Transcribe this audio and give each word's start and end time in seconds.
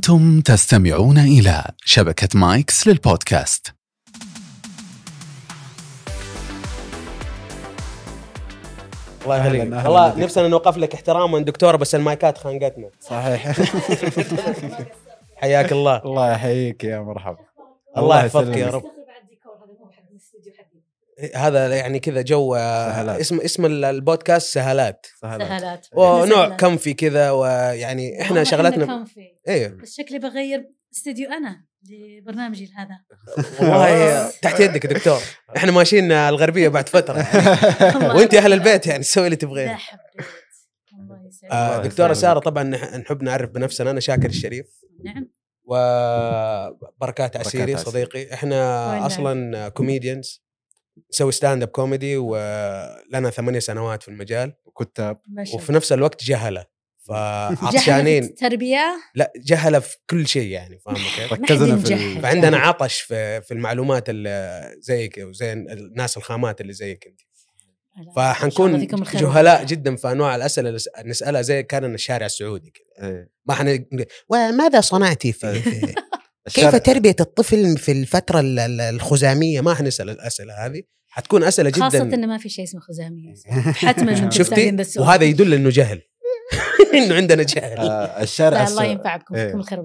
أنتم 0.00 0.40
تستمعون 0.40 1.18
إلى 1.18 1.64
شبكة 1.84 2.28
مايكس 2.34 2.88
للبودكاست. 2.88 3.74
الله 9.24 9.36
يخليك 9.38 9.62
والله. 9.62 10.18
نفسنا 10.18 10.48
نوقف 10.48 10.76
لك 10.76 10.94
احتراما 10.94 11.38
دكتورة 11.38 11.76
بس 11.76 11.94
المايكات 11.94 12.38
خانقتنا. 12.38 12.90
صحيح. 13.00 13.52
حياك 15.40 15.72
الله. 15.72 16.02
الله 16.04 16.32
يحييك 16.32 16.84
يا 16.84 16.98
مرحبا. 17.00 17.38
الله 17.98 18.18
يحفظك 18.24 18.56
يا. 18.56 18.66
رب. 18.70 18.82
هذا 21.34 21.76
يعني 21.76 22.00
كذا 22.00 22.22
جو 22.22 22.54
آه، 22.54 22.88
سهلات. 22.92 23.20
اسم 23.20 23.40
اسم 23.40 23.66
ال- 23.66 23.84
البودكاست 23.84 24.54
سهالات 24.54 25.06
سهلات. 25.22 25.48
سهلات. 25.48 25.86
ونوع 25.92 26.26
سهلات. 26.44 26.60
comfy 26.60 26.94
كذا 26.94 27.30
ويعني 27.30 28.22
إحنا 28.22 28.44
شغلتنا 28.44 28.86
comfy 28.86 29.20
إيه. 29.48 29.68
بس 29.68 29.94
شكلي 29.96 30.18
بغير 30.18 30.70
استديو 30.94 31.30
أنا 31.30 31.64
لبرنامجي 31.90 32.70
هذا. 32.76 32.98
والله 33.60 34.30
تحت 34.42 34.60
يدك 34.60 34.84
يا 34.84 34.90
دكتور. 34.90 35.18
إحنا 35.56 35.72
ماشيين 35.72 36.12
الغربية 36.12 36.68
بعد 36.68 36.88
فترة 36.88 37.20
الله 37.96 38.16
وأنت 38.16 38.34
أهل. 38.34 38.52
البيت 38.52 38.86
يعني 38.86 39.02
سوي 39.02 39.24
اللي 39.24 39.34
لا 39.36 39.40
تبغيه 39.40 39.68
حبيت. 39.74 40.26
الله 41.00 41.26
يسعدك. 41.28 41.52
آه 41.52 41.82
دكتورة. 41.82 42.12
سارة 42.12 42.38
طبعا 42.38 42.76
نح- 42.76 42.94
نحب 42.96 43.22
نعرف 43.22 43.50
بنفسنا. 43.50 43.90
أنا 43.90 44.00
شاكر 44.00 44.26
الشريف. 44.28 44.66
نعم. 45.04 45.30
وبركات 45.64 47.36
عسيري. 47.36 47.76
صديقي. 47.76 48.34
إحنا 48.34 49.06
أصلا 49.06 49.68
comedians 49.68 50.42
نسوي 51.12 51.32
stand 51.32 51.62
up 51.62 51.68
comedy 51.68 52.16
ولنا 52.16 53.30
ثمانية 53.30 53.58
سنوات 53.58 54.02
في 54.02 54.08
المجال. 54.08 54.52
كتاب 54.78 55.20
ما 55.28 55.44
شاء 55.44 55.56
وفي 55.56 55.72
نفس 55.72 55.92
الوقت 55.92 56.24
جهلة. 56.24 56.66
جهلة 57.10 57.54
في 57.54 57.56
فعطشانين 57.56 58.24
التربيه 58.24 58.96
لا 59.14 59.32
جهلة 59.36 59.78
في 59.78 59.96
كل 60.10 60.26
شيء 60.26 60.48
يعني 60.48 60.78
فاهم 60.78 60.96
كيف؟ 60.96 61.32
ركزنا 61.32 61.76
في 61.76 62.20
فعندنا 62.20 62.58
عطش 62.58 63.00
في 63.00 63.40
في 63.40 63.54
المعلومات 63.54 64.10
اللي 64.10 64.74
زيك 64.78 65.18
وزي 65.18 65.52
الناس 65.52 66.16
الخامات 66.16 66.60
اللي 66.60 66.72
زيك 66.72 67.06
انت. 67.06 67.20
فحنكون 68.16 68.86
جهلاء. 69.14 69.64
جدا 69.64 69.96
في 69.96 70.12
أنواع 70.12 70.36
الأسئلة 70.36 70.68
اللي 70.68 70.80
نسألها 71.04 71.42
زي 71.42 71.62
كان 71.62 71.94
الشارع 71.94 72.26
السعودي 72.26 72.70
كذا 72.70 73.08
إيه. 73.08 73.30
ما 73.46 73.54
حن 73.54 73.84
وماذا 74.28 74.80
صنعتي 74.80 75.32
في 75.32 75.94
كيف 76.54 76.76
تربية 76.76 77.16
الطفل 77.20 77.78
في 77.78 77.92
الفترة 77.92 78.40
ال- 78.40 78.58
ال- 78.58 78.80
الخزامية؟ 78.80 79.60
ما 79.60 79.74
حنسال 79.74 80.10
الأسئلة 80.10 80.66
هذه. 80.66 80.82
حتكون 81.08 81.44
أسئلة 81.44 81.70
جدا. 81.70 81.80
خاصة 81.80 82.02
انه 82.02 82.26
ما 82.26 82.38
في 82.38 82.48
شيء 82.48 82.64
اسمه 82.64 82.80
خزامية. 82.80 83.34
حتما 83.88 84.30
شفتي. 84.30 84.76
وهذا 84.98 85.24
يدل 85.24 85.54
إنه 85.54 85.70
جهل. 85.70 86.02
إنه 86.94 87.14
عندنا 87.14 87.42
جهل. 87.42 87.78
آه، 87.78 88.22
الشارع 88.22 88.66
الله 88.68 88.84
ينفعكم. 88.84 89.34
إيه. 89.34 89.46
فيكم 89.46 89.58
الخير. 89.60 89.80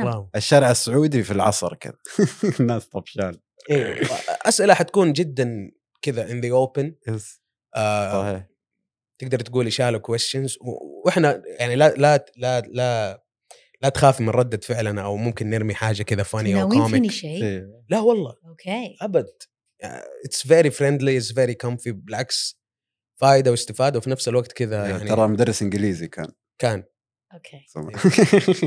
wow. 0.00 0.28
الشارع 0.36 0.70
السعودي 0.70 1.22
في 1.22 1.30
العصر 1.30 1.74
كذا. 1.74 1.94
الناس 2.60 2.86
طفشان. 2.86 3.34
إيه. 3.70 4.00
أسئلة 4.42 4.74
حتكون 4.74 5.12
جدا 5.12 5.70
كذا 6.02 6.30
in 6.30 6.40
the 6.40 6.50
open 6.50 6.94
صحيح. 7.76 8.46
تقدر 9.18 9.40
تقولي 9.40 9.70
shallow 9.70 10.00
questions 10.00 10.58
وإحنا 11.04 11.42
يعني 11.58 11.76
لا 11.76 11.94
لا 11.96 12.24
لا 12.36 12.60
لا 12.60 13.22
لا 13.82 13.88
تخافي 13.88 14.22
من 14.22 14.28
ردة 14.30 14.58
فعلنا 14.62 15.02
أو 15.02 15.16
ممكن 15.16 15.50
نرمي 15.50 15.74
حاجة 15.74 16.02
كذا 16.02 16.22
funny 16.22 16.62
أو 16.62 16.68
funny 16.70 16.82
comic 16.82 17.10
شيء؟ 17.10 17.44
إيه. 17.44 17.82
لا 17.88 18.00
والله. 18.00 18.34
okay. 18.48 18.96
أبد. 19.02 19.26
it's 20.24 20.46
very 20.46 20.70
friendly 20.70 21.16
it's 21.16 21.32
very 21.32 21.54
comfy 21.54 21.92
بالعكس 21.92 22.60
فائده 23.20 23.50
واستفادة 23.50 23.98
وفي 23.98 24.10
نفس 24.10 24.28
الوقت 24.28 24.52
كذا 24.52 24.84
إيه، 24.84 24.90
يعني 24.90 25.08
ترى 25.08 25.28
مدرس 25.28 25.62
إنجليزي 25.62 26.08
كان. 26.08 26.32
كان. 26.58 26.84
okay. 27.34 27.64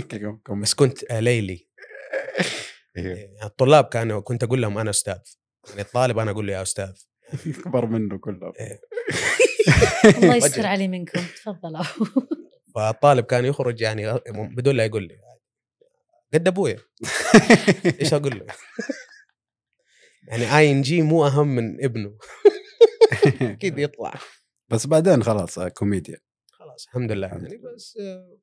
كم- 0.45 0.61
بس 0.61 0.73
كنت 0.73 1.11
آه، 1.11 1.19
ليلي. 1.19 1.67
إيه. 2.97 3.05
يعني 3.15 3.43
الطلاب 3.43 3.85
كانوا 3.85 4.19
كنت 4.21 4.43
أقول 4.43 4.61
لهم 4.61 4.77
أنا 4.77 4.89
أستاذ. 4.89 5.19
يعني 5.69 5.81
الطالب 5.81 6.19
أنا 6.19 6.31
أقول 6.31 6.47
له 6.47 6.53
يا 6.53 6.61
أستاذ. 6.61 6.91
اكبر 7.59 7.85
منه 7.85 8.17
كله 8.17 8.53
الله 10.23 10.35
يستر 10.35 10.65
علي 10.65 10.87
منكم. 10.87 11.21
تفضلوا. 11.43 11.83
فالطالب 12.75 13.25
كان 13.25 13.45
يخرج 13.45 13.81
يعني 13.81 14.19
بدون 14.31 14.75
لا 14.75 14.85
يقول 14.85 15.03
لي. 15.03 15.17
قد 16.33 16.47
ابويا 16.47 16.77
إيش 18.01 18.13
أقول 18.13 18.39
له؟ 18.39 18.45
يعني 20.27 20.57
ING 20.57 21.01
مو 21.01 21.25
أهم 21.27 21.47
من 21.47 21.83
ابنه. 21.83 22.17
أكيد 23.41 23.77
يطلع. 23.79 24.13
بس 24.69 24.87
بعدين 24.87 25.23
خلاص 25.23 25.59
آه، 25.59 25.67
كوميديا. 25.67 26.17
خلاص 26.51 26.85
الحمد 26.85 27.11
لله. 27.11 27.27
يعني 27.27 27.57
بس 27.57 27.97
آه، 28.01 28.37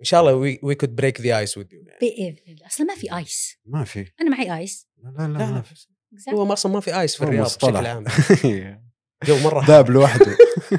إن 0.00 0.04
شاء 0.04 0.20
الله 0.20 0.34
we 0.62 0.74
could 0.74 0.96
break 0.96 1.20
the 1.20 1.38
ice 1.38 1.58
with 1.58 1.72
you 1.72 1.84
بإذن 2.00 2.36
الله. 2.48 2.66
أصلا 2.66 2.86
ما 2.86 2.94
في 2.94 3.16
ice 3.16 3.58
ما 3.64 3.84
في. 3.84 4.12
أنا 4.20 4.30
معي 4.30 4.58
ice 4.58 4.88
لا 4.96 5.10
لا 5.10 5.38
لا, 5.38 5.50
ما 5.50 5.62
في. 5.62 5.86
هو 6.32 6.52
أصلا 6.52 6.72
ما 6.72 6.80
في 6.80 7.00
ice 7.00 7.16
في 7.16 7.24
الرياض. 7.24 7.46
بشكل 7.46 7.76
عام. 7.76 8.04
جو 9.26 9.38
مرة 9.38 9.60
حار. 9.60 9.66
داب 9.66 9.90
لوحده. 9.90 10.36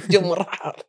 جو 0.09 0.21
مرة 0.21 0.43
حار. 0.43 0.83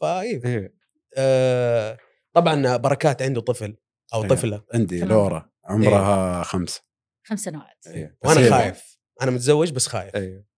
فايه 0.00 0.44
إيه. 0.44 0.74
آه، 1.16 1.98
طبعا 2.34 2.76
بركات 2.76 3.22
عنده 3.22 3.40
طفل 3.40 3.76
أو 4.14 4.22
إيه. 4.22 4.28
طفلة 4.28 4.64
عندي 4.74 4.98
تمام. 4.98 5.10
لورا 5.12 5.50
عمرها 5.64 6.42
خمسه 6.42 6.82
خمس 7.26 7.40
سنوات 7.40 7.86
إيه. 7.86 8.18
بس 8.24 8.30
وأنا 8.30 8.40
هي- 8.46 8.50
خايف 8.50 8.98
أنا 9.22 9.30
متزوج 9.30 9.70
بس 9.72 9.86
خايف 9.86 10.14
إيه. 10.16 10.48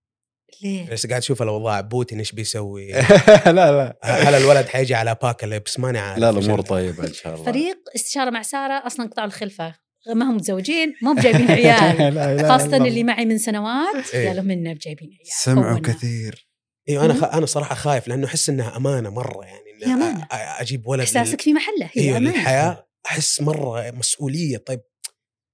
ليه؟ 0.63 0.91
بس 0.91 1.07
قاعد 1.07 1.21
أشوف 1.23 1.43
الاوضاع 1.43 1.81
بوتين 1.81 2.19
إيش 2.19 2.33
بيسوي 2.33 2.93
لا 3.47 3.53
لا 3.53 3.99
هل 4.03 4.35
الولد 4.35 4.67
حيجي 4.69 4.95
على 4.95 5.17
باكاليبس 5.23 5.79
ماني 5.81 5.99
عارف 5.99 6.19
لا 6.19 6.31
الأمور 6.31 6.59
ال- 6.59 6.65
طيبة 6.65 7.07
إن 7.07 7.13
شاء 7.13 7.35
الله 7.35 7.45
فريق 7.45 7.77
استشارة 7.95 8.31
مع 8.31 8.43
سارة 8.43 8.87
أصلا 8.87 9.07
قطعوا 9.07 9.27
الخلفة 9.27 9.75
ما 10.15 10.25
هم 10.31 10.37
متزوجين 10.37 10.95
مو 11.03 11.13
بجايبين 11.15 11.51
عيال 11.61 12.15
لا. 12.15 12.77
اللي 12.87 13.05
معي 13.05 13.25
من 13.25 13.39
سنوات 13.39 14.15
إيه. 14.15 14.29
قالوا 14.29 14.43
منا 14.43 14.73
بجايبين 14.73 15.09
عيال 15.09 15.27
سمعوا. 15.43 15.79
كثير 15.81 16.50
أيوه 16.91 17.05
أنا. 17.05 17.15
خ... 17.15 17.25
أنا 17.25 17.47
صراحة 17.47 17.75
خايف 17.75 18.09
لأنه 18.09 18.27
أحس 18.27 18.49
إنها 18.49 18.77
أمانة 18.77 19.11
مرة 19.11 19.45
يعني 19.45 19.85
إن 19.87 19.91
أمانة. 19.91 20.23
أ- 20.25 20.27
أجيب 20.61 20.87
ولد 20.87 21.01
إحساسك 21.01 21.41
في 21.41 21.53
محله 21.53 21.91
هي 21.93 22.03
أيوه 22.03 22.17
أمانة. 22.17 22.31
للحياة 22.37 22.89
أحس 23.07 23.41
مرة 23.41 23.91
مسؤولية 23.91 24.57
طيب 24.57 24.81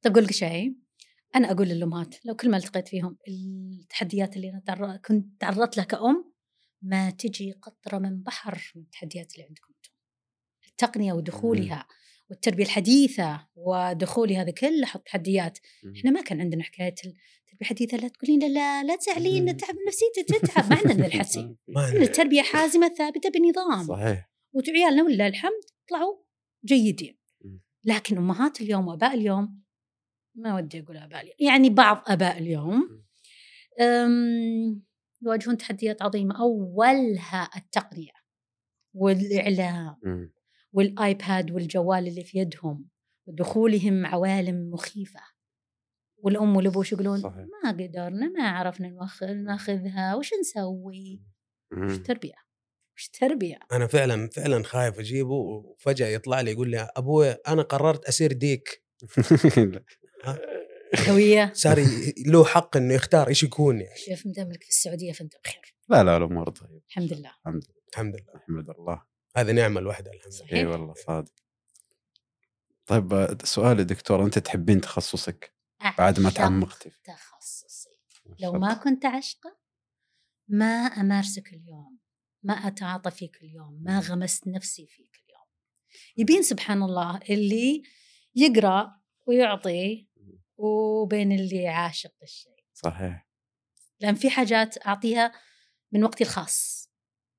طيب 0.02 0.12
أقول 0.12 0.24
لك 0.24 0.32
شيء 0.32 0.74
أنا 1.36 1.50
أقول 1.52 1.68
للأمهات 1.68 2.14
لو 2.24 2.36
كل 2.36 2.50
ما 2.50 2.56
التقيت 2.56 2.88
فيهم 2.88 3.16
التحديات 3.28 4.36
اللي 4.36 4.50
أنا 4.50 4.62
تعر- 4.66 4.96
كنت 4.96 5.40
تعرضت 5.40 5.76
لها 5.76 5.84
كأم 5.86 6.32
ما 6.82 7.10
تجي 7.10 7.52
قطرة 7.52 7.98
من 7.98 8.22
بحر 8.22 8.72
من 8.76 8.82
التحديات 8.82 9.32
اللي 9.34 9.44
عندكم 9.46 9.66
أنتم. 9.76 9.90
التقنية 10.68 11.12
ودخولها 11.12 11.86
والتربية 12.30 12.64
الحديثة 12.64 13.46
ودخولي 13.56 14.36
هذا 14.36 14.50
كله 14.50 14.86
حط 14.86 15.02
تحديات 15.06 15.58
إحنا 15.98 16.10
ما 16.10 16.22
كان 16.22 16.40
عندنا 16.40 16.62
حكاية 16.64 16.94
الحديثه 17.60 17.96
لا 17.96 18.08
تقولين 18.08 18.52
لا 18.52 18.84
لا 18.84 18.96
تزعلين 18.96 19.42
مم. 19.42 19.48
نتعب 19.48 19.74
نفسيتي 19.86 20.22
تتعب. 20.22 20.70
ما 20.70 20.76
عندنا 20.76 21.06
الحسي 21.06 21.40
عندنا 21.76 22.02
التربية 22.02 22.42
حازمة 22.42 22.88
ثابتة 22.88 23.30
بنظام. 23.30 23.86
صحيح. 23.86 24.30
وعيالنا 24.52 25.02
ولله 25.02 25.26
الحمد 25.26 25.62
طلعوا 25.90 26.16
جيدين. 26.64 27.18
لكن 27.84 28.16
أمهات 28.16 28.60
اليوم 28.60 28.88
وأباء 28.88 29.14
اليوم 29.14 29.62
ما 30.34 30.56
ودي 30.56 30.80
أقول 30.80 30.96
أباء 30.96 31.20
اليوم 31.20 31.36
يعني 31.40 31.70
بعض 31.70 32.02
أباء 32.06 32.38
اليوم 32.38 33.04
يواجهون 35.22 35.56
تحديات 35.56 36.02
عظيمة. 36.02 36.40
أولها 36.40 37.50
التقنية 37.56 38.12
والإعلام. 38.94 39.96
والآيباد 40.72 41.50
والجوال 41.50 42.08
اللي 42.08 42.24
في 42.24 42.38
يدهم 42.38 42.88
ودخولهم 43.26 44.06
عوالم 44.06 44.70
مخيفة. 44.70 45.35
والأم 46.18 46.56
والأبو 46.56 46.82
شو 46.82 46.96
يقولون؟ 46.96 47.20
صحيح. 47.20 47.46
ما 47.64 47.70
قدرنا 47.70 48.28
ما 48.28 48.48
عرفنا 48.48 49.08
ناخذها 49.32 50.14
وش 50.14 50.30
نسوي؟ 50.40 51.22
وش. 51.72 51.96
تربية؟ 51.98 52.34
وش 52.96 53.08
تربية؟ 53.08 53.58
أنا 53.72 53.86
فعلا 53.86 54.28
فعلا 54.28 54.62
خايف 54.62 54.98
أجيبه 54.98 55.34
وفجأة 55.34 56.06
يطلع 56.06 56.40
لي 56.40 56.50
يقول 56.50 56.70
لي 56.70 56.88
أبوي 56.96 57.30
أنا 57.30 57.62
قررت 57.62 58.04
أسير 58.04 58.32
ديك. 58.32 58.82
هويه 61.08 61.52
صار 61.54 61.84
له 62.26 62.44
حق 62.44 62.76
إنه 62.76 62.94
يختار 62.94 63.28
إيش 63.28 63.42
يكون 63.42 63.80
يعني. 63.80 63.96
شوف 63.96 64.26
مدامك 64.26 64.62
في 64.62 64.68
السعودية 64.68 65.12
فأنت 65.12 65.34
بخير. 65.44 65.74
لا 65.88 66.04
لا 66.04 66.16
الأمور 66.16 66.50
طيبة. 66.50 66.80
الحمد 66.88 67.12
لله. 67.12 67.32
الحمد 67.46 67.64
لله. 68.16 68.34
الحمد 68.36 68.70
لله. 68.78 69.02
هذه 69.36 69.52
نعمة 69.52 69.80
الوحدة 69.80 70.10
الحمد 70.10 70.32
لله. 70.50 70.60
إي 70.60 70.66
والله 70.66 70.94
صادق. 70.94 71.32
طيب 72.86 73.38
سؤالي 73.44 73.84
دكتور 73.84 74.24
أنت 74.24 74.38
تحبين 74.38 74.80
تخصصك؟ 74.80 75.55
بعد 75.98 76.20
ما 76.20 76.30
تعمقتي 76.30 76.90
فيه. 76.90 77.02
تخصصي. 77.12 77.90
لو 78.40 78.52
ما 78.52 78.74
كنت 78.74 79.06
عشقه 79.06 79.58
ما 80.48 80.66
أمارسك 80.86 81.52
اليوم 81.52 81.98
ما 82.42 82.54
أتعاطى 82.54 83.10
فيك 83.10 83.36
اليوم 83.42 83.82
ما 83.82 84.00
غمست 84.00 84.48
نفسي 84.48 84.86
فيك 84.86 85.22
اليوم. 85.24 85.46
يبين 86.16 86.42
سبحان 86.42 86.82
الله 86.82 87.20
اللي 87.30 87.82
يقرأ 88.34 89.00
ويعطي 89.26 90.08
وبين 90.56 91.32
اللي 91.32 91.68
عاشق 91.68 92.14
الشيء. 92.22 92.64
صحيح. 92.74 93.28
لأن 94.00 94.14
في 94.14 94.30
حاجات 94.30 94.86
أعطيها 94.86 95.32
من 95.92 96.04
وقتي 96.04 96.24
الخاص. 96.24 96.90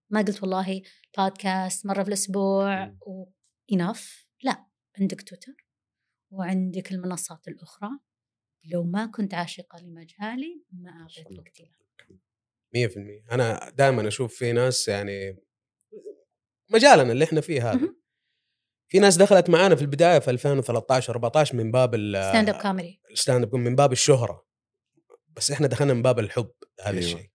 ما 0.09 0.21
قلت 0.21 0.41
والله 0.41 0.81
بودكاست 1.17 1.85
مرة 1.85 2.03
في 2.03 2.09
الأسبوع 2.09 2.85
مم. 2.85 2.97
و... 3.01 3.25
enough 3.71 4.27
لا 4.43 4.65
عندك 4.99 5.21
تويتر 5.21 5.67
وعندك 6.31 6.91
المنصات 6.91 7.47
الأخرى. 7.47 7.89
لو 8.65 8.83
ما 8.83 9.05
كنت 9.05 9.33
عاشقة 9.33 9.79
لمجالي 9.79 10.63
ما 10.71 10.91
أعطيت 11.01 11.39
وقتي 11.39 11.63
له. 11.63 11.77
100% 12.87 13.31
أنا 13.31 13.69
دائما 13.69 14.07
أشوف 14.07 14.35
في 14.35 14.51
ناس 14.51 14.87
يعني 14.87 15.37
مجالنا 16.71 17.11
اللي 17.11 17.23
إحنا 17.25 17.41
فيه 17.41 17.71
هذا. 17.71 17.95
في 18.89 18.99
ناس 18.99 19.17
دخلت 19.17 19.49
معانا 19.49 19.75
في 19.75 19.81
البداية 19.81 20.19
في 20.19 20.31
2013 20.31 21.13
14 21.13 21.55
من 21.55 21.71
باب 21.71 21.95
stand 22.29 22.49
up 22.49 22.61
comedy 22.61 23.01
ال 23.11 23.17
stand 23.17 23.43
up 23.43 23.55
من 23.55 23.75
باب 23.75 23.91
الشهرة. 23.91 24.47
بس 25.35 25.51
إحنا 25.51 25.67
دخلنا 25.67 25.93
من 25.93 26.01
باب 26.01 26.19
الحب 26.19 26.51
هذا 26.81 26.89
أيوة. 26.89 26.99
الشيء. 26.99 27.29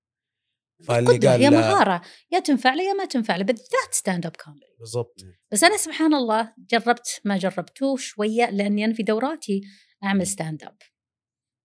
فاللي 0.87 1.19
قال 1.19 1.43
هي 1.43 1.51
لا، 1.51 1.51
مهارة. 1.51 2.03
يا 2.33 2.39
تنفع 2.41 2.75
لي 2.75 2.85
يا 2.85 2.93
ما 2.93 3.05
تنفع 3.05 3.37
لي 3.37 3.45
بالذات 3.45 3.95
stand-up 3.95 4.37
comedy 4.37 4.67
بالضبط. 4.79 5.21
بس 5.53 5.65
أنا 5.65 5.77
سبحان 5.77 6.15
الله 6.15 6.55
جربت 6.59 7.21
ما 7.25 7.39
جربته 7.39 7.97
شوية 7.97 8.51
لأني 8.51 8.85
أنا 8.85 8.95
في 8.95 9.03
دوراتي 9.03 9.61
أعمل 10.05 10.27
stand-up 10.27 10.77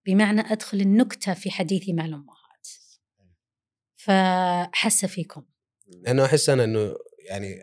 بمعنى 0.08 0.42
أدخل 0.42 0.82
النكتة 0.82 1.34
في 1.34 1.52
حديثي 1.52 1.94
مع 1.94 2.06
الأمهات 2.06 2.68
فحاسة 3.96 5.08
فيكم 5.08 5.46
لأنه 5.88 6.26
أحس 6.26 6.50
أنا 6.50 6.64
إنه 6.64 6.96
يعني 7.30 7.62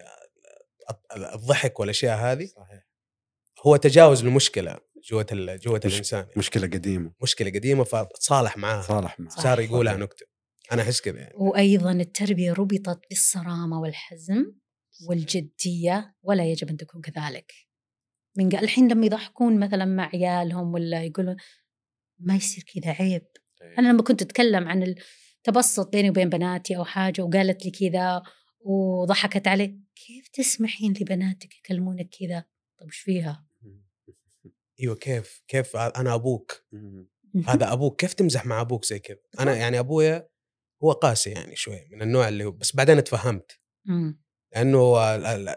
الضحك 1.34 1.80
والأشياء 1.80 2.18
هذه 2.18 2.46
صحيح. 2.46 2.86
هو 3.66 3.76
تجاوز 3.76 4.24
لمشكله 4.24 4.78
جوة 5.10 5.26
ال- 5.32 5.58
جوة 5.58 5.80
مش- 5.84 5.92
الإنسان 5.92 6.20
يعني. 6.20 6.32
مشكلة 6.36 6.66
قديمة. 6.66 7.12
مشكلة 7.22 7.50
قديمة 7.50 7.84
فتصالح 7.84 8.56
معاها. 8.56 8.82
صالح 8.82 9.20
معه 9.20 9.28
صح. 9.30 9.42
صار 9.42 9.60
يقولها 9.60 9.92
صحيح. 9.92 10.02
نكتة. 10.04 10.26
أنا 10.72 10.82
أحس 10.82 11.00
كذا 11.00 11.18
يعني. 11.20 11.34
وأيضا 11.36 11.92
التربية 11.92 12.52
ربطت 12.52 13.00
بالصرامة 13.10 13.80
والحزم 13.80 14.52
والجدية 15.08 16.14
ولا 16.22 16.44
يجب 16.44 16.68
أن 16.68 16.76
تكون 16.76 17.00
كذلك. 17.00 17.52
من 18.36 18.48
قال 18.50 18.64
الحين 18.64 18.88
لما 18.92 19.06
يضحكون 19.06 19.58
مثلا 19.60 19.84
مع 19.84 20.10
عيالهم 20.14 20.74
ولا 20.74 21.04
يقولون 21.04 21.36
ما 22.18 22.36
يصير 22.36 22.64
كذا 22.74 22.92
عيب. 22.92 23.26
أنا 23.78 23.88
لما 23.88 24.02
كنت 24.02 24.22
أتكلم 24.22 24.68
عن 24.68 24.82
التبسط 24.82 25.92
بيني 25.92 26.10
وبين 26.10 26.28
بناتي 26.28 26.76
أو 26.76 26.84
حاجة 26.84 27.22
وقالت 27.22 27.64
لي 27.64 27.70
كذا 27.70 28.22
وضحكت 28.60 29.48
عليه 29.48 29.78
كيف 29.94 30.28
تسمحين 30.28 30.94
لبناتك 31.00 31.58
يكلمونك 31.58 32.08
كذا؟ 32.20 32.44
طب 32.80 32.86
إيش 32.86 32.96
فيها؟ 32.98 33.46
أيوه 34.80 34.96
كيف؟ 34.96 35.42
كيف؟ 35.48 35.76
أنا 35.76 36.14
أبوك. 36.14 36.64
هذا 37.46 37.72
أبوك. 37.72 38.00
كيف 38.00 38.14
تمزح 38.14 38.46
مع 38.46 38.60
أبوك 38.60 38.84
زي 38.84 38.98
كذا؟ 38.98 39.18
أنا 39.40 39.56
يعني 39.56 39.78
أبويا 39.78 40.28
هو 40.84 40.92
قاسي 40.92 41.30
يعني 41.30 41.56
شوي 41.56 41.88
من 41.92 42.02
النوع 42.02 42.28
اللي 42.28 42.44
هو 42.44 42.50
بس 42.50 42.76
بعدين 42.76 42.98
اتفهمت. 42.98 43.60
مم. 43.84 44.24
لأنه 44.54 44.96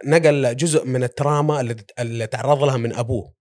نقل 0.05 0.55
جزء 0.55 0.85
من 0.85 1.03
التراما 1.03 1.61
اللي, 1.61 1.75
اللي 1.99 2.27
تعرض 2.27 2.63
لها 2.63 2.77
من 2.77 2.93
أبوه. 2.93 3.36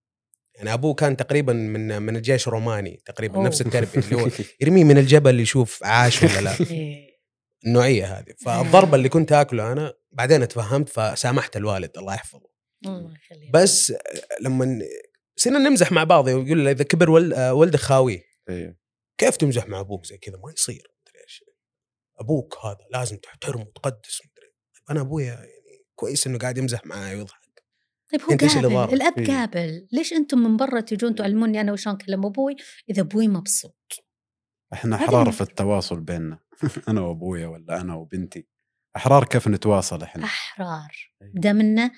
يعني 0.57 0.73
أبوه 0.73 0.95
كان 0.95 1.17
تقريبا 1.17 1.53
من 1.53 2.03
من 2.03 2.17
الجيش 2.17 2.49
الروماني 2.49 3.01
تقريبا 3.07 3.37
أوه. 3.37 3.45
نفس 3.47 3.61
التربية 3.61 4.01
اللي 4.01 4.17
هو 4.23 4.29
يرميه 4.61 4.85
من 4.85 4.99
الجبل 4.99 5.41
يشوف 5.41 5.85
عاش 5.85 6.23
ولا 6.23 6.41
لا. 6.41 6.57
إيه. 6.71 7.17
النوعية 7.67 8.19
هذه. 8.19 8.35
فالضربة 8.45 8.97
اللي 8.97 9.09
كنت 9.09 9.33
آكله 9.33 9.73
أنا 9.73 9.95
بعدين 10.13 10.43
اتفهمت 10.43 10.89
فسامحت 10.89 11.57
الوالد 11.57 11.99
الله 11.99 12.15
يحفظه. 12.15 12.51
الله 12.87 13.15
يخليك. 13.15 13.51
بس 13.53 13.93
لما 14.41 14.79
صرنا 15.37 15.59
نمزح 15.59 15.93
مع 15.93 16.05
بعض 16.05 16.29
يقول 16.29 16.59
لي 16.59 16.71
إذا 16.71 16.85
كبر 16.85 17.11
ول- 17.11 17.51
ولدك 17.51 17.79
خاويه 17.81 18.23
أيوه 18.49 18.77
كيف 19.19 19.37
تمزح 19.37 19.69
مع 19.69 19.81
أبوك 19.81 20.07
زي 20.07 20.19
كذا؟ 20.19 20.37
ما 20.37 20.53
يصير 20.53 20.75
مدري 21.07 21.23
إيش. 21.25 21.45
أبوك 22.21 22.59
هذا 22.65 22.87
لازم 22.91 23.17
تحترمه 23.17 23.63
وتقدس 23.63 24.21
مدري 24.25 24.51
طيب 24.75 24.83
أنا 24.91 25.01
أبويا 25.01 25.27
يعني 25.27 25.49
كويس 25.95 26.27
إنه 26.27 26.39
قاعد 26.39 26.59
يمزح 26.59 26.87
معي 26.87 27.17
ويضحك 27.17 27.46
طيب 28.13 28.23
هو 28.23 28.29
اللي 28.33 28.77
قابل؟ 28.77 28.95
الأب 28.95 29.19
إيه. 29.19 29.27
قابل. 29.27 29.89
ليش 29.93 30.13
أنتم 30.13 30.39
من 30.39 30.57
برا 30.57 30.81
تجون 30.81 31.15
تعلموني 31.15 31.61
أنا 31.61 31.73
وشلون 31.73 31.97
اكلم 31.97 32.27
أبوي؟ 32.27 32.57
إذا 32.91 33.03
أبوي 33.03 33.29
مبسوط. 33.29 34.05
إحنا 34.73 34.97
احرار. 34.97 35.33
في 35.33 35.41
التواصل 35.41 36.01
بيننا. 36.01 36.39
أنا 36.89 37.01
وأبويا 37.01 37.47
ولا 37.47 37.81
أنا 37.81 37.95
وبنتي. 37.95 38.47
أحرار 38.97 39.25
كيف 39.25 39.49
نتواصل 39.49 40.03
إحنا؟ 40.03 40.25
أحرار. 40.25 41.13
أيوة. 41.23 41.33
دامنا 41.35 41.91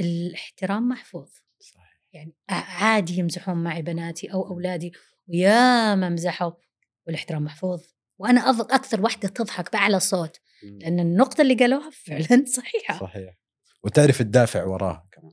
الاحترام 0.00 0.88
محفوظ. 0.88 1.30
صحيح. 1.60 2.00
يعني 2.12 2.34
عادي 2.48 3.18
يمزحون 3.18 3.64
معي 3.64 3.82
بناتي 3.82 4.32
أو 4.32 4.48
أولادي 4.48 4.92
ويا 5.28 5.94
ما 5.94 6.08
مزحوا 6.08 6.52
والاحترام 7.06 7.44
محفوظ. 7.44 7.82
وأنا 8.18 8.50
أكثر 8.50 9.00
واحدة 9.00 9.28
تضحك 9.28 9.72
بأعلى 9.72 10.00
صوت. 10.00 10.40
لأن 10.62 11.00
النقطة 11.00 11.42
اللي 11.42 11.54
قالوها 11.54 11.90
فعلا 11.90 12.44
صحيحة. 12.56 12.98
صحيح. 12.98 13.34
وتعرف 13.84 14.20
الدافع 14.20 14.64
وراها 14.64 15.08
كمان. 15.12 15.32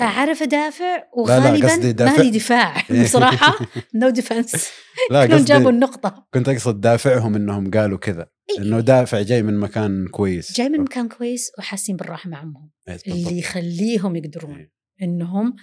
أعرف 0.00 0.42
أدافع 0.42 0.96
لا، 0.96 1.08
وغالبا 1.16 1.68
قصدي 1.68 1.86
ما 1.86 1.92
دافع. 1.92 2.22
لي 2.22 2.30
دفاع 2.30 2.82
بصراحة. 3.02 3.58
No 3.94 4.08
defense 4.08 4.70
لا 5.10 5.26
كلهم 5.26 5.44
جابوا 5.44 5.64
قصدي 5.64 5.74
النقطة. 5.74 6.26
كنت 6.34 6.48
أقصد 6.48 6.80
دافعهم 6.80 7.34
إنهم 7.34 7.70
قالوا 7.70 7.98
كذا 7.98 8.28
إنه 8.58 8.80
دافع 8.80 9.22
جاي 9.22 9.42
من 9.42 9.58
مكان 9.58 10.08
كويس. 10.08 10.56
جاي 10.56 10.68
من 10.68 10.80
مكان 10.80 11.08
كويس 11.08 11.50
وحاسين 11.58 11.96
بالراحة 11.96 12.30
مع 12.30 12.42
أمهم. 12.42 12.70
إيه،. 12.88 12.98
اللي 13.06 13.38
يخليهم 13.38 14.16
يقدرون 14.16 14.56
إيه. 14.56 14.72
إنهم 15.02 15.56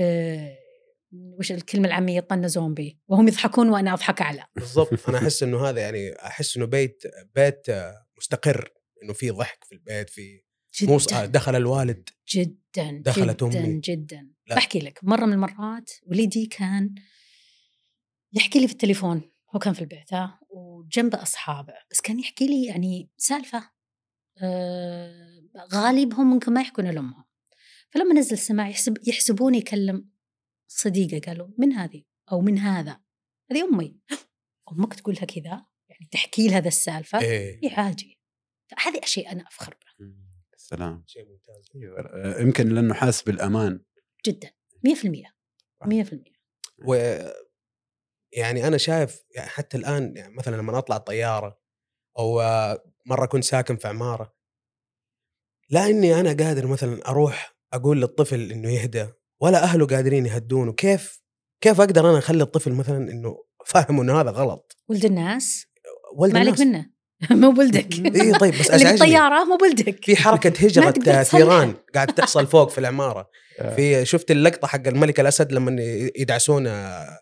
آه 0.00 0.56
وش 1.38 1.52
الكلمة 1.52 1.88
العامية؟ 1.88 2.16
يطنزون 2.16 2.74
بي 2.74 2.98
وهم 3.08 3.28
يضحكون 3.28 3.68
وأنا 3.68 3.94
أضحك 3.94 4.22
اعلى 4.22 4.44
بالضبط. 4.56 5.08
أنا 5.08 5.18
أحس 5.22 5.42
إنه 5.42 5.68
هذا 5.68 5.80
يعني 5.80 6.12
أحس 6.12 6.56
إنه 6.56 6.66
بيت 6.66 7.02
بيت 7.34 7.66
مستقر. 8.18 8.75
إنه 9.02 9.12
في 9.12 9.30
ضحك 9.30 9.64
في 9.64 9.72
البيت 9.72 10.10
في 10.10 10.42
مو 10.82 10.96
جدا. 10.96 11.26
دخل 11.26 11.56
الوالد 11.56 12.08
جدا 12.28 13.02
دخلت 13.04 13.44
جدا 13.44 13.64
أمي. 13.64 13.80
جدا. 13.80 14.30
لا. 14.46 14.56
بحكي 14.56 14.78
لك 14.78 15.00
مرة 15.02 15.26
من 15.26 15.32
المرات 15.32 15.90
وليدي 16.06 16.46
كان 16.46 16.94
يحكي 18.32 18.58
لي 18.58 18.66
في 18.66 18.72
التليفون 18.72 19.32
هو 19.54 19.58
كان 19.58 19.74
في 19.74 19.80
البيت 19.80 20.12
ها 20.12 20.40
وجنبه 20.50 21.22
أصحابه 21.22 21.74
بس 21.90 22.00
كان 22.00 22.20
يحكي 22.20 22.46
لي 22.46 22.64
يعني 22.64 23.10
سالفة 23.16 23.70
آه 24.42 25.42
غالبهم 25.72 26.30
ممكن 26.30 26.52
ما 26.52 26.60
يحكون 26.60 26.84
لامهم 26.84 27.24
فلما 27.90 28.14
نزل 28.14 28.32
السماع 28.32 28.68
يحسب 28.68 28.98
يحسبوني 29.08 29.58
يكلم 29.58 30.10
صديقه 30.68 31.26
قالوا 31.26 31.48
من 31.58 31.72
هذه؟ 31.72 32.02
أو 32.32 32.40
من 32.40 32.58
هذا؟ 32.58 33.00
هذه 33.50 33.64
أمي. 33.64 34.00
أمك 34.72 34.94
تقول 34.94 35.14
لها 35.14 35.24
كذا؟ 35.24 35.66
يعني 35.88 36.08
تحكي 36.10 36.48
لها 36.48 36.60
ذا 36.60 36.68
السالفة؟ 36.68 37.20
إيه. 37.20 37.60
اي 37.62 38.15
عادي 38.72 38.98
هذه 38.98 39.04
أشياء 39.04 39.32
أنا 39.32 39.42
أفخر 39.48 39.74
بها. 39.82 40.12
سلام. 40.56 41.04
شيء 41.06 41.24
ممتاز. 41.28 41.70
أيوة. 41.76 42.00
آه، 42.00 42.40
يمكن 42.40 42.68
لأنه 42.68 42.94
حاس 42.94 43.22
بالأمان. 43.22 43.80
جدا. 44.26 44.50
100% 44.84 45.34
100% 45.84 46.36
و 46.86 46.94
يعني 48.32 48.66
أنا 48.66 48.76
شايف 48.76 49.24
يعني 49.30 49.48
حتى 49.48 49.76
الآن 49.76 50.16
يعني 50.16 50.34
مثلا 50.34 50.56
لما 50.56 50.78
أطلع 50.78 50.96
الطيارة 50.96 51.60
أو 52.18 52.40
آه، 52.40 52.84
مرة 53.06 53.26
كنت 53.26 53.44
ساكن 53.44 53.76
في 53.76 53.88
عمارة 53.88 54.36
لا 55.70 55.86
إني 55.86 56.20
أنا 56.20 56.28
قادر 56.44 56.66
مثلا 56.66 57.08
أروح 57.08 57.56
أقول 57.72 58.00
للطفل 58.00 58.52
إنه 58.52 58.70
يهدى 58.70 59.06
ولا 59.40 59.62
أهله 59.62 59.86
قادرين 59.86 60.26
يهدونه. 60.26 60.72
كيف 60.72 61.22
كيف 61.60 61.80
أقدر 61.80 62.10
أنا 62.10 62.18
أخلي 62.18 62.42
الطفل 62.42 62.72
مثلا 62.72 62.96
إنه 62.96 63.44
فاهم 63.66 64.00
إنه 64.00 64.20
هذا 64.20 64.30
غلط؟ 64.30 64.76
ولد 64.88 65.04
الناس؟ 65.04 65.66
ولد 66.16 66.32
ما 66.32 66.40
عليك 66.40 66.60
الناس. 66.60 66.66
منه. 66.66 66.95
مو 67.30 67.50
بولدك 67.50 68.16
اي 68.16 68.32
طيب 68.32 68.54
بس 68.54 68.60
اللي 68.70 68.76
أزعجني. 68.76 68.98
بالطيارة 68.98 69.44
مو 69.44 69.56
بولدك 69.56 70.04
في 70.04 70.16
حركة 70.16 70.52
هجره. 70.66 71.22
ثيران 71.22 71.74
قاعد 71.94 72.06
تحصل 72.06 72.46
فوق 72.46 72.70
في 72.70 72.78
العمارة. 72.78 73.30
آه. 73.60 73.74
في 73.74 74.04
شفت 74.04 74.30
اللقطة 74.30 74.68
حق 74.68 74.86
الملك 74.86 75.20
الأسد 75.20 75.52
لما 75.52 75.76
يدعسون 76.16 76.66
آه، 76.66 77.18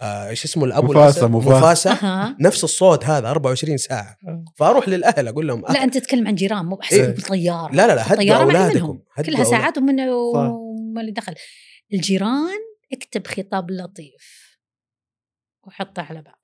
آه، 0.00 0.28
إيش 0.28 0.44
اسمه 0.44 0.64
الأبو 0.64 0.92
مفاسة،؟ 0.92 1.28
مفاسة. 1.28 1.98
نفس 2.40 2.64
الصوت 2.64 3.04
هذا 3.04 3.30
24 3.30 3.76
ساعة. 3.76 4.16
فأروح 4.56 4.88
للأهل 4.88 5.28
أقول 5.28 5.48
لهم 5.48 5.62
لا 5.68 5.84
أنت 5.84 5.98
تتكلم 5.98 6.28
عن 6.28 6.34
جيران 6.34 6.64
مو 6.66 6.76
بحسب 6.76 7.00
إيه. 7.00 7.06
بالطياره 7.06 7.72
لا 7.72 7.86
لا 7.86 7.94
لا 7.94 8.02
هدوا 8.06 8.12
الطيارة 8.14 8.42
أولادكم 8.42 8.98
كلها 9.26 9.44
ساعات 9.44 9.78
ومن 9.78 10.00
اللي 11.00 11.12
دخل. 11.12 11.34
الجيران 11.92 12.58
اكتب 12.92 13.26
خطاب 13.26 13.70
لطيف. 13.70 14.48
وحطه 15.66 16.02
على 16.02 16.22
بابهم 16.22 16.37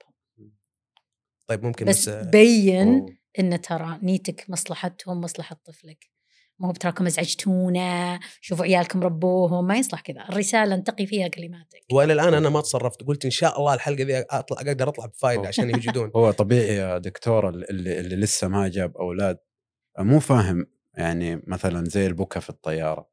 طيب 1.47 1.65
ممكن 1.65 1.87
بس 1.87 2.09
بس, 2.09 2.27
بين 2.27 2.89
أوه. 2.89 3.17
إن 3.39 3.61
ترى 3.61 3.99
نيتك 4.03 4.45
مصلحتهم 4.49 5.21
مصلحة 5.21 5.57
طفلك. 5.65 6.15
مو 6.59 6.73
بتراكم 6.73 7.07
ازعجتونا 7.07 8.21
شوفوا 8.41 8.65
عيالكم 8.65 9.03
ربوهم 9.03 9.67
ما 9.67 9.77
يصلح 9.77 10.01
كذا. 10.01 10.29
الرسالة 10.29 10.75
انتقي 10.75 11.07
فيها 11.07 11.29
كلماتك. 11.29 11.81
وإلى 11.93 12.13
الآن 12.13 12.35
أنا 12.35 12.49
ما 12.49 12.61
تصرفت 12.61 13.03
قلت 13.03 13.25
إن 13.25 13.31
شاء 13.31 13.59
الله 13.59 13.75
الحلقة 13.75 14.03
ذي 14.05 14.19
أطلع 14.31 14.59
أقدر 14.61 14.89
أطلع 14.89 15.07
بفائده 15.07 15.41
أوه. 15.41 15.49
عشان 15.49 15.71
يوجدون. 15.71 16.11
هو 16.17 16.31
طبيعي 16.31 16.77
يا 16.77 16.99
دكتور 16.99 17.49
اللي, 17.49 18.01
اللي 18.01 18.17
لسه 18.17 18.49
ما 18.49 18.69
جاب 18.69 18.97
أولاد 18.97 19.39
مو 19.99 20.21
فاهم 20.21 20.67
يعني 20.95 21.43
مثلا 21.47 21.85
زي 21.85 22.07
البكا 22.07 22.41
في 22.41 22.51
الطيارة. 22.51 23.09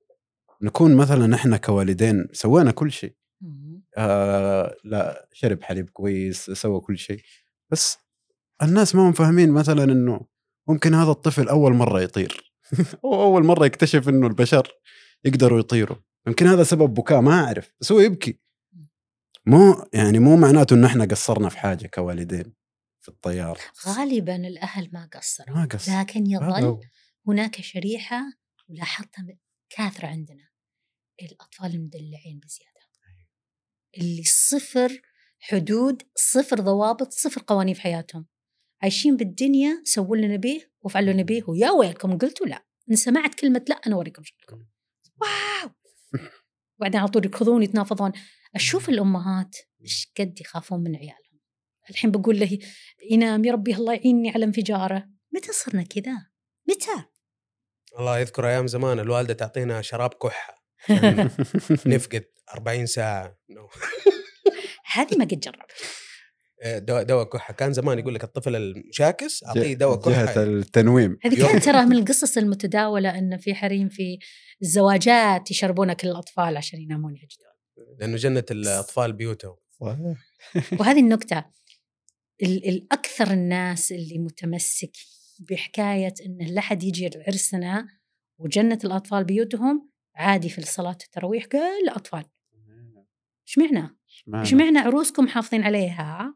نكون 0.62 0.96
مثلا 0.96 1.36
إحنا 1.36 1.58
كوالدين 1.58 2.28
سوينا 2.32 2.72
كل 2.72 2.92
شيء. 2.92 3.16
آه 3.98 4.76
لا 4.84 5.28
شرب 5.34 5.64
حليب 5.64 5.90
كويس 5.90 6.52
سوى 6.52 6.80
كل 6.80 6.98
شيء. 6.98 7.22
بس 7.70 7.98
الناس 8.62 8.96
ما 8.96 9.10
هم 9.10 9.14
فاهمين 9.14 9.52
مثلا 9.52 9.84
إنه 9.84 10.22
ممكن 10.68 10.94
هذا 10.94 11.12
الطفل 11.12 11.50
أول 11.50 11.74
مرة 11.74 12.02
يطير. 12.02 12.54
هو 13.06 13.24
أول 13.24 13.44
مرة 13.44 13.66
يكتشف 13.66 14.10
إنه 14.10 14.28
البشر 14.28 14.68
يقدروا 15.26 15.60
يطيروا. 15.60 15.98
يمكن 16.28 16.48
هذا 16.48 16.64
سبب 16.64 16.94
بكاء 16.94 17.22
ما 17.22 17.46
أعرف 17.46 17.72
بس 17.82 17.92
هو 17.92 18.00
يبكي. 18.00 18.40
مو 19.46 19.86
يعني 19.94 20.20
مو 20.20 20.36
معناته 20.36 20.74
انه 20.74 20.88
إحنا 20.88 21.06
قصرنا 21.06 21.50
في 21.50 21.58
حاجة 21.58 21.88
كوالدين 21.88 22.54
في 23.02 23.10
الطياره 23.10 23.60
غالبا 23.88 24.36
الأهل 24.36 24.90
ما 24.94 25.10
قصروا. 25.14 25.58
ما 25.58 25.66
قصر 25.66 26.00
لكن 26.00 26.28
يظل. 26.28 26.80
هناك 27.28 27.62
شريحة 27.62 28.22
ولاحظتها 28.70 29.26
كاثرة 29.70 30.08
عندنا. 30.08 30.50
الأطفال 31.22 31.76
المدلعين 31.76 32.40
بزيادة. 32.40 32.72
اللي 33.98 34.24
صفر 34.24 35.02
حدود 35.40 36.04
صفر 36.16 36.60
ضوابط 36.60 37.12
صفر 37.12 37.44
قوانين 37.48 37.74
في 37.74 37.82
حياتهم. 37.82 38.26
عايشين 38.82 39.18
بالدنيا 39.18 39.82
سووا 39.84 40.16
اللي 40.16 40.28
نبيه 40.28 40.72
وفعلوا 40.82 41.12
اللي 41.12 41.24
نبيه 41.24 41.44
ويا 41.48 41.72
ويلكم. 41.72 42.18
قلتوا 42.18 42.48
لا. 42.48 42.66
إن 42.92 42.96
سمعت 42.96 43.36
كلمة 43.36 43.66
لا 43.70 43.76
أنا 43.76 43.96
أوريكم 43.96 44.24
شكلكم 44.24 44.66
واو! 45.22 45.70
وبعدين 46.80 47.00
على 47.00 47.10
طول 47.10 47.26
يركضون 47.26 47.64
يتنافضون. 47.64 48.12
أشوف 48.56 48.90
الأمهات 48.90 49.56
إيش 49.82 50.12
قد 50.20 50.42
يخافون 50.42 50.84
من 50.84 50.96
عيالهم. 50.96 51.40
الحين 51.90 52.12
بقول 52.12 52.40
له 52.40 52.60
ينام 53.12 53.46
يا 53.46 53.54
ربي 53.54 53.76
الله 53.76 53.94
يعيني 53.94 54.30
على 54.30 54.46
انفجاره. 54.46 55.08
متى 55.32 55.52
صرنا 55.52 55.84
كذا؟ 55.84 56.28
متى؟ 56.70 57.06
الله 58.00 58.20
يذكر 58.20 58.48
أيام 58.48 58.68
زمان 58.68 59.00
الوالدة 59.00 59.34
تعطينا 59.34 59.82
شراب 59.82 60.14
كحة. 60.14 60.62
نفقد 61.86 62.26
40 62.54 62.86
ساعة. 62.86 63.38
هذه 64.94 65.18
ما 65.18 65.26
قد 65.26 65.40
جربت. 65.40 65.72
دواء 66.66 67.04
دواء 67.04 67.24
كحة. 67.30 67.54
كان 67.54 67.74
زمان 67.74 68.00
يقول 68.00 68.16
لك 68.16 68.24
الطفل 68.24 68.56
المشاكس 68.56 69.44
أعطيه 69.44 69.74
دواء 69.74 70.00
جهة 70.00 70.26
كحه 70.26 70.44
التنويم. 70.44 71.18
هذه. 71.24 71.48
كانت 71.48 71.64
ترى 71.64 71.86
من 71.86 71.98
القصص 71.98 72.38
المتداولة 72.38 73.18
أن 73.18 73.38
في 73.38 73.56
حريم 73.56 73.90
في 73.90 74.20
الزواجات 74.62 75.52
يشربون 75.52 75.94
كل 75.94 76.08
الأطفال 76.08 76.58
عشان 76.58 76.82
ينامون 76.82 77.16
يهجدون 77.16 77.52
لأنه 78.00 78.16
جنة 78.16 78.46
الأطفال 78.52 79.14
بيوتهم. 79.14 79.56
صحيح. 79.82 79.98
وهذه 80.80 81.00
النكتة 81.00 81.46
ال- 82.44 82.70
الأكثر 82.70 83.32
الناس 83.32 83.92
اللي 83.92 84.20
متمسك 84.20 84.92
بحكاية 85.40 86.14
أنه 86.26 86.46
لا 86.46 86.62
حد 86.62 86.84
يجي 86.84 87.10
عرسنا 87.28 87.88
وجنة 88.40 88.80
الأطفال 88.84 89.24
بيوتهم 89.24 89.92
عادي 90.16 90.50
في 90.50 90.62
صلاة 90.62 90.98
التراويح 91.06 91.46
كل 91.46 91.58
الأطفال 91.84 92.24
إيش 93.48 93.58
معنى؟ 93.58 93.98
إيش 94.36 94.54
معنى 94.54 94.80
عروسكم 94.80 95.28
حافظين 95.28 95.64
عليها؟ 95.64 96.36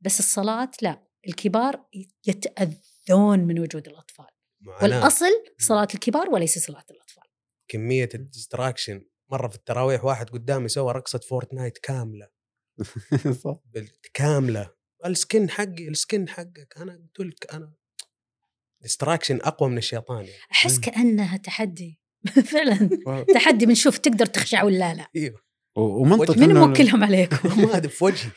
بس 0.00 0.18
الصلاة 0.18 0.70
لا 0.82 1.02
الكبار 1.28 1.84
يتأذون 2.26 3.38
من 3.38 3.58
وجود 3.58 3.88
الأطفال. 3.88 4.26
معاناة. 4.60 4.82
والأصل 4.82 5.44
صلاة 5.58 5.88
الكبار 5.94 6.30
وليس 6.30 6.58
صلاة 6.58 6.84
الأطفال. 6.90 7.24
كمية 7.68 8.08
ال 8.14 8.22
distraction 8.22 9.04
مرة 9.30 9.48
في 9.48 9.56
التراويح 9.56 10.04
واحد 10.04 10.30
قدامي 10.30 10.68
سوى 10.68 10.92
رقصة 10.92 11.18
Fortnite 11.18 11.78
كاملة. 11.78 12.28
صح. 13.44 13.56
كاملة. 14.14 14.74
السكن 15.06 15.50
حقي 15.50 15.88
السكن 15.88 16.28
حقك. 16.28 16.74
أنا 16.76 16.92
قلت 16.92 17.20
لك 17.20 17.54
أنا 17.54 17.74
ديستراكشن 18.82 19.36
أقوى 19.42 19.70
من 19.70 19.78
الشيطان 19.78 20.24
يعني. 20.24 20.42
أحس. 20.52 20.80
كأنها 20.80 21.36
تحدي. 21.36 21.98
فعلا. 22.52 22.90
تحدي 23.34 23.66
بنشوف 23.66 23.98
تقدر 23.98 24.26
تخشع 24.26 24.62
ولا 24.62 24.94
لا. 24.94 25.06
إيوه. 25.16 25.40
ومنطق 25.78 26.38
من 26.38 26.54
موكلهم 26.54 27.04
عليكم؟ 27.04 27.48
ما 27.62 27.76
هذا 27.76 27.88
في 27.88 28.04
وجهي. 28.04 28.30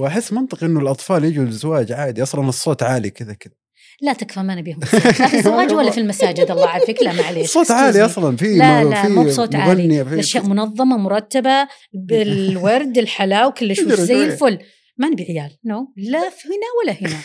وأحس 0.00 0.32
منطق 0.32 0.64
إنه 0.64 0.80
الأطفال 0.80 1.24
يجوا 1.24 1.44
الزواج 1.44 1.92
عادي 1.92 2.22
أصلا 2.22 2.48
الصوت 2.48 2.82
عالي 2.82 3.10
كذا 3.10 3.34
كذا. 3.34 3.54
لا 4.02 4.12
تكفى 4.12 4.40
ما 4.40 4.54
نبيهم 4.54 4.80
في 4.80 4.94
الزواج. 4.94 5.20
لا 5.20 5.28
في 5.28 5.36
الزواج 5.36 5.72
ولا 5.72 5.90
في 5.90 6.00
المساجد 6.00 6.50
الله 6.50 6.64
يعافيك. 6.64 7.02
لا 7.02 7.12
معليش 7.12 7.44
الصوت 7.56 7.66
excuse 7.66 7.70
عالي. 7.70 8.04
أصلا 8.04 8.36
في 8.36 8.56
لا 8.56 8.84
لا 8.84 9.08
مو 9.08 9.24
بصوت 9.24 9.54
عالي. 9.54 10.00
الأشياء 10.02 10.46
منظمة 10.46 10.96
مرتبة 10.96 11.68
بالورد 11.92 12.98
الحلاوة 13.04 13.50
كل 13.50 13.76
شيء 13.76 13.94
زي. 13.94 14.24
الفل. 14.24 14.58
ما 14.96 15.08
نبي 15.08 15.22
عيال 15.22 15.58
نو. 15.64 15.92
لا 15.96 16.18
هنا 16.18 16.68
ولا 16.82 16.92
هنا. 17.00 17.20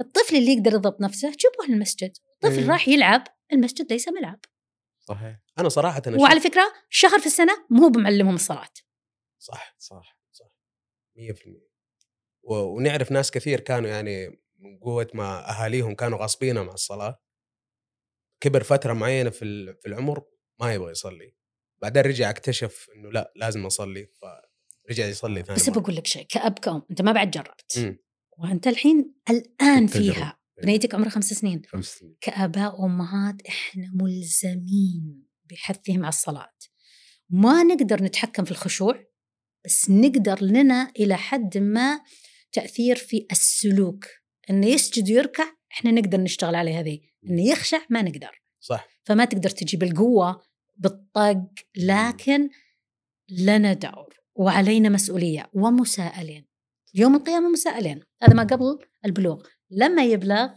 الطفل 0.00 0.36
اللي 0.36 0.52
يقدر 0.52 0.72
يضبط 0.72 1.00
نفسه 1.00 1.28
جيبوه 1.28 1.74
للمسجد 1.74 2.12
طفل 2.40 2.58
إيه. 2.58 2.68
راح 2.68 2.88
يلعب 2.88 3.24
المسجد 3.52 3.92
ليس 3.92 4.08
ملعب. 4.08 4.38
صحيح. 5.14 5.40
أنا 5.58 5.68
صراحة 5.68 6.02
أنا 6.06 6.20
وعلى 6.20 6.40
فكرة 6.40 6.72
شهر 6.90 7.18
في 7.20 7.26
السنة 7.26 7.66
مو 7.70 7.88
بمعلمهم 7.88 8.34
الصلاة. 8.34 8.68
صح 9.38 9.74
صح 9.78 10.18
صح. 10.32 10.46
100% 11.16 11.68
و- 12.42 12.54
ونعرف 12.76 13.12
ناس 13.12 13.30
كثير 13.30 13.60
كانوا 13.60 13.88
يعني 13.90 14.28
من 14.58 14.78
قوة 14.78 15.08
ما 15.14 15.50
أهاليهم 15.50 15.94
كانوا 15.94 16.18
غاصبينهم 16.18 16.64
على 16.66 16.74
الصلاة. 16.74 17.22
كبر 18.40 18.62
فترة 18.62 18.92
معينة 18.92 19.30
في 19.30 19.44
ال- 19.44 19.76
في 19.76 19.88
العمر 19.88 20.24
ما 20.60 20.74
يبغى 20.74 20.90
يصلي. 20.90 21.34
بعدين 21.82 22.02
رجع 22.02 22.30
اكتشف 22.30 22.86
إنه 22.96 23.10
لا 23.12 23.32
لازم 23.36 23.66
أصلي 23.66 24.06
فرجع 24.86 25.06
يصلي 25.06 25.42
ثاني 25.42 25.56
بس. 25.58 25.68
بقول 25.70 25.96
لك 25.96 26.06
شيء 26.06 26.26
كأب 26.26 26.58
كأم 26.58 26.82
أنت 26.90 27.02
ما 27.02 27.12
بعد 27.12 27.30
جربت. 27.30 27.78
مم. 27.78 27.98
وأنت 28.38 28.66
الحين 28.66 29.14
الآن 29.30 29.86
بالتجربة. 29.86 30.14
فيها 30.14 30.38
بنيتك 30.62 30.94
عمرها 30.94 31.10
خمس 31.10 31.32
سنين. 31.32 31.62
خمس 31.68 31.86
سنين. 31.86 32.16
كآباء 32.20 32.80
وأمهات 32.80 33.42
إحنا 33.48 33.90
ملزمين 33.94 35.26
بحثهم 35.50 35.98
على 35.98 36.08
الصلاة. 36.08 36.54
ما 37.30 37.62
نقدر 37.62 38.02
نتحكم 38.02 38.44
في 38.44 38.50
الخشوع 38.50 39.04
بس 39.64 39.90
نقدر 39.90 40.44
لنا 40.44 40.92
إلى 41.00 41.16
حد 41.16 41.58
ما 41.58 42.00
تأثير 42.52 42.96
في 42.96 43.26
السلوك. 43.32 44.06
إنه 44.50 44.66
يسجد 44.66 45.10
ويركع 45.10 45.44
إحنا 45.72 45.90
نقدر 45.90 46.20
نشتغل 46.20 46.54
على 46.54 46.74
هذه 46.74 47.00
إنه 47.30 47.42
يخشع 47.42 47.78
ما 47.90 48.02
نقدر. 48.02 48.42
صح. 48.60 48.88
فما 49.04 49.24
تقدر 49.24 49.50
تجي 49.50 49.76
بالقوة 49.76 50.42
بالطق 50.76 51.50
لكن 51.76 52.48
لنا 53.28 53.72
دور 53.72 54.14
وعلينا 54.34 54.88
مسؤولية 54.88 55.50
ومساءلين. 55.52 56.46
يوم 56.94 57.14
القيامة 57.14 57.48
مساءلين. 57.48 58.00
هذا 58.22 58.34
ما 58.34 58.42
قبل 58.42 58.78
البلوغ. 59.04 59.46
لما 59.72 60.04
يبلغ 60.04 60.50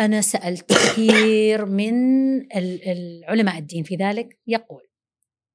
أنا 0.00 0.20
سألت 0.20 0.72
كثير 0.72 1.64
من 1.66 1.94
ال- 2.56 2.88
العلماء 2.88 3.58
الدين 3.58 3.82
في 3.84 3.96
ذلك 3.96 4.38
يقول 4.46 4.88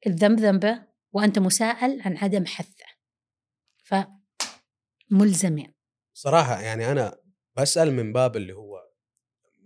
الذنب 0.07 0.39
ذنبه 0.39 0.87
وأنت 1.11 1.39
مساءل 1.39 2.01
عن 2.01 2.17
عدم 2.17 2.45
حثه. 2.45 2.85
فملزمين. 5.11 5.73
صراحة 6.13 6.61
يعني 6.61 6.91
أنا 6.91 7.17
بسأل 7.57 7.91
من 7.93 8.13
باب 8.13 8.35
اللي 8.35 8.53
هو 8.53 8.81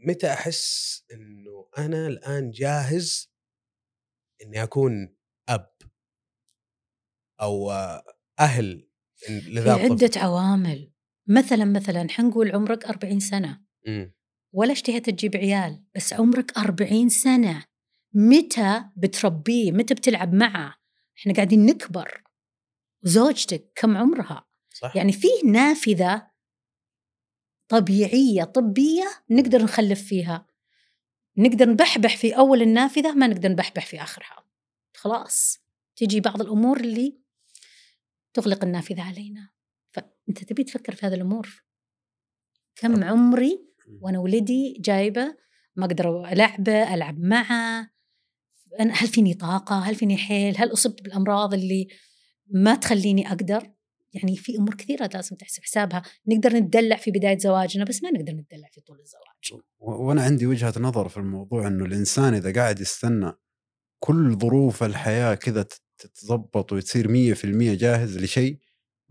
متى 0.08 0.34
أحس 0.34 1.04
إنه 1.14 1.70
أنا 1.78 2.08
الآن 2.08 2.52
جاهز 2.52 3.32
إني 4.44 4.64
أكون 4.64 5.16
أب؟ 5.50 5.72
أو 7.42 7.72
أهل 8.40 8.90
في 9.16 9.40
لذا 9.40 9.74
الطفل. 9.76 9.92
عدة 10.06 10.20
عوامل. 10.22 10.92
مثلا 11.30 11.66
مثلا 11.66 12.08
حنقول 12.10 12.52
عمرك 12.52 12.86
40 12.86 13.20
سنة. 13.20 13.62
مم. 13.88 14.14
ولا 14.52 14.72
اشتهيت 14.72 15.10
تجيب 15.10 15.36
عيال 15.36 15.84
بس 15.96 16.14
عمرك 16.14 16.58
40 16.58 17.10
سنة. 17.10 17.66
متى 18.14 18.84
بتربيه؟ 18.98 19.72
متى 19.72 19.94
بتلعب 19.94 20.34
معه؟ 20.34 20.76
إحنا 21.20 21.34
قاعدين 21.34 21.66
نكبر. 21.66 22.24
زوجتك 23.04 23.72
كم 23.76 23.98
عمرها؟ 23.98 24.46
صح. 24.74 24.96
يعني 24.96 25.12
فيه 25.12 25.46
نافذة 25.46 26.30
طبيعية 27.68 28.44
طبية 28.44 29.24
نقدر 29.30 29.64
نخلف 29.64 30.04
فيها. 30.04 30.48
نقدر 31.38 31.70
نبحبح 31.70 32.18
في 32.18 32.38
أول 32.38 32.62
النافذة 32.62 33.14
ما 33.14 33.28
نقدر 33.28 33.50
نبحبح 33.50 33.86
في 33.86 34.02
آخرها. 34.02 34.46
خلاص. 34.96 35.60
تجي 35.96 36.20
بعض 36.20 36.42
الأمور 36.42 36.80
اللي 36.80 37.18
تغلق 38.34 38.64
النافذة 38.64 39.02
علينا. 39.02 39.50
فأنت 40.30 40.44
تبي 40.44 40.64
تفكر 40.64 40.96
في 40.96 41.06
هذه 41.06 41.14
الأمور. 41.14 41.64
كم 42.76 43.04
عمري 43.04 43.66
وأنا 44.02 44.20
ولدي 44.20 44.78
جايبة 44.80 45.36
ما 45.76 45.86
أقدر 45.86 46.26
ألعبه 46.32 46.94
ألعب 46.94 47.20
معه 47.20 47.90
أنا 48.80 48.94
هل 48.94 49.08
فيني 49.08 49.34
طاقة؟ 49.34 49.80
هل 49.80 49.96
فيني 49.96 50.18
حيل؟ 50.18 50.58
هل 50.58 50.74
أصبت 50.74 51.02
بالأمراض 51.04 51.54
اللي 51.54 51.88
ما 52.48 52.76
تخليني 52.76 53.28
أقدر؟ 53.28 53.72
يعني 54.14 54.36
في 54.38 54.58
أمور 54.58 54.76
كثيرة 54.76 55.10
لازم 55.14 55.36
تحسب 55.36 55.64
حسابها. 55.64 56.04
نقدر 56.28 56.54
نتدلع 56.54 56.96
في 56.96 57.12
بداية 57.12 57.38
زواجنا 57.38 57.84
بس 57.86 58.04
ما 58.04 58.10
نقدر 58.12 58.34
نتدلع 58.34 58.68
في 58.72 58.82
طول 58.82 59.00
الزواج. 59.00 59.62
وأنا 59.80 60.22
عندي 60.24 60.46
وجهة 60.46 60.74
نظر 60.80 61.10
في 61.10 61.18
الموضوع 61.18 61.68
إنه 61.68 61.86
الإنسان 61.86 62.34
إذا 62.34 62.54
قاعد 62.54 62.80
يستنى 62.80 63.32
كل 64.00 64.36
ظروف 64.36 64.84
الحياة 64.84 65.36
كذا 65.36 65.64
تت- 65.64 65.82
تتظبط 65.98 66.74
وتصير 66.74 67.08
100% 67.08 67.76
جاهز 67.76 68.18
لشيء 68.18 68.60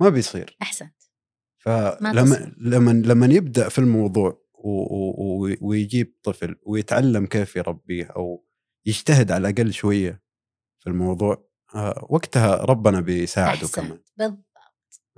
ما 0.00 0.08
بيصير. 0.08 0.56
احسنت 0.62 0.94
فلما. 1.58 2.54
لما 2.58 2.90
لما 2.90 3.26
يبدأ 3.26 3.68
في 3.68 3.78
الموضوع 3.78 4.42
و- 4.54 4.94
و- 4.96 5.46
و- 5.46 5.56
ويجيب 5.60 6.14
طفل 6.22 6.56
ويتعلم 6.66 7.26
كيف 7.26 7.56
يربيه 7.56 8.04
أو 8.04 8.46
يجتهد 8.86 9.32
على 9.32 9.48
الأقل 9.48 9.72
شوية 9.72 10.22
في 10.78 10.86
الموضوع 10.86 11.48
آه، 11.74 12.06
وقتها 12.10 12.56
ربنا 12.56 13.00
بيساعده 13.00 13.68
كمان 13.74 13.98
بالضبط 14.18 14.44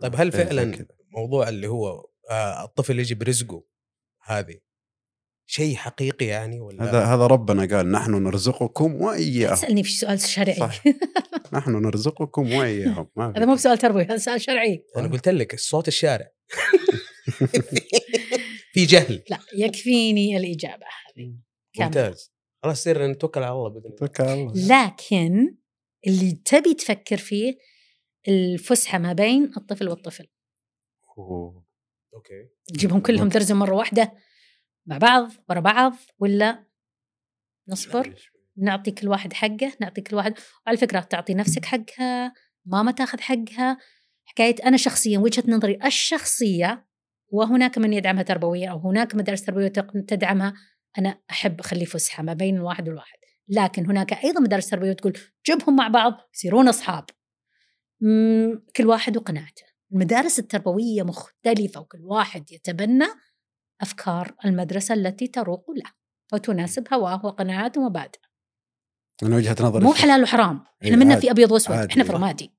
طيب 0.03 0.17
هل 0.17 0.31
زي 0.31 0.45
فعلا. 0.45 0.87
موضوع 1.17 1.49
اللي 1.49 1.67
هو 1.67 2.07
آه، 2.31 2.65
الطفل 2.65 2.99
يجي 2.99 3.15
برزقه 3.15 3.65
هذه 4.25 4.61
شيء 5.51 5.77
حقيقي 5.77 6.27
يعني 6.27 6.61
ولا 6.61 6.85
هذا 6.85 7.05
هذا 7.05 7.27
ربنا 7.27 7.77
قال 7.77 7.91
نحن 7.91 8.11
نرزقكم 8.11 9.03
وإياهم. 9.03 9.55
تسألني 9.55 9.83
في 9.83 9.93
سؤال 9.93 10.21
شرعي. 10.21 10.55
صح. 10.55 10.83
نحن 11.55 11.71
نرزقكم 11.71 12.53
وإياهم. 12.53 13.09
هذا 13.19 13.47
مو 13.47 13.55
بسؤال 13.55 13.79
تربوي 13.79 14.03
هذا 14.03 14.17
سؤال 14.17 14.41
شرعي. 14.41 14.85
أنا 14.97 15.09
قلت 15.09 15.29
لك 15.29 15.55
الصوت 15.55 15.89
الشارع. 15.89 16.31
في 18.75 18.85
جهل. 18.85 19.23
لا 19.31 19.39
يكفيني 19.55 20.37
الإجابة 20.37 20.87
هذه. 21.07 21.35
ممتاز. 21.79 22.33
خلاص 22.63 22.83
سير 22.83 23.07
نتوكل 23.07 23.43
على 23.43 23.53
الله 23.53 23.69
بإذن 23.69 23.85
الله. 23.85 23.97
توكل 23.97 24.25
على 24.25 24.43
الله. 24.43 24.87
لكن 24.87 25.57
اللي 26.07 26.33
تبي 26.45 26.75
تفكر 26.75 27.17
فيه 27.17 27.59
الفسحة 28.29 28.99
ما 28.99 29.13
بين 29.13 29.53
الطفل 29.57 29.89
والطفل. 29.89 30.27
أوه. 31.19 31.65
أوكي. 32.15 32.49
تجيبهم 32.75 33.01
كلهم. 33.01 33.29
درزهم 33.29 33.59
مرة 33.59 33.75
واحدة. 33.75 34.13
مع 34.91 34.99
بعض 34.99 35.33
ورا 35.49 35.61
بعض 35.61 35.97
ولا 36.19 36.65
نصبر؟ 37.69 38.15
نعطي 38.57 38.91
كل 38.91 39.09
واحد 39.09 39.33
حقه 39.33 39.73
نعطي 39.81 40.01
كل 40.01 40.17
واحد. 40.17 40.35
وعلى 40.67 40.79
فكرة 40.79 41.01
تعطي 41.01 41.35
نفسك 41.35 41.65
حقها 41.65 42.35
ماما 42.67 42.93
تاخذ 42.93 43.21
حقها. 43.21 43.79
حكاية 44.25 44.57
أنا 44.65 44.77
شخصيا 44.77 45.19
وجهة 45.19 45.45
نظري 45.49 45.79
الشخصية 45.85 46.87
وهناك 47.29 47.79
من 47.79 47.93
يدعمها 47.93 48.23
تربويا 48.23 48.71
أو 48.71 48.79
هناك 48.79 49.15
مدارس 49.15 49.43
تربوية 49.43 49.69
تدعمها 50.09 50.55
أنا 50.99 51.21
أحب 51.31 51.61
أخلي 51.61 51.87
فسحة 51.87 52.23
ما 52.23 52.33
بين 52.33 52.57
الواحد 52.57 52.89
والواحد. 52.89 53.19
لكن 53.49 53.87
هناك 53.87 54.25
أيضا 54.25 54.41
مدارس 54.41 54.69
تربوية 54.69 54.93
تقول 54.93 55.19
جيبهم 55.47 55.77
مع 55.77 55.89
بعض 55.89 56.13
يصيرون 56.35 56.69
أصحاب. 56.69 57.05
كل 58.77 58.87
واحد 58.87 59.17
وقناعته. 59.17 59.63
المدارس 59.93 60.39
التربوية 60.39 61.03
مختلفة 61.03 61.81
وكل 61.81 62.01
واحد 62.05 62.53
يتبنى 62.53 63.07
أفكار 63.81 64.35
المدرسة 64.45 64.95
التي 64.95 65.27
تروق. 65.27 65.71
له 65.71 65.91
وتناسب 66.33 66.95
هواه 66.95 67.27
وقناعاته 67.27 67.81
ومبادئه 67.81 68.21
من 69.23 69.33
وجهة 69.33 69.57
نظري 69.61 69.85
مو 69.85 69.95
حلال 69.95 70.23
وحرام. 70.23 70.65
إحنا 70.83 70.91
إيه، 70.91 70.97
منا 70.97 71.15
عادي. 71.15 71.21
في 71.27 71.31
أبيض 71.31 71.53
وأسود. 71.53 71.77
عادي. 71.77 71.93
إحنا 71.93 72.05
في 72.05 72.13
رمادي. 72.13 72.55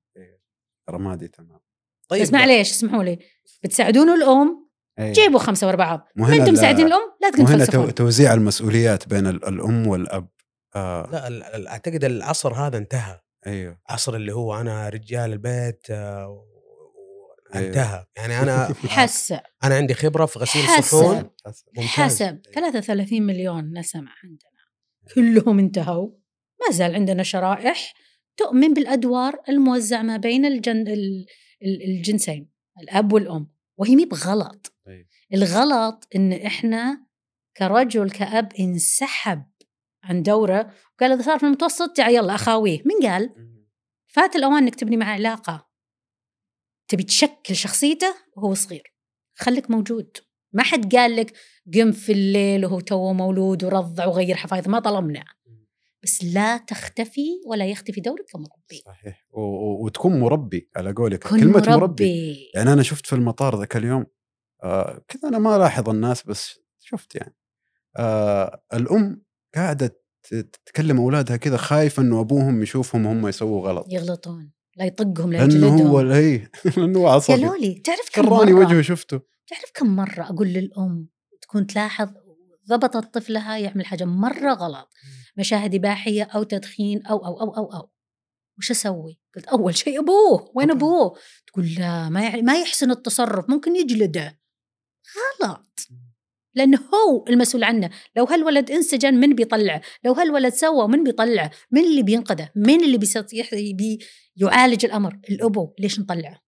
رمادي 0.90 1.28
تمام. 1.28 1.60
طيب 2.08 2.22
بس 2.22 2.32
معليش 2.32 2.70
اسمحوا 2.70 3.04
لي. 3.04 3.18
بتساعدون 3.62 4.08
الأم؟ 4.08 4.70
إيه. 4.98 5.12
جيبوا 5.12 5.38
خمسة 5.38 5.66
ورا 5.66 5.76
بعض 5.76 6.08
ما 6.16 6.34
أنتم 6.34 6.52
مساعدين 6.52 6.86
الأم؟ 6.86 7.12
لا 7.22 7.30
تفلسفون 7.30 7.94
توزيع 7.94 8.34
المسؤوليات 8.34 9.08
بين 9.08 9.26
ال- 9.26 9.48
الأم 9.48 9.86
والأب. 9.86 10.28
آه. 10.76 11.08
لا 11.12 11.70
أعتقد 11.70 12.04
العصر 12.04 12.54
هذا 12.54 12.78
انتهى. 12.78 13.20
أيوه. 13.46 13.78
عصر 13.88 14.14
اللي 14.16 14.32
هو 14.34 14.60
أنا 14.60 14.88
رجال 14.88 15.32
البيت 15.32 15.86
آه،. 15.90 16.46
انتهى. 17.58 18.06
يعني 18.16 18.40
أنا 18.40 18.74
حسب 18.88 19.40
أنا 19.64 19.74
عندي 19.74 19.94
خبرة 19.94 20.26
في 20.26 20.38
غسيل. 20.38 20.62
الصحون 20.62 21.14
ممتاز. 21.76 21.86
حسب 21.86 22.40
33 22.54 23.22
مليون 23.22 23.78
نسمة 23.78 24.10
عندنا. 24.24 24.62
كلهم 25.14 25.58
انتهوا. 25.58 26.08
ما 26.60 26.76
زال 26.76 26.94
عندنا 26.94 27.22
شرائح 27.22 27.94
تؤمن 28.36 28.74
بالأدوار 28.74 29.42
الموزعة 29.48 30.02
ما 30.02 30.16
بين 30.16 30.44
الجن 30.44 30.88
ال- 30.88 31.26
ال- 31.62 31.82
الجنسين 31.84 32.50
الأب 32.82 33.12
والأم. 33.12 33.52
وهي 33.76 33.96
مي 33.96 34.04
بغلط. 34.04 34.72
أيوه. 34.88 35.06
الغلط 35.34 36.08
إن 36.16 36.32
إحنا 36.32 37.06
كرجل 37.56 38.10
كأب 38.10 38.52
انسحب 38.60 39.42
عن 40.04 40.22
دوره 40.22 40.72
وقال 40.94 41.12
إذا 41.12 41.22
صار 41.22 41.38
في 41.38 41.46
المتوسط 41.46 41.92
تعال 41.96 42.14
يلا 42.14 42.34
أخاويه. 42.34 42.82
من 42.86 43.08
قال؟ 43.08 43.30
فات 44.06 44.36
الأوان 44.36 44.62
انك 44.62 44.74
تبني 44.74 44.96
معه 44.96 45.12
علاقة. 45.12 45.71
تبي 46.92 47.02
تشكل 47.02 47.56
شخصيته 47.56 48.14
وهو 48.36 48.54
صغير. 48.54 48.94
خليك 49.34 49.70
موجود. 49.70 50.16
ما 50.52 50.62
حد 50.62 50.94
قال 50.96 51.16
لك 51.16 51.32
قم 51.74 51.92
في 51.92 52.12
الليل 52.12 52.66
وهو 52.66 52.80
توه 52.80 53.12
مولود 53.12 53.64
ورضع 53.64 54.06
وغير 54.06 54.34
حفايظ 54.36 54.68
ما 54.68 54.80
طلبنا 54.80 55.24
بس 56.02 56.24
لا 56.24 56.56
تختفي 56.56 57.26
ولا 57.46 57.66
يختفي 57.66 58.00
دورك 58.00 58.24
كمربي. 58.32 58.82
صحيح. 58.86 59.26
و- 59.30 59.40
و- 59.40 59.84
وتكون 59.84 60.20
مربي 60.20 60.68
على 60.76 60.92
قولك. 60.92 61.24
كن 61.28 61.40
كلمة 61.40 61.52
مربي, 61.58 61.70
مربي. 61.70 62.50
يعني 62.54 62.72
أنا 62.72 62.82
شفت 62.82 63.06
في 63.06 63.12
المطار 63.12 63.58
ذاك 63.58 63.76
اليوم 63.76 64.06
آه 64.62 65.04
كذا 65.08 65.28
أنا 65.28 65.38
ما 65.38 65.56
ألاحظ 65.56 65.88
الناس 65.88 66.22
بس 66.22 66.58
شفت 66.80 67.14
يعني. 67.14 67.36
آه 67.96 68.62
الأم 68.74 69.22
قاعدة 69.54 69.86
ت- 70.22 70.34
تتكلم 70.34 70.96
أولادها 71.00 71.36
كذا 71.36 71.56
خايفة 71.56 72.02
إنه 72.02 72.20
أبوهم 72.20 72.62
يشوفهم 72.62 73.06
هم 73.06 73.28
يسووا 73.28 73.68
غلط. 73.68 73.86
يغلطون. 73.90 74.52
لا 74.76 74.84
يطقهم 74.84 75.32
لا 75.32 75.38
لأنه 75.46 75.68
هو 75.68 76.00
يجلدهم 76.00 76.12
اي 76.12 76.48
لأنه 76.76 76.98
هو 76.98 77.08
عصبي 77.08 77.34
قالوا 77.36 77.56
لي 77.56 77.74
تعرف 77.74 78.10
كم 78.12 78.22
كراني 78.22 78.52
مرة 78.52 78.66
وجهه 78.66 78.82
شفته. 78.82 79.20
تعرف 79.46 79.70
كم 79.74 79.96
مرة 79.96 80.22
أقول 80.22 80.48
للأم 80.48 81.08
تكون 81.42 81.66
تلاحظ 81.66 82.08
ضبطت 82.68 83.14
طفلها 83.14 83.58
يعمل 83.58 83.86
حاجة 83.86 84.04
مرة 84.04 84.52
غلط 84.52 84.90
مشاهد 85.36 85.74
إباحية 85.74 86.22
أو 86.22 86.42
تدخين 86.42 87.06
أو 87.06 87.26
أو 87.26 87.40
أو 87.40 87.56
أو 87.56 87.72
أو. 87.72 87.90
وش 88.58 88.70
أسوي؟ 88.70 89.18
قلت 89.36 89.46
أول 89.46 89.76
شيء 89.76 90.00
أبوه. 90.00 90.52
وين. 90.54 90.70
أبوه؟ 90.70 91.18
تقول 91.46 91.74
لا 91.78 92.08
ما 92.08 92.22
يعني 92.22 92.42
ما 92.42 92.60
يحسن 92.60 92.90
التصرف 92.90 93.50
ممكن 93.50 93.76
يجلده. 93.76 94.38
غلط. 95.42 95.88
لأنه 96.54 96.78
هو 96.78 97.24
المسؤول 97.28 97.64
عنه. 97.64 97.90
لو 98.16 98.24
هالولد 98.24 98.70
انسجن 98.70 99.14
من 99.14 99.34
بيطلعه؟ 99.34 99.82
لو 100.04 100.12
هالولد 100.12 100.52
سوى 100.52 100.88
من 100.88 101.04
بيطلعه؟ 101.04 101.50
من 101.70 101.84
اللي 101.84 102.02
بينقذه؟ 102.02 102.50
من 102.56 102.84
اللي 102.84 102.98
بي 103.72 103.98
يعالج 104.36 104.84
الأمر؟ 104.84 105.18
الأبو. 105.30 105.74
ليش 105.78 106.00
نطلعه؟ 106.00 106.40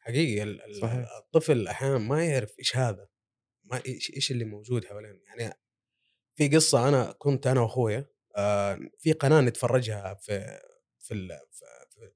حقيقي 0.00 0.58
صحيح. 0.80 1.04
الطفل 1.24 1.68
أحيانا 1.68 1.98
ما 1.98 2.24
يعرف 2.24 2.58
إيش 2.58 2.76
هذا. 2.76 3.06
ما 3.64 3.82
إيش 3.86 4.12
إيش 4.16 4.30
اللي 4.30 4.44
موجود 4.44 4.84
حوالينا 4.84 5.18
يعني 5.26 5.54
في 6.34 6.48
قصة 6.48 6.88
أنا 6.88 7.14
كنت 7.18 7.46
أنا 7.46 7.60
وأخويا 7.60 8.06
آه، 8.36 8.78
في 8.98 9.12
قناة 9.12 9.40
نتفرجها 9.40 10.14
في 10.14 10.58
في 10.98 11.14
ال- 11.14 11.28
في- 11.52 11.64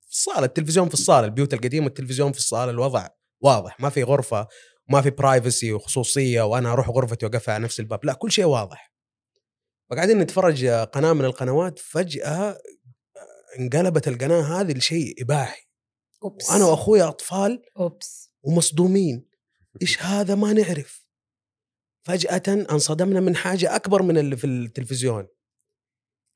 في 0.01 0.11
الصالة. 0.11 0.45
التلفزيون 0.45 0.89
في 0.89 0.95
الصالة 0.95 1.27
البيوت 1.27 1.55
القديمة 1.55 1.87
التلفزيون 1.87 2.33
في 2.33 2.39
الصالة. 2.39 2.71
الوضع 2.71 3.09
واضح 3.41 3.81
ما 3.81 3.89
في 3.91 4.03
غرفة. 4.03 4.49
ما 4.91 5.03
في 5.03 5.11
برايفسي 5.11 5.73
وخصوصية 5.73 6.43
وأنا 6.43 6.73
أروح 6.73 6.89
غرفتي 6.89 7.27
وأقفل 7.27 7.53
على 7.53 7.65
نفس 7.65 7.81
الباب. 7.81 8.05
لا 8.05 8.13
كل 8.13 8.33
شيء 8.33 8.45
واضح. 8.45 8.93
فقاعدين 9.91 10.19
نتفرج 10.19 10.67
قناة 10.67 11.13
من 11.13 11.25
القنوات 11.25 11.79
فجأة 11.79 12.59
انقلبت 13.59 14.09
القناة 14.09 14.61
هذه 14.61 14.73
لشيء 14.73 15.23
إباحي. 15.23 15.63
أوبس. 16.23 16.51
وأنا 16.51 16.65
واخويا 16.65 17.09
أطفال 17.09 17.63
أوبس. 17.77 18.33
ومصدومين. 18.43 19.29
إيش 19.83 20.03
هذا؟ 20.03 20.35
ما 20.35 20.53
نعرف. 20.53 21.07
فجأة 22.07 22.43
انصدمنا 22.49 23.21
من 23.21 23.37
حاجة 23.37 23.77
أكبر 23.77 24.03
من 24.03 24.19
اللي 24.19 24.37
في 24.37 24.47
التلفزيون. 24.47 25.27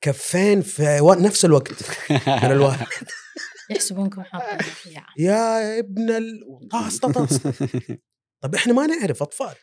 كفين 0.01 0.61
في 0.61 1.15
نفس 1.19 1.45
الوقت. 1.45 1.83
من 2.27 2.51
الواحد. 2.51 2.87
يحسبونكم 3.69 4.23
حاطين 4.23 5.01
يا 5.17 5.79
ابن 5.79 6.09
ال... 6.09 6.67
طاس 6.71 6.99
طاس. 6.99 7.39
طب 8.41 8.55
إحنا 8.55 8.73
ما 8.73 8.87
نعرف 8.87 9.21
أطفال. 9.21 9.55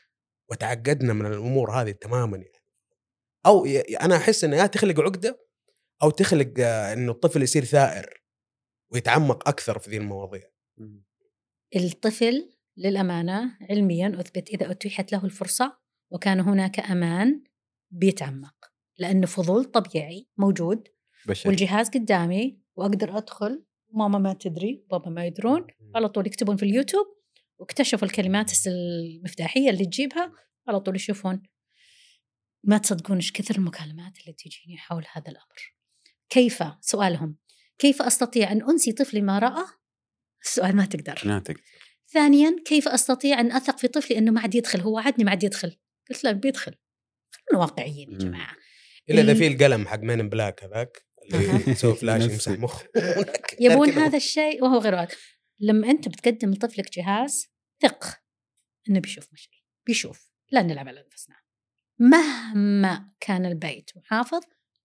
وتعقدنا 0.50 1.12
من 1.12 1.26
الأمور 1.26 1.70
هذه 1.70 1.90
تماما 1.90 2.36
يعني. 2.36 2.62
أو 3.46 3.66
أنا 4.00 4.16
أحس 4.16 4.44
إنه 4.44 4.56
يا 4.56 4.66
تخلق 4.66 5.00
عقدة 5.00 5.38
أو 6.02 6.10
تخلق 6.10 6.52
آه، 6.58 6.92
إنه 6.92 7.12
الطفل 7.12 7.42
يصير 7.42 7.64
ثائر 7.64 8.22
ويتعمق 8.92 9.48
أكثر 9.48 9.78
في 9.78 9.90
ذي 9.90 9.96
المواضيع. 9.96 10.42
الطفل 11.76 12.52
للأمانة 12.76 13.58
علميا 13.70 14.16
أثبت 14.20 14.48
إذا 14.48 14.70
أتيحت 14.70 15.12
له 15.12 15.24
الفرصة 15.24 15.78
وكان 16.10 16.40
هناك 16.40 16.80
أمان 16.80 17.44
بيتعمق. 17.90 18.54
لأنه 18.98 19.26
فضول 19.26 19.64
طبيعي 19.64 20.28
موجود 20.36 20.88
بشري. 21.26 21.50
والجهاز 21.50 21.88
قدامي 21.88 22.60
وأقدر 22.76 23.18
أدخل 23.18 23.64
ماما 23.90 24.18
ما 24.18 24.34
تدري 24.34 24.86
بابا 24.90 25.10
ما 25.10 25.26
يدرون 25.26 25.66
على 25.94 26.08
طول 26.08 26.26
يكتبون 26.26 26.56
في 26.56 26.62
اليوتيوب 26.62 27.06
واكتشفوا 27.62 28.08
الكلمات 28.08 28.52
المفتاحية 28.66 29.70
اللي 29.70 29.84
تجيبها 29.84 30.32
على 30.68 30.80
طول 30.80 30.96
يشوفون. 30.96 31.42
ما 32.64 32.78
تصدقون 32.78 33.16
إيش 33.16 33.32
كثر 33.32 33.54
المكالمات 33.54 34.18
اللي 34.20 34.32
تجيني 34.32 34.78
حول 34.78 35.04
هذا 35.12 35.28
الأمر. 35.30 35.74
كيف؟ 36.28 36.62
سؤالهم. 36.80 37.36
كيف 37.78 38.02
أستطيع 38.02 38.52
أن 38.52 38.62
أنسي 38.70 38.92
طفلي 38.92 39.20
ما 39.20 39.38
رأى؟ 39.38 39.64
السؤال 40.44 40.76
ما 40.76 40.84
تقدر. 40.84 41.22
ما 41.24 41.38
تقدر. 41.38 41.60
ثانيا 42.12 42.56
كيف 42.66 42.88
أستطيع 42.88 43.40
أن 43.40 43.52
أثق 43.52 43.78
في 43.78 43.88
طفلي 43.88 44.18
إنه 44.18 44.30
ما 44.32 44.40
عاد 44.40 44.54
يدخل؟ 44.54 44.80
هو 44.80 44.94
وعدني 44.94 45.24
ما 45.24 45.30
عاد 45.30 45.44
يدخل. 45.44 45.76
قلت 46.10 46.24
له 46.24 46.32
بيدخل. 46.32 46.74
خلونا 47.50 47.64
واقعيين 47.64 48.12
يا 48.12 48.46
إلا 49.10 49.20
إذا 49.22 49.32
ال- 49.32 49.36
في 49.36 49.46
القلم 49.46 49.86
حق 49.86 49.98
مين 49.98 50.28
بلاك 50.28 50.64
هذاك. 50.64 51.04
اللي 51.34 51.60
يسوي 51.72 51.94
فلاش. 51.94 52.22
يمسح 52.22 52.52
مخه. 52.52 52.88
يبون. 53.60 53.90
هذا 54.04 54.16
الشيء 54.16 54.64
وهو 54.64 54.78
غير 54.78 54.94
واقع. 54.94 55.14
لما 55.60 55.90
أنت 55.90 56.08
بتقدم 56.08 56.50
لطفلك 56.50 56.92
جهاز 56.98 57.51
ثق 57.82 58.20
إنه 58.88 59.00
بيشوف 59.00 59.32
مشي 59.32 59.66
بيشوف 59.86 60.32
لا 60.50 60.62
نلعب 60.62 60.88
على 60.88 61.00
أنفسنا 61.00 61.36
مهما 61.98 63.12
كان 63.20 63.46
البيت 63.46 63.90
محافظ 63.96 64.40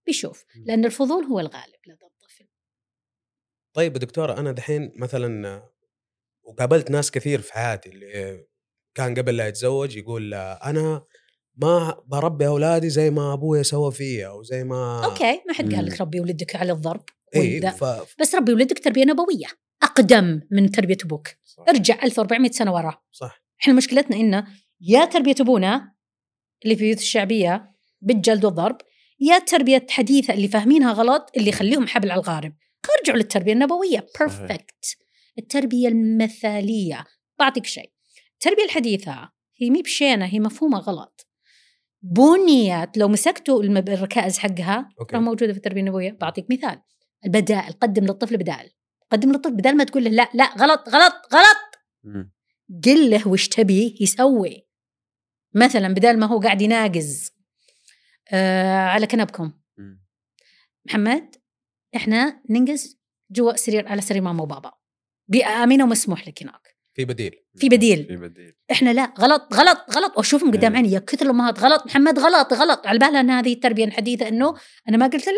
بيشوف 0.06 0.46
لأن 0.56 0.86
الفضول 0.86 1.24
هو 1.24 1.40
الغالب 1.40 1.76
لدى 1.88 2.06
الطفل 2.06 2.48
طيب 3.74 3.94
يا 3.94 4.00
دكتورة 4.00 4.40
أنا 4.40 4.52
دحين 4.52 4.92
مثلا 4.96 5.64
وقابلت 6.44 6.92
ناس 6.92 7.12
كثير 7.12 7.42
في 7.42 7.54
حياتي 7.54 7.90
اللي 7.90 8.46
كان 8.96 9.16
قبل 9.16 9.38
لا 9.38 9.48
يتزوج 9.48 9.98
يقول 9.98 10.34
أنا 10.34 11.06
ما 11.56 12.04
بربي 12.06 12.48
أولادي 12.48 12.90
زي 12.90 13.10
ما 13.10 13.34
ابويا 13.34 13.64
سوى 13.64 13.92
فيا 13.92 14.28
أو 14.28 14.44
زي 14.44 14.64
ما 14.64 15.06
أوكي 15.06 15.42
ما 15.48 15.54
حد 15.54 15.74
قال. 15.76 15.86
لك 15.86 16.02
ربي 16.02 16.20
ولدك 16.20 16.56
على 16.56 16.72
الضرب 16.72 17.04
والذا. 17.36 17.70
ف... 17.72 17.84
بس 18.20 18.36
ربي 18.36 18.54
ولدك 18.54 18.80
تربية 18.80 19.04
نبوية 19.04 19.48
أقدم 19.84 20.42
من 20.52 20.72
تربية 20.72 20.98
أبوك. 21.06 21.28
ارجع 21.70 22.04
1400 22.04 22.52
سنة 22.52 22.74
ورا. 22.74 23.02
صح. 23.12 23.44
إحنا 23.62 23.74
مشكلتنا 23.74 24.18
انه 24.18 24.48
يا 24.82 25.06
تربية 25.06 25.36
أبونا 25.42 25.94
اللي 26.64 26.76
في 26.76 26.82
البيوت 26.82 26.98
الشعبية 26.98 27.72
بالجلد 28.02 28.46
والضرب 28.46 28.78
يا 29.20 29.36
التربيه 29.36 29.78
الحديثه 29.78 30.34
اللي 30.34 30.48
فاهمينها 30.48 30.94
غلط 30.94 31.32
اللي 31.38 31.50
يخليهم 31.50 31.88
حبل 31.88 32.12
على 32.12 32.22
الغارب. 32.22 32.54
ارجعوا 33.00 33.18
للتربية 33.18 33.54
النبوية. 33.54 34.08
Perfect 34.20 34.98
التربية 35.38 35.88
المثالية. 35.88 37.06
بعطيك 37.40 37.66
شيء. 37.66 37.92
التربية 38.34 38.64
الحديثة 38.64 39.30
هي 39.62 39.70
مي 39.70 39.82
بشينة 39.82 40.26
هي 40.26 40.40
مفهومة 40.40 40.78
غلط. 40.78 41.28
بنيت 42.02 42.98
لو 42.98 43.08
مسكتوا 43.08 43.64
الركائز 43.64 44.38
حقها 44.38 44.90
أوكي. 45.00 45.18
موجودة 45.18 45.52
في 45.54 45.58
التربية 45.58 45.82
النبوية. 45.82 46.18
بعطيك 46.22 46.46
مثال. 46.52 46.82
البدائل 47.26 47.74
قدم 47.74 48.04
للطفل 48.04 48.38
بدائل. 48.38 48.70
قدم 49.12 49.32
للطفل 49.32 49.54
بدل 49.54 49.78
ما 49.78 49.84
تقول 49.84 50.04
له 50.04 50.10
لا 50.10 50.30
لا 50.34 50.54
غلط 50.58 50.90
غلط 50.90 51.14
غلط. 51.34 51.58
قل 52.86 53.10
له 53.10 53.28
وش 53.28 53.48
تبي 53.48 53.98
يسوي. 54.02 54.68
مثلا 55.56 55.94
بدل 55.94 56.20
ما 56.20 56.26
هو 56.26 56.40
قاعد 56.40 56.62
يناقز 56.62 57.32
آه 58.32 58.78
على 58.78 59.08
كنبكم. 59.08 59.54
محمد 60.86 61.36
إحنا 61.96 62.42
ننقز 62.50 62.98
جوا 63.32 63.56
سرير 63.56 63.88
على 63.88 64.02
سرير 64.02 64.22
ماما 64.22 64.44
وبابا. 64.44 64.72
بأمينة 65.28 65.84
ومسموح 65.84 66.28
لك 66.28 66.44
هناك. 66.44 66.78
في 66.94 67.06
بديل. 67.06 67.36
في 67.56 67.70
بديل. 67.70 68.06
في 68.08 68.16
بديل. 68.16 68.56
إحنا 68.72 68.94
لا 68.94 69.14
غلط 69.20 69.54
غلط 69.54 69.78
غلط. 69.96 70.18
واشوفهم 70.18 70.52
قدام 70.52 70.72
إيه. 70.72 70.78
عيني 70.78 70.92
يا 70.94 71.00
كثر 71.00 71.26
الأمهات 71.26 71.60
غلط. 71.60 71.86
محمد 71.86 72.20
غلط 72.20 72.54
غلط. 72.54 72.88
على 72.88 73.00
بالها 73.00 73.20
إن 73.20 73.30
هذه 73.30 73.54
التربية 73.54 73.86
الحديثة 73.86 74.28
إنه 74.28 74.56
أنا 74.90 74.98
ما 74.98 75.08
قلت 75.08 75.28
لا! 75.28 75.34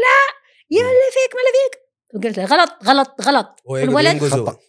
يا. 0.71 0.81
اللي 0.81 1.09
فيك 1.13 1.35
ما 1.35 1.41
اللي 1.41 1.51
فيك! 1.53 1.88
وقلت 2.15 2.37
له 2.37 2.45
غلط 2.45 2.69
غلط 2.85 3.21
غلط. 3.21 3.59
ينقزوا 3.69 4.29
خطأ. 4.29 4.59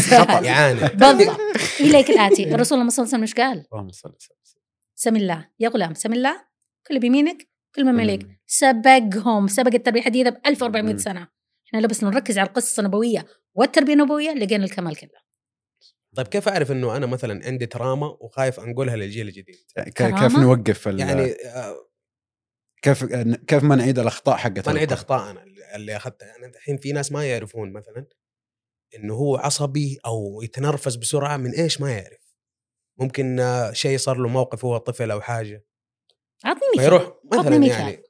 خطأ. 0.00 0.40
يعاني. 0.44 0.80
بالضبط. 0.80 1.40
إليك 1.80 2.10
الآتي. 2.10 2.54
الرسول 2.54 2.66
صلى 2.66 2.82
الله 2.82 2.92
عليه 2.98 3.02
وسلم 3.08 3.20
إيش 3.20 3.34
قال؟ 3.34 3.66
اللهم 3.72 3.90
صل 3.90 4.08
وسلم. 4.16 4.36
سم 4.94 5.16
الله. 5.16 5.48
يا 5.60 5.68
غلام 5.68 5.94
سم 5.94 6.12
الله. 6.12 6.44
كل 6.88 6.98
بيمينك 6.98 7.48
كل 7.74 7.84
ما 7.84 7.92
مليك. 7.92 8.24
مم. 8.24 8.38
سبقهم. 8.46 9.46
سبق 9.48 9.74
التربية 9.74 10.00
الحديثة 10.00 10.30
ب 10.30 10.36
1400 10.46 10.92
مم. 10.92 10.98
سنة. 10.98 11.28
إحنا 11.68 11.78
لو 11.80 11.88
بس 11.88 12.04
نركز 12.04 12.38
على 12.38 12.48
القصص 12.48 12.78
النبوية 12.78 13.26
والتربية 13.54 13.92
النبوية 13.92 14.30
لقينا 14.32 14.64
الكمال 14.64 14.96
كله. 14.96 15.22
طيب 16.16 16.28
كيف 16.28 16.48
أعرف 16.48 16.72
إنه 16.72 16.96
أنا 16.96 17.06
مثلا 17.06 17.46
عندي 17.46 17.66
تراما 17.66 18.06
وخايف 18.20 18.60
أنقلها 18.60 18.96
للجيل 18.96 19.28
الجديد 19.28 19.56
كيف؟ 19.96 20.36
نوقف 20.38 20.88
ال- 20.88 21.00
يعني 21.00 21.32
آه، 21.32 21.74
كيف 22.82 23.04
كيف 23.46 23.62
ما 23.62 23.76
نعيد 23.76 23.98
الأخطاء 23.98 24.36
حقت 24.36 24.68
ما 24.68 24.74
نعيد؟ 24.74 24.92
اخطائنا 24.92 25.44
اللي 25.74 25.96
اخذتها 25.96 26.26
يعني 26.26 26.46
الحين 26.46 26.76
في 26.76 26.92
ناس 26.92 27.12
ما 27.12 27.30
يعرفون 27.30 27.72
مثلا 27.72 28.06
إنه 28.96 29.14
هو 29.14 29.36
عصبي 29.36 29.98
أو 30.06 30.42
يتنرفز 30.42 30.96
بسرعة 30.96 31.36
من 31.36 31.50
إيش 31.50 31.80
ما 31.80 31.92
يعرف. 31.92 32.34
ممكن 32.98 33.40
شيء 33.72 33.98
صار 33.98 34.16
له 34.16 34.28
موقف 34.28 34.64
هو 34.64 34.76
طفل 34.76 35.10
أو 35.10 35.20
حاجة. 35.20 35.64
اعطني 36.46 36.60
مثال. 36.74 36.84
فيروح 36.84 37.02
عطني 37.02 37.40
مثلا 37.40 37.58
مثال. 37.58 37.70
يعني 37.70 38.02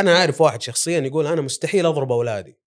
أنا 0.00 0.16
أعرف 0.16 0.40
واحد 0.40 0.62
شخصيا 0.62 1.00
يقول 1.00 1.26
أنا 1.26 1.40
مستحيل 1.40 1.86
أضرب 1.86 2.12
أولادي. 2.12 2.58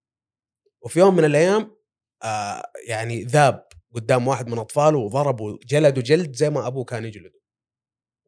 وفي 0.82 0.98
يوم 0.98 1.16
من 1.16 1.24
الأيام 1.24 1.76
آه 2.22 2.62
يعني 2.88 3.24
ذاب 3.24 3.66
قدام 3.94 4.28
واحد 4.28 4.48
من 4.48 4.58
أطفاله 4.58 4.98
وضربه 4.98 5.58
جلده 5.66 6.02
جلد 6.02 6.36
زي 6.36 6.50
ما 6.50 6.66
أبوه 6.66 6.84
كان 6.84 7.04
يجلده. 7.04 7.40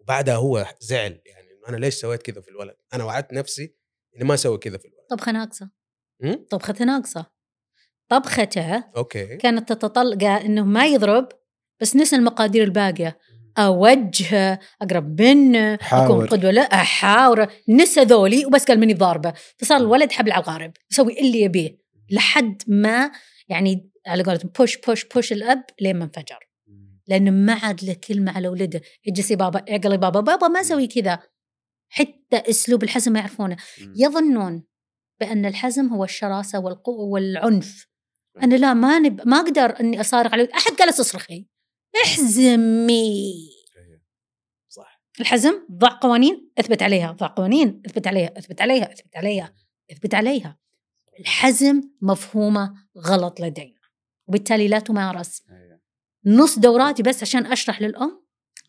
وبعدها 0.00 0.34
هو 0.34 0.66
زعل 0.80 1.20
يعني 1.26 1.45
أنا 1.68 1.76
ليش 1.76 1.94
سويت 1.94 2.22
كذا 2.22 2.40
في 2.40 2.48
الولد؟ 2.48 2.76
أنا 2.94 3.04
وعدت 3.04 3.32
نفسي 3.32 3.74
إني 4.16 4.24
ما 4.24 4.34
أسوي 4.34 4.58
كذا 4.58 4.78
في 4.78 4.84
الولد. 4.84 5.06
طبخة 5.10 5.32
ناقصة. 5.32 5.70
أمم؟ 6.24 6.46
طبخته 6.50 6.84
ناقصة. 6.84 7.26
طبخته 8.08 8.84
أوكي. 8.96 9.36
كانت 9.36 9.72
تتطلق 9.72 10.24
إنه 10.24 10.64
ما 10.64 10.86
يضرب 10.86 11.28
بس 11.80 11.96
نسى 11.96 12.16
المقادير 12.16 12.64
الباقية. 12.64 13.18
اوجهه 13.58 14.58
أقرب 14.82 15.22
منه 15.22 15.74
أكون. 15.74 16.26
قدوة 16.26 16.50
لا 16.50 16.60
أحاوره. 16.60 17.50
نسى 17.68 18.02
ذولي 18.02 18.46
وبس 18.46 18.64
قال 18.64 18.80
مني 18.80 18.94
ضاربة. 18.94 19.32
فصار 19.58 19.80
الولد 19.80 20.12
حبل 20.12 20.32
على 20.32 20.42
الغارب 20.42 20.72
يسوي 20.90 21.20
اللي 21.20 21.40
يبيه 21.40 21.78
لحد 22.10 22.62
ما 22.66 23.10
يعني 23.48 23.90
على 24.06 24.22
قولتهم 24.22 24.50
بوش 24.58 24.76
بوش 24.76 25.04
بوش 25.04 25.32
الأب 25.32 25.64
لين 25.80 25.96
ما 25.96 26.04
انفجر. 26.04 26.48
لأنه 27.08 27.30
ما 27.30 27.54
عاد 27.54 27.84
له 27.84 27.96
كلمة 28.08 28.32
على 28.32 28.48
ولده. 28.48 28.80
اجلس 29.08 29.30
يا 29.30 29.36
بابا 29.36 29.64
اعقل 29.70 29.98
بابا 29.98 30.20
بابا 30.20 30.48
ما 30.48 30.60
أسوي 30.60 30.86
كذا. 30.86 31.18
حتى 31.88 32.36
أسلوب 32.36 32.82
الحزم 32.82 33.12
ما 33.12 33.18
يعرفونه. 33.18 33.56
يظنون 33.96 34.64
بأن 35.20 35.46
الحزم 35.46 35.88
هو 35.88 36.04
الشراسة 36.04 36.58
والقوه 36.58 37.04
والعنف. 37.04 37.88
أنا 38.42 38.54
لا 38.54 38.74
ما 38.74 38.98
نب... 38.98 39.28
ما 39.28 39.36
أقدر 39.36 39.80
إني 39.80 40.00
أصارخ 40.00 40.32
على 40.32 40.48
أحد 40.54 40.72
قال 40.72 40.92
تصرخي 40.92 41.46
احزمي. 42.04 43.50
صح. 44.68 45.02
الحزم 45.20 45.66
ضع 45.72 45.98
قوانين 46.00 46.50
أثبت 46.58 46.82
عليها. 46.82 47.12
ضع 47.12 47.26
قوانين 47.26 47.82
أثبت 47.86 48.06
عليها. 48.06 48.38
أثبت 48.38 48.62
عليها. 48.62 48.92
أثبت 48.92 49.16
عليها. 49.16 49.54
أثبت 49.90 50.14
عليها. 50.14 50.58
الحزم 51.20 51.82
مفهومة 52.02 52.74
غلط 52.98 53.40
لدينا. 53.40 53.80
وبالتالي 54.28 54.68
لا 54.68 54.78
تمارس. 54.78 55.42
أيوة. 55.50 55.80
نص 56.24 56.58
دوراتي 56.58 57.02
بس 57.02 57.22
عشان 57.22 57.46
أشرح 57.46 57.82
للأم 57.82 58.25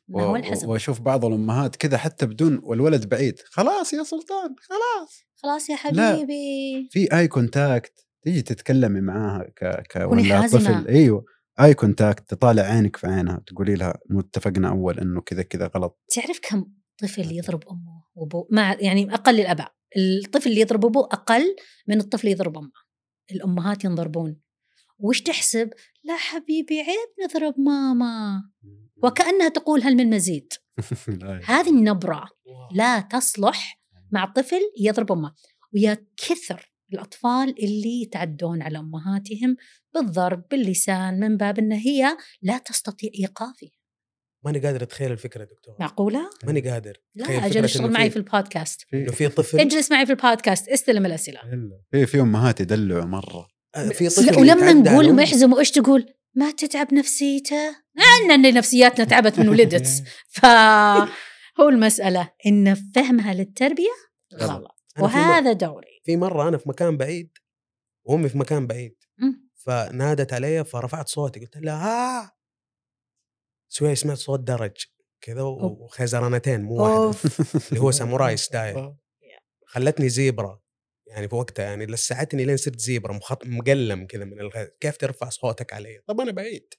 ما 0.09 0.23
هو 0.23 0.33
و- 0.33 0.35
الحزم 0.35 0.69
وأشوف 0.69 1.01
بعض 1.01 1.25
الأمهات 1.25 1.75
كذا 1.75 1.97
حتى 1.97 2.25
بدون 2.25 2.59
والولد 2.63 3.09
بعيد. 3.09 3.39
خلاص 3.45 3.93
يا 3.93 4.03
سلطان 4.03 4.55
خلاص. 4.59 5.19
خلاص 5.35 5.69
يا 5.69 5.91
لا. 5.91 6.13
حبيبي. 6.15 6.87
في 6.91 7.17
eye 7.17 7.27
contact 7.27 8.05
تيجي 8.23 8.41
تتكلمي 8.41 9.01
معاها 9.01 9.43
ك 9.55 9.83
ك 9.91 9.95
ولا. 9.95 10.47
طفل. 10.47 10.87
أيوه 10.87 11.25
eye 11.61 11.73
contact 11.73 12.29
تطالع 12.29 12.63
عينك 12.63 12.95
في 12.95 13.07
عينها 13.07 13.43
تقولي 13.47 13.75
لها 13.75 13.99
مو 14.09 14.19
اتفقنا 14.19 14.69
أول 14.69 14.99
إنه 14.99 15.21
كذا 15.21 15.41
كذا 15.43 15.71
غلط. 15.75 15.99
تعرف 16.15 16.39
كم 16.49 16.65
طفل 17.01 17.31
يضرب 17.31 17.63
أمه 17.71 18.03
وأبوه؟ 18.15 18.47
مع 18.51 18.73
يعني 18.79 19.13
أقل 19.13 19.39
الأباء. 19.39 19.71
الطفل 19.97 20.49
اللي 20.49 20.61
يضرب 20.61 20.85
أبوه 20.85 21.03
أقل 21.11 21.55
من 21.87 21.99
الطفل 21.99 22.21
اللي 22.21 22.31
يضرب 22.31 22.57
أمه. 22.57 22.71
الأمهات 23.31 23.83
ينضربون. 23.85 24.39
وش 24.99 25.21
تحسب؟ 25.21 25.69
لا 26.03 26.15
حبيبي 26.17 26.79
عيب 26.79 27.29
نضرب 27.29 27.59
ماما. 27.59 28.43
وكأنها 29.03 29.49
تقول 29.49 29.81
هل 29.81 29.95
من 29.95 30.09
مزيد. 30.09 30.53
هذه 31.45 31.69
النبرة 31.69 32.25
لا 32.71 32.99
تصلح 32.99 33.79
مع 34.11 34.25
طفل 34.25 34.61
يضرب 34.79 35.11
أمه 35.11 35.33
ويا 35.73 36.05
كثر 36.17 36.71
الأطفال 36.93 37.63
اللي 37.63 38.01
يتعدون 38.01 38.61
على 38.61 38.77
أمهاتهم 38.79 39.55
بالضرب 39.93 40.43
باللسان 40.51 41.19
من 41.19 41.37
باب 41.37 41.59
ان 41.59 41.71
هي 41.71 42.17
لا 42.41 42.57
تستطيع 42.57 43.09
إيقافه. 43.19 43.67
ماني 44.45 44.59
قادر 44.59 44.83
أتخيل 44.83 45.11
الفكرة 45.11 45.43
دكتور. 45.43 45.75
معقولة؟ 45.79 46.29
ماني 46.43 46.61
قادر. 46.69 46.97
لا 47.15 47.45
أجل 47.45 47.63
اشتغل 47.63 47.91
معي 47.91 48.09
في- 48.09 48.17
البودكاست. 48.17 48.81
إنه 48.93 49.11
في 49.11 49.27
طفل. 49.27 49.59
اجلس 49.59 49.91
معي 49.91 50.05
في 50.05 50.11
البودكاست 50.11 50.67
استلم 50.67 51.05
الأسئلة. 51.05 51.39
في 51.91 52.05
في 52.05 52.19
أمهات 52.19 52.59
يدلعوا 52.61 53.05
مرة. 53.05 53.47
آه، 53.75 53.89
في 53.89 54.09
طفل 54.09 54.39
ولما 54.39 54.73
نقول 54.73 55.05
أمه. 55.05 55.23
محزم 55.23 55.53
وإيش 55.53 55.71
تقول؟ 55.71 56.13
ما 56.37 56.51
تتعب 56.51 56.93
نفسيته؟ 56.93 57.75
عنا 57.97 58.35
أن 58.35 58.53
نفسياتنا 58.53 59.05
تعبت 59.05 59.39
من 59.39 59.49
ولدت. 59.49 60.03
فهو 60.35 61.69
المسألة. 61.69 62.33
إن 62.45 62.75
فهمها 62.95 63.33
للتربية 63.33 63.93
غلط. 64.35 64.83
وهذا 64.99 65.53
دوري. 65.53 66.01
في 66.05 66.17
مرة 66.17 66.47
أنا 66.47 66.57
في 66.57 66.69
مكان 66.69 66.97
بعيد 66.97 67.37
وأمي 68.03 68.29
في 68.29 68.37
مكان 68.37 68.67
بعيد. 68.67 68.95
فنادت 69.55 70.33
علي 70.33 70.65
فرفعت 70.65 71.07
صوتي 71.07 71.39
قلت 71.39 71.57
لها 71.57 71.75
ها 71.75 72.37
شوي 73.69 73.95
سمعت 73.95 74.17
صوت 74.17 74.39
درج 74.39 74.75
كذا. 75.21 75.41
وخيزرانتين 75.41 76.61
مو 76.61 76.75
واحدة. 76.75 77.19
اللي 77.69 77.79
هو 77.79 77.91
ساموراي 77.99 78.37
style. 78.37 78.93
خلتني 79.65 80.09
zebra. 80.09 80.59
يعني 81.09 81.27
في 81.29 81.35
وقتها 81.35 81.65
يعني 81.65 81.85
لسعتني 81.85 82.45
لين 82.45 82.57
صرت 82.57 82.79
zebra 82.79 83.13
مخط... 83.13 83.45
مقلم 83.45 84.05
كذا 84.05 84.25
من 84.25 84.39
الغيظ 84.39 84.67
كيف 84.79 84.97
ترفع 84.97 85.29
صوتك 85.29 85.73
علي؟ 85.73 86.01
طب 86.07 86.21
أنا 86.21 86.31
بعيد. 86.31 86.73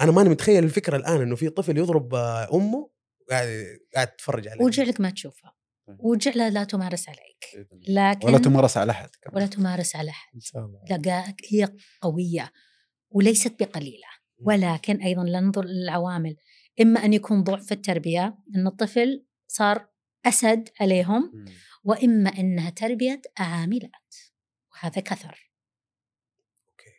أنا 0.00 0.12
ماني 0.12 0.28
متخيل 0.28 0.64
الفكرة 0.64 0.96
الآن 0.96 1.20
إنه 1.20 1.36
في 1.36 1.48
طفل 1.48 1.78
يضرب 1.78 2.14
أمه 2.54 2.90
قاعد 3.30 3.78
قاعد 3.94 4.06
تتفرج 4.06 4.48
عليه 4.48 4.64
وجعلك 4.64 5.00
ما 5.00 5.10
تشوفها 5.10 5.56
وجعلها 5.98 6.50
لا 6.50 6.64
تمارس 6.64 7.08
عليك. 7.08 7.68
لكن 7.88 8.28
ولا 8.28 8.38
تمارس 8.38 8.76
على 8.76 8.92
أحد 8.92 9.10
ولا 9.32 9.46
تمارس 9.46 9.96
على 9.96 10.10
أحد. 10.10 10.34
إن 10.34 10.40
شاء 10.40 10.64
الله. 10.64 10.80
لقاك 10.90 11.40
هي 11.50 11.68
قوية 12.00 12.52
وليست 13.10 13.62
بقليلة. 13.62 14.06
ولكن 14.38 15.02
أيضا 15.02 15.22
ننظر 15.22 15.64
للعوامل. 15.64 16.36
إما 16.80 17.04
أن 17.04 17.12
يكون 17.12 17.42
ضعف 17.42 17.66
في 17.66 17.72
التربية 17.72 18.38
إن 18.56 18.66
الطفل 18.66 19.26
صار 19.46 19.88
أسد 20.26 20.68
عليهم 20.80 21.44
مم. 21.84 21.90
وإما 21.90 22.30
إنها 22.38 22.70
تربية 22.70 23.22
عاملات 23.38 24.14
وهذا 24.72 25.00
كثر. 25.00 25.52
أوكي. 26.70 26.92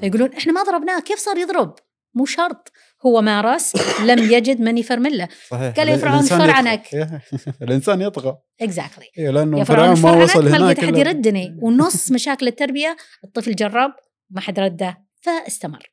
فيقولون 0.00 0.32
إحنا 0.34 0.52
ما 0.52 0.62
ضربناه 0.62 1.00
كيف 1.00 1.18
صار 1.18 1.36
يضرب؟ 1.38 1.74
مو 2.14 2.24
شرط 2.26 2.72
هو 3.06 3.20
مارس 3.22 3.76
لم 4.00 4.32
يجد 4.32 4.60
من 4.60 4.78
يفرمن 4.78 5.10
له 5.16 5.28
صحيح. 5.48 5.74
قال 5.76 5.88
يا 5.88 5.96
فرعون 5.96 6.14
الإنسان 6.16 6.40
اشفر 6.40 6.50
يطغى. 6.58 6.68
عنك. 6.68 6.94
إيه. 6.94 7.22
الإنسان 7.68 8.00
يطغى. 8.00 8.38
اكزاكتلي 8.60 9.06
إيه 9.18 9.30
لأنه 9.30 9.64
فرعون 9.64 10.00
ما 10.02 10.12
وصل 10.22 10.44
ما 10.44 10.50
هناك 10.50 10.60
لقيت 10.60 10.78
احد 10.78 10.94
إلا- 10.94 10.98
يردني. 10.98 11.56
ونص 11.62 12.12
مشاكل 12.12 12.48
التربية 12.48 12.96
الطفل 13.24 13.54
جرب 13.54 13.90
ما 14.30 14.40
حد 14.40 14.58
رده 14.58 15.04
فاستمر. 15.20 15.92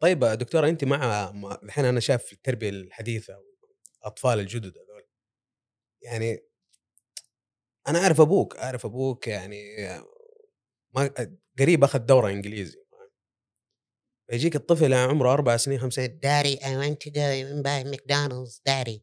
طيب 0.00 0.24
دكتورة 0.24 0.68
أنت 0.68 0.84
مع 0.84 1.32
الحين 1.62 1.84
أنا 1.84 2.00
شايف 2.00 2.32
التربية 2.32 2.68
الحديثة 2.70 3.34
الاطفال 4.02 4.38
الجدد 4.40 4.72
هذول. 4.76 4.93
يعني 6.04 6.38
أنا 7.88 7.98
أعرف 7.98 8.20
أبوك 8.20 8.56
أعرف 8.56 8.86
أبوك 8.86 9.28
يعني 9.28 9.76
ما 10.94 11.10
قريب 11.58 11.84
أخذ 11.84 11.98
دورة 11.98 12.30
إنجليزي 12.30 12.84
يجيك 14.32 14.56
الطفل 14.56 14.94
عمره 14.94 15.32
أربع 15.32 15.56
سنين 15.56 15.78
خمس 15.80 15.94
سنين 15.94 16.20
I 16.60 16.76
want 16.76 17.00
to 17.00 17.10
go 17.10 17.20
and 17.20 17.62
buy 17.64 17.84
McDonald's, 17.96 18.60
Daddy. 18.68 19.00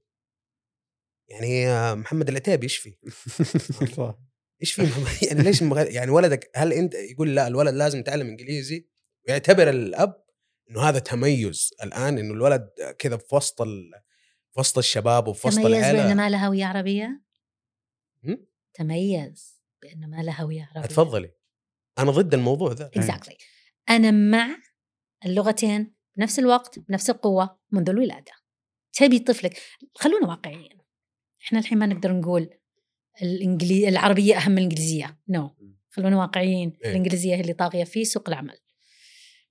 يعني 1.29 1.65
محمد 1.95 2.29
العتيبي 2.29 2.65
يشفي 2.65 2.95
صح. 3.97 4.19
إيش 4.61 4.73
في 4.73 4.81
محمد- 4.81 5.23
يعني 5.23 5.43
ليش 5.43 5.63
مغ... 5.63 5.77
يعني 5.91 6.11
ولدك 6.11 6.51
هل 6.55 6.73
أنت 6.73 6.93
يقول 6.93 7.35
لا 7.35 7.47
الولد 7.47 7.73
لازم 7.75 7.99
يتعلم 7.99 8.27
إنجليزي 8.27 8.89
ويعتبر 9.27 9.69
الأب 9.69 10.23
إنه 10.69 10.81
هذا 10.81 10.99
تميز 10.99 11.69
الآن 11.83 12.17
إنه 12.17 12.33
الولد 12.33 12.69
كذا 12.99 13.17
في 13.17 13.35
وسط 13.35 13.61
ال... 13.61 13.91
في 14.53 14.59
وسط 14.59 14.77
الشباب 14.77 15.27
وفي 15.27 15.47
وسط 15.47 15.57
تميز 15.57 15.71
بأن 15.71 15.95
العيله 15.95 16.13
ما 16.13 16.29
له 16.29 16.47
هوية 16.47 16.65
عربية؟ 16.65 17.21
تميز 18.73 19.61
بأن 19.81 20.09
ما 20.09 20.21
له 20.21 20.41
هوية 20.41 20.69
عربية. 20.71 20.89
تفضلي 20.89 21.31
أنا 21.99 22.11
ضد 22.11 22.33
الموضوع 22.33 22.71
ذا. 22.71 22.87
Exactly 22.87 23.37
أنا 23.89 24.11
مع 24.11 24.57
اللغتين 25.25 25.95
بنفس 26.17 26.39
الوقت 26.39 26.79
بنفس 26.79 27.09
القوة 27.09 27.59
منذ 27.71 27.89
الولادة. 27.89 28.31
تبي 28.93 29.19
طفلك 29.19 29.61
خلونا 29.95 30.27
واقعيين. 30.27 30.77
إحنا 31.45 31.59
الحين 31.59 31.77
ما 31.77 31.85
نقدر 31.85 32.13
نقول 32.13 32.49
الانجلي... 33.21 33.89
العربية 33.89 34.37
أهم 34.37 34.51
من 34.51 34.57
الإنجليزية. 34.57 35.19
No 35.27 35.47
no. 35.47 35.51
خلونا 35.89 36.17
واقعيين. 36.17 36.77
إيه. 36.83 36.91
الإنجليزية 36.91 37.35
هي 37.35 37.41
اللي 37.41 37.53
طاغية 37.53 37.83
في 37.83 38.05
سوق 38.05 38.29
العمل. 38.29 38.57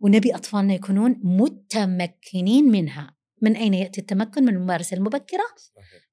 ونبي 0.01 0.35
أطفالنا 0.35 0.75
يكونون 0.75 1.21
متمكنين 1.23 2.65
منها. 2.65 3.17
من 3.43 3.57
أين 3.57 3.75
يأتي 3.75 4.01
التمكن 4.01 4.45
من 4.45 4.55
الممارسة 4.55 4.97
المبكرة؟ 4.97 5.45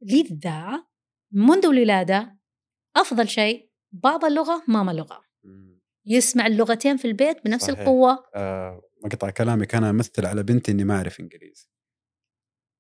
لذا 0.02 0.86
منذ 1.32 1.66
الولادة 1.66 2.38
أفضل 2.96 3.28
شيء 3.28 3.70
بابا 3.92 4.28
لغه 4.28 4.64
ماما 4.68 4.92
لغة. 4.92 5.22
يسمع 6.06 6.48
اللغتين 6.48 6.98
في 6.98 7.06
البيت 7.06 7.46
بنفس 7.46 7.64
صحيح. 7.64 7.80
القوة. 7.80 8.26
آه، 8.36 8.82
مقطع 9.06 9.30
كلامك 9.30 9.76
أنا 9.76 9.90
امثل 9.90 10.26
على 10.26 10.44
بنتي 10.44 10.72
إني 10.72 10.84
ما 10.84 10.96
أعرف 10.96 11.20
إنجليزي. 11.20 11.70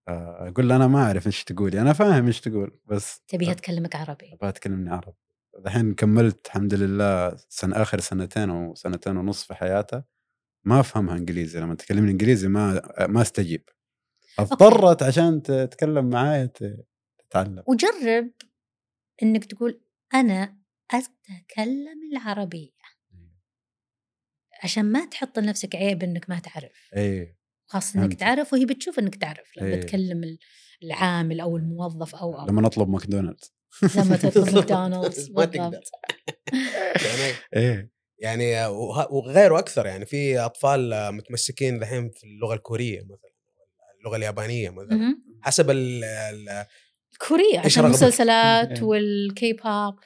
آه، 0.08 0.48
أقول 0.48 0.70
لها 0.70 0.78
أنا 0.78 0.88
ما 0.88 1.04
أعرف 1.04 1.28
إيش 1.28 1.44
تقولي 1.44 1.82
أنا 1.82 1.94
فاهم 1.94 2.26
إيش 2.26 2.42
تقول 2.42 2.80
بس 2.86 3.22
تبيها 3.28 3.54
تكلمك 3.54 3.96
عربي. 3.96 4.34
أبغى 4.34 4.52
تكلمني 4.52 4.90
عربي. 4.90 5.18
الحين 5.66 5.94
كملت 5.94 6.46
الحمد 6.48 6.74
لله 6.74 7.36
سن 7.50 7.74
آخر 7.74 8.00
سنتين 8.00 8.50
أو 8.50 8.76
سنتين 8.76 9.18
ونص 9.18 9.44
في 9.44 9.54
حياتها 9.54 10.06
ما 10.66 10.80
أفهمها 10.80 11.18
إنجليزي 11.18 11.60
لما 11.60 11.76
تكلمني 11.76 12.12
إنجليزي 12.12 12.48
ما 12.48 12.82
ما 13.08 13.22
أستجيب. 13.22 13.70
اضطرت 14.40 15.04
عشان 15.04 15.42
تتكلم 15.42 16.10
معايا 16.10 16.46
تتعلم. 17.30 17.64
وجرب 17.68 18.32
إنك 19.24 19.46
تقول 19.46 19.82
أنا 20.14 20.58
أتكلم 20.94 22.00
العربية. 22.12 22.78
عشان 24.64 24.86
ما 24.86 25.06
تحط 25.06 25.40
لنفسك 25.40 25.76
عيب 25.76 26.04
إنك 26.04 26.30
ما 26.30 26.40
تعرف. 26.40 26.90
اي 26.98 27.38
خاصه 27.70 28.04
إنك. 28.06 28.14
تعرف 28.14 28.54
وهي 28.54 28.66
بتشوف 28.66 29.00
إنك 29.00 29.16
تعرف 29.16 29.58
لما 29.58 29.68
إيه. 29.68 29.82
تكلم 29.82 30.24
ال- 30.24 30.40
العامل 30.84 31.40
أو 31.42 31.58
الموظف 31.58 32.16
أو 32.16 32.40
أو 32.40 32.48
لما 32.48 32.62
نطلب 32.62 32.90
ماكدونالدز. 32.90 33.54
لما 33.96 34.18
تطلب 34.24 34.56
ماكدونالدز 34.56 35.32
ما 35.36 35.46
تقدر. 35.46 35.82
يعني 37.08 37.34
إيه. 37.56 37.92
يعني 38.20 38.66
وغيره 39.12 39.60
أكثر 39.60 39.86
يعني 39.86 40.06
في 40.06 40.40
أطفال 40.40 41.12
متمسكين 41.16 41.76
الحين 41.76 42.10
في 42.10 42.24
اللغة 42.24 42.54
الكورية 42.54 43.02
مثلا. 43.04 43.37
اللغة 44.00 44.16
اليابانية 44.16 44.70
مثلا. 44.70 45.22
حسب 45.42 45.70
ال 45.70 46.66
كوريا 47.28 47.60
عشان؟ 47.60 47.86
المسلسلات 47.86 48.72
إيه. 48.72 48.84
والكي 48.84 49.54
بوب 49.54 50.00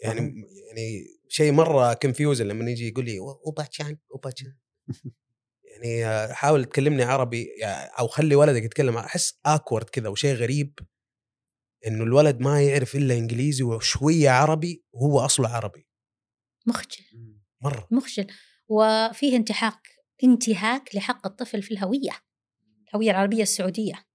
يعني 0.00 0.20
يعني 0.68 1.04
شيء 1.28 1.52
مرة 1.52 1.94
confused 1.94 2.42
لما 2.42 2.70
يجي 2.70 2.88
يقول 2.88 3.04
لي 3.04 3.18
اوباتشان 3.18 3.96
اوباتشان 4.12 4.56
يعني 5.74 6.06
آه، 6.06 6.32
حاول 6.32 6.64
تكلمني 6.64 7.02
عربي 7.02 7.48
يعني 7.60 7.90
أو 7.98 8.06
خلي 8.06 8.34
ولدك 8.34 8.62
يتكلم. 8.62 8.96
أحس 8.96 9.40
awkward 9.46 9.90
كذا 9.90 10.08
وشيء 10.08 10.34
غريب 10.34 10.78
إنه 11.86 12.04
الولد 12.04 12.40
ما 12.40 12.62
يعرف 12.62 12.94
إلا 12.94 13.14
إنجليزي 13.14 13.64
وشوية 13.64 14.30
عربي 14.30 14.84
وهو 14.92 15.20
أصله 15.20 15.48
عربي. 15.48 15.88
مخجل. 16.66 17.04
مرة. 17.60 17.88
مخجل. 17.90 18.26
وفيه 18.68 19.36
انتحاك 19.36 19.82
انتهاك 20.24 20.94
لحق 20.94 21.26
الطفل 21.26 21.62
في 21.62 21.74
الهوية. 21.74 22.12
الهويه 22.94 23.10
العربية 23.10 23.42
السعودية. 23.42 24.06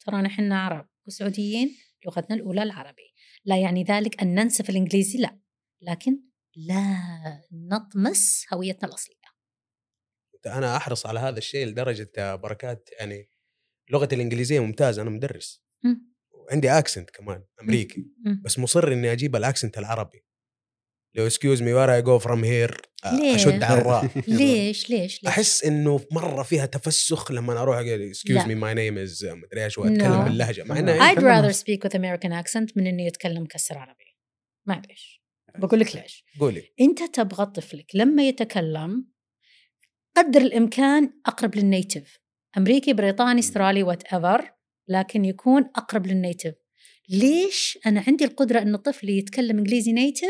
ترانا 0.00 0.28
إحنا 0.28 0.62
عرب 0.62 0.88
وسعوديين 1.06 1.76
لغتنا 2.06 2.36
الأولى 2.36 2.62
العربي. 2.62 3.14
لا 3.44 3.60
يعني 3.60 3.84
ذلك 3.84 4.22
أن 4.22 4.34
ننسف 4.34 4.70
الإنجليزي 4.70 5.18
لا. 5.18 5.40
لكن 5.82 6.22
لا 6.56 6.96
نطمس 7.52 8.46
هويتنا 8.52 8.88
الأصلية. 8.88 9.16
أنا 10.46 10.76
أحرص 10.76 11.06
على 11.06 11.20
هذا 11.20 11.38
الشيء 11.38 11.66
لدرجة 11.66 12.10
يا 12.18 12.34
بركات 12.34 12.88
يعني 12.98 13.30
لغتي 13.90 14.14
الإنجليزية 14.14 14.60
ممتازة 14.60 15.02
أنا 15.02 15.10
مدرس. 15.10 15.64
مم. 15.84 16.12
وعندي 16.32 16.70
accent 16.70 17.10
كمان 17.10 17.44
أمريكي. 17.62 18.00
مم. 18.26 18.42
بس 18.44 18.58
مصر 18.58 18.92
إني 18.92 19.12
أجيب 19.12 19.36
ال 19.36 19.42
accent 19.42 19.78
العربي. 19.78 20.24
لو 21.14 21.26
excuse 21.26 21.62
me 21.62 21.72
where 21.72 21.94
I 21.94 22.02
go 22.02 22.18
from 22.18 22.44
here؟ 22.44 22.80
أشد 23.04 23.62
على 23.62 23.80
الراء. 23.80 24.04
ليش؟ 24.28 24.90
ليش؟ 24.90 24.90
ليش؟ 24.90 25.20
أحس 25.26 25.64
إنه 25.64 26.00
مرة 26.10 26.42
فيها 26.42 26.66
تفسخ 26.66 27.32
لما 27.32 27.62
أروح 27.62 27.76
أقول 27.76 28.02
excuse 28.10 28.38
لا. 28.38 28.46
me 28.46 28.54
my 28.54 28.74
name 28.74 28.98
is 28.98 29.24
مدري 29.24 29.64
إيش 29.64 29.78
وأتكلم 29.78 30.20
No. 30.20 30.24
باللهجة. 30.24 30.64
مع 30.64 30.74
No. 30.74 30.78
انها 30.78 31.14
I'd 31.14 31.18
rather 31.18 31.56
speak 31.56 31.78
with 31.88 31.92
American 31.98 32.44
accent 32.44 32.76
من 32.76 32.86
انه 32.86 33.02
يتكلم 33.06 33.46
كسر 33.46 33.78
عربي. 33.78 34.16
معليش 34.66 35.22
بقول 35.58 35.80
لك 35.80 35.96
ليش. 35.96 36.24
قولي. 36.40 36.62
أنت 36.80 37.02
تبغى 37.02 37.46
طفلك 37.46 37.86
لما 37.94 38.28
يتكلم 38.28 39.06
قدر 40.16 40.40
الإمكان 40.40 41.12
أقرب 41.26 41.56
لل 41.56 41.71
native 41.71 42.18
أمريكي 42.58 42.92
بريطاني 42.92 43.40
أسترالي 43.40 43.82
whatever 43.82 44.50
لكن 44.88 45.24
يكون 45.24 45.62
أقرب 45.76 46.06
لل 46.06 46.18
native 46.18 46.54
ليش؟ 47.08 47.78
أنا 47.86 48.04
عندي 48.06 48.24
القدرة 48.24 48.62
إن 48.62 48.76
طفلي 48.76 49.18
يتكلم 49.18 49.58
إنجليزي 49.58 49.92
native 49.92 50.28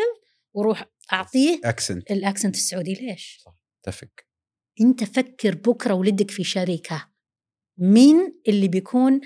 وأروح 0.55 0.85
أعطيه 1.13 1.61
accent 1.65 2.11
ال 2.11 2.17
accent 2.17 2.55
السعودي. 2.55 2.95
ليش؟ 2.95 3.45
اتفق. 3.81 4.09
أنت 4.81 5.05
فكر 5.05 5.55
بكرة 5.55 5.95
ولدك 5.95 6.31
في 6.31 6.45
شركه 6.45 7.09
مين 7.79 8.41
اللي 8.49 8.69
بيكون 8.69 9.21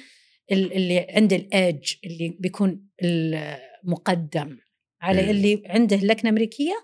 ال- 0.53 0.73
اللي 0.73 1.07
عنده 1.11 1.37
ال 1.37 1.48
edge 1.48 1.95
اللي 2.05 2.37
بيكون 2.41 2.89
المقدم؟ 3.03 4.59
على 5.01 5.21
إيه. 5.21 5.31
اللي 5.31 5.63
عنده 5.67 5.97
لكنة 5.97 6.31
أمريكية 6.31 6.75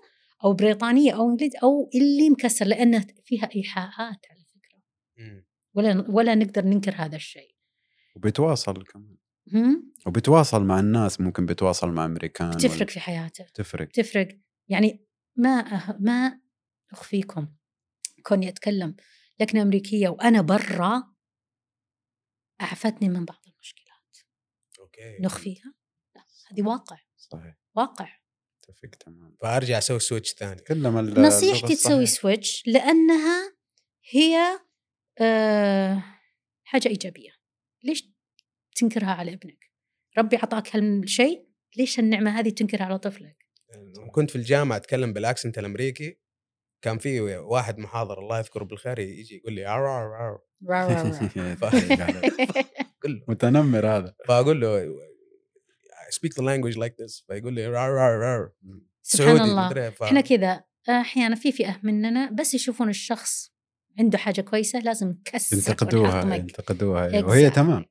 أو 0.43 0.53
بريطانية 0.53 1.11
أو 1.15 1.29
إنجليزي 1.29 1.57
أو 1.63 1.89
اللي 1.95 2.29
مكسر 2.29 2.65
لأنه 2.65 3.07
فيها 3.25 3.49
إيحاءات 3.55 4.19
على 4.29 4.45
فكرة. 4.53 4.81
مم. 5.17 5.45
ولا 5.73 6.05
ولا 6.09 6.35
نقدر 6.35 6.65
ننكر 6.65 6.93
هذا 6.95 7.15
الشيء. 7.15 7.55
وبيتواصل 8.15 8.83
كمان. 8.85 9.17
هم؟ 9.53 9.93
وبيتواصل 10.05 10.63
مع 10.63 10.79
الناس 10.79 11.21
ممكن 11.21 11.45
بيتواصل 11.45 11.89
مع 11.91 12.05
أمريكان 12.05 12.47
ولا- 12.47 12.57
تفرق 12.57 12.89
في 12.89 12.99
حياته 12.99 13.45
تفرق 13.53 13.87
تفرق 13.87 14.27
يعني 14.67 15.05
ما 15.35 15.49
أه 15.49 15.97
ما 15.99 16.39
أخفيكم 16.91 17.47
كوني 18.23 18.49
اتكلم 18.49 18.95
لكنة 19.39 19.61
أمريكية 19.61 20.09
وأنا 20.09 20.41
برا 20.41 21.13
أعفتني 22.61 23.09
من 23.09 23.25
بعض 23.25 23.41
المشكلات. 23.47 24.17
أوكي. 24.79 25.17
نخفيها؟ 25.21 25.73
لا 26.15 26.21
هذه 26.51 26.61
واقع. 26.67 26.97
صحيح. 27.17 27.57
واقع. 27.75 28.07
أتفق 28.63 28.89
تمام 28.89 29.35
فأرجع 29.41 29.77
أسوي 29.77 29.99
switch 29.99 30.33
ثاني. 30.33 30.55
تكلم 30.55 30.97
ال- 30.97 31.21
نصيحتي 31.21 31.75
تسوي. 31.75 32.05
switch 32.05 32.63
لأنها 32.67 33.53
هي 34.11 34.59
آه 35.21 36.03
حاجة 36.63 36.87
إيجابية. 36.87 37.31
ليش 37.83 38.12
تنكرها 38.73 39.11
على 39.11 39.33
ابنك. 39.33 39.71
ربي 40.17 40.35
عطاك 40.35 40.75
هالشيء 40.75 41.47
ليش 41.77 41.99
النعمه 41.99 42.39
هذه 42.39 42.49
تنكرها 42.49 42.85
على 42.85 42.99
طفلك؟ 42.99 43.37
لما 43.97 44.11
كنت 44.11 44.29
في 44.29 44.35
الجامعة 44.35 44.77
أتكلم 44.77 45.13
بال 45.13 45.25
accent 45.25 45.59
الأمريكي 45.59 46.19
كان 46.81 46.97
في 46.97 47.19
واحد 47.21 47.77
محاضر 47.77 48.19
الله 48.19 48.39
يذكره 48.39 48.63
بالخير 48.63 48.99
يجي 48.99 49.35
يقول 49.35 49.53
لي 49.53 49.65
متنمر 53.27 53.87
هذا. 53.87 54.15
فأقول 54.27 54.61
له 54.61 54.85
I 56.09 56.15
speak 56.15 56.33
the 56.33 56.43
language 56.43 56.77
like 56.77 56.95
this. 57.03 57.25
فيقول 57.27 57.53
لي 57.53 57.67
رار 57.67 57.89
رار 57.89 58.19
رار 58.19 58.51
سبحان 59.01 59.37
سعودي 59.37 59.51
الله. 59.51 59.69
مدري 59.69 59.91
ف... 59.91 60.03
إحنا 60.03 60.21
كذا 60.21 60.63
أحيانا 60.89 61.35
في 61.35 61.51
فئة 61.51 61.79
مننا 61.83 62.31
بس 62.31 62.53
يشوفون 62.53 62.89
الشخص 62.89 63.53
عنده 63.99 64.17
حاجة 64.17 64.41
كويسة 64.41 64.79
لازم 64.79 65.07
نكسر 65.07 65.57
ينتقدوها. 65.57 66.35
ينتقدوها 66.35 67.07
أيوة. 67.07 67.29
وهي. 67.29 67.49
تمام. 67.49 67.85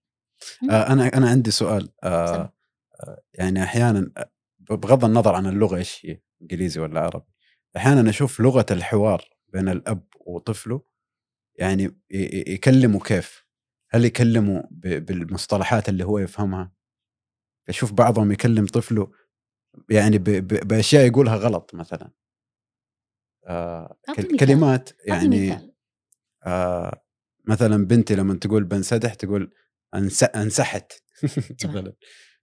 أنا 0.71 1.07
أنا 1.17 1.31
عندي 1.31 1.51
سؤال. 1.51 1.89
آه 2.03 2.53
آه، 3.01 3.23
يعني 3.35 3.63
أحيانا 3.63 4.11
آه، 4.17 4.31
بغض 4.71 5.05
النظر 5.05 5.35
عن 5.35 5.47
اللغة 5.47 5.77
إيش 5.77 6.07
هي 6.07 6.21
إنجليزي 6.43 6.81
ولا 6.81 7.01
عربي 7.01 7.25
أحيانا 7.77 8.11
أشوف 8.11 8.41
لغة 8.41 8.67
الحوار 8.71 9.25
بين 9.49 9.69
الأب 9.69 10.05
وطفله 10.27 10.83
يعني 11.55 11.85
ي- 11.85 11.91
ي- 12.11 12.53
يكلموا 12.55 13.01
كيف 13.01 13.47
هل 13.91 14.05
يكلموا 14.05 14.63
ب- 14.71 15.07
بالمصطلحات 15.07 15.89
اللي 15.89 16.05
هو 16.05 16.19
يفهمها 16.19 16.73
أشوف 17.69 17.93
بعضهم 17.93 18.33
يكلم 18.33 18.67
طفله 18.67 19.13
يعني 19.91 20.19
بأشياء 20.19 21.07
يقولها 21.07 21.37
غلط 21.37 21.75
مثلا 21.75 22.11
آه. 23.47 23.97
كلمات 24.41 24.91
يعني. 25.07 25.75
آه 26.47 27.03
مثلا 27.45 27.87
بنتي 27.87 28.15
لما 28.15 28.35
تقول 28.35 28.65
بنسدح 28.65 29.15
تقول 29.15 29.55
أنس 29.95 30.23
انسحت. 30.23 30.93
مثلا 31.65 31.93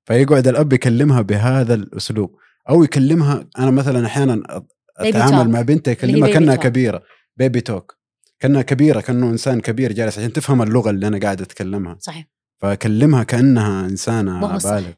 فيقعد 0.06 0.48
الأب 0.48 0.74
يكلمها 0.74 1.22
بهذا 1.22 1.74
الأسلوب. 1.74 2.36
أو 2.70 2.84
يكلمها 2.84 3.50
أنا 3.60 3.72
مثلا 3.72 4.06
أحيانا 4.06 4.64
أتعامل. 4.98 5.50
مع 5.50 5.62
بنتي 5.62 5.92
اكلمها 5.92 6.30
baby 6.30 6.34
كأنها 6.34 6.56
talk. 6.56 6.60
كبيرة. 6.60 7.04
بيبي 7.38 7.62
توك 7.62 7.98
كأنها 8.40 8.62
كبيرة 8.62 9.02
كأنه 9.02 9.30
إنسان 9.30 9.62
كبير 9.62 9.94
جالس 9.94 10.18
عشان 10.18 10.34
تفهم 10.34 10.62
اللغة 10.62 10.90
اللي 10.90 11.08
أنا 11.08 11.20
قاعد 11.20 11.42
أتكلمها. 11.42 11.98
صحيح. 12.00 12.26
فاكلمها 12.62 13.24
كأنها 13.24 13.86
إنسانة. 13.86 14.40
بالغ. 14.40 14.92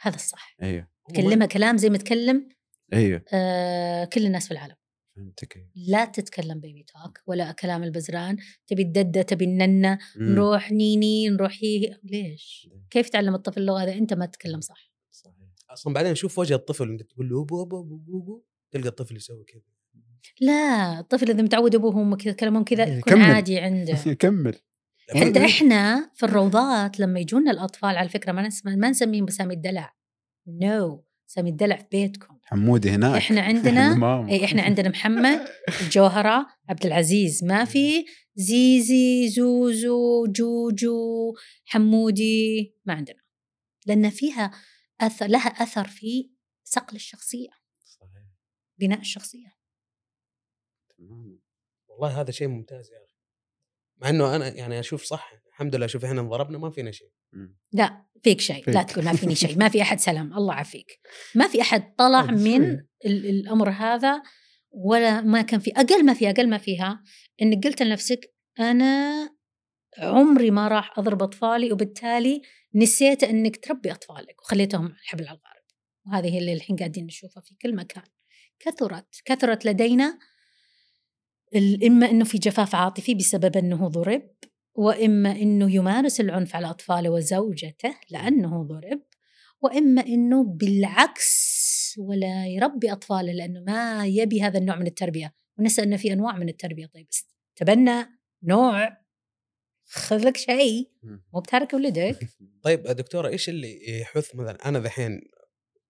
هذا 0.00 0.14
الصح. 0.14 0.56
أيوه 0.62 0.88
تكلمها 1.08 1.46
كلام 1.46 1.76
زي 1.76 1.90
ما 1.90 1.98
تكلم 1.98 2.48
أيوه 2.92 3.22
آه 3.34 4.04
كل 4.04 4.26
الناس 4.26 4.44
في 4.46 4.52
العالم. 4.52 4.74
فهمتك 5.16 5.56
أيوة. 5.56 5.68
لا 5.74 6.04
تتكلم 6.04 6.60
بيبي 6.60 6.82
توك 6.82 7.20
ولا 7.26 7.52
كلام 7.52 7.82
البزران 7.82 8.36
تبي 8.66 8.82
الدده 8.82 9.22
تبي 9.22 9.44
الننه 9.44 9.98
مم. 10.16 10.32
نروح 10.32 10.72
نيني 10.72 11.28
نروح 11.28 11.58
هي 11.62 11.98
ليش؟ 12.04 12.68
كيف 12.90 13.08
تعلم 13.08 13.34
الطفل 13.34 13.60
اللغة 13.60 13.82
إذا 13.84 13.94
أنت 13.94 14.14
ما 14.14 14.26
تتكلم 14.26 14.60
صح؟ 14.60 14.92
صحيح. 15.10 15.34
أصلا 15.70 15.94
بعدين 15.94 16.14
شوف 16.14 16.38
وجه 16.38 16.54
الطفل 16.54 16.88
أنت 16.88 17.02
تقول 17.02 17.28
له 17.28 17.42
أبو 17.42 17.62
أبو 17.62 17.80
أبو 17.80 18.18
أبو 18.18 18.42
تلقى 18.70 18.88
الطفل 18.88 19.16
يسوي 19.16 19.44
كذا 19.44 19.62
لا 20.40 21.00
الطفل 21.00 21.30
إذا 21.30 21.42
متعود 21.42 21.74
ابوه 21.74 21.96
وامه 21.96 22.16
كذا 22.16 22.30
يتكلمون 22.30 22.64
كذا 22.64 22.84
إيه، 22.84 22.98
يكون 22.98 23.12
كمل. 23.12 23.22
عادي 23.22 23.58
عنده 23.58 23.94
كمل 24.22 24.56
حتى 25.20 25.44
إحنا 25.44 26.10
في 26.14 26.26
الروضات 26.26 27.00
لما 27.00 27.20
يجونا 27.20 27.50
الأطفال 27.50 27.96
على 27.96 28.08
فكرة 28.08 28.32
ما 28.32 28.50
ما 28.64 28.90
نسميهم 28.90 29.24
بسامي 29.24 29.54
الدلع 29.54 29.94
نو 30.46 30.96
no. 30.96 31.05
سامي 31.26 31.50
الدلع 31.50 31.76
في 31.76 31.84
بيتكم 31.90 32.38
حمودي 32.44 32.90
هناك 32.90 33.16
إحنا 33.16 33.40
عندنا 33.50 33.94
ماما. 33.94 34.30
اي 34.30 34.44
إحنا 34.44 34.62
عندنا 34.62 34.88
محمد 34.88 35.48
الجوهرة 35.80 36.46
عبد 36.68 36.86
العزيز 36.86 37.44
ما 37.44 37.64
في 37.64 38.04
زيزي 38.34 39.28
زوزو 39.28 40.26
جوجو 40.26 41.34
حمودي 41.64 42.74
ما 42.84 42.94
عندنا 42.94 43.20
لأن 43.86 44.10
فيها 44.10 44.50
أثر 45.00 45.26
لها 45.26 45.48
أثر 45.48 45.88
في 45.88 46.30
صقل 46.64 46.96
الشخصية 46.96 47.50
صحيح. 47.84 48.10
بناء 48.78 49.00
الشخصية 49.00 49.56
تمام. 50.98 51.40
والله 51.88 52.20
هذا 52.20 52.30
شيء 52.30 52.48
ممتاز 52.48 52.90
يا 52.92 53.04
أخي 53.04 53.16
مع 53.96 54.08
إنه 54.08 54.36
أنا 54.36 54.48
يعني 54.48 54.80
أشوف 54.80 55.02
صح 55.04 55.32
الحمد 55.56 55.76
لله 55.76 55.86
شوف 55.86 56.04
إحنا 56.04 56.20
انضربنا 56.20 56.58
ما 56.58 56.70
فينا 56.70 56.90
شيء. 56.90 57.08
لا 57.72 58.06
فيك 58.22 58.40
شيء. 58.40 58.64
فيك. 58.64 58.68
لا 58.68 58.82
تقول 58.82 59.04
ما 59.04 59.12
فيني 59.12 59.34
شيء 59.34 59.58
ما 59.58 59.68
في 59.68 59.82
أحد 59.82 60.00
سلام 60.00 60.32
الله 60.32 60.54
عافيك 60.54 61.00
ما 61.34 61.48
في 61.48 61.60
أحد 61.60 61.94
طلع 61.94 62.22
طيب، 62.26 62.30
من 62.38 62.80
الأمر 63.06 63.70
هذا 63.70 64.22
ولا 64.70 65.20
ما 65.20 65.42
كان 65.42 65.60
في 65.60 65.70
أقل 65.70 66.04
ما 66.04 66.14
في 66.14 66.30
أقل 66.30 66.48
ما 66.48 66.58
فيها 66.58 67.02
إنك 67.42 67.66
قلت 67.66 67.82
لنفسك 67.82 68.34
أنا 68.60 69.30
عمري 69.98 70.50
ما 70.50 70.68
راح 70.68 70.98
أضرب 70.98 71.22
أطفالي 71.22 71.72
وبالتالي 71.72 72.42
نسيت 72.74 73.24
إنك 73.24 73.64
تربي 73.64 73.92
أطفالك 73.92 74.40
وخليتهم 74.42 74.86
الحبل 74.86 75.28
على 75.28 75.38
الغارب. 75.38 75.64
وهذه 76.06 76.34
هي 76.34 76.38
اللي 76.38 76.52
الحين 76.52 76.76
قاعدين 76.76 77.06
نشوفها 77.06 77.40
في 77.40 77.54
كل 77.62 77.74
مكان. 77.76 78.04
كثرت 78.60 79.06
كثرت 79.24 79.66
لدينا 79.66 80.18
ال- 81.54 81.84
إما 81.84 82.10
إنه 82.10 82.24
في 82.24 82.38
جفاف 82.38 82.74
عاطفي 82.74 83.14
بسبب 83.14 83.56
إنه 83.56 83.88
ضرب 83.88 84.30
وإما 84.76 85.30
إنه 85.32 85.74
يمارس 85.74 86.20
العنف 86.20 86.56
على 86.56 86.70
أطفاله 86.70 87.10
وزوجته 87.10 87.94
لأنه 88.10 88.62
ضرب 88.62 89.02
وإما 89.60 90.06
إنه 90.06 90.44
بالعكس 90.44 91.94
ولا 91.98 92.46
يربي 92.46 92.92
أطفاله 92.92 93.32
لأنه 93.32 93.60
ما 93.60 94.06
يبي 94.06 94.42
هذا 94.42 94.58
النوع 94.58 94.76
من 94.76 94.86
التربية 94.86 95.34
ونسى 95.58 95.82
إنه 95.82 95.96
في 95.96 96.12
أنواع 96.12 96.36
من 96.36 96.48
التربية 96.48 96.86
طيب 96.86 97.06
بس 97.10 97.26
تبنى 97.56 98.06
نوع 98.42 99.06
خذ 99.88 100.26
لك 100.26 100.36
شيء. 100.36 100.90
مو 101.34 101.40
بتارك 101.40 101.74
ولدك 101.74 102.18
طيب 102.64 102.82
دكتورة 102.82 103.28
إيش 103.28 103.48
اللي 103.48 104.00
يحث 104.00 104.34
مثلا 104.34 104.68
أنا 104.68 104.78
ذحين 104.78 105.20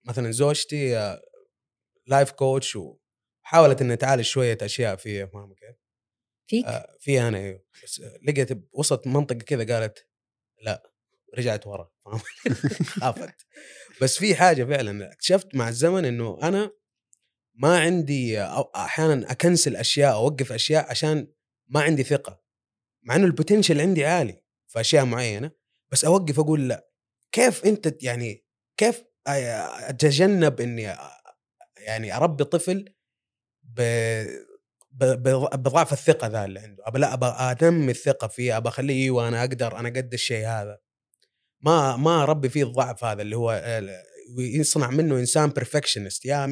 مثلا 0.04 0.30
زوجتي 0.30 0.96
آه، 0.96 1.20
لايف 2.06 2.30
كوتش 2.30 2.76
وحاولت 2.76 3.82
انها 3.82 3.96
تعالج 3.96 4.24
شوية 4.24 4.58
أشياء 4.62 4.96
في 4.96 5.26
فاهم 5.26 5.54
كيف؟ 5.54 5.85
فيك؟ 6.46 6.64
آه، 6.66 6.96
في 7.00 7.20
أنا 7.20 7.38
أيوه. 7.38 7.64
بس 7.84 8.02
لقيت 8.28 8.58
وصلت 8.72 9.06
منطقة 9.06 9.38
كذا 9.38 9.74
قالت 9.74 10.06
لا 10.62 10.92
رجعت 11.38 11.66
ورا 11.66 11.90
خافت. 13.00 13.46
بس 14.02 14.18
في 14.18 14.34
حاجة 14.34 14.64
فعلا 14.64 15.12
اكتشفت 15.12 15.54
مع 15.54 15.68
الزمن 15.68 16.04
إنه 16.04 16.38
أنا 16.42 16.70
ما 17.54 17.78
عندي 17.80 18.42
أحيانا 18.74 19.30
أكنسل 19.30 19.76
أشياء 19.76 20.12
أوقف 20.14 20.52
أشياء 20.52 20.90
عشان 20.90 21.28
ما 21.68 21.80
عندي 21.80 22.02
ثقة 22.02 22.42
مع 23.02 23.16
إنه 23.16 23.24
البوتنشل 23.26 23.80
عندي 23.80 24.04
عالي 24.04 24.42
في 24.66 24.80
أشياء 24.80 25.04
معينة 25.04 25.50
بس 25.92 26.04
أوقف 26.04 26.38
أقول 26.38 26.68
لا. 26.68 26.88
كيف 27.32 27.64
أنت 27.64 28.02
يعني 28.02 28.44
كيف 28.76 29.02
أتجنب 29.26 30.60
إني 30.60 30.94
يعني 31.78 32.16
أربي 32.16 32.44
طفل 32.44 32.94
ب- 33.62 34.26
بضعف 35.00 35.92
الثقة 35.92 36.26
ذا 36.26 36.44
اللي 36.44 36.60
عنده. 36.60 36.82
ابى 36.86 36.98
لا 36.98 37.14
ابى 37.14 37.26
انمي 37.26 37.90
الثقة 37.90 38.28
فيه 38.28 38.56
ابى 38.56 38.68
أخليه 38.68 39.02
أيوه 39.02 39.28
أنا 39.28 39.40
أقدر 39.40 39.78
أنا 39.78 39.88
قد 39.88 40.12
الشيء 40.12 40.46
هذا. 40.46 40.78
ما 41.60 41.96
ما 41.96 42.22
اربي 42.22 42.48
فيه 42.48 42.64
الضعف 42.64 43.04
هذا 43.04 43.22
اللي 43.22 43.36
هو 43.36 43.62
ويصنع 44.36 44.90
منه 44.90 45.18
إنسان 45.18 45.50
perfectionist 45.50 46.24
يا 46.24 46.46
100% 46.46 46.50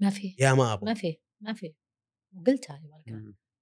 ما 0.00 0.10
في 0.10 0.36
يا 0.38 0.54
ما 0.54 0.72
أبغى. 0.72 0.84
ما 0.86 0.94
في 0.94 1.16
ما 1.40 1.54
في 1.54 1.74
وقلتها. 2.36 2.82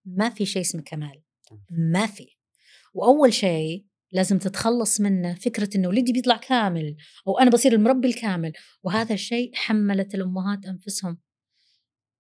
ما 0.05 0.31
في 0.31 0.47
شيء 0.47 0.63
اسمه 0.63 0.83
كمال. 0.83 1.23
ما 1.71 2.07
في 2.07 2.27
وأول 2.95 3.33
شيء 3.33 3.87
لازم 4.13 4.39
تتخلص 4.39 5.01
منه 5.01 5.35
فكرة 5.35 5.77
إنه 5.77 5.89
ولدي 5.89 6.13
بيطلع 6.13 6.37
كامل 6.37 6.97
أو 7.29 7.39
أنا 7.39 7.51
بصير 7.51 7.73
المربي 7.73 8.09
الكامل. 8.09 8.53
وهذا 8.83 9.15
الشيء 9.15 9.51
حملت 9.55 10.15
الأمهات 10.15 10.65
أنفسهم. 10.65 11.19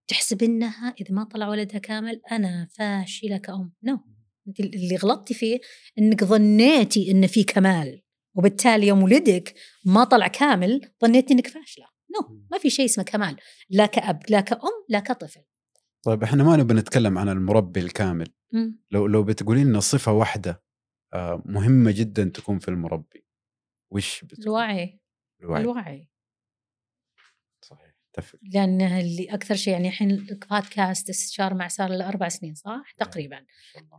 تحسب 0.08 0.42
انها 0.42 0.94
إذا 1.00 1.14
ما 1.14 1.24
طلع 1.24 1.48
ولدها 1.48 1.78
كامل 1.78 2.20
أنا 2.32 2.68
فاشله 2.70 3.36
كأم 3.36 3.72
no 3.84 3.96
no. 3.96 4.00
أنت 4.48 4.60
اللي 4.60 4.96
غلطتي 4.96 5.34
فيه 5.34 5.60
إنك 5.98 6.24
ظنيتي 6.24 7.10
إن 7.10 7.26
في 7.26 7.44
كمال 7.44 8.02
وبالتالي 8.36 8.86
يوم 8.86 9.02
ولدك 9.02 9.54
ما 9.84 10.04
طلع 10.04 10.28
كامل 10.28 10.80
ظنيتي 11.04 11.34
إنك 11.34 11.46
فاشلة. 11.46 11.84
نو 11.84 12.28
no. 12.28 12.32
ما 12.50 12.58
في 12.58 12.70
شيء 12.70 12.84
اسمه 12.84 13.04
كمال. 13.04 13.36
لا 13.70 13.86
كأب 13.86 14.22
لا 14.28 14.40
كأم 14.40 14.84
لا 14.88 15.00
كطفل. 15.00 15.40
طيب 16.02 16.22
إحنا 16.22 16.44
ما 16.44 16.56
نبي 16.56 16.74
نتكلم 16.74 17.18
عن 17.18 17.28
المربي 17.28 17.80
الكامل. 17.80 18.28
مم. 18.52 18.82
لو 18.90 19.06
لو 19.06 19.22
بتقولي 19.22 19.64
لنا 19.64 19.80
صفة 19.80 20.12
واحدة 20.12 20.62
آه، 21.14 21.42
مهمة 21.46 21.90
جدا 21.90 22.24
تكون 22.24 22.58
في 22.58 22.68
المربي 22.68 23.26
وش 23.92 24.24
بتكون؟ 24.24 24.44
الوعي. 24.44 25.00
الوعي. 25.40 25.62
الوعي. 25.62 26.08
أتفق. 28.18 28.38
لأن 28.42 28.80
اللي 28.80 29.24
أكثر 29.24 29.54
شيء 29.54 29.72
يعني 29.72 29.88
الحين 29.88 30.10
البودكاست 30.10 31.10
استشار 31.10 31.54
مع 31.54 31.68
صار 31.68 31.90
له 31.90 32.08
أربع 32.08 32.28
سنين 32.28 32.54
صح؟ 32.54 32.94
تقريبا. 32.98 33.44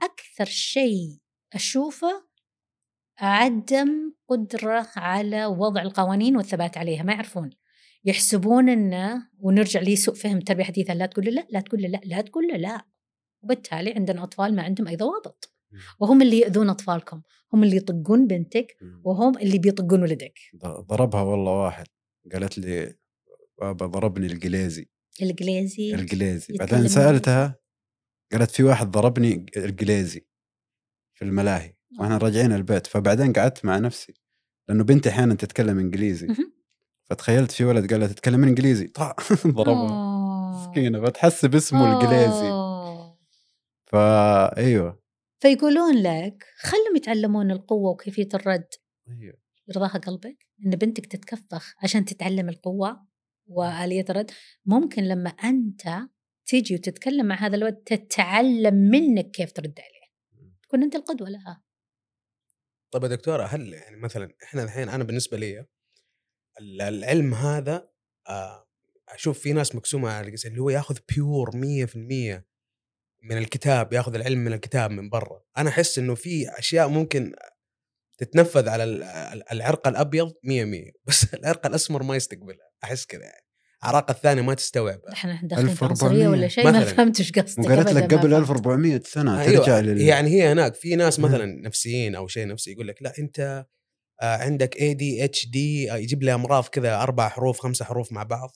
أكثر 0.03 0.45
شيء 0.45 1.17
أشوفه 1.53 2.27
عدم 3.19 4.13
قدرة 4.27 4.87
على 4.95 5.45
وضع 5.45 5.81
القوانين 5.81 6.37
والثبات 6.37 6.77
عليها 6.77 7.03
ما 7.03 7.13
يعرفون. 7.13 7.49
يحسبون 8.05 8.69
إنه 8.69 9.29
ونرجع 9.39 9.81
لسوء 9.81 10.15
فهم 10.15 10.37
التربيه 10.37 10.61
الحديثه 10.61 10.93
لا 10.93 11.05
تقول 11.05 11.25
له 11.25 11.31
لا 11.31 11.47
لا 11.49 11.59
تقول 11.59 11.81
له 11.81 11.87
لا 11.87 12.01
لا 12.03 12.21
تقول 12.21 12.47
له 12.47 12.57
لا. 12.57 12.85
وبالتالي 13.43 13.93
عندنا 13.93 14.23
أطفال 14.23 14.55
ما 14.55 14.61
عندهم 14.63 14.87
اي 14.87 14.95
ضوابط 14.95 15.53
مم. 15.71 15.79
وهم 15.99 16.21
اللي 16.21 16.39
يأذون 16.39 16.69
أطفالكم. 16.69 17.21
هم 17.53 17.63
اللي 17.63 17.75
يطقون 17.75 18.27
بنتك 18.27 18.77
مم. 18.81 19.01
وهم 19.05 19.37
اللي 19.37 19.59
بيطقون 19.59 20.01
ولدك. 20.01 20.39
ضربها 20.65 21.21
والله 21.21 21.51
واحد. 21.51 21.85
قالت 22.33 22.57
لي 22.57 22.96
ضربني 23.63 24.27
القليزي 24.27 24.89
القليزي 25.95 26.53
يتكلم 26.53 26.67
بعدين 26.69 26.87
سألتها 26.87 27.59
قالت 28.31 28.51
في 28.51 28.63
واحد 28.63 28.91
ضربني 28.91 29.45
القليزي 29.57 30.27
في 31.13 31.25
الملاهي 31.25 31.75
وإحنا 31.99 32.17
راجعين 32.17 32.53
البيت. 32.53 32.87
فبعدين 32.87 33.33
قعدت 33.33 33.65
مع 33.65 33.77
نفسي 33.77 34.13
لأنه 34.69 34.83
بنتي 34.83 35.09
أحيانا 35.09 35.35
تتكلم 35.35 35.79
إنجليزي. 35.79 36.27
فتخيلت 37.09 37.51
في 37.51 37.65
ولد 37.65 37.91
قال 37.91 37.99
لها 37.99 38.07
تتكلم 38.07 38.43
إنجليزي؟ 38.43 38.87
طع 38.87 39.15
ضربها. 39.47 39.89
آه. 39.89 40.67
مسكينة 40.69 41.01
فتحس 41.01 41.45
باسمه 41.45 41.91
القليزي 41.93 42.47
آه. 42.47 43.19
فايوه 43.85 44.99
فيقولون 45.39 45.97
لك 45.97 46.43
خلهم 46.57 46.95
يتعلمون 46.95 47.51
القوة 47.51 47.91
وكيفية 47.91 48.29
الرد. 48.33 48.67
أيوه. 49.09 49.37
يرضاها 49.67 49.97
قلبك؟ 49.97 50.47
إن 50.65 50.69
بنتك 50.69 51.05
تتكفخ 51.05 51.75
عشان 51.83 52.05
تتعلم 52.05 52.49
القوة؟ 52.49 53.07
وآلية 53.47 54.05
الرد 54.09 54.31
ممكن 54.65 55.03
لما 55.03 55.29
أنت 55.29 55.81
تيجي 56.45 56.75
وتتكلم 56.75 57.25
مع 57.25 57.35
هذا 57.35 57.55
الولد 57.55 57.75
تتعلم 57.75 58.75
منك 58.75 59.31
كيف 59.31 59.51
ترد 59.51 59.79
عليه. 59.79 60.07
تكون 60.63 60.83
أنت 60.83 60.95
القدوة 60.95 61.29
لها. 61.29 61.63
طيب 62.91 63.03
يا 63.03 63.07
دكتورة 63.07 63.43
هل 63.43 63.73
يعني 63.73 63.97
مثلا 63.97 64.33
إحنا 64.43 64.63
الحين 64.63 64.89
أنا 64.89 65.03
بالنسبة 65.03 65.37
لي 65.37 65.65
ال- 66.59 66.81
العلم 66.81 67.33
هذا 67.33 67.89
آه، 68.29 68.67
أشوف 69.09 69.39
في 69.39 69.53
ناس 69.53 69.75
مقسومة 69.75 70.09
على 70.09 70.35
اللي 70.45 70.61
هو 70.61 70.69
ياخذ 70.69 70.97
بيور 71.15 71.51
100% 71.51 72.45
من 73.23 73.37
الكتاب 73.37 73.93
ياخذ 73.93 74.15
العلم 74.15 74.39
من 74.39 74.53
الكتاب 74.53 74.91
من 74.91 75.09
برا. 75.09 75.43
أنا 75.57 75.69
أحس 75.69 75.97
إنه 75.99 76.15
في 76.15 76.49
أشياء 76.59 76.87
ممكن 76.89 77.33
تتنفذ 78.17 78.69
على 78.69 78.83
ال- 78.83 79.03
ال- 79.03 79.51
العرق 79.51 79.87
الأبيض 79.87 80.33
100 80.43 80.65
100 80.65 80.91
بس 81.07 81.33
العرق 81.33 81.65
الأسمر 81.67 82.03
ما 82.03 82.15
يستقبلها 82.15 82.69
أحس 82.83 83.05
كذا 83.05 83.21
يعني. 83.23 83.47
أعراق 83.83 84.09
الثانية 84.11 84.41
ما 84.41 84.53
تستوعب 84.53 84.99
إحنا 85.11 85.39
داخلين 85.43 85.67
في 85.75 85.81
1400 85.85 85.89
عنصرية 85.89 86.27
ولا 86.27 86.47
شيء؟ 86.47 86.63
ما. 86.63 86.85
فهمت 86.85 87.19
إيش 87.19 87.31
قصدك 87.31 87.65
وقالت 87.65 87.89
لك 87.89 88.03
قبل 88.03 88.21
فهمت. 88.31 88.33
1400 88.33 89.01
سنة 89.05 89.41
أيوة 89.41 89.57
ترجع 89.65 89.79
لل 89.79 90.01
يعني 90.01 90.29
هي 90.29 90.51
هناك 90.51 90.75
في 90.75 90.95
ناس 90.95 91.19
مم. 91.19 91.25
مثلا 91.25 91.45
نفسيين 91.45 92.15
أو 92.15 92.27
شيء 92.27 92.47
نفسي 92.47 92.71
يقول 92.71 92.87
لك 92.87 93.01
لا 93.01 93.13
أنت 93.19 93.65
آه، 94.21 94.37
عندك 94.37 94.77
اي 94.81 94.93
دي 94.93 95.23
اتش 95.25 95.47
دي 95.47 95.83
يجيب 95.87 96.23
لي 96.23 96.33
أمراض 96.33 96.65
كذا 96.65 97.01
أربع 97.01 97.29
حروف 97.29 97.59
خمسة 97.59 97.85
حروف 97.85 98.11
مع 98.11 98.23
بعض. 98.23 98.55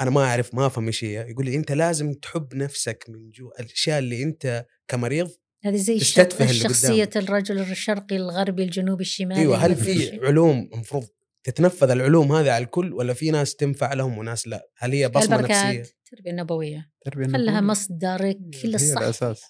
أنا 0.00 0.10
ما 0.10 0.24
أعرف 0.24 0.54
ما 0.54 0.66
أفهم 0.66 0.86
إيش 0.86 1.04
هي. 1.04 1.30
يقول 1.30 1.44
لي 1.44 1.56
أنت 1.56 1.72
لازم 1.72 2.12
تحب 2.12 2.54
نفسك 2.54 3.04
من 3.08 3.30
جوا 3.30 3.60
الأشياء 3.60 3.98
اللي 3.98 4.22
أنت 4.22 4.66
كمريض 4.88 5.30
هذه 5.64 5.76
زي 5.76 5.98
تستتفه 5.98 6.46
شخصية. 6.46 7.10
الرجل 7.16 7.60
الشرقي 7.60 8.16
الغربي 8.16 8.62
الجنوبي 8.62 9.02
الشمالي 9.02 9.40
أيوه 9.40 9.56
هل 9.56 9.76
في. 9.76 10.26
علوم 10.26 10.70
المفروض 10.74 11.06
تتنفذ 11.44 11.90
العلوم 11.90 12.32
هذه 12.32 12.50
على 12.50 12.64
الكل 12.64 12.92
ولا 12.92 13.14
في 13.14 13.30
ناس 13.30 13.56
تنفع 13.56 13.92
لهم 13.92 14.18
وناس 14.18 14.48
لا؟ 14.48 14.68
هل 14.76 14.92
هي 14.92 15.08
بصمة 15.08 15.36
البركات 15.36 15.64
نفسية؟ 15.64 15.96
التربية 16.04 16.30
النبوية 16.30 16.90
تربية 17.04 17.26
خلها 17.26 17.38
نبوية. 17.38 17.60
مصدر 17.60 18.32
كل 18.32 18.68
هي 18.68 18.74
الصح 18.74 18.98
الأساس. 18.98 19.42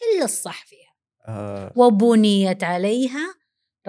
كل 0.00 0.22
الصح 0.24 0.66
فيها. 0.66 0.94
آه. 1.28 1.72
وبنيت 1.76 2.64
عليها 2.64 3.34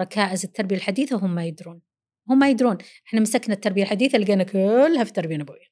ركائز 0.00 0.44
التربية 0.44 0.76
الحديثة 0.76 1.16
وهم 1.16 1.34
ما 1.34 1.44
يدرون. 1.46 1.82
هم 2.30 2.38
ما 2.38 2.50
يدرون. 2.50 2.78
إحنا 3.06 3.20
مسكنا 3.20 3.54
التربية 3.54 3.82
الحديثة 3.82 4.18
لقينا 4.18 4.44
كلها 4.44 5.04
في 5.04 5.10
التربية 5.10 5.34
النبوية 5.34 5.66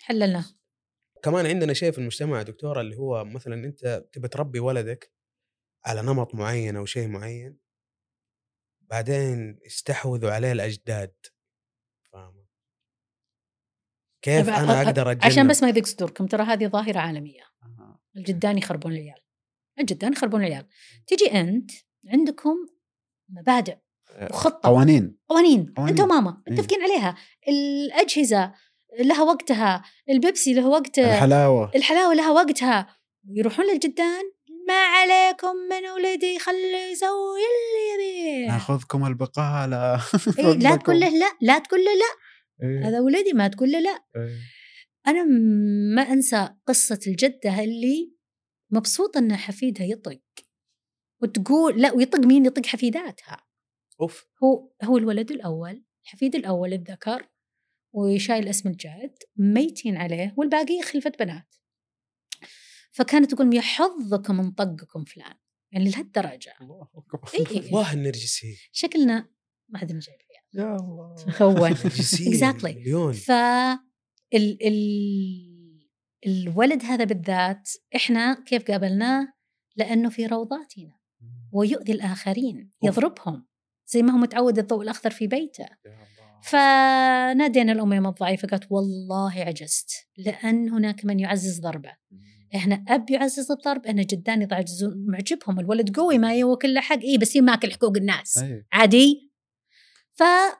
حللنا 0.00 0.44
كمان 1.22 1.46
عندنا 1.46 1.72
شيء 1.72 1.92
في 1.92 1.98
المجتمع 1.98 2.38
يا 2.38 2.42
دكتورة 2.42 2.80
اللي 2.80 2.96
هو 2.96 3.24
مثلا 3.24 3.54
أنت 3.54 4.04
تبي 4.12 4.28
تربي 4.28 4.60
ولدك 4.60 5.12
على 5.84 6.02
نمط 6.02 6.34
معين 6.34 6.76
أو 6.76 6.84
شيء 6.84 7.08
معين 7.08 7.58
بعدين 8.80 9.58
استحوذوا 9.66 10.30
عليه 10.30 10.52
الأجداد. 10.52 11.14
فاهمه 12.12 12.42
كيف 14.22 14.46
طيب، 14.46 14.54
أنا 14.54 14.82
أقدر 14.82 15.10
أتجنب؟ 15.10 15.24
عشان 15.24 15.48
بس 15.48 15.62
ما 15.62 15.68
يضيق 15.68 15.86
صدوركم 15.86 16.26
ترى 16.26 16.42
هذه 16.42 16.66
ظاهرة 16.66 16.98
عالمية. 16.98 17.42
آه. 17.62 18.00
الجدان 18.16 18.58
يخربون 18.58 18.92
العيال. 18.92 19.20
الجدان 19.78 20.12
يخربون 20.12 20.44
العيال. 20.44 20.68
تجي 21.06 21.40
أنت 21.40 21.70
عندكم 22.08 22.66
مبادئ 23.28 23.76
وخطة. 24.30 24.68
قوانين. 24.68 25.18
قوانين. 25.28 25.72
قوانين. 25.76 25.94
أنت 25.94 26.00
وماما 26.00 26.42
إيه. 26.48 26.54
متفقين 26.54 26.82
عليها. 26.82 27.16
الأجهزة 27.48 28.54
لها 28.98 29.22
وقتها 29.22 29.82
البيبسي 30.10 30.54
له 30.54 30.68
وقته 30.68 31.14
الحلاوة. 31.14 31.70
الحلاوة 31.74 32.14
لها 32.14 32.30
وقتها. 32.30 32.96
يروحون 33.28 33.66
للجدان 33.66 34.22
ما 34.68 34.84
عليكم 34.84 35.56
من 35.70 35.88
ولدي 35.88 36.38
خليه 36.38 36.92
يسوي 36.92 37.40
اللي 37.40 37.94
يبيه. 37.94 38.46
ناخذكم 38.46 39.06
البقالة. 39.06 39.94
إيه 40.38 40.52
لا 40.52 40.76
تقول 40.76 41.00
له 41.00 41.08
لا 41.08 41.32
لا 41.40 41.58
تقول 41.58 41.84
له 41.84 41.90
لا. 41.94 42.12
إيه. 42.62 42.88
هذا 42.88 43.00
ولدي 43.00 43.32
ما 43.32 43.48
تقول 43.48 43.72
له 43.72 43.80
لا. 43.80 44.04
إيه. 44.16 44.38
أنا 45.06 45.24
ما 45.94 46.02
أنسى 46.02 46.48
قصة 46.66 47.00
الجدة 47.06 47.64
اللي 47.64 48.12
مبسوطة 48.70 49.18
إن 49.18 49.36
حفيدها 49.36 49.86
يطق. 49.86 50.20
وتقول 51.22 51.80
لا 51.80 51.92
ويطق 51.92 52.20
مين؟ 52.20 52.46
يطق 52.46 52.66
حفيداتها. 52.66 53.46
أوف. 54.00 54.26
هو 54.44 54.70
هو 54.84 54.98
الولد 54.98 55.30
الأول 55.30 55.84
الحفيد 56.04 56.34
الأول 56.34 56.72
الذكر. 56.72 57.31
وشايل 57.92 58.48
اسم 58.48 58.68
الجد 58.68 59.14
ميتين 59.36 59.96
عليه 59.96 60.34
والباقي 60.36 60.82
خلفة 60.82 61.12
بنات 61.18 61.54
فكانت 62.90 63.34
تقول 63.34 63.54
يا 63.54 63.60
حظكم 63.60 64.36
من 64.36 64.50
طقكم 64.50 65.04
فلان 65.04 65.34
يعني 65.72 65.90
لهالدرجة 65.90 66.54
الله 66.60 66.88
أكبر. 66.94 67.50
إيه. 67.50 67.74
واه 67.74 67.92
النرجسي 67.92 68.56
شكلنا 68.72 69.28
ما 69.68 69.78
حد 69.78 69.92
فيها 70.00 70.64
يا 70.64 70.76
الله 70.76 71.16
هو 71.42 71.68
Exactly. 71.68 72.64
مليون 72.64 73.12
ف 73.12 73.30
ال 74.34 74.66
ال 74.66 75.52
الولد 76.26 76.84
هذا 76.84 77.04
بالذات 77.04 77.70
إحنا 77.96 78.44
كيف 78.46 78.70
قابلناه؟ 78.70 79.32
لأنه 79.76 80.10
في 80.10 80.26
روضاتنا 80.26 80.98
ويؤذي 81.52 81.92
الآخرين. 81.92 82.70
يضربهم 82.82 83.46
زي 83.86 84.02
ما 84.02 84.12
هو 84.12 84.16
متعود 84.16 84.58
الضوء 84.58 84.82
الأخضر 84.82 85.10
في 85.10 85.26
بيته 85.26 85.62
يا 85.62 85.68
الله. 85.86 86.21
فنادينا 86.42 87.72
الأم 87.72 88.06
الضعيفة 88.06 88.48
قالت 88.48 88.66
والله 88.70 89.32
عجزت 89.32 89.90
لأن 90.16 90.68
هناك 90.68 91.04
من 91.04 91.20
يعزز 91.20 91.60
ضربه. 91.60 91.96
إحنا 92.54 92.84
أب 92.88 93.10
يعزز 93.10 93.50
الضرب 93.50 93.86
إحنا 93.86 94.02
جدان 94.02 94.42
يعززون 94.42 95.06
معجبهم 95.08 95.60
الولد 95.60 95.96
قوي 95.96 96.18
ما 96.18 96.42
هو 96.42 96.56
كله 96.56 96.80
حق 96.80 96.98
إيه 96.98 97.18
بس 97.18 97.36
ماكل 97.36 97.72
حقوق 97.72 97.96
الناس. 97.96 98.38
أي. 98.38 98.66
عادي؟ 98.72 99.32
فال 100.12 100.56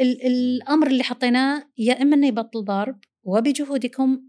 ال 0.00 0.26
الأمر 0.26 0.86
اللي 0.86 1.02
حطيناه 1.02 1.70
يا 1.78 2.02
إما 2.02 2.16
إنه 2.16 2.26
يبطل 2.26 2.64
ضرب 2.64 2.98
وبجهودكم 3.22 4.22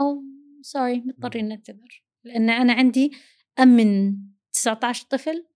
أو 0.00 0.22
سوري 0.62 1.04
مضطرين 1.06 1.48
نعتذر 1.48 2.04
لأن 2.24 2.50
أنا 2.50 2.72
عندي 2.72 3.12
أمن 3.60 4.16
19 4.52 5.06
طفل 5.10 5.46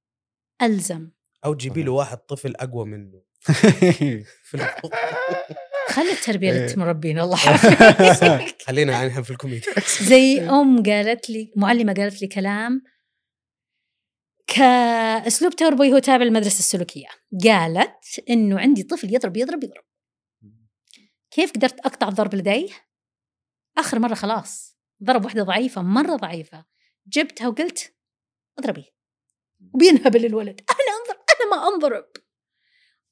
ألزم. 0.62 1.10
أو 1.44 1.54
تجيبي 1.54 1.82
له 1.82 1.92
واحد 1.92 2.18
طفل 2.18 2.56
أقوى 2.56 2.84
منه. 2.84 3.22
خلي 5.94 6.12
التربية 6.12 6.52
إيه. 6.52 6.66
للمربين 6.72 7.20
الله 7.20 7.38
يعافيك 7.46 8.62
خلينا 8.66 9.06
إحنا 9.06 9.22
في 9.22 9.30
الكوميدي 9.30 9.66
زي 10.00 10.40
أم 10.40 10.82
قالت 10.82 11.30
لي 11.30 11.52
معلمه 11.56 11.94
قالت 11.94 12.22
لي 12.22 12.28
كلام 12.28 12.82
كأسلوب 14.46 15.56
تربوي 15.56 15.92
هو 15.92 15.98
تابع 15.98 16.24
للمدرسة 16.24 16.58
السلوكية. 16.58 17.08
قالت 17.44 18.20
إنه 18.30 18.60
عندي 18.60 18.82
طفل 18.82 19.14
يضرب 19.14 19.36
يضرب 19.36 19.64
يضرب. 19.64 19.84
كيف 21.30 21.52
قدرت 21.52 21.80
أقطع 21.80 22.08
ضرب 22.08 22.34
لديه؟ 22.34 22.68
آخر 23.78 23.98
مرة 23.98 24.14
خلاص. 24.14 24.78
ضرب 25.04 25.24
واحدة 25.24 25.42
ضعيفة 25.42 25.82
مرة 25.82 26.16
ضعيفة. 26.16 26.64
جبتها 27.06 27.48
وقلت 27.48 27.94
أضربي. 28.58 28.84
وبينهبل 29.74 30.24
الولد 30.24 30.60
أنا 30.70 30.98
انظر 30.98 31.14
أنا 31.14 31.56
ما 31.56 31.68
أنضرب. 31.68 32.06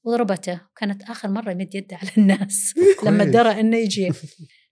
وضربته 0.09 0.61
كانت 0.77 1.03
آخر 1.03 1.29
مرة 1.31 1.51
يمد 1.51 1.75
يده 1.75 1.97
على 1.97 2.11
الناس 2.19 2.75
لما. 3.07 3.25
درى 3.25 3.61
إنه 3.61 3.77
يجي. 3.77 4.11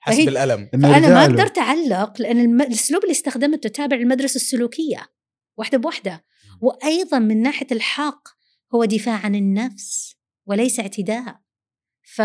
حسب 0.01 0.17
فهي- 0.17 0.29
الألم. 0.29 0.71
إنه 0.75 0.93
فأنا 0.93 1.09
ما. 1.09 1.23
قدرت 1.23 1.59
اعلق 1.59 2.21
لأن 2.21 2.41
الم... 2.41 2.63
الأسلوب 2.63 3.03
اللي 3.03 3.13
استخدمته 3.13 3.69
تابع 3.69 3.97
للمدرسة 3.97 4.37
السلوكية 4.37 5.09
واحدة 5.57 5.79
بواحدة. 5.79 6.25
وأيضا 6.61 7.19
من 7.19 7.43
ناحية 7.43 7.67
الحق 7.73 8.29
هو 8.75 8.85
دفاع 8.85 9.15
عن 9.15 9.35
النفس 9.35 10.17
وليس 10.47 10.81
اعتداء. 10.81 11.41
ف 12.03 12.23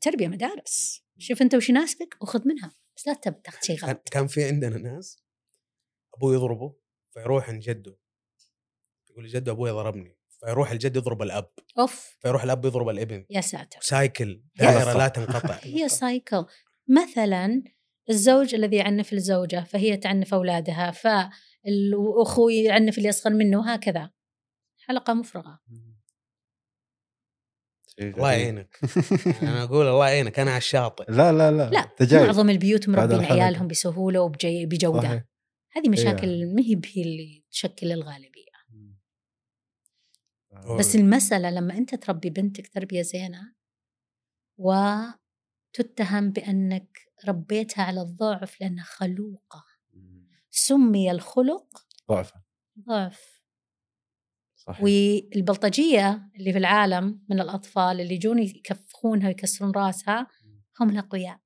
تربية 0.00 0.28
مدارس. 0.28 1.02
شوف 1.18 1.42
أنت 1.42 1.54
وش 1.54 1.68
يناسبك 1.68 2.16
وخذ 2.22 2.48
منها. 2.48 2.72
بس 2.96 3.06
لا 3.06 3.14
تب- 3.14 3.42
تاخذ 3.42 3.66
شيء 3.66 3.78
غلط. 3.78 4.08
كان 4.10 4.26
في 4.26 4.44
عندنا 4.44 4.78
ناس 4.78 5.22
ابوه 6.14 6.34
يضربه 6.34 6.74
فيروح 7.14 7.48
عند 7.50 7.62
جده. 7.62 7.98
يقول 9.10 9.26
جده 9.26 9.52
أبوي 9.52 9.70
ضربني. 9.70 10.16
فيروح 10.40 10.70
الجد 10.70 10.96
يضرب 10.96 11.22
الأب. 11.22 11.50
أوف. 11.78 12.16
فيروح 12.20 12.42
الأب 12.42 12.64
يضرب 12.64 12.88
الابن. 12.88 13.24
يا 13.30 13.40
ساتر. 13.40 13.78
cycle. 13.80 14.42
دائرة. 14.56 14.98
لا 14.98 15.08
تنقطع. 15.08 15.58
هي 15.62 15.88
cycle. 15.88 16.44
مثلا 16.88 17.62
الزوج 18.10 18.54
الذي 18.54 18.76
يعنف 18.76 19.12
الزوجة 19.12 19.64
فهي 19.64 19.96
تعنف 19.96 20.34
أولادها 20.34 20.90
فالأخوي 20.90 22.64
يعنف 22.64 22.98
اللي 22.98 23.08
أصغر 23.08 23.32
منه 23.32 23.58
وهكذا 23.58 24.10
حلقة 24.78 25.14
مفرغة. 25.14 25.58
شيء 27.86 28.14
الله. 28.14 28.32
يعينك. 28.32 28.78
أنا 29.42 29.62
أقول 29.62 29.86
الله 29.86 30.08
يعينك. 30.08 30.38
أنا 30.38 30.50
على 30.50 30.58
الشاطئ. 30.58 31.04
لا 31.08 31.32
لا 31.32 31.50
لا 31.50 31.70
لا 31.70 32.24
معظم 32.26 32.50
البيوت 32.50 32.88
مربين. 32.88 33.24
عيالهم 33.24 33.68
بسهولة 33.68 34.20
وبجودة 34.20 35.00
صحيح. 35.00 35.24
هذه 35.72 35.88
مشاكل 35.88 36.54
ما 36.54 36.62
هي 36.62 37.02
اللي 37.02 37.44
تشكل 37.50 37.92
الغالبية. 37.92 38.45
آه. 40.56 40.78
بس 40.78 40.96
المسألة 40.96 41.50
لما 41.50 41.74
أنت 41.74 41.94
تربي 41.94 42.30
بنتك 42.30 42.68
تربية 42.68 43.02
زينة 43.02 43.54
وتتهم 44.58 46.30
بأنك 46.30 46.98
ربيتها 47.28 47.84
على 47.84 48.00
الضعف 48.02 48.60
لأنها 48.60 48.84
خلوقة. 48.84 49.64
سمي 50.50 51.10
الخلق 51.10 51.86
ضعفا. 52.08 52.42
ضعف. 52.88 53.42
صحيح. 54.56 54.82
والبلطجية 54.82 56.30
اللي 56.36 56.52
في 56.52 56.58
العالم 56.58 57.24
من 57.28 57.40
الأطفال 57.40 58.00
اللي 58.00 58.14
يجون 58.14 58.38
يكفخونها 58.38 59.26
ويكسرون 59.26 59.70
راسها 59.70 60.26
هم 60.80 60.90
الأقوياء. 60.90 61.40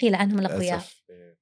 قيل 0.00 0.14
عنهم 0.14 0.38
الأقوياء. 0.38 0.82
إيه. 1.10 1.38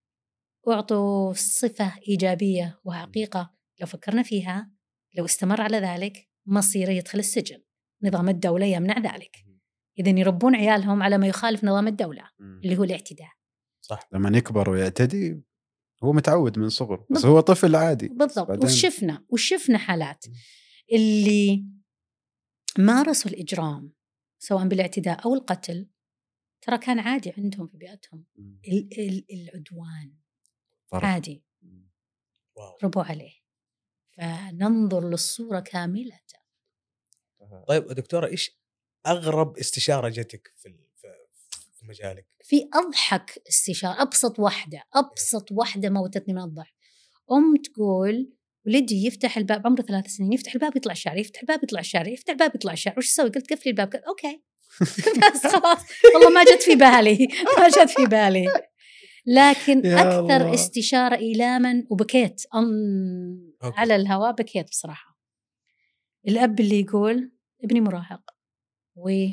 أعطوا 0.68 1.32
صفة 1.32 1.98
إيجابية 2.08 2.80
وحقيقة 2.84 3.54
لو 3.80 3.86
فكرنا 3.86 4.22
فيها 4.22 4.70
لو 5.14 5.24
استمر 5.24 5.60
على 5.60 5.76
ذلك 5.78 6.29
مصيره 6.50 6.90
يدخل 6.90 7.18
السجن. 7.18 7.62
نظام 8.02 8.28
الدولة 8.28 8.66
يمنع 8.66 8.98
ذلك. 8.98 9.36
إذا 9.98 10.10
يربون 10.10 10.54
عيالهم 10.56 11.02
على 11.02 11.18
ما 11.18 11.26
يخالف 11.26 11.64
نظام 11.64 11.88
الدولة. 11.88 12.30
اللي 12.40 12.76
هو 12.78 12.84
الاعتداء. 12.84 13.30
صح. 13.80 14.08
لما 14.12 14.38
يكبر 14.38 14.70
ويعتدي 14.70 15.42
هو 16.04 16.12
متعود 16.12 16.58
من 16.58 16.68
صغره 16.68 17.06
بس. 17.10 17.24
هو 17.24 17.40
طفل 17.40 17.76
عادي. 17.76 18.08
بالضبط. 18.08 18.64
وشفنا 18.64 19.24
وشفنا 19.28 19.78
حالات. 19.78 20.24
اللي 20.92 21.64
مارسوا 22.78 23.30
الإجرام 23.30 23.92
سواء 24.38 24.68
بالاعتداء 24.68 25.24
أو 25.24 25.34
القتل 25.34 25.88
ترى 26.62 26.78
كان 26.78 26.98
عادي 26.98 27.32
عندهم 27.38 27.66
في 27.66 27.76
بيئتهم. 27.76 28.24
ال- 28.38 28.98
ال- 28.98 29.26
العدوان 29.32 30.14
طرف. 30.90 31.04
عادي. 31.04 31.44
ربوا 32.84 33.02
عليه. 33.02 33.32
فننظر 34.16 35.10
للصورة 35.10 35.60
كاملة. 35.60 36.20
طيب 37.68 37.86
دكتورة 37.86 38.26
إيش 38.26 38.50
أغرب 39.06 39.58
استشارة 39.58 40.08
جتك 40.08 40.52
في 40.56 40.74
في- 40.96 41.86
مجالك؟ 41.86 42.26
في 42.44 42.68
أضحك 42.74 43.42
استشارة 43.48 44.02
أبسط 44.02 44.38
واحدة 44.38 44.82
أبسط 44.94 45.52
واحدة 45.52 45.90
موتتني 45.90 46.34
من 46.34 46.42
الضحك 46.42 46.74
أم 47.32 47.56
تقول 47.56 48.32
ولدي 48.66 49.06
يفتح 49.06 49.36
الباب 49.36 49.66
عمره 49.66 49.82
ثلاث 49.82 50.06
سنين 50.06 50.32
يفتح 50.32 50.54
الباب 50.54 50.76
يطلع 50.76 50.92
الشارع 50.92 51.18
يفتح 51.18 51.40
الباب 51.40 51.64
يطلع 51.64 51.80
الشارع 51.80 52.08
يفتح 52.08 52.30
الباب 52.30 52.54
يطلع 52.54 52.72
الشارع 52.72 52.98
وش 52.98 53.06
أسوي؟ 53.06 53.30
قلت 53.30 53.52
قفلي 53.52 53.70
الباب 53.70 53.92
قلت 53.92 54.02
أوكي 54.04 54.42
بس 55.34 55.46
خلاص 55.46 55.78
والله 56.14 56.30
ما 56.30 56.44
جت 56.44 56.62
في 56.62 56.74
بالي 56.74 57.28
ما 57.58 57.68
جت 57.68 57.90
في 57.90 58.06
بالي 58.06 58.46
لكن 59.26 59.86
أكثر 59.86 60.36
الله. 60.36 60.54
استشارة 60.54 61.16
إيلاما 61.16 61.86
وبكيت 61.90 62.42
أم. 62.54 63.52
على 63.62 63.96
الهواء 63.96 64.32
بكيت 64.32 64.68
بصراحة 64.68 65.18
الأب 66.28 66.60
اللي 66.60 66.80
يقول 66.80 67.32
ابني 67.64 67.80
مراهق 67.80 68.30
و 68.96 69.26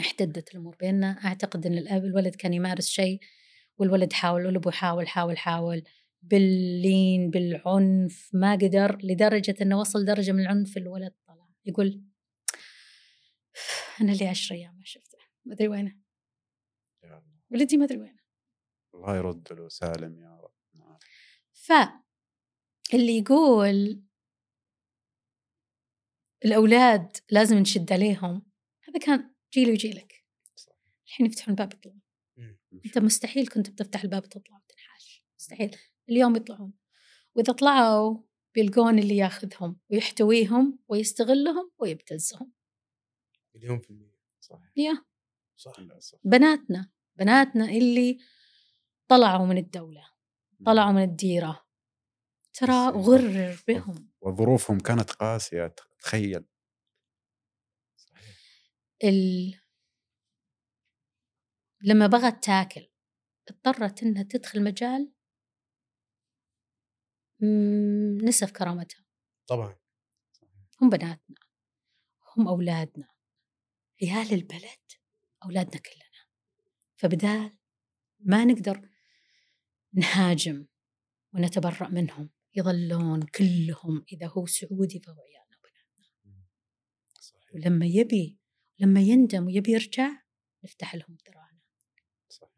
احتدت 0.00 0.54
الأمور 0.54 0.76
بيننا. 0.76 1.24
أعتقد 1.24 1.66
إن 1.66 1.78
الأب 1.78 2.04
الولد 2.04 2.34
كان 2.34 2.54
يمارس 2.54 2.88
شيء 2.88 3.20
والولد 3.78 4.12
حاول 4.12 4.46
والأبو 4.46 4.70
حاول 4.70 5.08
حاول 5.08 5.38
حاول. 5.38 5.82
باللين 6.22 7.30
بالعنف 7.30 8.30
ما 8.32 8.52
قدر 8.52 8.98
لدرجة 9.02 9.54
إنه 9.62 9.80
وصل 9.80 10.04
درجة 10.04 10.32
من 10.32 10.40
العنف 10.40 10.76
الولد 10.76 11.14
طلع. 11.26 11.48
يقول 11.64 12.04
أنا 14.00 14.12
لي 14.12 14.28
عشر 14.28 14.54
أيام 14.54 14.78
ما 14.78 14.84
شفته 14.84 15.18
ما 15.44 15.54
أدري 15.54 15.68
وينه. 15.68 15.96
ولدي 17.50 17.76
ما 17.76 17.84
أدري 17.84 17.98
وينه. 17.98 18.20
الله 18.94 19.16
يرد 19.16 19.52
له 19.52 19.68
سالم 19.68 20.18
يا 20.18 20.40
رب. 20.42 20.50
ف 21.52 21.72
اللي 22.94 23.18
يقول 23.18 24.02
الأولاد 26.44 27.16
لازم 27.30 27.58
نشد 27.58 27.92
عليهم. 27.92 28.42
هذا 28.88 28.98
كان 29.00 29.30
جيلي 29.52 29.72
وجيلك. 29.72 30.24
الحين 31.06 31.26
يفتحون 31.26 31.54
الباب 31.54 31.72
يطلعون. 31.72 32.00
أنت 32.86 32.98
مستحيل 32.98 33.48
كنت 33.48 33.70
بتفتح 33.70 34.02
الباب 34.02 34.24
وتطلع 34.24 34.56
وتنحاش. 34.56 35.24
مستحيل. 35.38 35.76
اليوم 36.08 36.36
يطلعون. 36.36 36.72
وإذا 37.34 37.52
طلعوا 37.52 38.22
بيلقون 38.54 38.98
اللي 38.98 39.16
ياخذهم 39.16 39.80
ويحتويهم 39.90 40.78
ويستغلهم 40.88 41.70
ويبتزهم. 41.78 42.52
مليون 43.54 43.78
في 43.78 43.90
المية. 43.90 44.20
صحيح. 44.40 44.72
يا. 44.76 45.04
صح. 45.56 45.76
بناتنا 46.24 46.90
بناتنا 47.16 47.64
اللي 47.64 48.18
طلعوا 49.08 49.46
من 49.46 49.58
الدولة 49.58 50.04
طلعوا 50.66 50.92
من 50.92 51.02
الديرة 51.02 51.66
ترى 52.52 52.88
غرر 52.88 53.64
بهم. 53.68 54.10
وظروفهم 54.20 54.80
كانت 54.80 55.10
قاسية 55.10 55.74
تخيل. 55.98 56.44
ال... 59.04 59.54
لما 61.82 62.06
بغت 62.06 62.44
تاكل 62.44 62.90
اضطرت 63.48 64.02
إنها 64.02 64.22
تدخل 64.22 64.64
مجال 64.64 65.12
نسف 68.24 68.50
كرامتها. 68.50 69.04
طبعا. 69.46 69.76
هم 70.82 70.90
بناتنا 70.90 71.36
هم 72.36 72.48
أولادنا. 72.48 73.08
عيال 74.02 74.32
البلد 74.32 74.92
أولادنا 75.44 75.80
كلنا. 75.80 76.26
فبدال 76.96 77.58
ما 78.20 78.44
نقدر 78.44 78.88
نهاجم 79.92 80.66
ونتبرأ 81.34 81.88
منهم. 81.88 82.30
يظلون 82.54 83.22
كلهم 83.22 84.04
إذا 84.12 84.26
هو 84.26 84.46
سعودي 84.46 85.00
فهو 85.00 85.16
عيالنا 85.20 85.56
وبناتنا 85.56 86.44
ولما 87.54 87.86
يبي 87.86 88.38
لما 88.78 89.00
يندم 89.00 89.46
ويبي 89.46 89.72
يرجع 89.72 90.08
نفتح 90.64 90.94
لهم 90.94 91.16
ذراعنا 91.28 91.60
صحيح. 92.28 92.50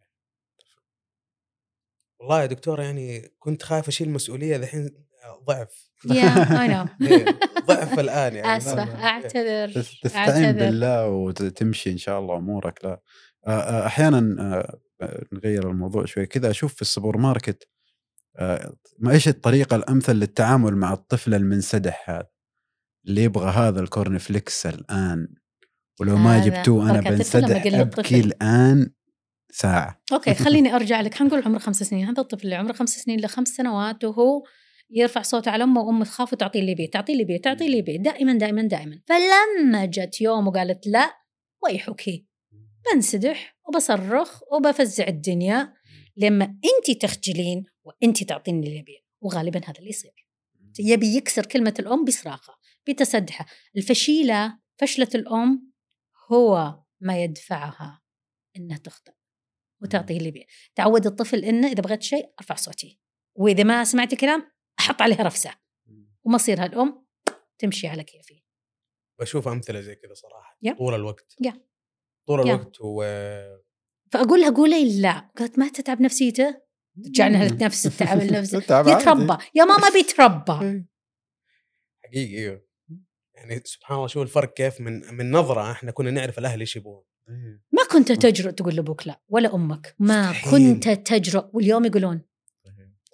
والله 2.21 2.41
يا 2.41 2.47
دكتورة 2.47 2.83
يعني 2.83 3.29
كنت 3.39 3.63
خايف 3.63 3.89
أشيل 3.89 4.11
مسؤولية 4.11 4.57
ذحين 4.57 4.91
ضعف. 5.47 5.91
يا 6.11 6.67
نو 6.67 6.87
إيه، 7.09 7.25
ضعف 7.67 7.99
الآن 7.99 8.35
يعني. 8.37 8.57
اسفه 8.57 9.05
أعتذر 9.05 9.73
تس- 9.73 10.01
تستعين 10.01 10.53
بالله 10.53 11.09
وتمشي 11.09 11.91
إن 11.93 11.99
شاء 11.99 12.19
الله 12.21 12.37
أمورك. 12.37 12.85
لا. 12.85 13.01
أحيانا 13.87 14.19
آه، 15.03 15.27
نغير 15.33 15.71
الموضوع 15.71 16.05
شوي. 16.05 16.27
كذا 16.27 16.51
أشوف 16.51 16.75
في 16.75 16.83
السوبر 16.83 17.17
ماركت 17.17 17.69
ما 18.99 19.11
إيش 19.11 19.29
الطريقة 19.29 19.77
الأمثل 19.77 20.13
للتعامل 20.13 20.77
مع 20.77 20.93
الطفل 20.93 21.35
المنسدح 21.35 22.11
هذا 22.11 22.29
اللي 23.09 23.23
يبغى 23.23 23.51
هذا 23.51 23.81
ال 23.81 23.88
corn 23.88 24.19
flakes 24.19 24.67
الآن؟ 24.67 25.29
ولو 26.01 26.17
ما 26.17 26.47
جبتوه 26.47 26.91
أنا 26.91 27.01
بنسدح 27.01 27.67
أبكي. 27.67 28.21
الآن 28.21 28.91
ساعة. 29.51 30.03
okay 30.13 30.35
خليني 30.45 30.75
أرجع 30.75 31.01
لك. 31.01 31.15
حنقول 31.15 31.43
عمره 31.43 31.59
خمس 31.59 31.83
سنين. 31.83 32.09
هذا 32.09 32.21
الطفل 32.21 32.45
اللي 32.45 32.55
عمره 32.55 32.73
خمس 32.73 32.91
سنين 32.91 33.21
لخمس 33.21 33.49
سنوات 33.49 34.05
وهو 34.05 34.43
يرفع 34.91 35.23
صوته 35.23 35.51
على 35.51 35.65
أمه 35.65 35.81
وأمه 35.81 36.05
تخاف 36.05 36.33
وتعطيه 36.33 36.61
اللي 36.61 36.73
يبيه 36.73 36.91
تعطيه 36.91 37.13
اللي 37.13 37.23
يبيه 37.23 37.41
تعطيه 37.41 37.67
اللي 37.67 37.79
يبيه 37.79 37.99
دائما 37.99 38.33
دائما 38.33 38.63
دائما. 38.63 39.01
فلما 39.09 39.85
جت 39.85 40.21
يوم 40.21 40.49
وقالت 40.49 40.87
لا 40.87 41.13
ويحكي 41.65 42.27
بنسدح 42.95 43.57
وبصرخ 43.69 44.41
وبفزع 44.53 45.09
الدنيا. 45.09 45.73
لما 46.17 46.45
انت 46.45 47.03
تخجلين 47.03 47.65
وانت 47.85 48.25
تعطيني 48.25 48.67
اللي 48.67 48.79
يبيه 48.79 48.99
وغالبا 49.21 49.61
هذا 49.65 49.79
اللي 49.79 49.91
يصير. 49.91 50.29
يبي 50.79 51.17
يكسر 51.17 51.47
كلمة 51.47 51.75
الأم 51.79 52.05
بصراخة 52.05 52.59
بتسدحة 52.89 53.47
الفشيلة 53.77 54.59
فشلة 54.81 55.09
الأم 55.15 55.73
هو 56.33 56.81
ما 57.01 57.25
يدفعها 57.25 58.03
إنها 58.57 58.79
تخطئ 58.79 59.13
وتعطيه 59.83 60.17
اللي 60.17 60.31
بيه 60.31 60.47
تعود 60.75 61.07
الطفل 61.07 61.45
إنه 61.45 61.69
إذا 61.69 61.83
بغيت 61.83 62.03
شيء 62.03 62.33
أرفع 62.41 62.55
صوتي 62.55 63.01
وإذا 63.35 63.65
ما 63.65 63.85
سمعت 63.85 64.13
الكلام 64.13 64.53
أحط 64.81 65.03
عليها 65.03 65.23
رفسة. 65.23 65.55
ومصيرها 66.25 66.67
الأم 66.67 67.07
تمشي 67.59 67.89
على 67.89 68.05
كيفي. 68.05 68.43
بشوف 69.21 69.49
أمثلة 69.49 69.81
زي 69.81 69.95
كذا 69.95 70.15
صراحة. 70.15 70.59
طول 70.79 70.95
الوقت. 70.95 71.37
طول. 72.27 72.41
الوقت 72.41 72.77
و 72.81 73.03
فأقول 74.13 74.41
لها 74.41 74.51
قولي 74.51 75.01
لا. 75.01 75.31
قالت 75.39 75.59
ما 75.59 75.69
تتعب 75.69 76.01
نفسيته؟ 76.01 76.55
رجعنا 77.07 77.49
لنفس 77.49 77.87
التعب 77.87 78.21
النفسي. 78.23 78.57
يتربى. 78.57 79.37
يا 79.55 79.65
ماما 79.65 79.89
بيتربى. 79.95 80.85
حقيقي 82.05 82.39
أيوه. 82.39 82.63
يعني 83.35 83.63
سبحان 83.65 83.97
الله 83.97 84.07
شوف 84.07 84.23
الفرق 84.23 84.55
كيف 84.55 84.81
من 84.81 85.15
من 85.15 85.31
نظرة 85.31 85.73
إحنا 85.73 85.91
كنا 85.91 86.11
نعرف 86.11 86.39
الأهل 86.39 86.61
إيش 86.61 86.77
يبغون. 86.77 87.03
ما 87.73 87.85
كنت 87.91 88.13
تجرؤ 88.13 88.51
تقول 88.51 88.77
لأبوك 88.77 89.07
لا 89.07 89.21
ولا 89.29 89.55
أمك. 89.55 89.95
ما. 89.99 90.35
كنت 90.51 90.89
تجرؤ. 90.89 91.45
واليوم 91.53 91.85
يقولون. 91.85 92.23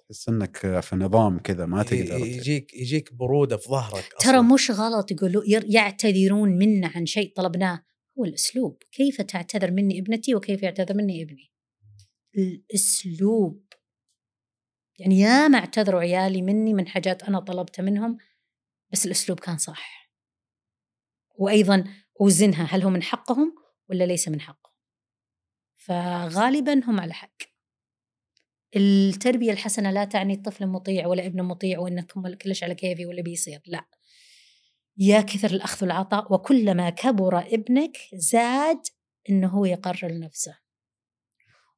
تحس 0.09 0.29
إنك 0.29 0.79
في 0.79 0.95
نظام 0.95 1.39
كذا 1.39 1.65
ما 1.65 1.83
تقدر 1.83 2.17
يجيك 2.17 2.73
يجيك 2.73 3.13
برودة 3.13 3.57
في 3.57 3.69
ظهرك 3.69 4.13
ترى. 4.19 4.41
مش 4.41 4.71
غلط 4.71 5.11
يقولوا 5.11 5.43
ير- 5.47 5.65
يعتذرون 5.67 6.49
منا 6.49 6.91
عن 6.95 7.05
شيء 7.05 7.33
طلبناه. 7.35 7.83
هو 8.19 8.25
الاسلوب 8.25 8.83
كيف 8.91 9.21
تعتذر 9.21 9.71
مني 9.71 9.99
ابنتي 9.99 10.35
وكيف 10.35 10.63
يعتذر 10.63 10.97
مني 10.97 11.23
ابني؟ 11.23 11.51
الأسلوب. 12.37 13.65
يعني 14.99 15.19
يا 15.19 15.47
ما 15.47 15.57
اعتذروا 15.57 16.01
عيالي 16.01 16.41
مني 16.41 16.73
من 16.73 16.87
حاجات 16.87 17.23
أنا 17.23 17.39
طلبتها 17.39 17.83
منهم 17.83 18.17
بس 18.91 19.05
الأسلوب 19.05 19.39
كان 19.39 19.57
صح. 19.57 20.11
وأيضا 21.35 21.83
أوزنها 22.21 22.63
هل 22.63 22.81
هو 22.81 22.89
من 22.89 23.03
حقهم 23.03 23.55
ولا 23.89 24.03
ليس 24.03 24.27
من 24.27 24.41
حقهم؟ 24.41 24.73
فغالبا 25.75 26.73
هم 26.85 26.99
على 26.99 27.13
حق. 27.13 27.37
التربية 28.75 29.51
الحسنة 29.51 29.91
لا 29.91 30.05
تعني 30.05 30.35
طفل 30.35 30.67
مطيع 30.67 31.07
ولا 31.07 31.25
ابن 31.25 31.43
مطيع 31.43 31.79
وإنكم 31.79 32.33
كلش 32.33 32.63
على 32.63 32.75
كيفي 32.75 33.05
ولا 33.05 33.21
بيصير 33.21 33.61
لا. 33.65 33.85
يا 35.01 35.21
كثر 35.21 35.49
الأخذ 35.51 35.85
والعطاء 35.85 36.33
وكلما 36.33 36.89
كبر 36.89 37.39
ابنك 37.39 37.97
زاد 38.13 38.81
إنه 39.29 39.47
هو 39.47 39.65
يقرر 39.65 40.19
نفسه. 40.19 40.59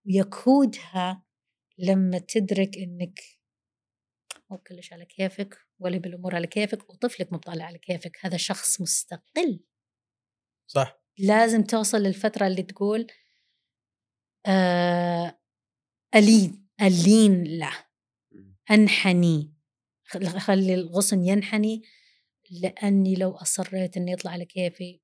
ويكودها 0.06 1.24
لما 1.78 2.20
تدرك 2.20 2.78
إنك 2.78 3.20
مو 4.50 4.58
كلش 4.58 4.94
على 4.94 5.06
كيفك 5.06 5.58
ولا 5.80 5.98
بالأمور 5.98 6.36
على 6.36 6.48
كيفك 6.48 6.90
وطفلك 6.90 7.34
مو 7.34 7.40
طالع 7.40 7.66
على 7.66 7.78
كيفك. 7.78 8.18
هذا 8.22 8.38
شخص 8.38 8.82
مستقل. 8.82 9.60
صح. 10.68 11.02
لازم 11.18 11.64
توصل 11.64 11.98
للفترة 11.98 12.48
اللي 12.48 12.64
تقول 12.64 13.08
آه 14.46 15.40
ألين 16.16 16.68
ألين 16.82 17.44
له. 17.44 17.86
أنحني. 18.72 19.54
خل- 20.06 20.40
خلي 20.40 20.74
الغصن 20.74 21.26
ينحني. 21.26 21.82
لأني 22.62 23.16
لو 23.16 23.32
أصريت 23.32 23.98
اني 23.98 24.12
يطلع 24.12 24.32
على 24.32 24.46
كيفي 24.46 25.02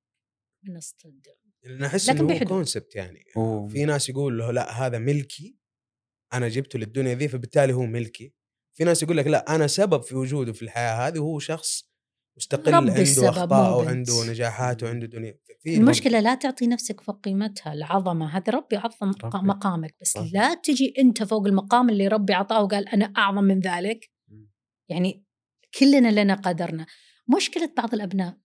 بنصطدم 0.66 1.36
لأن 1.64 1.84
أحس 1.84 2.10
لكن 2.10 2.20
إنه 2.20 2.28
بحدود. 2.28 2.48
كونسبت 2.48 2.96
يعني 2.96 3.24
و- 3.36 3.68
في 3.68 3.86
ناس 3.86 4.10
يقول 4.10 4.38
له 4.38 4.52
لأ 4.52 4.72
هذا 4.72 4.98
ملكي 4.98 5.58
أنا 6.34 6.48
جبته 6.48 6.80
للدنيا 6.80 7.16
ذي 7.16 7.28
فبالتالي 7.28 7.74
هو 7.74 7.86
ملكي 7.86 8.34
في 8.78 8.84
ناس 8.84 9.04
يقول 9.04 9.18
لك 9.18 9.28
لأ 9.28 9.56
أنا 9.56 9.68
سبب 9.68 10.02
في 10.02 10.16
وجوده 10.16 10.54
في 10.54 10.62
الحياة 10.62 11.08
هذه 11.08 11.20
وهو 11.20 11.40
شخص 11.40 11.88
مستقل 12.38 12.74
ربي 12.74 12.92
عنده 12.92 13.30
أخطاء. 13.30 13.78
وعنده 13.86 14.14
نجاحات 14.30 14.84
وعنده 14.84 15.08
دنيا 15.08 15.38
في 15.60 15.78
المشكلة 15.78 16.20
لا 16.20 16.36
تعطي 16.36 16.68
نفسك 16.68 17.02
فوق 17.02 17.20
قيمتها 17.26 17.74
العظمة 17.74 18.38
هذا 18.38 18.54
ربي 18.54 18.76
عظم 18.76 19.12
ربي. 19.24 19.48
مقامك 19.48 19.96
بس 20.02 20.08
صح. 20.12 20.30
لا 20.34 20.54
تجي 20.54 20.94
أنت 21.00 21.24
فوق 21.24 21.48
المقام 21.48 21.90
اللي 21.90 22.08
ربي 22.08 22.34
عطاه 22.34 22.64
وقال 22.64 22.90
أنا 22.90 23.14
أعظم 23.18 23.44
من 23.44 23.60
ذلك 23.60 24.12
مم. 24.28 24.50
يعني 24.90 25.24
كلنا 25.80 26.22
لنا 26.24 26.34
قدرنا 26.36 26.86
مشكلة 27.36 27.70
بعض 27.78 27.94
الأبناء 27.94 28.38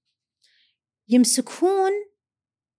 يمسكون 1.08 1.92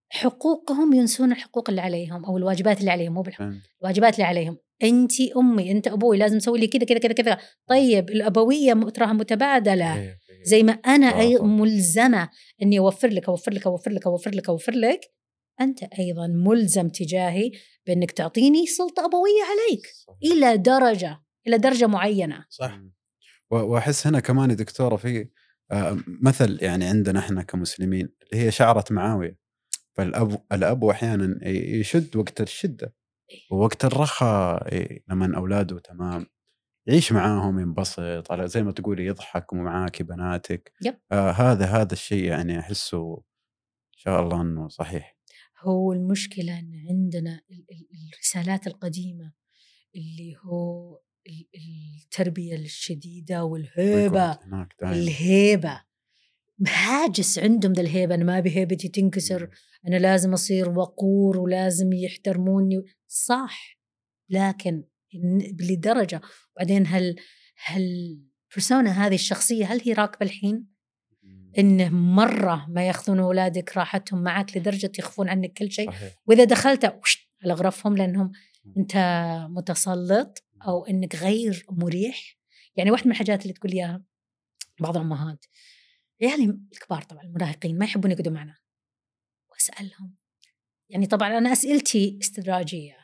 حقوقهم 0.09 0.93
ينسون 0.93 1.31
الحقوق 1.31 1.69
اللي 1.69 1.81
عليهم 1.81 2.25
أو 2.25 2.37
الواجبات 2.37 2.79
اللي 2.79 2.91
عليهم 2.91 3.13
مو 3.13 3.21
بالحقوق. 3.21 3.53
الواجبات 3.81 4.13
اللي 4.13 4.23
عليهم 4.23 4.57
انت 4.83 5.21
أمي 5.21 5.71
أنت 5.71 5.87
أبوي 5.87 6.17
لازم 6.17 6.37
تسوي 6.37 6.59
لي 6.59 6.67
كذا 6.67 6.85
كذا 6.85 6.97
كذا 6.97 7.13
كذا 7.13 7.37
طيب 7.67 8.09
الأبوية 8.09 8.73
تراها 8.73 9.13
متبادله 9.13 9.95
إيه، 9.95 10.01
إيه. 10.01 10.43
زي 10.43 10.63
ما 10.63 10.71
أنا 10.73 11.19
أي. 11.19 11.37
ملزمة 11.37 12.29
إني 12.61 12.79
أوفر 12.79 13.07
لك 13.07 13.29
أوفر 13.29 13.53
لك 13.53 13.67
أوفر 13.67 13.91
لك 13.91 14.07
أوفر 14.07 14.31
لك 14.31 14.49
أوفر 14.49 14.71
لك 14.71 14.99
أنت 15.61 15.83
أيضا 15.83 16.27
ملزم 16.27 16.89
تجاهي 16.89 17.51
بإنك 17.87 18.11
تعطيني 18.11 18.65
سلطة 18.65 19.05
أبوية 19.05 19.43
عليك. 19.43 19.87
إلى 20.23 20.57
درجة 20.57 21.23
إلى 21.47 21.57
درجة 21.57 21.87
معينة 21.87 22.45
صح 22.49 22.79
وأحس 23.51 24.07
هنا 24.07 24.19
كمان 24.19 24.49
يا 24.49 24.55
دكتورة 24.55 24.95
في 24.95 25.27
مثل 26.07 26.57
يعني 26.61 26.85
عندنا 26.85 27.19
إحنا 27.19 27.43
كمسلمين 27.43 28.09
اللي 28.23 28.43
هي 28.45 28.51
شعرة 28.51 28.85
معاوية. 28.91 29.37
فالأب 29.95 30.45
الأب 30.51 30.85
أحيانا 30.85 31.47
يشد 31.49 32.15
وقت 32.15 32.41
الشدة 32.41 32.95
ووقت 33.51 33.85
الرخاء 33.85 34.67
لما 35.09 35.37
أولاده 35.37 35.79
تمام. 35.79 36.25
يعيش 36.87 37.11
معاهم 37.11 37.59
ينبسط 37.59 38.31
على 38.31 38.47
زي 38.47 38.63
ما 38.63 38.71
تقولي 38.71 39.05
يضحك 39.05 39.53
ومعاك 39.53 40.01
بناتك. 40.01 40.73
يب. 40.85 40.95
آه 41.11 41.31
هذا 41.31 41.65
هذا 41.65 41.93
الشيء 41.93 42.23
يعني 42.23 42.59
أحسه 42.59 43.13
إن 43.17 43.97
شاء 43.97 44.21
الله 44.23 44.41
إنه 44.41 44.67
صحيح. 44.67 45.17
هو 45.59 45.93
المشكلة 45.93 46.59
إن 46.59 46.71
عندنا 46.89 47.41
ال- 47.51 47.65
ال- 47.71 47.87
الرسالات 48.13 48.67
القديمة 48.67 49.33
اللي 49.95 50.35
هو 50.45 50.99
ال- 51.27 51.47
التربية 52.03 52.55
الشديدة 52.55 53.43
والهيبة 53.43 54.31
هناك 54.31 54.75
دائما 54.81 54.95
الهيبة. 54.95 55.81
هاجس 56.67 57.39
عندهم 57.39 57.73
ذا 57.73 57.81
الهيبة 57.81 58.15
أنا 58.15 58.23
ما 58.23 58.37
أبي 58.37 58.57
هيبتي 58.57 58.87
تنكسر 58.87 59.49
أنا 59.87 59.95
لازم 59.95 60.33
أصير 60.33 60.69
وقور 60.69 61.37
ولازم 61.39 61.93
يحترموني. 61.93 62.83
صح 63.07 63.79
لكن 64.29 64.83
لدرجة. 65.59 66.21
وبعدين 66.55 66.87
هل 66.87 67.15
هل 67.65 67.81
البرسونا 68.51 69.07
هذه 69.07 69.15
الشخصية 69.15 69.65
هل 69.65 69.81
هي 69.85 69.93
راكبة 69.93 70.25
الحين؟ 70.25 70.67
انه 71.57 71.89
مرة 71.89 72.65
ما 72.69 72.87
يأخذون 72.87 73.19
أولادك 73.19 73.77
راحتهم 73.77 74.23
معك 74.23 74.57
لدرجة 74.57 74.91
يخفون 74.99 75.29
عنك 75.29 75.53
كل 75.53 75.71
شيء. 75.71 75.89
وإذا 76.25 76.43
دخلت 76.43 76.85
على 77.43 77.53
غرفهم 77.53 77.97
لأنهم 77.97 78.31
أنت 78.77 78.95
متسلط. 79.49 80.43
أو 80.67 80.85
إنك 80.85 81.15
غير 81.15 81.65
مريح. 81.69 82.37
يعني 82.75 82.91
واحدة 82.91 83.05
من 83.05 83.11
الحاجات 83.11 83.41
اللي 83.41 83.53
تقول 83.53 83.71
إياها 83.71 84.03
بعض 84.79 84.97
الأمهات 84.97 85.45
عيالي 86.23 86.57
الكبار 86.73 87.01
طبعا 87.01 87.23
المراهقين 87.23 87.77
ما 87.77 87.85
يحبون 87.85 88.11
يقعدوا 88.11 88.33
معنا. 88.33 88.55
وأسألهم. 89.51 90.15
يعني 90.89 91.05
طبعا 91.05 91.37
أنا 91.37 91.51
أسئلتي 91.51 92.19
استدراجية. 92.21 92.97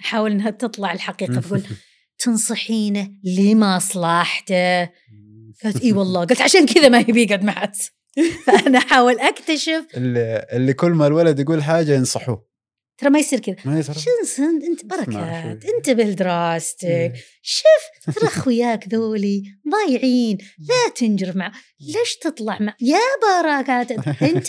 أحاول 0.00 0.30
إنها 0.30 0.50
تطلع 0.50 0.92
الحقيقة 0.92 1.40
بقول 1.40 1.62
تنصحينه 2.18 3.10
لمصلحته 3.24 4.84
قالت 5.62 5.82
إي 5.82 5.92
والله. 5.92 6.24
قلت 6.24 6.40
عشان 6.40 6.66
كذا 6.66 6.88
ما 6.88 6.98
يبي 6.98 7.22
يقعد 7.22 7.44
معك. 7.44 7.72
فأنا 8.46 8.78
أحاول 8.78 9.20
أكتشف 9.20 9.86
اللي, 9.96 10.46
اللي 10.52 10.72
كل 10.74 10.90
ما 10.90 11.06
الولد 11.06 11.38
يقول 11.40 11.62
حاجة 11.62 11.94
ينصحوه. 11.94 12.53
ترى 12.98 13.10
ما 13.10 13.18
يصير 13.18 13.40
كذا. 13.40 13.56
ما 13.64 13.78
يصير. 13.78 13.94
شنو 14.24 14.46
انت 14.46 14.84
بركات. 14.84 15.64
انتبه 15.64 16.04
لدراستك. 16.04 16.84
إيه. 16.84 17.12
شوف 17.42 18.14
ترى 18.16 18.28
أخوياك 18.28 18.88
ذولي 18.88 19.42
ضايعين. 19.70 20.38
لا 20.58 20.92
تنجرف 20.96 21.36
مع 21.36 21.52
ليش 21.80 22.16
تطلع 22.22 22.58
مع 22.60 22.74
يا 22.80 22.98
بركات. 23.22 23.90
انت 24.22 24.48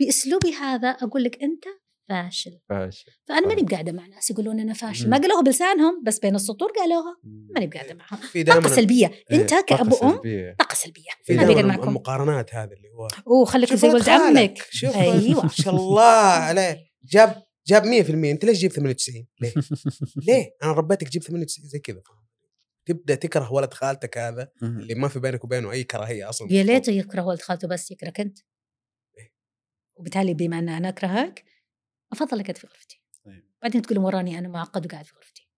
بأسلوبي 0.00 0.52
هذا 0.52 0.88
أقول 0.88 1.24
لك 1.24 1.42
أنت 1.42 1.64
فاشل. 2.08 2.58
فاشل. 2.68 3.04
فأنا 3.28 3.46
ماني. 3.46 3.62
بقاعدة 3.62 3.92
مع 3.92 4.06
ناس 4.06 4.30
يقولون 4.30 4.60
أنا 4.60 4.74
فاشل. 4.74 5.10
ما 5.10 5.18
قالوها 5.18 5.42
بلسانهم 5.42 6.02
بس 6.06 6.18
بين 6.18 6.34
السطور 6.34 6.70
قالوها. 6.70 7.16
ماني 7.54 7.66
بقاعدة 7.66 7.94
معها 7.94 8.20
طاقة 8.46 8.68
سلبية. 8.68 9.12
إيه، 9.30 9.40
انت 9.40 9.50
طاقة 9.50 9.76
كاب 9.76 9.92
وام 9.92 10.12
سلبية. 10.12 10.56
طاقة 10.58 10.74
سلبية. 10.74 11.10
في 11.24 11.36
دائما 11.36 11.74
المقارنات 11.74 12.54
هذه 12.54 12.70
اللي 12.72 12.88
هو. 12.98 13.08
أوه 13.26 13.44
خليك 13.44 13.74
زي 13.74 13.88
ولد 13.88 14.08
عمك. 14.08 14.58
أيوه. 14.84 15.42
ما 15.42 15.48
شاء 15.48 15.76
الله 15.76 16.02
عليه. 16.02 16.78
جاب 17.04 17.45
جاب 17.66 17.82
100% 17.82 17.86
أنت 18.30 18.44
ليش 18.44 18.58
جيب 18.58 18.70
98 18.72 19.26
ليه؟ 19.40 19.54
ليه؟ 20.28 20.56
أنا 20.62 20.72
ربيتك 20.72 21.08
جيب 21.08 21.22
98 21.22 21.68
زي 21.68 21.78
كذا. 21.78 22.02
تبدأ 22.86 23.14
تكره 23.14 23.52
ولد 23.52 23.74
خالتك 23.74 24.18
هذا. 24.18 24.48
اللي 24.62 24.94
ما 24.94 25.08
في 25.08 25.18
بينك 25.20 25.44
وبينه 25.44 25.70
أي 25.72 25.84
كراهية 25.84 26.28
أصلا. 26.28 26.52
يا 26.52 26.62
ليته 26.62 26.90
يكره 26.92 27.22
ولد 27.22 27.40
خالته 27.40 27.68
بس 27.68 27.90
يكرهك 27.90 28.20
أنت. 28.20 28.38
وبالتالي 29.96 30.34
بما 30.34 30.58
أن 30.58 30.68
أنا 30.68 30.88
أكرهك 30.88 31.44
أفضل 32.12 32.40
أقعد 32.40 32.56
في 32.58 32.66
غرفتي. 32.66 33.02
طيب. 33.24 33.44
بعدين 33.62 33.82
تقولون 33.82 34.04
وراني 34.04 34.38
أنا 34.38 34.48
معقد 34.48 34.86
وقاعد 34.86 35.04
في 35.04 35.14
غرفتي. 35.16 35.48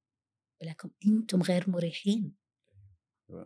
ولكن 0.63 0.91
أنتم 1.07 1.43
غير 1.43 1.71
مريحين. 1.71 2.35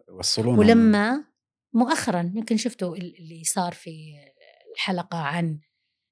يوصلون 0.08 0.58
ولما 0.58 1.24
مؤخرا 1.72 2.32
يمكن 2.34 2.56
شفتوا 2.56 2.96
ال- 2.96 3.18
اللي 3.18 3.44
صار 3.44 3.72
في 3.72 4.14
الحلقة 4.74 5.18
عن 5.18 5.60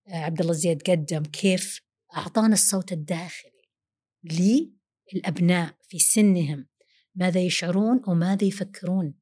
عبد 0.09 0.41
الله 0.41 0.53
زياد 0.53 0.83
قدم 0.91 1.23
كيف 1.23 1.81
أعطانا 2.17 2.53
الصوت 2.55 2.93
الداخلي 2.93 4.73
للأبناء 5.15 5.77
في 5.89 5.99
سنهم 5.99 6.67
ماذا 7.15 7.41
يشعرون 7.41 8.03
وماذا 8.07 8.45
يفكرون. 8.45 9.15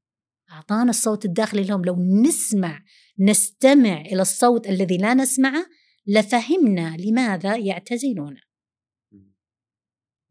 أعطانا 0.51 0.91
الصوت 0.91 1.25
الداخلي 1.25 1.65
لهم 1.65 1.85
لو 1.85 1.97
نسمع 2.27 2.85
نستمع 3.19 4.01
إلى 4.01 4.23
الصوت 4.23 4.67
الذي 4.67 4.97
لا 4.97 5.15
نسمعه 5.15 5.67
لفهمنا 6.07 6.97
لماذا 6.97 7.57
يعتزلون. 7.57 8.37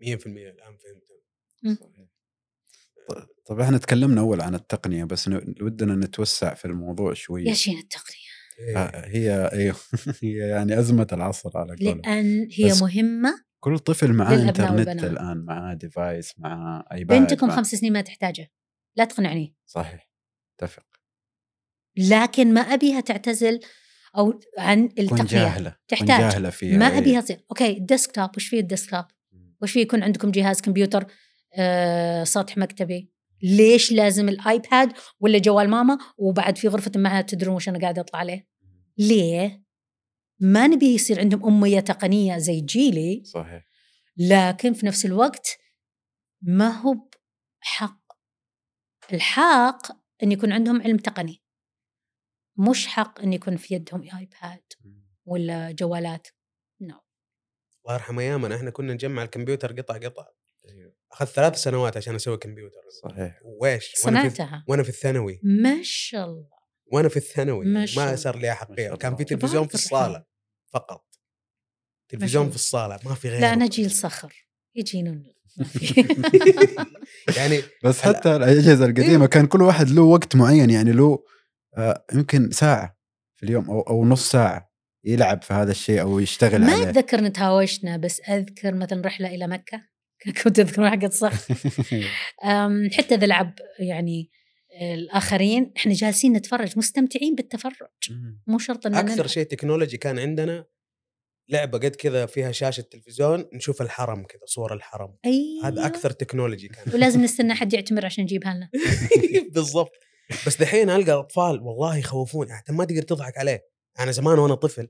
100% 0.02 0.26
الآن 0.26 0.78
فهمت. 0.78 1.08
ط- 3.10 3.30
طب 3.46 3.60
إحنا 3.60 3.78
تكلمنا 3.78 4.22
أول 4.22 4.42
عن 4.42 4.56
التقنية 4.56 5.04
بس 5.04 5.28
ودنا 5.62 5.96
نتوسع 5.96 6.54
في 6.54 6.66
الموضوع 6.66 7.14
شوي 7.14 7.44
يا 7.44 7.54
شين 7.54 7.78
التقنية. 7.78 8.27
هي 8.60 9.50
أيوه. 9.54 9.76
هي 10.24 10.38
يعني 10.38 10.80
أزمة 10.80 11.08
العصر 11.14 11.58
على 11.58 11.76
قولهم. 11.76 12.02
لأن 12.06 12.48
هي 12.54 12.74
مهمة 12.82 13.44
كل 13.60 13.80
طفل 13.80 14.14
معاه 14.14 14.36
إنترنت. 14.36 15.04
الآن 15.04 15.38
معاه 15.38 15.74
device 15.74 16.34
معاه 16.38 16.86
iPad 16.92 17.20
بنتكم 17.20 17.50
خمس 17.52 17.76
سنين 17.76 17.94
ما 17.94 18.02
تحتاجه. 18.02 18.52
لا 18.96 19.06
تقنعني. 19.06 19.56
صحيح. 19.66 20.10
اتفق. 20.56 20.86
لكن 21.98 22.54
ما 22.54 22.62
أبيها 22.62 23.02
تعتزل 23.02 23.60
أو 24.18 24.40
عن 24.58 24.90
التقنية. 25.00 25.24
جاهلة 25.24 25.76
تحتاج. 25.88 26.08
جاهلة 26.08 26.50
فيها 26.50 26.78
ما 26.78 26.88
إيه. 26.88 26.98
أبيها 26.98 27.22
تصير. 27.22 27.46
okay 27.52 27.78
ال 27.78 27.84
desktop 27.84 28.30
وش 28.38 28.48
فيه 28.48 28.60
ال 28.60 28.65
desktop 28.65 29.06
وش 29.62 29.72
فيه 29.72 29.82
يكون 29.82 30.04
عندكم 30.04 30.32
جهاز 30.32 30.62
كمبيوتر 30.62 31.06
آه 31.54 32.24
سطح 32.24 32.58
مكتبي؟ 32.58 33.12
ليش 33.44 33.92
لازم 33.92 34.30
الآيباد 34.30 34.94
ولا 35.20 35.38
جوال 35.38 35.70
ماما 35.70 35.98
وبعد 36.18 36.58
في 36.58 36.68
غرفة 36.68 36.92
معها 36.96 37.22
تدرون 37.22 37.56
وش 37.56 37.70
أنا 37.70 37.80
قاعدة 37.80 38.02
أطلع 38.02 38.20
عليه؟ 38.20 38.48
ليه؟ 38.98 39.64
ما 40.40 40.68
نبي 40.68 40.86
يصير 40.86 41.20
عندهم 41.20 41.46
أمية 41.46 41.80
تقنية 41.80 42.38
زي 42.38 42.62
جيلي 42.62 43.24
صحيح. 43.26 43.66
لكن 44.18 44.74
في 44.74 44.86
نفس 44.86 45.06
الوقت 45.06 45.58
ما 46.42 46.70
هو 46.70 46.96
حق 47.60 48.02
الحق 49.14 49.82
إن 50.24 50.32
يكون 50.32 50.52
عندهم 50.52 50.82
علم 50.82 50.98
تقني. 50.98 51.44
مش 52.58 52.88
حق 52.88 53.22
إن 53.22 53.34
يكون 53.34 53.58
في 53.58 53.74
يدهم 53.74 54.02
آيباد 54.02 54.64
ولا 55.26 55.72
جوالات. 55.72 56.28
نو 56.82 57.00
الله 57.86 57.96
يرحم 57.96 58.20
ايامنا 58.20 58.56
إحنا 58.56 58.70
كنا 58.70 58.94
نجمع 58.94 59.24
الكمبيوتر 59.24 59.82
قطع 59.82 59.98
قطع. 59.98 60.28
أخذت 61.12 61.30
ثلاث 61.30 61.56
سنوات 61.56 61.98
عشان 61.98 62.16
أسوي 62.16 62.38
كمبيوتر. 62.38 62.82
صحيح. 63.04 63.40
ويش 63.62 63.94
وأنا 64.06 64.30
في, 64.30 64.36
صنعتها 64.36 64.64
وأنا 64.68 64.84
في 64.84 64.90
الثانوي. 64.90 65.40
ما 65.44 65.80
شاء 65.84 66.26
الله. 66.26 66.50
وأنا 66.92 67.10
في 67.10 67.18
الثانوي. 67.18 67.66
ما 67.66 67.86
شاء 67.86 68.04
ما 68.04 68.10
الله. 68.10 68.16
صار 68.16 68.36
لي 68.36 68.50
ما 68.50 68.56
شاء 68.78 68.96
كان 68.96 69.16
في 69.16 69.24
الله. 69.24 69.40
تلفزيون 69.40 69.68
في. 69.68 69.76
الصالة 69.76 70.24
فقط. 70.74 71.06
شاء 72.12 72.20
تلفزيون 72.20 72.42
الله. 72.42 72.52
في 72.52 72.56
الصالة. 72.56 73.00
ما 73.06 73.16
في 73.16 73.30
غيره. 73.30 73.42
لا 73.42 73.54
أنا 73.54 73.68
جيل 73.68 73.92
صخر. 73.92 74.48
يجينون. 74.76 75.24
يعني 77.38 77.62
بس 77.84 78.02
حتى 78.02 78.36
الأجهزة 78.36 78.86
القديمة 78.86 79.26
كان 79.26 79.48
كل 79.48 79.62
واحد 79.62 79.90
له 79.90 80.02
وقت 80.02 80.36
معين. 80.36 80.70
يعني 80.70 80.92
له 80.92 81.24
آه، 81.78 82.06
يمكن 82.14 82.52
ساعة 82.52 82.98
في 83.36 83.44
اليوم 83.46 83.70
أو 83.70 83.82
أو 83.82 84.06
نص 84.06 84.32
ساعة 84.32 84.72
يلعب 85.04 85.42
في 85.44 85.54
هذا 85.54 85.72
الشيء 85.72 86.02
أو 86.02 86.20
يشتغل 86.20 86.62
ما 86.62 86.74
عليه. 86.74 86.90
أتذكر 86.90 87.22
نتهاوشنا 87.22 87.98
بس 87.98 88.22
أذكر 88.30 88.74
مثلا 88.74 89.02
رحلة 89.06 89.28
إلى 89.28 89.48
مكة. 89.48 89.82
كنت 90.44 90.60
أذكر 90.60 90.90
حقت 90.90 91.14
صخر. 91.14 91.56
حتى 92.98 93.16
إذا 93.16 93.26
لعب 93.26 93.54
يعني 93.80 94.30
الآخرين 94.82 95.72
إحنا 95.78 95.94
جالسين 95.94 96.34
نتفرج 96.34 96.78
مستمتعين 96.78 97.36
بالتفرج. 97.36 98.12
مو 98.48 98.60
شرط 98.60 98.86
ان 98.86 98.96
أكثر. 98.96 99.28
شيء 99.28 99.44
تكنولوجي 99.44 99.98
كان 99.98 100.20
عندنا 100.20 100.66
لعبة 101.50 101.78
قد 101.78 101.96
كذا 101.96 102.26
فيها 102.26 102.52
شاشة 102.52 102.82
تلفزيون 102.82 103.46
نشوف 103.54 103.82
الحرم 103.82 104.24
كذا 104.24 104.42
صور 104.46 104.74
الحرم. 104.74 105.16
أيوه. 105.26 105.68
هذا 105.68 105.86
أكثر 105.86 106.12
تكنولوجي 106.12 106.68
كان. 106.68 106.94
ولازم 106.94 107.22
نستنى 107.24 107.54
حد 107.54 107.74
يعتمر 107.74 108.06
عشان 108.06 108.24
يجيبها 108.24 108.54
لنا. 108.54 108.70
بالضبط. 109.52 109.92
بس 110.48 110.58
دحين 110.58 110.90
ألقى 110.90 111.12
اطفال 111.12 111.62
والله 111.62 111.98
يخوفون 111.98 112.48
يعني 112.48 112.64
ما 112.70 112.86
تقدر 112.86 113.02
تضحك 113.02 113.38
عليه. 113.38 113.66
أنا 114.00 114.12
زمان 114.12 114.40
وأنا 114.40 114.56
طفل 114.56 114.88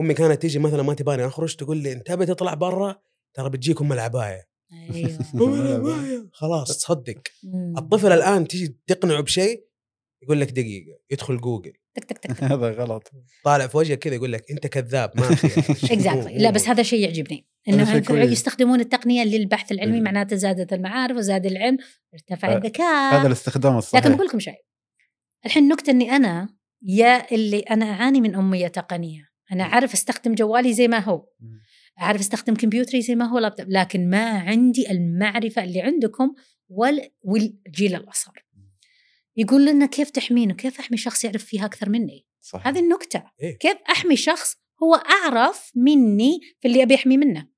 أمي 0.00 0.14
كانت 0.14 0.42
تيجي 0.42 0.58
مثلا 0.58 0.82
ما 0.82 0.94
تباني 0.94 1.26
أخرج 1.26 1.56
تقول 1.56 1.76
لي 1.76 1.92
أنت 1.92 2.06
تبي 2.06 2.26
تطلع 2.26 2.54
برا؟ 2.54 3.00
ترى 3.34 3.50
بتجيك 3.50 3.80
أم 3.80 3.92
العباية. 3.92 4.42
أيوه. 4.94 5.18
خلاص 6.40 6.78
تصدق. 6.78 7.22
مم. 7.44 7.78
الطفل 7.78 8.12
الآن 8.12 8.48
تيجي 8.48 8.76
تقنعه 8.86 9.20
بشيء 9.20 9.64
يقول 10.22 10.40
لك 10.40 10.50
دقيقة 10.50 10.98
يدخل 11.10 11.40
جوجل. 11.40 11.72
تك 11.94 12.04
تك 12.04 12.18
تك 12.18 12.42
هذا 12.52 12.70
غلط. 12.70 13.10
طالع 13.44 13.66
في 13.66 13.76
وجهك 13.76 13.98
كذا 13.98 14.14
يقول 14.14 14.32
لك 14.32 14.50
أنت 14.50 14.66
كذاب 14.66 15.10
ما 15.16 15.34
في. 15.34 15.46
exactly 15.94 16.38
لا 16.38 16.50
بس 16.50 16.68
هذا 16.68 16.82
شيء 16.82 17.00
يعجبني. 17.00 17.46
إنه. 17.68 18.22
يستخدمون 18.24 18.80
التقنية 18.80 19.24
للبحث 19.24 19.72
العلمي 19.72 19.96
إيه. 19.96 20.02
معناته 20.02 20.36
زادت 20.36 20.72
المعارف 20.72 21.16
وزاد 21.16 21.46
العلم 21.46 21.78
ارتفع 22.14 22.48
ف- 22.48 22.56
الذكاء. 22.56 23.14
هذا 23.20 23.26
الاستخدام 23.26 23.76
الصحيح. 23.76 24.06
لكن 24.06 24.16
بقول 24.16 24.26
لكم 24.26 24.40
شيء. 24.40 24.64
الحين 25.46 25.62
النكته 25.62 25.90
إني 25.90 26.10
أنا 26.10 26.48
يا 26.82 27.34
اللي 27.34 27.58
أنا 27.60 27.84
أعاني 27.90 28.20
من 28.20 28.34
أمية 28.34 28.68
تقنية. 28.68 29.28
أنا 29.52 29.64
أعرف 29.64 29.92
أستخدم 29.92 30.34
جوالي 30.34 30.72
زي 30.72 30.88
ما 30.88 30.98
هو. 30.98 31.26
أعرف 32.00 32.20
أستخدم 32.20 32.54
كمبيوتري 32.54 33.02
زي 33.02 33.14
ما 33.14 33.24
هو 33.24 33.38
لابتوب 33.38 33.66
لكن 33.70 34.10
ما 34.10 34.38
عندي 34.38 34.90
المعرفة 34.90 35.64
اللي 35.64 35.80
عندكم 35.80 36.34
وال- 36.68 37.10
والجيل 37.22 37.94
الأصغر. 37.94 38.44
يقول 39.36 39.66
لنا 39.66 39.86
كيف 39.86 40.10
تحمينه؟ 40.10 40.54
كيف 40.54 40.78
أحمي 40.80 40.96
شخص 40.96 41.24
يعرف 41.24 41.44
فيها 41.44 41.64
أكثر 41.66 41.88
مني؟ 41.88 42.26
صحيح. 42.40 42.66
هذه 42.66 42.78
النكتة. 42.78 43.22
إيه. 43.42 43.58
كيف 43.58 43.76
أحمي 43.90 44.16
شخص 44.16 44.56
هو 44.82 44.94
أعرف 44.94 45.70
مني 45.76 46.40
في 46.60 46.68
اللي 46.68 46.82
أبي 46.82 46.94
أحمي 46.94 47.16
منه؟ 47.16 47.48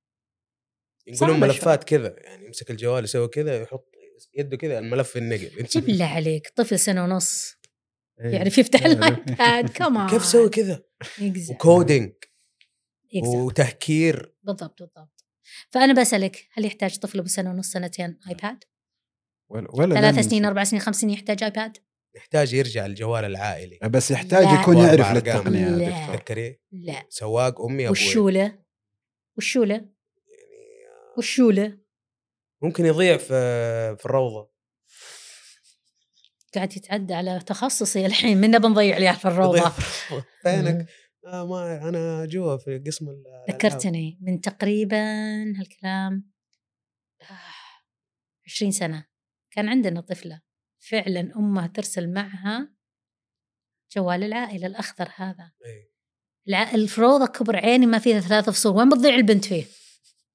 يقولون 1.07 1.41
ملفات 1.41 1.85
كذا 1.85 2.17
يعني 2.19 2.47
يمسك 2.47 2.71
الجوال 2.71 3.05
يسوي 3.05 3.29
كذا 3.29 3.63
يحط 3.63 3.89
يده 4.35 4.57
كذا 4.57 4.79
الملف 4.79 5.17
النقل. 5.17 5.51
انت 5.61 5.79
بالله 5.79 6.05
عليك 6.05 6.53
طفل 6.57 6.79
سنة 6.79 7.05
ونص. 7.05 7.55
إيه. 8.21 8.31
يعرف 8.31 8.59
يفتح. 8.59 8.85
ال 8.87 9.04
iPad 9.04 9.71
كمان 9.71 10.09
كيف 10.09 10.25
سوي 10.25 10.49
كذا. 10.49 10.83
و 11.51 11.59
coding. 11.59 12.13
Exactly. 13.15 13.27
وتهكير 13.27 14.35
بالضبط 14.43 14.83
بالضبط 14.83 15.25
فأنا 15.71 16.01
بسألك 16.01 16.49
هل 16.53 16.65
يحتاج 16.65 16.99
طفل 16.99 17.23
بسنة 17.23 17.51
ونص 17.51 17.71
سنتين 17.73 18.19
iPad؟ 18.29 18.65
ولا 19.49 19.69
ولا 19.75 19.95
ثلاث 20.01 20.27
سنين 20.29 20.45
أربع 20.45 20.65
سنين 20.65 20.83
خمس 20.83 21.01
سنين 21.01 21.15
يحتاج 21.15 21.43
iPad؟ 21.43 21.77
يحتاج 22.17 22.55
يرجع 22.55 22.87
الجوال 22.87 23.25
العائلي 23.25 23.79
بس 23.83 24.11
يحتاج 24.11 24.45
لا. 24.45 24.61
يكون 24.61 24.77
يعرف. 24.79 25.13
للتقنية 25.13 25.61
يا 25.61 25.71
لا. 25.71 26.01
دكتور 26.01 26.17
تذكري 26.17 26.61
لا 26.73 27.07
سواق 27.09 27.61
أمي 27.61 27.75
أبوي 27.75 27.89
والشولة 27.89 28.59
والشولة 29.37 29.75
يعني 29.75 29.95
والشولة 31.17 31.79
ممكن 32.63 32.87
يضيع 32.87 33.17
في 33.17 33.27
في 33.99 34.07
الروضة 34.07 34.51
قاعد 36.55 36.77
يتعدى 36.77 37.15
على 37.15 37.41
تخصصي 37.47 38.07
الحين 38.07 38.41
منا 38.41 38.59
بنضيع 38.59 38.99
لي 38.99 39.13
في 39.15 39.29
الروضة 39.29 39.59
يضيع 39.59 39.71
في 39.71 40.07
الروضة. 40.11 40.27
فينك؟ 40.43 40.87
آه 41.27 41.47
ما 41.47 41.89
أنا 41.89 42.27
جوا 42.27 42.57
في 42.57 42.79
قسم 42.79 43.09
الألعاب. 43.09 43.51
ذكرتني 43.51 44.19
من 44.21 44.41
تقريبا 44.41 44.97
هالكلام 45.61 46.31
آه، 47.23 47.35
20 48.47 48.73
سنة. 48.73 49.07
كان 49.51 49.69
عندنا 49.69 50.01
طفلة 50.01 50.41
فعلا 50.79 51.21
أمها 51.37 51.67
ترسل 51.67 52.13
معها 52.13 52.75
جوال 53.97 54.25
العائلة 54.25 54.67
الأخضر 54.67 55.09
هذا. 55.17 55.53
الع- 56.49 56.75
الفروضة 56.75 57.27
كبر 57.27 57.57
عيني 57.57 57.87
ما 57.87 57.99
فيها 57.99 58.21
ثلاثة 58.21 58.53
فصول. 58.53 58.77
وين 58.77 58.89
بتضيع 58.89 59.15
البنت 59.15 59.45
فيه؟ 59.45 59.65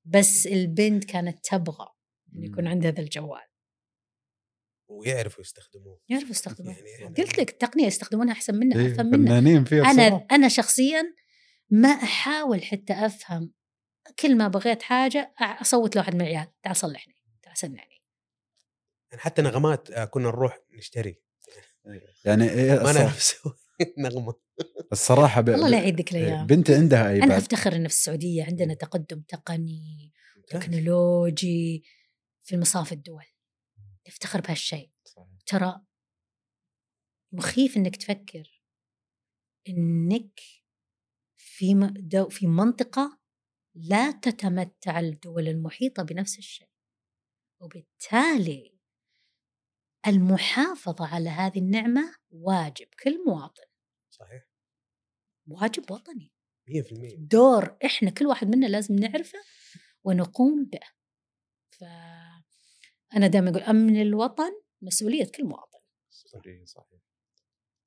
بس 0.06 0.48
البنت 0.48 1.04
كانت 1.04 1.46
تبغى 1.46 1.88
أن 2.36 2.44
يكون 2.44 2.68
عندها 2.68 2.92
ذا 2.92 3.02
الجوال. 3.02 3.42
ويعرفوا 4.92 5.42
يستخدموه. 5.42 6.00
يعرفوا 6.10 6.30
يستخدموها 6.30 6.78
يعني 7.00 7.16
قلت 7.16 7.40
لك 7.40 7.50
التقنية 7.50 7.86
يستخدمونها 7.86 8.34
أحسن 8.34 8.56
منا 8.56 8.76
إيه، 8.76 8.92
أفهم 8.94 9.06
منا 9.06 9.18
فنانين 9.30 9.64
فيها 9.64 9.84
أنا 9.84 10.10
صراحة. 10.10 10.28
أنا 10.32 10.48
شخصيا 10.48 11.16
ما 11.70 11.90
أحاول 11.90 12.64
حتى 12.64 12.94
أفهم 12.94 13.52
كل 14.20 14.38
ما 14.38 14.48
بغيت 14.48 14.82
حاجة 14.82 15.34
أع- 15.40 15.62
أصوت 15.62 15.96
لواحد 15.96 16.16
من 16.16 16.22
العيال. 16.22 16.48
تعال 16.64 16.76
صلحني 16.76 17.16
تعال 17.44 17.58
سمعني. 17.58 18.02
يعني 19.12 19.22
حتى 19.24 19.42
نغمات 19.42 19.92
كنا 19.94 20.28
نروح 20.28 20.60
نشتري. 20.78 21.22
يعني 22.26 22.50
إيه 22.50 22.74
ما 22.84 22.92
نعرف 22.94 23.18
نسوي 23.18 23.54
نغمة. 23.98 24.34
الصراحة 24.92 25.42
ب... 25.42 25.50
والله 25.50 25.70
لا 25.70 25.78
ب- 25.78 25.82
يعيد 25.82 25.96
ذيك 25.96 26.12
الأيام 26.12 26.46
بنتي 26.48 26.76
عندها 26.76 27.02
أنا 27.02 27.10
iPad 27.12 27.32
أفتخر 27.32 27.76
إن 27.76 27.88
في 27.88 27.94
السعودية 27.94 28.44
عندنا 28.44 28.74
تقدم 28.74 29.22
تقني 29.22 30.12
تكنولوجي 30.48 31.84
في 32.44 32.56
المصاف 32.56 32.92
الدول. 32.94 33.24
نفتخر 34.12 34.42
بهالشيء. 34.42 34.92
ترى 35.46 35.82
مخيف 37.34 37.78
إنك 37.78 37.96
تفكر 37.96 38.62
إنك 39.70 40.40
في 41.38 41.74
دو 41.92 42.30
في 42.30 42.48
منطقة 42.48 43.20
لا 43.76 44.12
تتمتع 44.12 45.00
الدول 45.00 45.48
المحيطة 45.48 46.04
بنفس 46.04 46.38
الشيء. 46.38 46.70
وبالتالي 47.62 48.78
المحافظة 50.08 51.08
على 51.08 51.30
هذه 51.30 51.60
النعمة 51.60 52.16
واجب 52.32 52.88
كل 53.04 53.26
مواطن. 53.26 53.64
صحيح. 54.10 54.48
واجب 55.48 55.92
وطني. 55.92 56.32
100% 56.68 57.16
دور 57.18 57.78
إحنا 57.86 58.10
كل 58.10 58.26
واحد 58.26 58.48
منا 58.48 58.66
لازم 58.66 58.96
نعرفه 58.96 59.40
ونقوم 60.04 60.66
به. 60.66 60.88
فانا 63.12 63.28
دائما 63.28 63.50
أقول 63.50 63.62
امن 63.62 64.02
الوطن 64.02 64.52
مسؤولية 64.82 65.26
كل 65.26 65.46
مواطن 65.46 65.80
صحيح 66.10 66.66
صحيح 66.66 67.00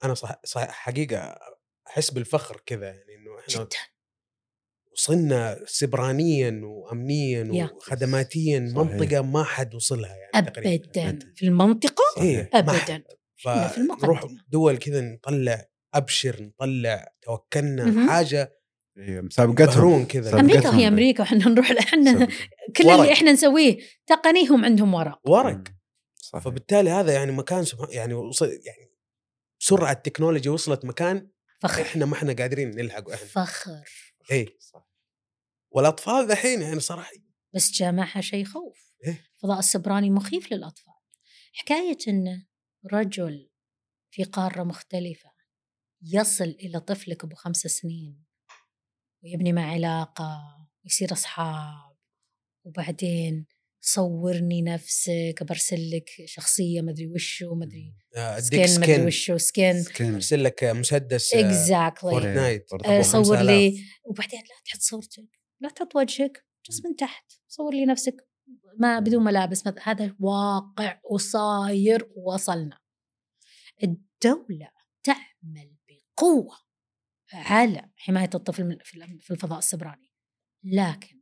أنا 0.04 0.14
صح, 0.14 0.40
صح 0.44 0.70
حقيقة 0.70 1.38
أحس 1.86 2.10
بالفخر 2.10 2.62
كذا 2.66 2.86
يعني 2.86 3.14
إنه 3.14 3.38
إحنا 3.38 3.64
جدا 3.64 3.76
وصلنا 4.92 5.60
سبرانيا 5.66 6.60
وامنيا 6.64 7.50
يا. 7.52 7.70
وخدماتيا 7.74 8.72
صحيح. 8.74 8.76
منطقة 8.76 9.22
ما 9.22 9.44
حد 9.44 9.74
وصلها 9.74 10.16
يعني 10.16 10.50
تقريبا 10.50 10.84
ابدا 10.84 11.32
في 11.34 11.46
المنطقة 11.46 12.04
حد. 12.18 12.48
ابدا 12.54 13.04
في 13.36 13.42
فنروح 13.44 13.78
المقدمة. 13.78 14.44
دول 14.48 14.76
كذا 14.76 15.00
نطلع 15.00 15.68
أبشر 15.94 16.42
نطلع 16.42 17.14
توكلنا. 17.22 18.12
حاجة 18.12 18.58
إيه، 18.98 19.20
مسابقتهم 19.20 19.66
مهرون 19.66 20.06
كذا. 20.06 20.40
أمريكا 20.40 20.68
وهي 20.68 20.82
بعد. 20.82 20.92
أمريكا 20.92 21.22
وإحنا 21.22 21.48
نروح 21.48 21.70
إحنا. 21.70 22.28
كل 22.76 22.84
ورق. 22.84 23.00
اللي 23.00 23.12
إحنا 23.12 23.32
نسويه 23.32 23.78
تقني 24.06 24.46
هم 24.46 24.64
عندهم 24.64 24.94
ورق 24.94 25.20
ورق 25.28 25.62
صحيح. 26.16 26.44
فبالتالي 26.44 26.90
هذا 26.90 27.12
يعني 27.12 27.32
مكان 27.32 27.64
سبحان 27.64 27.88
يعني 27.90 28.14
وصل 28.14 28.46
يعني 28.46 28.90
سرعة 29.58 29.92
التكنولوجيا 29.92 30.50
وصلت 30.50 30.84
مكان 30.84 31.28
فخر 31.60 31.82
إحنا 31.82 32.06
ما 32.06 32.14
إحنا 32.14 32.32
قادرين 32.32 32.70
نلحق 32.70 33.10
إحنا 33.10 33.26
فخر 33.26 33.84
اي 34.32 34.56
صح. 34.60 34.88
والأطفال 35.70 36.26
ذحين 36.26 36.62
يعني 36.62 36.80
صراحة 36.80 37.12
بس 37.54 37.70
جامعها 37.70 38.20
شيء 38.20 38.42
يخوف 38.42 38.94
إيه؟ 39.06 39.24
فضاء 39.42 39.58
السيبراني 39.58 40.10
مخيف 40.10 40.52
للأطفال 40.52 40.94
حكاية 41.52 41.98
إن 42.08 42.46
رجل 42.92 43.50
في 44.10 44.24
قارة 44.24 44.62
مختلفة 44.62 45.30
يصل 46.02 46.44
إلى 46.44 46.80
طفلك 46.80 47.24
ابو 47.24 47.34
خمس 47.34 47.56
سنين 47.56 48.23
ويبني 49.24 49.52
معه 49.52 49.72
علاقة 49.72 50.42
ويصير 50.84 51.12
أصحاب. 51.12 51.94
وبعدين 52.64 53.46
صورني 53.80 54.62
نفسك 54.62 55.42
برسل 55.48 55.90
لك 55.90 56.10
شخصية 56.24 56.80
مدري 56.80 57.08
وشو 57.08 57.54
مدري 57.54 57.94
آه، 58.16 58.36
اديك 58.38 58.66
سكين 58.66 58.80
مدري 58.80 58.94
سكين 58.94 59.06
وشو 59.06 59.36
سكين 59.36 59.82
سكين 59.82 60.14
أرسل 60.14 60.44
لك 60.44 60.64
مسدس 60.64 61.34
آه، 61.34 61.40
exactly 61.40 62.10
Fortnite 62.10 62.72
آه، 62.72 63.02
صور 63.02 63.24
5000. 63.24 63.42
لي 63.42 63.84
وبعدين 64.04 64.40
لا 64.40 64.54
تحط 64.64 64.80
صورتك 64.80 65.40
لا 65.60 65.68
تحط 65.68 65.96
وجهك 65.96 66.44
بس 66.68 66.84
من 66.84 66.96
تحت. 66.96 67.32
صور 67.48 67.74
لي 67.74 67.86
نفسك 67.86 68.28
ما 68.78 68.98
بدون 68.98 69.24
ملابس. 69.24 69.62
هذا 69.82 70.16
واقع 70.20 71.00
وصاير 71.10 72.08
ووصلنا. 72.16 72.78
الدولة 73.82 74.68
تعمل 75.02 75.76
بقوة. 75.88 76.63
على 77.34 77.90
حماية 77.96 78.30
الطفل 78.34 78.64
من- 78.64 78.78
في 79.20 79.30
الفضاء 79.30 79.58
السيبراني. 79.58 80.12
لكن 80.64 81.20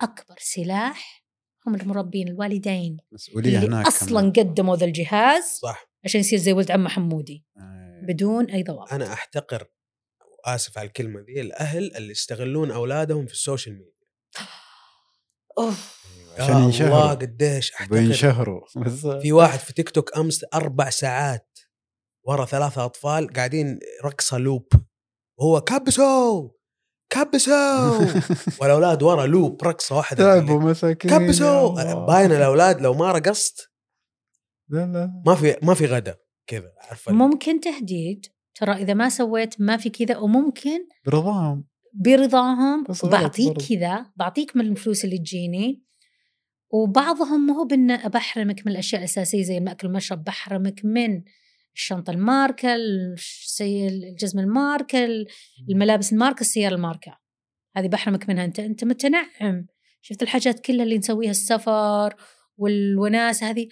أكبر 0.00 0.34
سلاح 0.38 1.24
هم 1.66 1.74
المربين 1.74 2.28
الوالدين 2.28 2.96
مسؤولية 3.12 3.56
اللي 3.56 3.66
هناك 3.68 3.86
أصلا 3.86 4.20
قدموا 4.30 4.76
ذا 4.76 4.84
الجهاز 4.86 5.44
صح. 5.44 5.90
عشان 6.04 6.20
يصير 6.20 6.38
زي 6.38 6.52
ولد 6.52 6.70
عمه 6.70 6.88
حمودي 6.88 7.44
كمان. 7.54 8.06
بدون 8.06 8.50
أي 8.50 8.62
ضوابط. 8.62 8.92
أنا 8.92 9.12
أحتقر 9.12 9.66
وآسف 10.38 10.78
على 10.78 10.86
الكلمة 10.86 11.20
دي 11.20 11.40
الأهل 11.40 11.96
اللي 11.96 12.10
يستغلون 12.10 12.70
أولادهم 12.70 13.26
في 13.26 13.32
ال 13.32 13.38
social 13.38 13.74
media. 13.74 13.92
أوف. 15.58 16.06
yeah 16.38 16.42
عشان 16.42 16.54
الله 16.56 16.64
ينشهروا 16.66 17.14
قديش 17.14 17.72
أحتقر. 17.72 17.94
بينشهروا 17.96 18.60
في 19.20 19.32
واحد 19.32 19.58
في 19.58 19.72
تيك 19.72 19.90
توك 19.90 20.16
أمس 20.16 20.44
أربع 20.54 20.90
ساعات 20.90 21.58
ورا 22.26 22.44
ثلاثة 22.44 22.84
أطفال 22.84 23.32
قاعدين 23.32 23.78
رقصة 24.04 24.38
loop. 24.38 24.68
وهو 25.38 25.60
كبسوا 25.60 26.48
كبسوا 27.10 28.06
والأولاد 28.60 29.02
ورا 29.02 29.26
loop 29.26 29.62
رقصه 29.64 29.96
واحدة 29.96 30.24
تعبوا 30.24 30.60
مساكين. 30.60 31.10
يا 31.10 31.18
كبسوا. 31.18 32.06
باين 32.06 32.32
الأولاد 32.32 32.80
لو 32.80 32.94
ما 32.94 33.12
رقصت 33.12 33.70
لا 34.68 34.86
لا. 34.86 35.22
ما 35.26 35.34
في 35.34 35.56
ما 35.62 35.74
في 35.74 35.86
غدا. 35.86 36.16
كذا 36.46 36.72
عارفه 36.88 37.12
ممكن 37.12 37.60
تهديد. 37.60 38.26
ترى 38.54 38.72
إذا 38.72 38.94
ما 38.94 39.08
سويت 39.08 39.60
ما 39.60 39.76
في 39.76 39.90
كذا 39.90 40.16
وممكن 40.16 40.88
برضاهم. 41.06 41.64
برضاهم. 41.94 42.84
بعطيك 43.04 43.48
برضه. 43.52 43.66
كذا. 43.68 44.06
بعطيك 44.16 44.56
من 44.56 44.66
الفلوس 44.66 45.04
اللي 45.04 45.18
تجيني. 45.18 45.82
وبعضهم 46.70 47.46
مو 47.46 47.64
بان 47.64 48.08
بحرمك 48.08 48.66
من 48.66 48.72
الأشياء 48.72 49.00
الأساسية 49.00 49.42
زي 49.42 49.58
المأكل 49.58 49.86
والمشرب 49.86 50.24
بحرمك 50.24 50.84
من 50.84 51.22
الشنطة 51.76 52.10
الماركة 52.10 52.74
الجزمة 53.70 54.42
الماركة 54.42 55.08
الملابس 55.70 56.12
الماركة 56.12 56.40
السيارة 56.40 56.74
الماركة. 56.74 57.18
هذه 57.76 57.88
بحرمك 57.88 58.28
منها. 58.28 58.44
أنت 58.44 58.60
أنت 58.60 58.84
متنعم. 58.84 59.66
شفت 60.00 60.22
الحاجات 60.22 60.60
كلها 60.60 60.84
اللي 60.84 60.98
نسويها 60.98 61.30
السفر 61.30 62.16
والوناسه 62.56 63.50
هذه؟ 63.50 63.68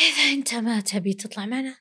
إذا 0.00 0.32
أنت 0.32 0.54
ما 0.54 0.80
تبي 0.80 1.14
تطلع 1.14 1.46
معنا 1.46 1.76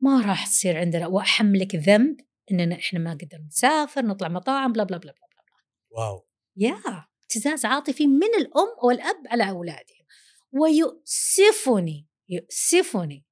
ما 0.00 0.20
راح 0.20 0.46
تصير 0.46 0.78
عندنا. 0.78 1.06
واحملك 1.06 1.74
ذنب 1.74 2.16
إننا 2.50 2.74
إحنا 2.74 2.98
ما 2.98 3.10
قدرنا 3.10 3.46
نسافر 3.46 4.04
نطلع 4.04 4.28
مطاعم 4.28 4.72
بلا 4.72 4.84
بلا 4.84 4.98
بلا 4.98 5.12
بلا, 5.12 5.12
بلا. 5.12 5.56
واو. 5.90 6.28
يا! 6.56 7.08
ابتزاز 7.22 7.64
عاطفي 7.64 8.06
من 8.06 8.34
الأم 8.38 8.68
والأب 8.84 9.16
على 9.26 9.50
اولادهم 9.50 10.06
ويؤسفني 10.52 12.08
يؤسفني 12.28 13.27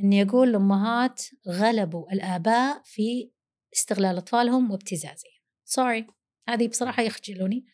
إني 0.00 0.22
أقول 0.22 0.48
الأمهات 0.48 1.22
غلبوا 1.48 2.12
الآباء 2.12 2.82
في 2.84 3.30
استغلال 3.74 4.16
أطفالهم 4.16 4.70
وابتزازهم. 4.70 5.32
سوري 5.64 6.06
هذه 6.48 6.68
بصراحة 6.68 7.02
يخجلوني 7.02 7.66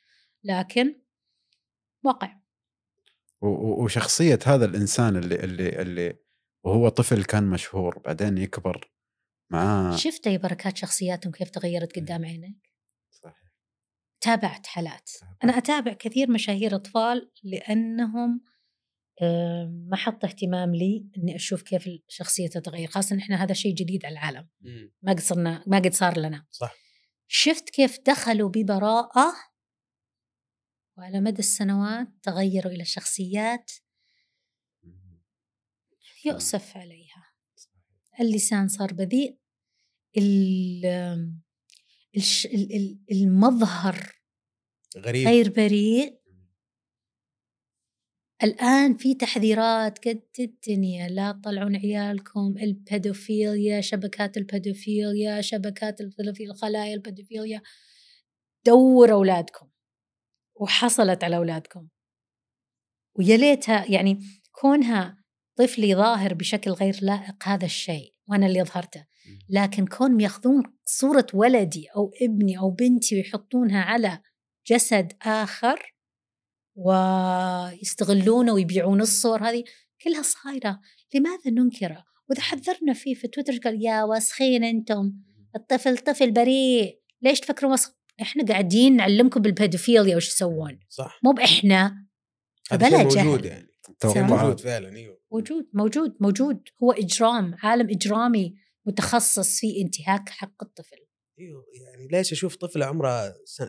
لكن 0.45 1.03
واقع. 2.05 2.43
وشخصية 3.43 4.39
هذا 4.47 4.65
الإنسان 4.65 5.17
اللي 5.17 5.35
اللي 5.35 5.83
اللي 5.83 6.19
وهو 6.65 6.89
طفل 6.89 7.25
كان 7.25 7.51
مشهور 7.51 7.99
بعدين 7.99 8.39
يكبر 8.39 8.93
معاه 9.51 9.97
شفت 9.97 10.27
يا 10.27 10.37
بركات 10.37 10.77
شخصياتهم 10.77 11.33
كيف 11.33 11.51
تغيرت 11.51 11.99
قدام 11.99 12.25
عينك؟ 12.25 12.57
صحيح. 13.11 13.53
تابعت 14.21 14.67
حالات. 14.67 15.11
أنا 15.45 15.59
أتابع 15.59 15.93
كثير 15.93 16.31
مشاهير 16.31 16.75
أطفال 16.75 17.31
لأنهم 17.43 18.41
آم، 19.23 19.89
محط 19.89 20.25
اهتمام 20.25 20.75
لي 20.75 21.07
إني 21.17 21.37
أشوف 21.37 21.63
كيف 21.63 21.87
الشخصية 21.87 22.49
تتغير 22.49 22.89
خاصة 22.89 23.19
إحنا 23.19 23.45
هذا 23.45 23.55
شيء 23.55 23.75
جديد 23.75 24.07
على 24.07 24.13
العالم. 24.13 24.49
مم. 24.61 24.93
ما 25.03 25.13
قد 25.13 25.21
صرنا 25.21 25.65
ما 25.67 25.79
قد 25.79 25.93
صار 25.93 26.19
لنا. 26.19 26.47
صح. 26.51 26.75
شفت 27.29 27.71
كيف 27.71 27.99
دخلوا 28.07 28.49
ببراءة 28.49 29.35
وعلى 30.99 31.21
مدى 31.21 31.39
السنوات 31.39 32.09
تغيروا 32.23 32.73
إلى 32.73 32.85
شخصيات 32.85 33.71
يؤسف 36.25 36.77
عليها. 36.77 37.27
اللسان 38.21 38.69
صار 38.69 38.93
بذيء. 38.93 39.39
المظهر 43.11 44.13
غريب. 44.97 45.29
غير 45.29 45.51
بريء. 45.51 46.22
الآن 48.43 48.97
في 48.97 49.15
تحذيرات 49.15 50.09
قد 50.09 50.23
الدنيا 50.41 51.09
لا 51.09 51.33
تطلعون 51.33 51.77
عيالكم 51.77 52.55
البيدوفيليا 52.63 53.81
شبكات 53.81 54.37
البيدوفيليا 54.37 55.41
شبكات 55.41 56.01
البيدوفيليا 56.01 56.53
الخلايا 56.53 56.95
البيدوفيليا. 56.95 57.63
دور 58.67 59.13
أولادكم. 59.13 59.69
وحصلت 60.61 61.25
على 61.25 61.37
أولادكم. 61.37 61.89
ويا 63.19 63.37
ليتها 63.37 63.91
يعني 63.91 64.21
كونها 64.53 65.23
طفلي 65.57 65.95
ظاهر 65.95 66.35
بشكل 66.35 66.71
غير 66.71 66.99
لائق 67.03 67.49
هذا 67.49 67.65
الشيء 67.65 68.15
وأنا 68.29 68.47
اللي 68.47 68.63
أظهرته 68.63 69.07
لكن 69.49 69.87
كونهم 69.87 70.21
ياخذون 70.21 70.63
صورة 70.85 71.27
ولدي 71.35 71.87
أو 71.97 72.11
ابني 72.23 72.59
أو 72.59 72.71
بنتي 72.71 73.17
ويحطونها 73.17 73.83
على 73.83 74.21
جسد 74.67 75.13
آخر 75.23 75.92
ويستغلونه 76.75 78.53
ويبيعون 78.53 79.01
الصور 79.01 79.43
هذه 79.43 79.65
كلها 80.05 80.23
صايرة. 80.23 80.81
لماذا 81.15 81.51
ننكره؟ 81.51 82.05
وإذا 82.31 82.43
حذرنا 82.43 82.93
فيه 82.95 83.15
في 83.15 83.29
تويتر 83.29 83.59
قال 83.59 83.85
يا 83.85 84.05
وسخين 84.05 84.65
أنتم 84.65 85.13
الطفل 85.57 85.99
طفل 85.99 86.31
بريء. 86.31 87.01
ليش 87.23 87.41
تفكرون 87.41 87.73
وسخ 87.73 87.93
إحنا 88.23 88.45
قاعدين 88.45 88.97
نعلمكم 88.97 89.43
بالبيدوفيليا 89.43 90.17
وش 90.17 90.29
يسوون. 90.29 90.79
صح. 90.89 91.21
مو 91.25 91.35
هذا 91.39 92.07
فبلا 92.65 92.89
شيء 93.11 93.23
موجود 93.25 93.43
جهل. 93.43 93.67
يعني 94.05 94.29
موجود. 94.29 94.61
فعلا 94.61 94.97
إيوه. 94.97 95.21
موجود 95.33 95.69
موجود 95.75 96.17
موجود. 96.21 96.63
هو 96.83 96.93
إجرام 96.93 97.55
عالم 97.63 97.91
إجرامي 97.91 98.55
متخصص 98.87 99.61
في 99.61 99.81
انتهاك 99.81 100.29
حق 100.29 100.63
الطفل. 100.63 100.97
إيوه 101.39 101.65
يعني 101.85 102.09
ليش 102.09 102.33
أشوف 102.33 102.57
طفلة 102.57 102.87
عمرها 102.87 103.35
س- 103.45 103.63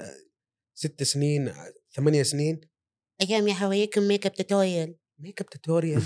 ست 0.74 1.04
سنين 1.04 1.54
ثمانية 1.92 2.24
سنين؟ 2.24 2.62
أيام 3.30 3.48
يا 3.48 3.54
حويكم 3.54 4.02
makeup 4.02 4.34
tutorial 4.34 4.96
make 5.20 5.42
up 5.42 5.50
tutorial 5.50 6.02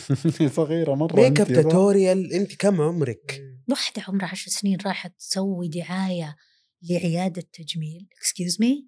صغيرة 0.55 0.95
مرة 0.95 1.15
makeup؟ 1.15 1.53
tutorial 1.53 2.34
أنت 2.34 2.55
كم 2.55 2.82
عمرك؟ 2.82 3.43
واحدة 3.70 4.03
عمرها 4.07 4.28
عشر 4.28 4.51
سنين 4.51 4.78
راحت 4.86 5.20
تسوي 5.20 5.68
دعاية 5.68 6.36
لعيادة 6.82 7.41
تجميل 7.53 8.07
excuse 8.18 8.61
me 8.61 8.88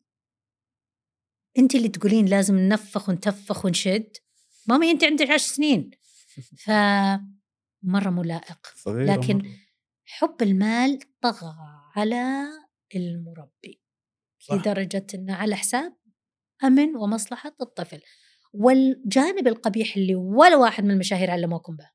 أنت 1.58 1.76
اللي 1.76 1.90
تقولين 1.90 2.26
لازم 2.26 2.56
ننفخ 2.56 3.10
ونتفخ 3.10 3.66
ونشد. 3.66 4.18
مامي 4.68 4.92
أنت 4.92 5.04
عندك 5.04 5.30
عشر 5.30 5.48
سنين. 5.48 5.92
ف 6.66 6.72
مرة 7.84 8.10
مو 8.10 8.24
لائق. 8.24 8.68
صغيرة 8.76 9.16
لكن 9.16 9.38
مرة. 9.38 9.50
حب 10.06 10.42
المال 10.42 11.00
طغى 11.22 11.56
على 11.96 12.48
المربي. 12.96 13.82
صح. 14.40 14.56
لدرجة 14.56 15.08
أنه 15.14 15.36
على 15.36 15.56
حساب 15.56 15.94
أمن 16.64 16.96
ومصلحة 16.96 17.56
الطفل. 17.62 18.02
والجانب 18.54 19.48
القبيح 19.48 19.96
اللي 19.96 20.16
ولا 20.16 20.56
واحد 20.56 20.84
من 20.84 20.92
المشاهير 20.92 21.32
علموكم 21.32 21.76
به 21.76 21.90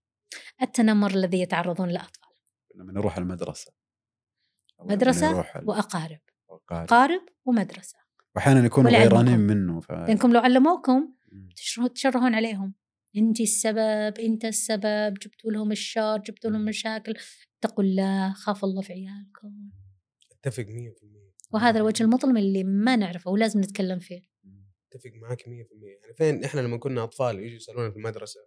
التنمر 0.63 1.11
الذي 1.11 1.41
يتعرضون 1.41 1.89
له 1.89 2.01
الأطفال 2.01 2.29
لما 2.75 2.93
نروح 2.93 3.19
لما 3.19 3.35
مدرسة 4.81 5.37
وأقارب. 5.65 6.21
القارب. 6.51 6.89
قارب 6.89 7.23
ومدرسة. 7.45 7.99
واحيانا 8.37 8.67
يكونوا 8.67 8.91
غيرانين. 8.91 9.39
منه 9.39 9.81
ف... 9.81 9.91
لأنكم 9.91 10.33
لو 10.33 10.41
علموكم 10.41 11.15
تشرهون 11.95 12.35
عليهم. 12.35 12.75
انت 13.17 13.41
السبب 13.41 14.19
أنت 14.19 14.45
السبب 14.45 15.15
جبتوا 15.15 15.51
لهم 15.51 15.73
الشر 15.73 16.19
جبتوا 16.19 16.51
لهم 16.51 16.65
مشاكل. 16.65 17.15
اتقوا 17.59 17.85
الله 17.85 18.33
خافوا 18.33 18.69
الله 18.69 18.83
في 18.83 18.93
عيالكم. 18.93 19.71
أتفق 20.33 20.65
100% 20.65 21.35
وهذا 21.51 21.79
الوجه 21.79 22.05
المظلم 22.05 22.37
اللي 22.37 22.65
ما 22.65 22.97
نعرفه 22.97 23.31
ولازم 23.31 23.61
نتكلم 23.61 23.99
فيه. 23.99 24.34
أتفق 24.95 25.11
معاك 25.15 25.41
100% 25.43 25.47
يعني 25.49 26.15
فين 26.17 26.45
إحنا 26.45 26.61
لما 26.61 26.77
كنا 26.77 27.05
أطفال 27.05 27.41
يجوا 27.41 27.57
يسألونا 27.57 27.91
في 27.91 27.97
المدرسة 27.97 28.41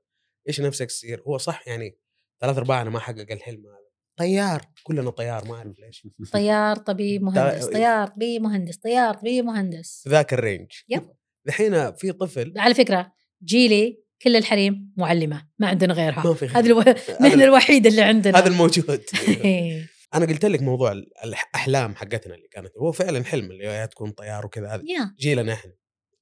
إيش 0.47 0.61
نفسك 0.61 0.85
تصير؟ 0.87 1.21
هو 1.27 1.37
صح 1.37 1.67
يعني 1.67 1.97
ثلاث 2.41 2.57
أرباعنا 2.57 2.89
ما 2.89 2.99
حقق 2.99 3.31
الحلم 3.31 3.63
هذا. 3.67 3.87
طيار. 4.17 4.61
كلنا 4.83 5.09
طيار 5.09 5.45
ما 5.45 5.55
أعرف 5.55 5.79
ليش. 5.79 6.07
طيار 6.33 6.75
طبيب 6.75 7.23
مهندس 7.27 7.65
طيار. 7.65 8.07
طبيب 8.07 8.41
مهندس 8.41 8.77
طيار 8.77 9.13
طبيب 9.13 9.45
مهندس. 9.45 10.03
ذاك 10.07 10.33
الرينج. 10.33 10.71
يب. 10.89 11.09
الحين 11.47 11.93
في 11.95 12.11
طفل 12.11 12.53
على 12.57 12.73
فكرة 12.73 13.11
جيلي 13.43 14.03
كل 14.21 14.35
الحريم 14.35 14.93
معلمة 14.97 15.47
ما 15.59 15.67
عندنا 15.67 15.93
غيرها. 15.93 16.23
ما 16.27 16.33
في 16.33 16.45
غيرها. 16.45 16.59
هذه 16.59 16.65
الو- 16.67 16.81
المهنه 17.19 17.43
الوحيده 17.43 17.89
اللي 17.89 18.01
عندنا. 18.01 18.37
هذا 18.39 18.47
الموجود. 18.47 19.03
إيه. 19.45 19.87
أنا 20.13 20.25
قلت 20.25 20.45
لك 20.45 20.61
موضوع 20.61 20.91
الاحلام 21.25 21.95
حقتنا 21.95 22.35
اللي 22.35 22.47
كانت. 22.47 22.71
هو 22.77 22.91
فعلا 22.91 23.23
حلم 23.23 23.51
اللي 23.51 23.67
هي 23.67 23.87
تكون 23.87 24.11
طيار 24.11 24.45
وكذا 24.45 24.67
هذا 24.67 24.83
يا. 24.87 25.15
جيلنا 25.19 25.53
إحنا. 25.53 25.73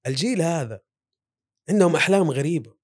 الجيل 0.08 0.42
هذا 0.42 0.80
عندهم 1.70 1.96
أحلام 1.96 2.32
غريبة. 2.32 2.76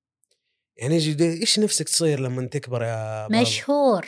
يعني 0.78 0.96
يجي 0.96 1.24
إيش 1.24 1.60
نفسك 1.60 1.90
تصير 1.90 2.20
لما 2.20 2.48
تكبر 2.48 2.84
يا 2.84 3.28
بابا؟ 3.28 3.42
مشهور. 3.42 4.08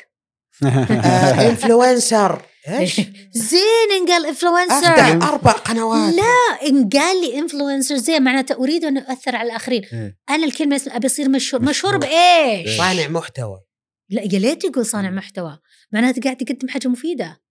آه 0.64 1.49
influencer 1.49 2.41
إيش؟ 2.70 3.01
زين 3.51 3.91
ان 4.01 4.09
قال 4.09 4.26
influencer 4.26 4.74
افتح 4.74 5.28
أربع 5.30 5.51
قنوات. 5.51 6.14
لا 6.16 6.68
ان 6.70 6.89
قال 6.89 7.22
لي 7.22 7.39
influencer 7.39 7.97
زين 7.97 8.24
معناته 8.24 8.55
أريد 8.55 8.86
أن 8.86 8.97
أؤثر 8.97 9.36
على 9.36 9.47
الآخرين. 9.47 9.84
إيه. 9.93 10.18
أنا 10.30 10.45
الكلمة 10.45 10.82
أبي 10.88 11.07
اصير 11.07 11.30
مشهور. 11.30 11.61
مشهور. 11.61 11.97
مشهور. 11.97 12.14
بإيش؟ 12.14 12.78
صانع 12.78 13.07
محتوى. 13.07 13.61
لا 14.09 14.22
يا 14.22 14.39
ليت 14.39 14.64
يقول 14.64 14.86
صانع 14.86 15.09
محتوى. 15.09 15.59
معناته 15.91 16.22
قاعد 16.22 16.41
يقدم 16.41 16.68
حاجة 16.68 16.88
مفيدة. 16.88 17.41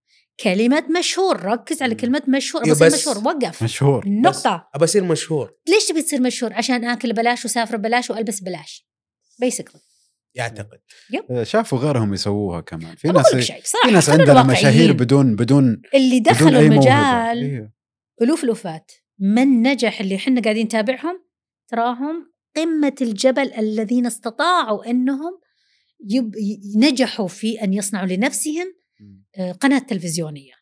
كلمه 0.41 0.85
مشهور. 0.99 1.43
ركز 1.45 1.83
على 1.83 1.95
مم. 1.95 2.01
كلمه 2.01 2.23
مشهور. 2.29 2.63
اصير 2.73 2.87
بس- 2.87 2.95
مشهور. 2.95 3.19
وقف. 3.29 3.63
مشهور. 3.63 4.05
نقطة. 4.09 4.69
ابى 4.75 4.85
اصير 4.85 5.05
مشهور. 5.05 5.53
ليش 5.69 5.87
تبي 5.89 6.03
تصير 6.03 6.21
مشهور؟ 6.21 6.53
عشان 6.53 6.85
آكل 6.85 7.13
بلاش 7.13 7.45
وسافر 7.45 7.77
بلاش 7.77 8.11
وألبس 8.11 8.41
بلاش. 8.41 8.89
بيسكلي 9.41 9.81
يعتقد. 10.35 10.79
شافوا 11.43 11.79
غيرهم 11.79 12.15
يسووها 12.15 12.61
كمان. 12.61 12.97
في 12.97 13.09
ناس 13.09 13.35
في 13.35 13.91
ناس 13.93 14.11
عندنا. 14.11 14.43
مشاهير 14.43 14.93
بدون 14.93 15.37
بدون 15.37 15.83
اللي 15.95 16.21
بدون 16.21 16.33
دخلوا 16.35 16.51
موهبة. 16.51 16.67
المجال 16.67 17.39
إيه. 17.51 17.73
ألوف 18.23 18.45
الوفات 18.45 18.93
من 19.19 19.63
نجح 19.63 20.01
اللي 20.01 20.17
إحنا 20.17 20.41
قاعدين 20.41 20.65
نتابعهم؟ 20.67 21.25
تراهم 21.69 22.33
قمة 22.57 22.95
الجبل 23.01 23.53
الذين 23.53 24.07
استطاعوا 24.07 24.91
إنهم 24.91 25.41
يب... 26.11 26.35
نجحوا 26.77 27.29
في 27.29 27.63
أن 27.63 27.73
يصنعوا 27.75 28.07
لنفسهم 28.07 28.75
قناة 29.61 29.79
تلفزيونية. 29.79 30.53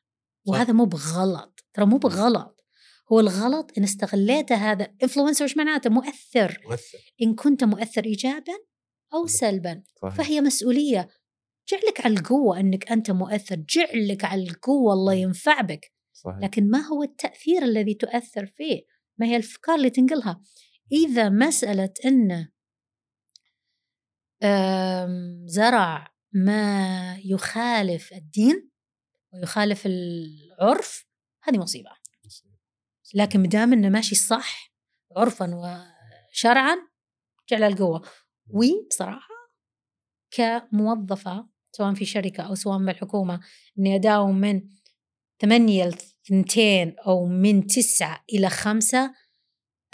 وهذا 0.46 0.72
مو 0.72 0.84
بغلط 0.84 1.64
ترى 1.74 1.86
مو 1.86 1.98
بغلط. 1.98 2.64
هو 3.12 3.20
الغلط 3.20 3.72
إن 3.78 3.82
استغليت 3.82 4.52
هذا 4.52 4.94
انفلونسر 5.02 5.44
إيش 5.44 5.56
معناته؟ 5.56 5.90
مؤثر. 5.90 6.60
مؤثر. 6.64 6.98
إن 7.22 7.34
كنت 7.34 7.64
مؤثر 7.64 8.04
ايجابا 8.04 8.52
أو 9.14 9.26
سلبا. 9.26 9.82
صحيح. 10.02 10.14
فهي 10.14 10.40
مسؤولية. 10.40 11.08
جعلك 11.68 12.00
على 12.06 12.14
القوة 12.14 12.60
إنك 12.60 12.92
أنت 12.92 13.10
مؤثر. 13.10 13.56
جعلك 13.56 14.24
على 14.24 14.42
القوة 14.42 14.92
الله 14.92 15.14
ينفع 15.14 15.60
بك. 15.60 15.92
صحيح. 16.12 16.38
لكن 16.38 16.70
ما 16.70 16.78
هو 16.78 17.02
التأثير 17.02 17.62
الذي 17.62 17.94
تؤثر 17.94 18.46
فيه؟ 18.46 18.82
ما 19.18 19.26
هي 19.26 19.36
الأفكار 19.36 19.74
اللي 19.74 19.90
تنقلها؟ 19.90 20.40
إذا 20.92 21.28
مسألة 21.28 21.92
أنه 22.04 22.48
آم، 24.42 25.44
زرع 25.46 26.14
ما 26.32 27.16
يخالف 27.24 28.12
الدين 28.12 28.70
ويخالف 29.34 29.86
العرف 29.86 31.06
هذه 31.42 31.58
مصيبة. 31.58 31.90
لكن 33.14 33.40
مدام 33.40 33.72
أنه 33.72 33.88
ماشي 33.88 34.14
صح 34.14 34.72
عرفا 35.16 35.54
وشرعا 35.54 36.76
جعل 37.48 37.62
القوة. 37.62 38.02
وبصراحة 38.46 39.34
كموظفة 40.30 41.48
سواء 41.72 41.94
في 41.94 42.04
شركة 42.04 42.42
أو 42.42 42.54
سواء 42.54 42.78
بالحكومة 42.78 43.40
أني 43.78 43.94
أداوم 43.94 44.40
من 44.40 44.62
ثمانية 45.40 45.84
لثنتين 45.84 46.94
أو 47.06 47.26
من 47.26 47.66
تسعة 47.66 48.24
إلى 48.32 48.50
خمسة 48.50 49.14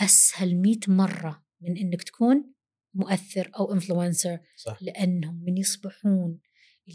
أسهل 0.00 0.56
مئة 0.56 0.92
مرة 0.92 1.44
من 1.60 1.76
إنك 1.76 2.02
تكون 2.02 2.54
مؤثر 2.96 3.50
أو 3.58 3.72
influencer 3.72 4.38
صح 4.56 4.78
لأنهم 4.82 5.44
من 5.46 5.56
يصبحون 5.56 6.38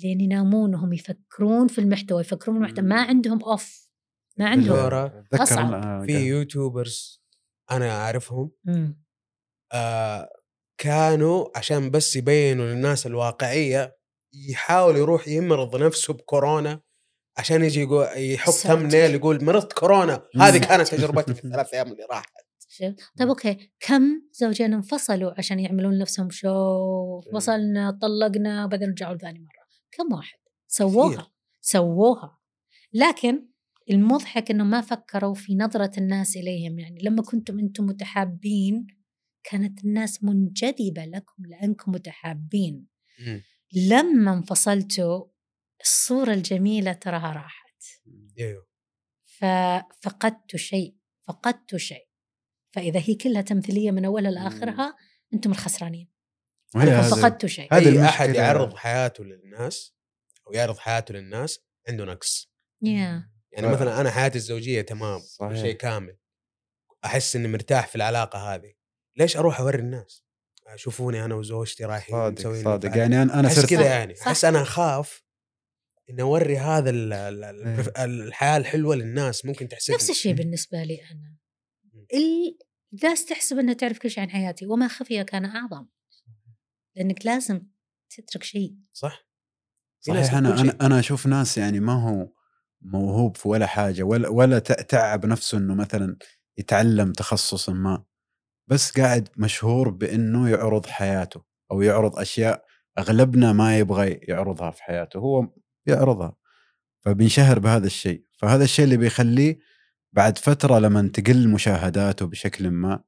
لين 0.03 0.21
ينامون 0.21 0.75
وهم 0.75 0.93
يفكرون 0.93 1.67
في 1.67 1.79
المحتوى 1.79 2.21
يفكرون 2.21 2.55
في 2.57 2.63
المحتوى 2.63 2.85
ما 2.85 3.01
عندهم 3.01 3.43
أوف 3.43 3.89
ما 4.37 4.49
عندهم 4.49 4.75
أصعب. 5.33 5.73
آه، 5.73 6.05
في 6.05 6.17
YouTubers 6.17 7.21
أنا 7.71 7.91
أعرفهم. 7.91 8.51
آه 9.73 10.29
كانوا 10.77 11.57
عشان 11.57 11.91
بس 11.91 12.15
يبينوا 12.15 12.65
للناس 12.65 13.07
الواقعية 13.07 13.97
يحاول 14.49 14.97
يروح 14.97 15.27
يمرض 15.27 15.75
نفسه 15.75 16.13
بكورونا 16.13 16.81
عشان 17.37 17.63
يجي 17.63 17.81
يقول 17.81 18.07
يحط. 18.15 18.53
thumbnail 18.53 19.15
يقول 19.15 19.43
مرضت 19.43 19.73
كورونا 19.73 20.27
هذه. 20.39 20.57
كانت 20.57 20.87
تجربتي 20.87 21.33
في 21.33 21.45
الثلاث 21.45 21.73
أيام 21.73 21.91
اللي 21.91 22.03
راحت 22.11 22.40
شوف 22.81 23.09
طيب 23.17 23.27
أوكي 23.27 23.71
كم 23.79 24.21
زوجين 24.33 24.73
انفصلوا 24.73 25.33
عشان 25.37 25.59
يعملون 25.59 25.93
لنفسهم 25.93 26.29
شو؟ 26.29 27.21
فصلنا 27.33 27.91
طلقنا 28.01 28.65
وبعدين 28.65 28.89
رجعوا 28.89 29.17
ثاني 29.17 29.39
مرة. 29.39 29.67
كم 29.91 30.13
واحد؟ 30.13 30.39
سووها 30.67 31.13
كثير. 31.13 31.31
سووها. 31.61 32.39
لكن 32.93 33.47
المضحك 33.91 34.51
إنه 34.51 34.63
ما 34.63 34.81
فكروا 34.81 35.33
في 35.33 35.55
نظرة 35.55 35.91
الناس 35.97 36.37
إليهم. 36.37 36.79
يعني 36.79 37.01
لما 37.03 37.21
كنتم 37.21 37.59
أنتم 37.59 37.85
متحابين 37.85 38.87
كانت 39.43 39.83
الناس 39.83 40.23
منجذبة 40.23 41.05
لكم 41.05 41.45
لأنكم 41.45 41.91
متحابين. 41.91 42.87
مم. 43.19 43.41
لما 43.89 44.33
انفصلتوا 44.33 45.25
الصورة 45.81 46.33
الجميلة 46.33 46.93
تراها 46.93 47.33
راحت. 47.33 47.83
أيوه. 48.39 48.67
ففقدت 49.25 50.55
شيء 50.55 50.95
فقدت 51.27 51.75
شيء. 51.75 52.10
فإذا 52.71 52.99
هي 53.05 53.15
كلها 53.15 53.41
تمثيلية 53.41 53.91
من 53.91 54.05
أولها 54.05 54.31
لآخرها 54.31 54.95
أنتم 55.33 55.51
الخسرانين. 55.51 56.11
هذا- 56.75 57.01
فقدتوا 57.01 57.49
شيء. 57.49 57.73
المشكلة. 57.73 58.09
أحد 58.09 58.35
يعرض 58.35 58.75
حياته 58.75 59.23
للناس 59.23 59.93
أو 60.47 60.53
يعرض 60.53 60.77
حياته 60.77 61.13
للناس 61.13 61.59
عنده 61.89 62.05
نقص. 62.05 62.51
يا. 62.81 63.29
يعني. 63.51 63.67
مثلا 63.67 64.01
أنا 64.01 64.11
حياتي 64.11 64.37
الزوجية 64.37 64.81
تمام. 64.81 65.19
شيء 65.53 65.75
كامل. 65.75 66.17
أحس 67.05 67.35
إني 67.35 67.47
مرتاح 67.47 67.87
في 67.87 67.95
العلاقة 67.95 68.53
هذه. 68.55 68.73
ليش 69.17 69.37
أروح 69.37 69.59
أوري 69.59 69.79
الناس؟ 69.79 70.23
شوفوني 70.75 71.25
أنا 71.25 71.35
وزوجتي 71.35 71.85
رايحين 71.85 72.15
صادق 72.15 72.63
صادق. 72.63 72.97
يعني 72.97 73.21
أنا 73.21 73.39
أنا 73.39 73.47
أحس 73.47 73.55
صرت 73.59 73.69
كذا 73.69 73.85
يعني. 73.85 74.13
أحس 74.21 74.45
أنا 74.45 74.61
أخاف 74.61 75.23
إني 76.09 76.21
أوري 76.21 76.57
هذا 76.57 76.89
ال 76.89 77.13
ال 77.13 77.43
ال 77.43 77.67
إيه. 77.97 78.05
الحياة 78.05 78.57
الحلوة 78.57 78.95
للناس. 78.95 79.45
ممكن 79.45 79.67
تحسدني. 79.67 79.95
نفس 79.95 80.09
الشيء 80.09 80.33
بالنسبة 80.33 80.83
لي 80.83 81.01
أنا. 81.11 81.11
ال- 81.11 81.30
الناس 82.13 83.25
تحسب 83.25 83.59
أنها 83.59 83.73
تعرف 83.73 83.99
كل 83.99 84.09
شيء 84.09 84.23
عن 84.23 84.29
حياتي 84.29 84.65
وما 84.67 84.87
خفي 84.87 85.23
كان 85.23 85.45
أعظم. 85.45 85.85
لأنك 86.95 87.25
لازم 87.25 87.61
تترك 88.09 88.43
شيء. 88.43 88.75
صح. 88.93 89.27
صحيح 89.99 90.33
أنا. 90.33 90.61
أنا 90.61 90.77
أنا 90.81 90.99
أشوف 90.99 91.27
ناس 91.27 91.57
يعني 91.57 91.79
ما 91.79 91.93
هو 91.93 92.31
موهوب 92.81 93.37
في 93.37 93.47
ولا 93.47 93.65
حاجة 93.65 94.03
ولا 94.03 94.29
ولا 94.29 94.59
تعب 94.59 95.25
نفسه 95.25 95.57
إنه 95.57 95.75
مثلا 95.75 96.17
يتعلم 96.57 97.11
تخصص 97.11 97.69
ما. 97.69 98.03
بس 98.67 98.91
قاعد 98.99 99.29
مشهور 99.37 99.89
بإنه 99.89 100.49
يعرض 100.49 100.85
حياته 100.85 101.43
أو 101.71 101.81
يعرض 101.81 102.19
أشياء 102.19 102.65
أغلبنا 102.99 103.53
ما 103.53 103.79
يبغى 103.79 104.09
يعرضها 104.11 104.71
في 104.71 104.83
حياته 104.83 105.19
هو 105.19 105.47
يعرضها. 105.85 106.35
فبينشهر 107.05 107.59
بهذا 107.59 107.85
الشيء. 107.87 108.25
فهذا 108.37 108.63
الشيء 108.63 108.85
اللي 108.85 108.97
بيخليه 108.97 109.59
بعد 110.13 110.37
فترة 110.37 110.79
لما 110.79 111.11
تقل 111.13 111.47
مشاهداته 111.49 112.25
بشكل 112.25 112.69
ما 112.69 113.03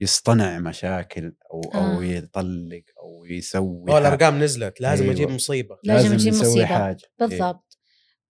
يصطنع 0.00 0.58
مشاكل 0.58 1.36
أو 1.52 1.60
أو 1.74 2.00
آه. 2.00 2.04
يطلق 2.04 2.82
أو 3.00 3.24
يسوي 3.24 3.92
حاجة. 3.92 3.98
الأرقام 3.98 4.42
نزلت 4.42 4.80
لازم 4.80 5.02
أيوة. 5.02 5.14
أجيب 5.14 5.30
مصيبة 5.30 5.78
لازم 5.84 6.12
نجيب 6.12 6.32
نسوي 6.32 6.48
مصيبة. 6.48 6.66
حاجة 6.66 7.02
إيه. 7.20 7.26
بالضبط 7.28 7.78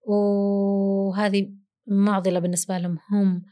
وهذه 0.07 1.53
معضلة 1.87 2.39
بالنسبة 2.39 2.79
لهم 2.79 2.99
هم 3.11 3.43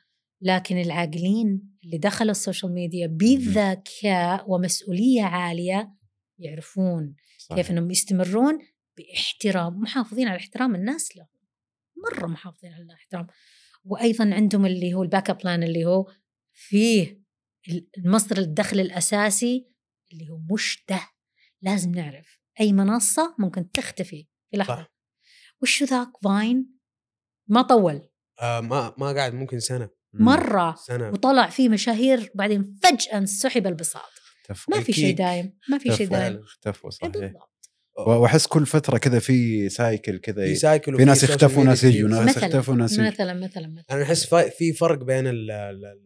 لكن 0.41 0.81
العاقلين 0.81 1.77
اللي 1.85 1.99
دخلوا 1.99 2.31
السوشيال 2.31 2.73
ميديا 2.75 3.07
بذكاء 3.07 4.51
ومسؤولية 4.51 5.23
عالية 5.23 5.95
يعرفون 6.39 7.15
صحيح. 7.39 7.57
كيف 7.57 7.71
إنهم 7.71 7.91
يستمرون 7.91 8.59
باحترام 8.97 9.81
محافظين 9.81 10.29
على 10.29 10.39
احترام 10.39 10.75
الناس 10.75 11.17
لهم 11.17 11.27
مرة 12.05 12.27
محافظين 12.27 12.73
على 12.73 12.83
الاحترام 12.83 13.27
وأيضا 13.85 14.35
عندهم 14.35 14.67
اللي 14.67 14.95
هو 14.95 15.03
ال 15.03 15.31
backup 15.31 15.39
plan 15.39 15.63
اللي 15.63 15.85
هو 15.85 16.13
فيه 16.53 17.23
المصدر 17.99 18.39
الدخل 18.39 18.81
الأساسي 18.81 19.69
اللي 20.13 20.31
هو 20.31 20.39
مش 20.55 20.85
ده 20.89 21.01
لازم 21.63 21.91
نعرف 21.91 22.39
أي 22.61 22.73
منصة 22.73 23.35
ممكن 23.39 23.71
تختفي 23.71 24.27
في 24.51 24.57
لحظة 24.57 24.75
صح. 24.83 24.93
وش 25.63 25.83
ذاك 25.83 26.09
فاين 26.25 26.79
ما 27.49 27.63
طول 27.63 28.09
آه 28.43 28.61
ما 28.61 28.95
ما 28.99 29.13
قاعد 29.13 29.35
ممكن 29.35 29.61
سنة. 29.61 29.91
مرة 30.15 30.75
سنة 30.75 31.11
وطلع 31.11 31.49
فيه 31.49 31.69
مشاهير 31.69 32.31
بعدين 32.35 32.77
فجأة 32.83 33.25
سحب 33.25 33.67
البساط. 33.67 34.11
ما 34.69 34.81
في 34.81 34.93
شيء. 34.93 35.17
دايم 35.17 35.59
ما 35.69 35.79
في 35.79 35.93
شيء. 35.97 36.09
دايم 36.09 36.39
اختفوا 36.39 36.91
إيه 36.91 36.97
صحيح 36.97 37.11
بالضبط 37.13 37.52
وأحس 37.99 38.47
كل 38.47 38.67
فترة 38.67 38.99
كذا 38.99 39.19
في 39.19 39.69
cycle 39.69 40.19
كذا 40.19 40.45
في 40.45 40.55
cycle 40.55 40.97
في 40.97 41.05
ناس 41.05 41.23
يختفوا 41.25 41.65
ناس. 41.65 41.85
يجوا 41.85 42.09
ناس 42.09 42.29
مثلاً. 42.29 42.45
يختفوا 42.47 42.75
ناس 42.75 42.93
يجوا. 42.93 43.07
مثلا 43.07 43.33
مثلا 43.35 43.67
مثلا. 43.69 43.85
أنا 43.91 44.03
أحس 44.03 44.35
في 44.35 44.73
فرق 44.73 44.99
بين 45.05 45.27
ال 45.27 45.51
ال 45.51 45.85
ال 45.85 46.05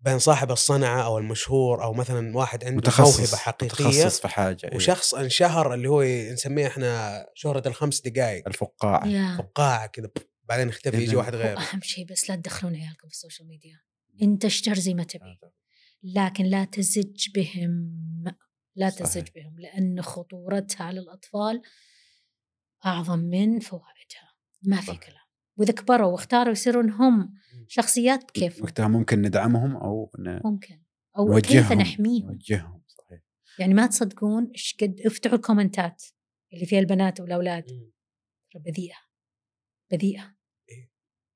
بين 0.00 0.18
صاحب 0.18 0.50
الصنعة 0.50 1.02
أو 1.04 1.18
المشهور 1.18 1.82
أو 1.84 1.92
مثلا 1.92 2.36
واحد 2.36 2.64
عنده 2.64 2.76
متخصص 2.76 3.20
موهبة 3.20 3.36
حقيقية 3.36 3.86
متخصص 3.86 4.20
في 4.20 4.28
حاجة 4.28 4.58
إيه. 4.64 4.76
وشخص 4.76 5.14
انشهر 5.14 5.74
اللي 5.74 5.88
هو 5.88 6.02
نسميه 6.32 6.66
إحنا 6.66 7.26
شهرة 7.34 7.68
الخمس 7.68 8.00
دقائق 8.00 8.48
الفقاعة. 8.48 9.06
yeah. 9.08 9.36
فقاعة 9.36 9.86
كذا 9.86 10.10
بعدين 10.44 10.68
يختفي 10.68 10.96
يجي 10.96 11.12
إذن- 11.12 11.14
واحد 11.14 11.34
غيره. 11.34 11.58
أهم 11.60 11.80
شيء 11.82 12.06
بس 12.06 12.30
لا 12.30 12.36
تدخلون 12.36 12.74
عيالكم 12.74 13.08
في 13.08 13.14
ال 13.14 13.19
social 13.19 13.48
media 13.48 13.80
أنت 14.22 14.44
اشتر 14.44 14.74
زي 14.74 14.94
ما 14.94 15.04
تبي. 15.04 15.38
لكن 16.02 16.44
لا 16.44 16.64
تزج 16.64 17.28
بهم 17.34 17.92
لا 18.76 18.90
صحيح. 18.90 19.06
تزج 19.06 19.28
بهم 19.34 19.60
لأن 19.60 20.02
خطورتها 20.02 20.84
على 20.84 21.00
الاطفال 21.00 21.62
أعظم 22.86 23.18
من 23.18 23.58
فوائدها. 23.60 24.32
ما 24.62 24.76
في 24.80 24.86
صحيح. 24.86 25.00
كلام. 25.00 25.22
وإذا 25.56 25.72
كبروا 25.72 26.12
واختاروا 26.12 26.52
يصيرون 26.52 26.90
هم 26.90 27.34
شخصيات 27.68 28.30
كيف؟ 28.30 28.62
وقتها 28.62 28.88
ممكن 28.88 29.22
ندعمهم 29.22 29.76
أو 29.76 30.10
ن- 30.18 30.40
ممكن. 30.44 30.82
أو 31.18 31.40
كيف 31.40 31.72
نحميهم؟ 31.72 32.26
نوجههم 32.32 32.82
صحيح. 32.88 33.20
يعني 33.58 33.74
ما 33.74 33.86
تصدقون 33.86 34.50
إيش 34.54 34.76
قد 34.80 35.00
افتحوا 35.06 35.36
الكومنتات 35.36 36.02
اللي 36.52 36.66
فيها 36.66 36.78
البنات. 36.78 37.20
ترى 38.52 38.62
بذيئة. 38.64 38.96
بذيئة. 39.90 40.36
إيه. 40.70 40.90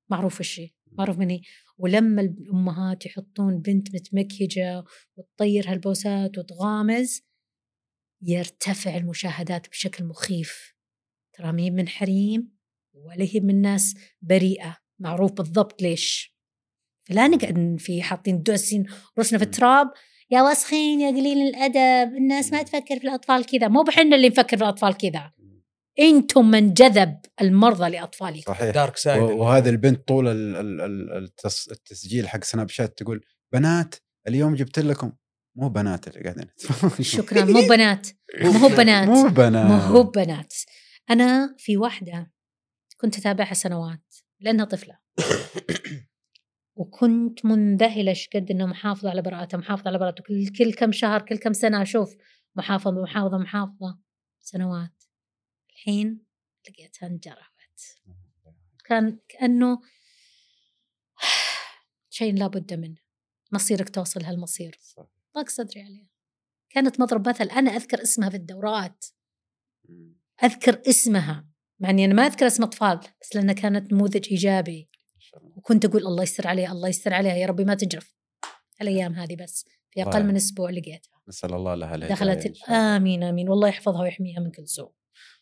معروف 0.09 0.41
هي؟ 0.59 0.69
معروف 0.91 1.17
من 1.17 1.29
هي؟ 1.29 1.41
ولما 1.77 2.21
الأمهات 2.21 3.05
يحطون 3.05 3.59
بنت 3.61 3.95
متمكيجه 3.95 4.83
وتطير 5.15 5.71
هالبوسات 5.71 6.37
وتغامز 6.37 7.21
يرتفع 8.21 8.97
المشاهدات 8.97 9.69
بشكل 9.69 10.03
مخيف. 10.03 10.73
ترى 11.33 11.51
ما 11.51 11.61
هي 11.61 11.69
من 11.69 11.87
حريم 11.87 12.57
ولا 12.93 13.25
هي 13.31 13.39
من 13.39 13.61
ناس 13.61 13.95
بريئة 14.21 14.77
معروف 14.99 15.31
بالضبط 15.31 15.81
ليش؟ 15.81 16.37
فلا 17.03 17.27
نقعد 17.27 17.75
في 17.79 18.01
حاطين 18.01 18.43
دوسين 18.43 18.85
راسنا 19.17 19.39
في. 19.39 19.45
التراب 19.45 19.91
يا 20.31 20.41
وسخين 20.41 21.01
يا 21.01 21.09
قليل 21.09 21.47
الأدب 21.47 22.15
الناس 22.15 22.51
ما 22.51 22.63
تفكر 22.63 22.99
في 22.99 23.03
الأطفال 23.03 23.45
كذا. 23.45 23.67
مو 23.67 23.83
بحنا 23.83 24.15
اللي 24.15 24.29
نفكر 24.29 24.57
في 24.57 24.63
الأطفال 24.63 24.97
كذا. 24.97 25.31
أنتم 25.99 26.51
من 26.51 26.73
جذب 26.73 27.19
المرضى 27.41 27.89
لأطفالكم. 27.89 28.53
صحيح. 28.53 28.73
دارك 28.73 28.97
سايد. 28.97 29.21
وهذه 29.21 29.69
البنت 29.69 30.07
طول 30.07 30.27
التسجيل 31.71 32.29
حق 32.29 32.43
سناب 32.43 32.69
شات 32.69 32.97
تقول 32.97 33.25
بنات 33.53 33.95
اليوم 34.27 34.55
جبت 34.55 34.79
لكم 34.79 35.11
مو 35.57 35.69
بنات 35.69 36.07
اللي 36.07 36.21
قاعدين. 36.23 36.47
شكرا. 37.01 37.45
مو 37.45 37.67
بنات. 37.69 38.07
مو 38.41 38.51
هو 38.51 38.67
بنات. 38.67 39.07
مو 39.07 39.27
بنات. 39.29 39.65
مو 39.65 39.75
هو 39.77 40.03
بنات. 40.03 40.53
أنا 41.09 41.55
في 41.57 41.77
واحدة 41.77 42.31
كنت 42.97 43.17
أتابعها 43.17 43.53
سنوات 43.53 44.15
لأنها 44.39 44.65
طفلة. 44.65 44.99
وكنت 46.75 47.45
منذهله 47.45 48.15
قد 48.35 48.51
انها 48.51 48.65
محافظة 48.65 49.09
على 49.09 49.21
براءتها 49.21 49.57
محافظة 49.57 49.87
على 49.87 49.97
براءتها 49.97 50.23
كل 50.23 50.47
كل 50.57 50.73
كم 50.73 50.91
شهر 50.91 51.21
كل 51.21 51.37
كم 51.37 51.53
سنة 51.53 51.81
أشوف 51.81 52.15
محافظة 52.55 52.91
محافظة 52.91 53.37
محافظة. 53.37 53.99
سنوات. 54.39 55.03
الحين 55.69 56.25
لقيتها 56.69 57.07
انجرفت 57.07 58.01
كان 58.85 59.19
كأنه 59.29 59.81
شيء 62.09 62.33
لابد 62.33 62.73
منه. 62.73 62.97
مصيرك 63.51 63.89
توصل 63.89 64.23
هالمصير. 64.23 64.77
صح. 64.81 65.16
ضاق 65.37 65.49
صدري 65.49 65.81
عليها. 65.81 66.07
كانت 66.69 66.99
مضرب 66.99 67.29
مثل 67.29 67.43
أنا 67.43 67.71
أذكر 67.71 68.01
اسمها 68.01 68.29
في 68.29 68.37
الدورات. 68.37 69.05
مم. 69.89 70.15
أذكر 70.43 70.81
اسمها 70.89 71.47
مع 71.79 71.89
إني 71.89 72.05
أنا 72.05 72.13
ما 72.13 72.25
أذكر 72.27 72.47
اسم 72.47 72.63
أطفال 72.63 72.99
بس 73.21 73.35
لأنها 73.35 73.53
كانت 73.53 73.93
نموذج 73.93 74.33
الله. 74.33 74.87
وكنت 75.57 75.85
أقول 75.85 76.01
الله 76.01 76.23
يستر 76.23 76.47
عليها 76.47 76.71
الله 76.71 76.89
يستر 76.89 77.13
عليها 77.13 77.35
يا 77.35 77.47
ربي 77.47 77.65
ما 77.65 77.75
تجرف 77.75 78.15
الأيام 78.81 79.13
هذه 79.13 79.35
بس 79.35 79.65
في 79.91 80.01
أقل 80.01 80.17
الله 80.17 80.27
من 80.27 80.35
أسبوع 80.35 80.69
لقيتها. 80.69 81.21
نسأل 81.27 81.53
الله 81.53 81.75
لها 81.75 81.95
الهداية 81.95 82.13
دخلت. 82.13 82.69
آمين 82.69 83.23
آمين. 83.23 83.49
والله 83.49 83.67
يحفظها 83.67 84.01
ويحميها 84.01 84.39
من 84.39 84.51
كل 84.51 84.67
سوء. 84.67 84.91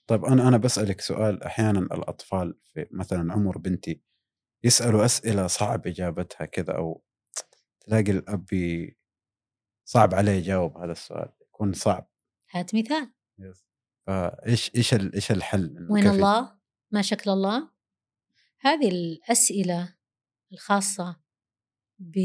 طيب 0.07 0.25
أنا 0.25 0.47
أنا 0.47 0.57
بسألك 0.57 1.01
سؤال. 1.01 1.43
أحيانا 1.43 1.79
الأطفال 1.79 2.57
في 2.63 2.87
مثلا 2.91 3.33
عمر 3.33 3.57
بنتي 3.57 4.01
يسألوا 4.63 5.05
أسئلة 5.05 5.47
صعب 5.47 5.87
إجابتها 5.87 6.45
كذا 6.45 6.73
أو 6.73 7.03
تلاقي 7.79 8.11
الأب 8.11 8.53
ي- 8.53 8.97
صعب 9.85 10.13
عليه 10.15 10.31
يجاوب 10.31 10.77
هذا 10.77 10.91
السؤال 10.91 11.29
يكون 11.41 11.73
صعب. 11.73 12.09
هات 12.51 12.75
مثال. 12.75 13.11
فايش 14.07 14.71
إيش 14.75 14.93
إيش 14.93 15.31
الحل 15.31 15.87
وين 15.89 16.03
كيف- 16.03 16.11
الله؟ 16.13 16.57
ما 16.91 17.01
شكل 17.01 17.29
الله؟ 17.29 17.69
هذه 18.59 18.89
الأسئلة 18.89 19.95
الخاصة 20.53 21.19
ب 21.99 22.17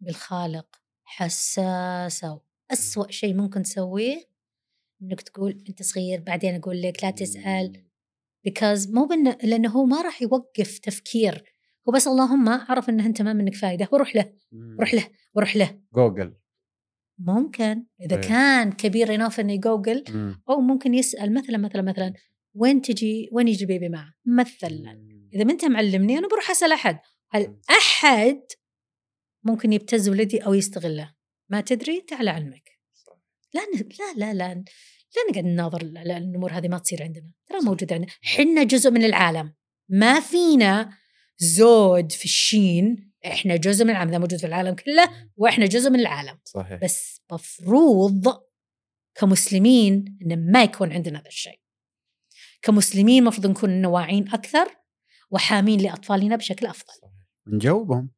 بالخالق. 0.00 0.76
حساسة 1.04 2.40
وأسوأ 2.70 3.10
شيء 3.10 3.34
ممكن 3.34 3.62
تسويه 3.62 4.28
إنك 5.02 5.20
تقول 5.20 5.64
أنت 5.68 5.82
صغير 5.82 6.20
بعدين 6.20 6.54
أقول 6.54 6.82
لك 6.82 7.04
لا 7.04 7.10
تسأل. 7.10 7.84
بيكوز 8.44 8.88
مو 8.88 9.06
بن... 9.06 9.36
لأنه 9.42 9.70
هو 9.70 9.84
ما 9.84 10.02
راح 10.02 10.22
يوقف 10.22 10.78
تفكير 10.78 11.44
هو 11.88 11.92
بس 11.92 12.06
اللهم 12.08 12.48
عرف 12.48 12.88
إنه 12.88 13.06
أنت 13.06 13.22
ما 13.22 13.32
منك 13.32 13.54
فايدة 13.54 13.88
وروح 13.92 14.16
له. 14.16 14.32
روح 14.80 14.94
له 14.94 15.08
وروح 15.34 15.56
له. 15.56 15.80
جوجل. 15.94 16.34
ممكن 17.18 17.84
إذا 18.00 18.16
إيه. 18.16 18.22
كان 18.22 18.72
كبير 18.72 19.14
انف 19.14 19.40
إنه 19.40 19.52
يجوجل 19.52 20.04
مم. 20.08 20.42
أو 20.48 20.60
ممكن 20.60 20.94
يسأل 20.94 21.34
مثلا 21.34 21.58
مثلا 21.58 21.82
مثلا 21.82 22.12
وين 22.54 22.82
تجي 22.82 23.28
وين 23.32 23.48
يجي 23.48 23.62
البيبي 23.64 23.88
معه؟ 23.88 24.14
مثلا. 24.26 25.02
إذا 25.34 25.44
ما 25.44 25.52
أنت 25.52 25.64
معلمني 25.64 26.18
أنا 26.18 26.28
بروح 26.28 26.50
أسأل 26.50 26.72
أحد. 26.72 26.98
هل 27.30 27.56
أحد 27.70 28.40
ممكن 29.44 29.72
يبتز 29.72 30.08
ولدي 30.08 30.38
أو 30.38 30.54
يستغله؟ 30.54 31.14
ما 31.50 31.60
تدري؟ 31.60 32.00
تعال 32.00 32.28
علمك 32.28 32.68
لا 33.54 33.60
لا 33.60 34.14
لا 34.16 34.34
لا 34.34 34.54
لا 34.54 34.64
نقعد 35.30 35.44
نناظر 35.44 35.82
ال- 35.82 35.98
ال- 35.98 36.10
الأمور 36.10 36.52
هذه 36.52 36.68
ما 36.68 36.78
تصير 36.78 37.02
عندنا. 37.02 37.30
ترى 37.46 37.60
موجودة 37.60 37.94
عندنا. 37.94 38.10
حنا 38.22 38.62
جزء 38.62 38.90
من 38.90 39.04
العالم. 39.04 39.54
ما 39.88 40.20
فينا 40.20 40.90
زود 41.38 42.12
في 42.12 42.24
الشين 42.24 43.12
إحنا 43.26 43.56
جزء 43.56 43.84
من 43.84 43.90
العالم 43.90 44.10
ذا 44.10 44.18
موجود 44.18 44.38
في 44.38 44.46
العالم 44.46 44.74
كله 44.74 45.30
وإحنا 45.36 45.66
جزء 45.66 45.90
من 45.90 46.00
العالم. 46.00 46.38
صحيح. 46.44 46.80
بس 46.82 47.20
مفروض 47.32 48.42
كمسلمين 49.14 50.18
إن 50.22 50.52
ما 50.52 50.62
يكون 50.62 50.92
عندنا 50.92 51.20
هذا 51.20 51.28
الشيء. 51.28 51.60
كمسلمين 52.62 53.24
مفروض 53.24 53.46
نكون 53.46 53.86
واعين 53.86 54.28
أكثر 54.28 54.76
وحامين 55.30 55.80
لأطفالنا 55.80 56.36
بشكل 56.36 56.66
أفضل. 56.66 57.10
نجاوبهم. 57.46 58.10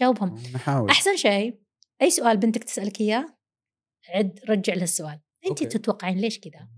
جاوبهم. 0.00 0.42
نحاول. 0.54 0.90
أحسن 0.90 1.16
شيء. 1.16 1.60
أي 2.02 2.10
سؤال 2.10 2.36
بنتك 2.36 2.64
تسألك 2.64 3.00
إياه؟ 3.00 3.36
عد 4.08 4.40
رجع 4.48 4.74
لها 4.74 4.84
السؤال. 4.84 5.20
انت. 5.46 5.62
تتوقعين 5.62 6.18
ليش 6.18 6.40
كذا؟ 6.40 6.68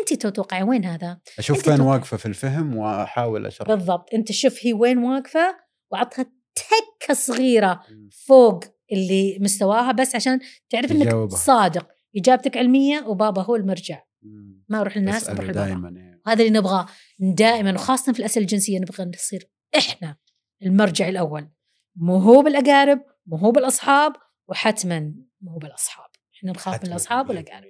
انت 0.00 0.12
تتوقعين 0.14 0.62
وين 0.62 0.84
هذا؟ 0.84 1.18
أشوف 1.38 1.62
فين 1.62 1.74
تتوقع- 1.74 1.84
واقفة 1.86 2.16
في 2.16 2.26
الفهم 2.26 2.76
وأحاول 2.76 3.46
أشرح. 3.46 3.68
بالضبط. 3.68 4.14
أنت 4.14 4.32
شوف 4.32 4.58
هي 4.66 4.72
وين 4.72 4.98
واقفة؟ 4.98 5.56
وعطها 5.92 6.26
تكة 6.54 7.14
صغيرة 7.14 7.80
فوق 8.26 8.64
اللي 8.92 9.38
مستواها 9.40 9.92
بس 9.92 10.14
عشان 10.14 10.40
تعرف 10.70 10.92
إنك 10.92 11.02
تجاوبها. 11.06 11.36
صادق. 11.38 11.88
إجابتك 12.16 12.56
علمية 12.56 13.04
وبابا 13.06 13.42
هو 13.42 13.56
المرجع. 13.56 14.00
مم. 14.22 14.64
ما 14.68 14.80
أروح 14.80 14.96
للناس 14.96 15.24
بروح 15.30 15.44
لبابا. 15.44 15.52
دائما 15.52 15.88
إيه. 16.00 16.20
هذا 16.26 16.44
اللي 16.44 16.58
نبغاه. 16.58 16.86
دائما 17.18 17.74
وخاصة 17.74 18.12
في 18.12 18.18
الأسئلة 18.18 18.42
الجنسية 18.44 18.78
نبغى 18.78 19.04
نصير 19.04 19.50
إحنا 19.78 20.16
المرجع 20.62 21.08
الأول. 21.08 21.48
مو 21.96 22.16
هو 22.18 22.42
بالأقارب 22.42 23.00
مو 23.26 23.36
هو 23.36 23.50
بالأصحاب 23.50 24.12
وحتما 24.48 25.14
مو 25.40 25.50
هو 25.52 25.58
بالأصحاب. 25.58 26.06
إحنا 26.38 26.50
نخاف 26.50 26.84
من. 26.84 26.90
الأصحاب 26.90 27.28
والأقارب. 27.28 27.64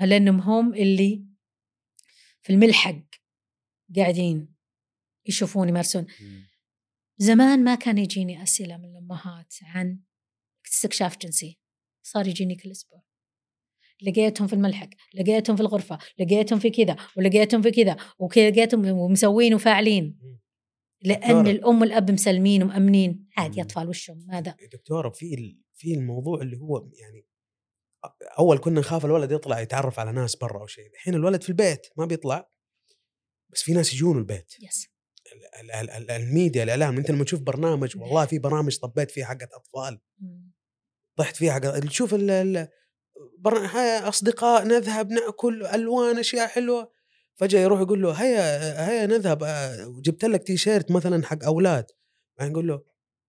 لأنهم 0.00 0.40
هم 0.40 0.74
اللي 0.74 1.24
في 2.42 2.52
الملحق 2.52 3.04
قاعدين 3.96 4.54
يشوفون 5.26 5.68
يمارسون. 5.68 6.06
زمان 7.18 7.64
ما 7.64 7.74
كان 7.74 7.98
يجيني 7.98 8.42
أسئلة 8.42 8.76
من 8.76 8.84
الأمهات 8.84 9.54
عن 9.62 10.00
استكشاف 10.66 11.18
جنسي 11.18 11.58
صار 12.02 12.26
يجيني 12.26 12.54
كل 12.56 12.70
أسبوع 12.70 13.02
لقيتهم 14.02 14.46
في 14.46 14.52
الملحق 14.52 14.88
لقيتهم 15.14 15.56
في 15.56 15.62
الغرفة 15.62 15.98
لقيتهم 16.18 16.58
في 16.58 16.70
كذا 16.70 16.96
ولقيتهم 17.16 17.62
في 17.62 17.70
كذا 17.70 17.96
ولقيتهم 18.18 18.86
ومسوين 18.86 19.54
وفاعلين 19.54 20.18
لأن 21.02 21.20
دكتورة. 21.20 21.50
الأم 21.50 21.80
والأب 21.80 22.10
مسلمين 22.10 22.62
ومأمنين 22.62 23.28
عادي 23.36 23.56
مم. 23.56 23.62
أطفال 23.62 23.88
وشهم 23.88 24.24
ماذا 24.28 24.56
دكتورة 24.72 25.10
في 25.10 25.56
في 25.74 25.94
الموضوع 25.94 26.42
اللي 26.42 26.56
هو 26.56 26.90
يعني 27.00 27.26
أول 28.38 28.58
كنا 28.58 28.80
نخاف 28.80 29.04
الولد 29.04 29.32
يطلع 29.32 29.60
يتعرف 29.60 29.98
على 29.98 30.12
ناس 30.12 30.36
برا 30.36 30.60
أو 30.60 30.66
شيء. 30.66 30.86
الحين 30.94 31.14
الولد 31.14 31.42
في 31.42 31.48
البيت 31.48 31.86
ما 31.96 32.06
بيطلع 32.06 32.48
بس 33.52 33.62
في 33.62 33.72
ناس 33.72 33.92
يجون 33.94 34.18
البيت. 34.18 34.52
yes 34.62 34.86
ال- 35.62 35.70
ال- 35.72 35.90
ال- 35.90 36.10
الميديا 36.10 36.62
الإعلام 36.62 36.96
انت 36.96 37.10
لما 37.10 37.24
تشوف 37.24 37.40
برنامج 37.40 37.96
والله 37.96 38.26
في 38.26 38.38
برامج 38.38 38.78
طبيت 38.78 39.10
فيها 39.10 39.26
حقت 39.26 39.48
أطفال. 39.52 40.00
طحت 41.16 41.36
فيها 41.36 41.52
حق 41.52 41.78
تشوف 41.78 42.14
أصدقاء 44.08 44.64
نذهب 44.64 45.10
نأكل 45.10 45.66
ألوان 45.66 46.18
أشياء 46.18 46.46
حلوة. 46.48 46.92
فجأة 47.36 47.60
يروح 47.60 47.80
يقول 47.80 48.02
له 48.02 48.12
هيا 48.12 48.88
هيا 48.90 49.06
نذهب 49.06 49.42
آه، 49.42 50.00
جبت 50.04 50.24
لك 50.24 50.42
تي 50.42 50.56
شيرت 50.56 50.90
مثلا 50.90 51.24
حق 51.26 51.44
أولاد. 51.44 51.86
بعدين 52.38 52.52
يقول 52.52 52.68
له 52.68 52.82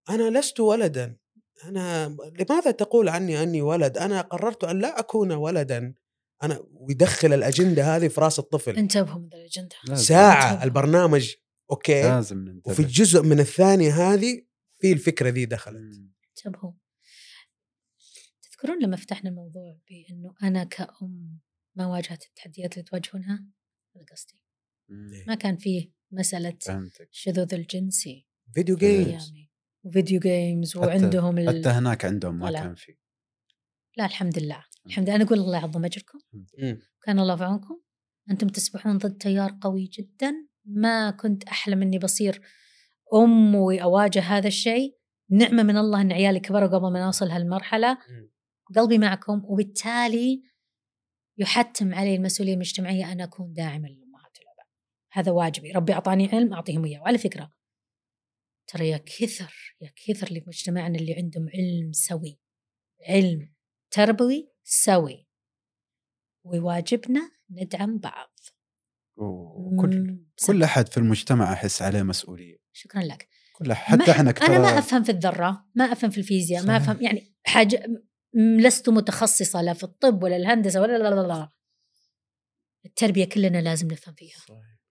أنا 0.09 0.39
لست 0.39 0.59
ولدا. 0.59 1.17
أنا 1.63 2.07
لماذا 2.39 2.71
تقول 2.71 3.09
عني 3.09 3.43
أني 3.43 3.61
ولد؟ 3.61 3.97
أنا 3.97 4.21
قررت 4.21 4.63
أن 4.63 4.79
لا 4.79 4.99
أكون 4.99 5.31
ولدا. 5.31 5.93
أنا 6.43 6.63
ويدخل 6.73 7.33
الأجندة 7.33 7.95
هذه 7.95 8.07
في 8.07 8.21
رأس 8.21 8.39
الطفل. 8.39 8.77
انتبهوا 8.77 9.19
من 9.19 9.33
الأجندة. 9.33 9.75
لازم- 9.87 10.03
ساعة 10.03 10.63
البرنامج 10.63 11.33
okay؟ 11.71 12.01
لازم 12.01 12.37
ننتبه. 12.37 12.71
وفي 12.71 12.79
الجزء 12.79 13.21
من 13.21 13.39
الثانية 13.39 14.13
هذه 14.13 14.45
في 14.79 14.91
الفكرة 14.91 15.29
ذي 15.29 15.45
دخلت. 15.45 15.77
انتبهوا. 16.29 16.71
تذكرون 18.41 18.83
لما 18.83 18.95
فتحنا 18.97 19.29
الموضوع 19.29 19.77
بأنه 19.89 20.33
أنا 20.43 20.63
كأم 20.63 21.39
ما 21.75 21.87
واجهت 21.87 22.23
التحديات 22.25 22.73
اللي 22.73 22.83
تواجهونها؟ 22.83 23.45
هذا 23.95 24.05
قصدي. 24.11 24.39
ما 25.27 25.35
كان 25.35 25.57
فيه 25.57 25.91
مسألة 26.11 26.57
فهمتك. 26.61 27.09
الشذوذ 27.11 27.53
الجنسي. 27.53 28.27
video. 28.53 28.75
games 28.75 29.33
و 29.83 29.89
video 29.89 30.19
games 30.19 30.77
حتى- 30.77 30.79
وعندهم 30.79 31.37
ال... 31.37 31.49
حتى 31.49 31.69
هناك 31.69 32.05
عندهم 32.05 32.39
ما 32.39 32.49
طلع. 32.49 32.63
كان 32.63 32.75
في. 32.75 32.95
لا 33.97 34.05
الحمد 34.05 34.39
لله. 34.39 34.63
الحمد 34.85 35.05
لله. 35.05 35.15
أنا 35.15 35.23
أقول 35.23 35.39
الله 35.39 35.57
يعظم 35.57 35.85
أجركم. 35.85 36.19
مم. 36.33 36.79
كان 37.03 37.19
الله 37.19 37.35
في 37.35 37.43
عونكم 37.43 37.81
أنتم 38.31 38.47
تسبحون 38.47 38.97
ضد 38.97 39.17
تيار 39.17 39.57
قوي 39.61 39.85
جدا. 39.85 40.33
ما 40.65 41.11
كنت 41.11 41.43
أحلم 41.43 41.81
إني 41.81 41.99
بصير 41.99 42.41
أم 43.13 43.55
وأواجه 43.55 44.19
هذا 44.19 44.47
الشيء. 44.47 44.97
نعمة 45.29 45.63
من 45.63 45.77
الله 45.77 46.01
إن 46.01 46.11
عيالي 46.11 46.39
كبروا 46.39 46.67
قبل 46.67 46.91
ما 46.93 47.05
نوصل 47.05 47.29
هالمرحلة. 47.29 47.93
مم. 47.93 48.31
قلبي 48.75 48.97
معكم. 48.97 49.41
وبالتالي 49.45 50.43
يحتم 51.37 51.93
علي 51.93 52.15
المسؤولية 52.15 52.53
المجتمعية 52.53 53.11
أن 53.11 53.21
أكون 53.21 53.53
داعما 53.53 53.87
للأمهات 53.87 54.37
والآباء 54.39 54.67
هذا 55.11 55.31
واجبي. 55.31 55.71
ربي 55.71 55.93
أعطاني 55.93 56.29
علم 56.29 56.53
أعطيهم 56.53 56.85
إياه. 56.85 57.01
وعلى 57.01 57.17
فكرة 57.17 57.51
ترى 58.67 58.89
يا 58.89 58.97
كثر 58.97 59.75
يا 59.81 59.91
كثر 59.95 60.27
اللي 60.27 60.43
مجتمعنا 60.47 60.97
اللي 60.99 61.13
عندهم 61.13 61.49
علم 61.53 61.91
سوي 61.93 62.39
علم 63.09 63.53
تربوي 63.91 64.51
سوي. 64.63 65.27
وواجبنا 66.45 67.31
ندعم 67.51 67.97
بعض. 67.97 68.39
وكل 69.17 70.17
كل 70.47 70.63
أحد 70.63 70.87
في 70.87 70.97
المجتمع 70.97 71.53
احس 71.53 71.81
عليه 71.81 72.01
مسؤولية. 72.03 72.57
شكرا 72.73 73.01
لك. 73.01 73.27
كل 73.53 73.71
أحد 73.71 74.01
حتى 74.01 74.11
ما- 74.11 74.31
إحنا 74.31 74.45
أنا 74.45 74.59
ما 74.59 74.79
أفهم 74.79 75.03
في 75.03 75.11
الذرة 75.11 75.65
ما 75.75 75.85
أفهم 75.91 76.09
في 76.11 76.17
الفيزياء 76.17 76.61
ما 76.65 76.67
صحيح. 76.79 76.89
أفهم 76.89 77.01
يعني 77.05 77.33
حاجة 77.45 77.85
م- 78.33 78.59
لست 78.59 78.89
متخصصة 78.89 79.61
لا 79.61 79.73
في 79.73 79.83
الطب 79.83 80.23
ولا 80.23 80.35
الهندسة 80.35 80.81
ولا 80.81 80.97
لا 80.97 81.09
لا 81.09 81.27
لا 81.27 81.49
التربية 82.85 83.25
كلنا 83.25 83.61
لازم 83.61 83.87
نفهم 83.87 84.15
فيها. 84.15 84.37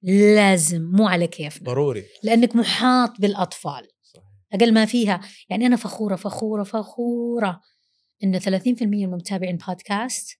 لازم 0.03 0.83
مو 0.83 1.09
على 1.09 1.27
كيفنا. 1.27 1.67
ضروري. 1.67 2.05
لأنك 2.23 2.57
محاط 2.57 3.21
بالأطفال. 3.21 3.89
صحيح. 4.03 4.25
أقل 4.53 4.75
ما 4.75 4.85
فيها. 4.85 5.21
يعني 5.51 5.67
أنا 5.67 5.77
فخورة 5.77 6.17
فخورة 6.17 6.63
فخورة 6.63 7.61
إن 8.25 8.41
30% 8.41 8.83
من 8.83 9.11
متابعين 9.11 9.57
بودكاست 9.57 10.39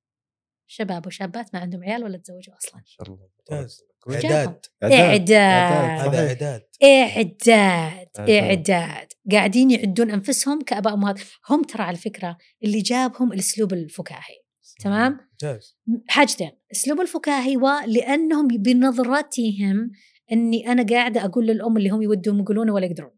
شباب 0.67 1.07
وشابات 1.07 1.55
ما 1.55 1.61
عندهم 1.61 1.85
عيال 1.85 2.05
ولا 2.05 2.19
تزوجوا 2.19 2.55
أصلا. 2.57 2.77
ما 2.77 2.83
شاء 2.87 3.07
الله. 3.07 3.29
ممتاز. 3.51 3.83
إعداد. 4.11 4.67
هذا. 4.83 4.95
إعداد. 4.95 6.63
إعداد. 6.83 7.49
إعداد. 7.49 8.31
إعداد. 8.31 9.13
قاعدين 9.33 9.71
يعدون 9.71 10.11
أنفسهم 10.11 10.63
كآباء 10.63 10.95
أمهات. 10.95 11.21
هم 11.51 11.63
ترى 11.63 11.83
على 11.83 11.97
فكرة 11.97 12.39
اللي 12.65 12.81
جابهم 12.81 13.33
الأسلوب 13.33 13.73
الفكاهي. 13.73 14.42
تمام؟ 14.83 15.19
ممتاز 15.31 15.79
حاجتين. 16.09 16.51
أسلوب 16.73 17.01
الفكاهي 17.01 17.57
ولانهم 17.57 18.49
بنظرتهم 18.49 19.91
إني 20.33 20.73
أنا 20.73 20.87
قاعدة 20.87 21.25
أقول 21.25 21.47
للأم 21.47 21.77
اللي 21.77 21.91
هم 21.91 22.03
يودون 22.03 22.41
يقولونه 22.41 22.73
ولا 22.73 22.87
يقدرون. 22.87 23.11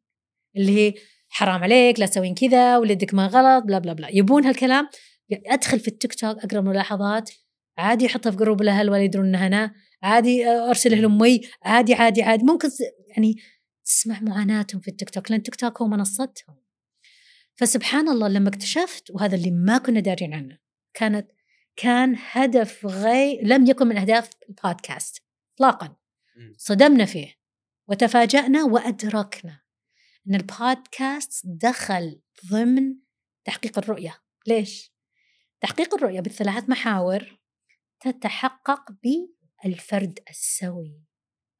اللي 0.56 0.72
هي 0.78 0.94
حرام 1.28 1.62
عليك 1.62 2.00
لا 2.00 2.06
تسوين 2.06 2.34
كذا 2.34 2.78
ولدك 2.78 3.14
ما 3.14 3.26
غلط 3.26 3.64
blah 3.64 3.78
blah 3.78 3.92
blah. 3.92 4.08
يبون 4.12 4.44
هالكلام؟ 4.44 4.88
أدخل 5.46 5.80
في 5.80 5.88
التيك 5.88 6.14
توك 6.14 6.38
أقرأ 6.44 6.60
ملاحظات. 6.60 7.30
عادي 7.78 8.06
احطها 8.06 8.30
في 8.30 8.36
group 8.36 8.62
الأهل 8.62 8.90
ولا 8.90 9.02
يدرون 9.02 9.26
إنها 9.26 9.46
أنا. 9.46 9.74
عادي 10.02 10.48
ارسله 10.48 10.96
لامي 10.96 11.40
عادي 11.62 11.94
عادي 11.94 12.22
عادي. 12.22 12.44
ممكن 12.44 12.68
يعني 13.08 13.36
تسمع 13.84 14.20
معاناتهم 14.20 14.80
في 14.80 14.88
التيك 14.88 15.10
توك 15.10 15.30
لأن 15.30 15.38
التيك 15.38 15.54
توك 15.54 15.82
هو 15.82 15.88
منصتهم. 15.88 16.56
فسبحان 17.56 18.08
الله 18.08 18.28
لما 18.28 18.48
اكتشفت 18.48 19.10
وهذا 19.10 19.36
اللي 19.36 19.50
ما 19.50 19.78
كنا 19.78 20.00
دارين 20.00 20.34
عنه 20.34 20.58
كانت 20.94 21.30
كان 21.76 22.16
هدف 22.18 22.86
غير 22.86 23.40
لم 23.42 23.66
يكن 23.66 23.86
من 23.86 23.98
أهداف 23.98 24.30
البودكاست 24.48 25.22
اطلاقا 25.54 25.96
مم. 26.36 26.54
صدمنا 26.58 27.04
فيه 27.04 27.34
وتفاجأنا 27.88 28.64
وأدركنا 28.64 29.60
أن 30.28 30.34
البودكاست 30.34 31.46
دخل 31.46 32.20
ضمن 32.50 32.94
تحقيق 33.44 33.78
الرؤية 33.78 34.18
ليش؟ 34.46 34.94
تحقيق 35.60 35.94
الرؤية 35.94 36.20
بالثلاث 36.20 36.68
محاور 36.68 37.38
تتحقق 38.00 38.92
بالفرد 39.64 40.18
السوي 40.30 41.00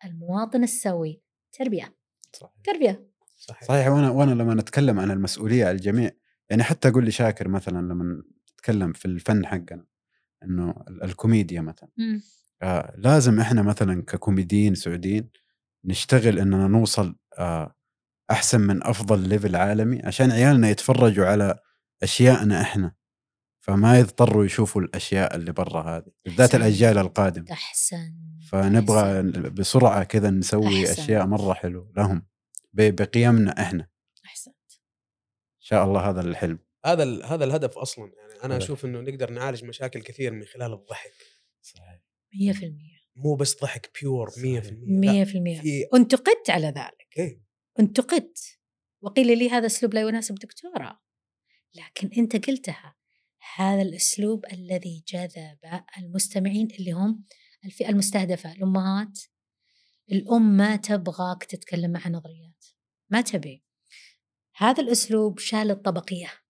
المواطن 0.05 0.62
السوي 0.62 1.23
تربية 1.53 1.97
صحيح. 2.32 2.53
تربية 2.65 3.11
صحيح 3.36 3.65
صحيح 3.65 3.89
وأنا 3.89 4.11
وأنا 4.11 4.31
لما 4.31 4.55
نتكلم 4.55 5.01
عن 5.01 5.11
المسؤولية 5.11 5.65
على 5.65 5.77
الجميع 5.77 6.11
يعني 6.51 6.62
حتى 6.62 6.89
أقول 6.89 7.05
لي 7.05 7.11
شاكر 7.11 7.49
مثلا 7.49 7.78
لما 7.78 8.23
نتكلم 8.55 8.93
في 8.93 9.05
الفن 9.05 9.47
حقنا 9.47 9.86
إنه 10.45 10.71
ال- 10.89 11.03
الكوميديا 11.05 11.61
مثلا. 11.61 11.89
آه 12.62 12.95
لازم 12.99 13.41
إحنا 13.41 13.62
مثلا 13.62 14.03
ككوميديين 14.03 14.75
سعوديين 14.75 15.31
نشتغل 15.85 16.39
إننا 16.39 16.66
نوصل 16.69 17.16
آه 17.39 17.75
أحسن 18.31 18.61
من 18.61 18.83
أفضل 18.87 19.29
ليفل 19.29 19.57
عالمي 19.57 20.03
عشان 20.05 20.31
عيالنا 20.31 20.69
يتفرجوا 20.69 21.27
على 21.27 21.59
أشيائنا 22.03 22.61
إحنا 22.61 22.95
فما 23.61 23.99
يضطروا 23.99 24.45
يشوفوا 24.45 24.83
الأشياء 24.83 25.37
اللي 25.37 25.53
برا 25.53 25.83
هذه 25.97 26.07
بالذات. 26.25 26.55
الأجيال 26.55 26.99
القادمة 26.99 27.53
أحسن 27.53 28.15
فنبغى 28.51 29.01
أحسن. 29.21 29.55
بسرعة 29.55 30.05
كذا 30.05 30.31
نسوي 30.31 30.87
أحسن. 30.91 31.03
أشياء 31.03 31.27
مرة 31.27 31.55
حلو 31.55 31.93
لهم 31.97 32.23
بقيمنا 32.73 33.62
إحنا 33.62 33.89
أحسنت 34.27 34.55
إن 35.57 35.61
شاء 35.61 35.85
الله 35.85 36.11
هذا 36.11 36.21
الحلم 36.21 36.59
هذا 36.85 37.02
ال- 37.02 37.24
هذا 37.24 37.44
الهدف 37.44 37.78
أصلا. 37.78 38.12
يعني 38.16 38.44
أنا. 38.44 38.56
أشوف 38.56 38.85
إنه 38.85 39.01
نقدر 39.01 39.31
نعالج 39.31 39.65
مشاكل 39.65 40.02
كثير 40.02 40.32
من 40.32 40.44
خلال 40.44 40.73
الضحك. 40.73 41.12
صحيح. 41.62 42.01
100% 42.35 43.05
مو 43.16 43.35
بس 43.35 43.61
ضحك 43.62 43.90
بيور 44.01 44.31
100% 44.31 44.32
صحيح. 44.32 44.73
لا، 44.73 45.24
100% 45.24 45.61
في 45.61 45.89
انتقدت 45.94 46.51
على 46.51 46.66
ذلك. 46.66 47.09
إيه. 47.19 47.40
انتقدت. 47.81 48.39
وقيل 49.01 49.39
لي 49.39 49.51
هذا 49.51 49.66
أسلوب 49.66 49.94
لا 49.94 50.01
يناسب 50.01 50.35
دكتورة. 50.35 51.01
لكن 51.74 52.11
أنت 52.19 52.47
قلتها. 52.47 52.94
هذا 53.56 53.82
الأسلوب 53.82 54.44
الذي 54.52 55.05
جذب 55.09 55.59
المستمعين 55.98 56.69
اللي 56.78 56.93
هم 56.93 57.24
الفئة 57.65 57.89
المستهدفة 57.89 58.52
الأمهات. 58.52 59.20
الأم 60.12 60.56
ما 60.56 60.77
تبغاك 60.77 61.44
تتكلم 61.44 61.90
معها 61.90 62.09
نظريات. 62.09 62.65
ما 63.11 63.20
تبي. 63.20 63.65
هذا 64.56 64.82
الأسلوب 64.82 65.39
شال 65.39 65.70
الطبقية. 65.70 66.44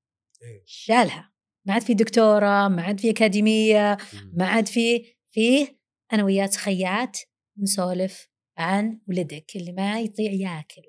شالها. 0.64 1.32
ما 1.66 1.74
عاد 1.74 1.82
في 1.82 1.94
دكتورة 1.94 2.68
ما 2.68 2.82
عاد 2.82 3.00
في 3.00 3.10
أكاديمية 3.10 3.96
ما 4.32 4.46
عاد 4.46 4.66
في 4.66 5.04
فيه 5.30 5.78
أنا 6.12 6.24
وياك 6.24 6.54
خيات 6.54 7.18
نسولف 7.58 8.28
عن 8.56 9.00
ولدك 9.08 9.56
اللي 9.56 9.72
ما 9.72 10.00
يطيع 10.00 10.32
ياكل. 10.32 10.82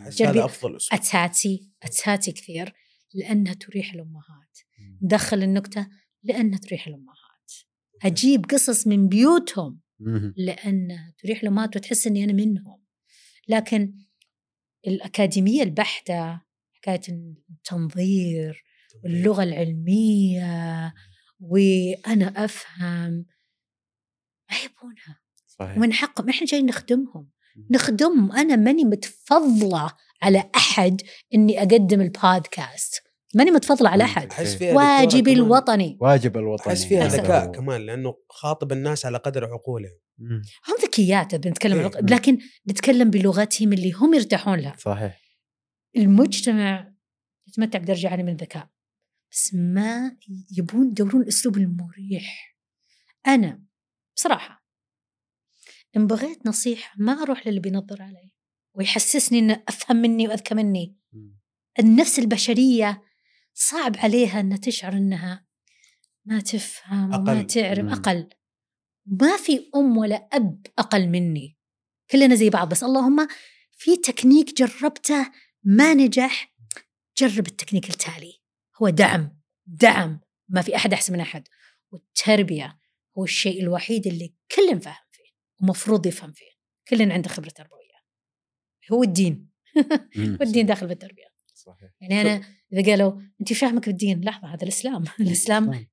هذا 0.00 0.44
أفضل 0.44 0.76
أسلوب. 0.76 1.00
أتساتي 1.00 1.70
أتساتي 1.82 2.32
كثير 2.32 2.72
لأنها 3.14 3.54
تريح 3.54 3.92
الأمهات. 3.92 4.58
ندخل 5.02 5.42
النكتة 5.42 5.88
لأنها 6.22 6.58
تريح 6.58 6.86
الأمهات. 6.86 7.52
أجيب 8.02 8.44
قصص 8.44 8.86
من 8.86 9.08
بيوتهم. 9.08 9.80
لأنها 10.36 11.14
تريح 11.18 11.42
الأمهات 11.42 11.76
وتحس 11.76 12.06
إني 12.06 12.24
أنا 12.24 12.32
منهم. 12.32 12.82
لكن 13.48 13.94
الأكاديمية 14.86 15.62
البحتة 15.62 16.40
حكاية 16.72 17.00
التنظير 17.50 18.65
واللغة 19.04 19.42
العلمية 19.42 20.94
وأنا 21.40 22.44
أفهم. 22.44 23.26
ما 24.50 24.56
يبونها. 24.64 25.20
صحيح. 25.46 25.76
ومن 25.76 25.92
حقهم 25.92 26.28
إحنا 26.28 26.46
جايين 26.46 26.66
نخدمهم. 26.66 27.30
نخدمهم. 27.70 28.32
أنا 28.32 28.56
ماني 28.56 28.84
متفضلة 28.84 29.92
على 30.22 30.50
أحد 30.56 31.02
إني 31.34 31.58
أقدم 31.58 32.00
البودكاست. 32.00 33.02
ماني 33.34 33.50
متفضلة 33.50 33.88
على 33.88 34.04
أحد. 34.04 34.32
واجبي 34.62 35.32
الوطني. 35.32 35.98
واجب 36.00 36.36
الوطني. 36.36 36.72
أحس 36.72 36.84
فيها 36.84 37.08
ذكاء 37.08 37.46
هو. 37.46 37.50
كمان 37.50 37.86
لأنه 37.86 38.14
خاطب 38.30 38.72
الناس 38.72 39.06
على 39.06 39.18
قدر 39.18 39.44
عقولهم. 39.44 39.98
مم. 40.18 40.42
هم 40.68 40.74
ذكيات 40.82 41.34
بنتكلم 41.34 41.78
إيه. 41.78 41.90
لكن 42.02 42.38
نتكلم 42.70 43.10
بلغتهم 43.10 43.72
اللي 43.72 43.92
هم 43.92 44.14
يرتاحون 44.14 44.58
لها. 44.58 44.76
صحيح. 44.78 45.20
المجتمع 45.96 46.92
يتمتع 47.48 47.78
بدرجه 47.78 48.08
عاليه 48.08 48.22
من 48.22 48.32
الذكاء 48.32 48.68
بس 49.32 49.54
ما 49.54 50.16
يبون 50.58 50.88
يدورون 50.88 51.22
الأسلوب 51.22 51.56
المريح. 51.56 52.56
أنا 53.26 53.62
بصراحة 54.16 54.66
إن 55.96 56.06
بغيت 56.06 56.46
نصيحة 56.46 56.94
ما 56.98 57.12
أروح 57.22 57.46
للي 57.46 57.60
بينظر 57.60 58.02
علي 58.02 58.32
ويحسسني 58.74 59.38
إنه 59.38 59.62
أفهم 59.68 59.96
مني 59.96 60.28
وأذكى 60.28 60.54
مني. 60.54 60.96
النفس 61.78 62.18
البشرية 62.18 63.02
صعب 63.54 63.96
عليها 63.96 64.40
إنها 64.40 64.56
تشعر 64.56 64.92
إنها 64.92 65.46
ما 66.24 66.40
تفهم 66.40 67.14
وما 67.14 67.32
أقل. 67.32 67.46
تعرف. 67.46 67.78
مم. 67.78 67.88
أقل. 67.92 68.28
ما 69.06 69.36
في 69.36 69.70
أم 69.76 69.96
ولا 69.96 70.28
أب 70.32 70.66
أقل 70.78 71.08
مني. 71.08 71.58
كلنا 72.10 72.34
زي 72.34 72.50
بعض. 72.50 72.68
بس 72.68 72.84
اللهم 72.84 73.28
في 73.72 73.96
تكنيك 73.96 74.54
جربته 74.62 75.32
ما 75.64 75.94
نجح 75.94 76.54
جرب 77.18 77.46
التكنيك 77.46 77.90
التالي. 77.90 78.40
هو 78.82 78.88
دعم 78.88 79.40
دعم 79.66 80.20
ما 80.48 80.62
في 80.62 80.76
أحد 80.76 80.92
أحسن 80.92 81.12
من 81.12 81.20
أحد. 81.20 81.48
والتربية 81.92 82.78
هو 83.18 83.24
الشيء 83.24 83.62
الوحيد 83.62 84.06
اللي 84.06 84.34
كل 84.56 84.76
نفهم 84.76 84.94
فيه 85.10 85.30
ومفروض 85.62 86.06
يفهم 86.06 86.32
فيه. 86.32 86.50
كلنا 86.88 87.14
عنده 87.14 87.28
خبرة 87.28 87.48
تربوية. 87.48 87.86
هو 88.92 89.02
الدين. 89.02 89.50
والدين 90.40 90.66
داخل 90.66 90.86
بالتربيه 90.86 91.24
صحيح. 91.54 91.90
يعني 92.00 92.20
أنا 92.20 92.44
إذا 92.72 92.90
قالوا 92.90 93.20
انت 93.40 93.52
فاهمك 93.52 93.86
بالدين 93.88 94.20
لحظة 94.24 94.48
هذا 94.54 94.62
الإسلام. 94.62 95.04
الإسلام 95.20 95.86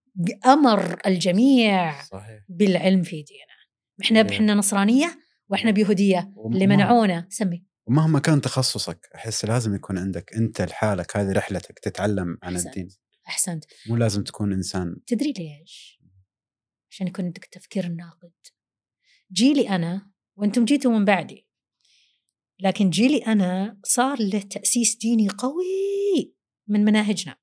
أمر 0.45 0.99
الجميع 1.07 2.01
صحيح. 2.03 2.43
بالعلم 2.49 3.03
في 3.03 3.15
دينه. 3.23 3.53
إحنا 4.03 4.21
إيه. 4.21 4.29
إحنا 4.35 4.53
نصرانية 4.53 5.19
وإحنا 5.49 5.71
بيهودية. 5.71 6.31
وم- 6.35 6.53
اللي 6.53 6.67
منعونا 6.67 7.27
سمي. 7.29 7.63
ومهما 7.85 8.19
كان 8.19 8.41
تخصصك 8.41 9.09
أحس 9.15 9.45
لازم 9.45 9.75
يكون 9.75 9.97
عندك 9.97 10.33
أنت 10.33 10.61
لحالك 10.61 11.17
هذه 11.17 11.31
رحلتك 11.31 11.79
تتعلم 11.79 12.37
عن 12.43 12.55
أحسنت. 12.55 12.67
الدين. 12.67 12.89
أحسنت. 13.27 13.65
مو 13.89 13.95
لازم 13.95 14.23
تكون 14.23 14.53
إنسان. 14.53 14.95
تدري 15.07 15.33
ليش؟ 15.37 15.99
عشان 16.91 17.07
يكون 17.07 17.25
عندك 17.25 17.43
التفكير 17.43 17.85
الناقد 17.85 18.31
جيلي 19.31 19.69
أنا 19.69 20.11
وأنتم 20.35 20.65
جيتوا 20.65 20.91
من 20.91 21.05
بعدي. 21.05 21.47
لكن 22.59 22.89
جيلي 22.89 23.17
أنا 23.17 23.79
صار 23.85 24.21
له 24.21 24.39
تأسيس 24.39 24.95
ديني 24.95 25.29
قوي 25.29 26.33
من 26.67 26.85
مناهجنا. 26.85 27.37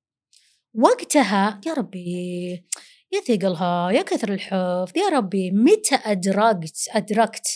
وقتها 0.74 1.60
يا 1.66 1.74
ربي 1.74 2.50
يا 3.12 3.20
ثقلها 3.20 3.90
يا 3.90 4.02
كثر 4.02 4.32
الحفظ 4.32 4.96
يا 4.96 5.08
ربي 5.08 5.50
متى 5.50 5.94
أدركت 5.94 6.88
أدركت 6.90 7.46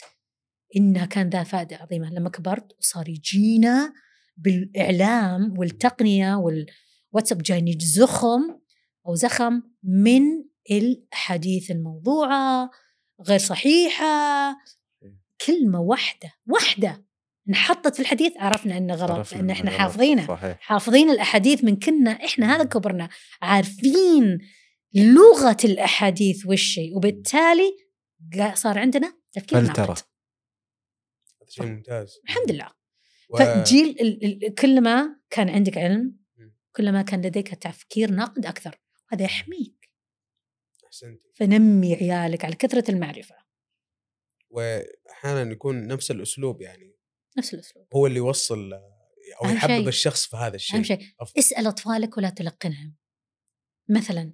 إنها 0.76 1.06
كان 1.06 1.28
ذا 1.28 1.42
فائدة 1.42 1.76
عظيمة. 1.76 2.10
لما 2.10 2.30
كبرت 2.30 2.72
وصار 2.78 3.08
يجينا 3.08 3.92
بالإعلام 4.36 5.58
والتقنية 5.58 6.34
والواتساب 6.34 7.42
جايني 7.42 7.78
زخم 7.80 8.40
أو 9.06 9.14
زخم 9.14 9.62
من 9.82 10.22
الأحاديث 10.70 11.70
الموضوعة 11.70 12.70
غير 13.26 13.38
صحيحة. 13.38 14.56
كلمة 15.46 15.80
واحدة 15.80 16.32
واحدة 16.46 17.04
انحطت 17.48 17.94
في 17.94 18.00
الحديث 18.00 18.32
عرفنا 18.36 18.76
إنه 18.76 18.94
غلط 18.94 19.32
لأن 19.34 19.50
إحنا 19.50 19.70
صحيح. 20.28 20.58
حافظين 20.60 21.10
الأحاديث 21.10 21.64
من 21.64 21.76
كنا 21.76 22.10
إحنا 22.10 22.56
هذا 22.56 22.64
كبرنا 22.64 23.08
عارفين 23.42 24.38
لغة 24.94 25.56
الأحاديث 25.64 26.46
هي. 26.78 26.92
وبالتالي 26.94 27.76
صار 28.54 28.78
عندنا 28.78 29.12
تفكير 29.32 29.64
فلترة. 29.64 29.96
هذا 31.44 31.50
شيء 31.50 31.66
ممتاز. 31.66 32.20
الحمد 32.24 32.50
لله. 32.50 32.70
و- 33.28 33.36
فجيل 33.36 33.88
ال- 34.00 34.44
ال- 34.44 34.54
كلما 34.54 35.20
كان 35.30 35.48
عندك 35.48 35.78
علم 35.78 36.18
مم. 36.36 36.56
كلما 36.76 37.02
كان 37.02 37.26
لديك 37.26 37.54
تفكير 37.54 38.10
ناقد 38.10 38.46
أكثر. 38.46 38.80
هذا 39.12 39.24
يحميك. 39.24 39.90
أحسنت. 40.86 41.20
فنمي 41.34 41.94
عيالك 41.94 42.44
على 42.44 42.54
كثرة 42.56 42.90
المعرفة. 42.90 43.34
واحيانا 44.50 45.52
يكون 45.52 45.86
نفس 45.86 46.10
الأسلوب 46.10 46.62
يعني. 46.62 46.96
نفس 47.38 47.54
الأسلوب. 47.54 47.86
هو 47.94 48.06
اللي 48.06 48.18
يوصل 48.18 48.72
أو 49.42 49.50
يحبب. 49.50 49.88
الشخص 49.88 50.26
في 50.26 50.36
هذا 50.36 50.56
الشيء. 50.56 50.76
أهم 50.76 50.84
شيء 50.84 50.98
أفضل. 51.20 51.38
اسأل 51.38 51.66
أطفالك 51.66 52.16
ولا 52.16 52.30
تلقنهم. 52.30 52.96
مثلا 53.88 54.32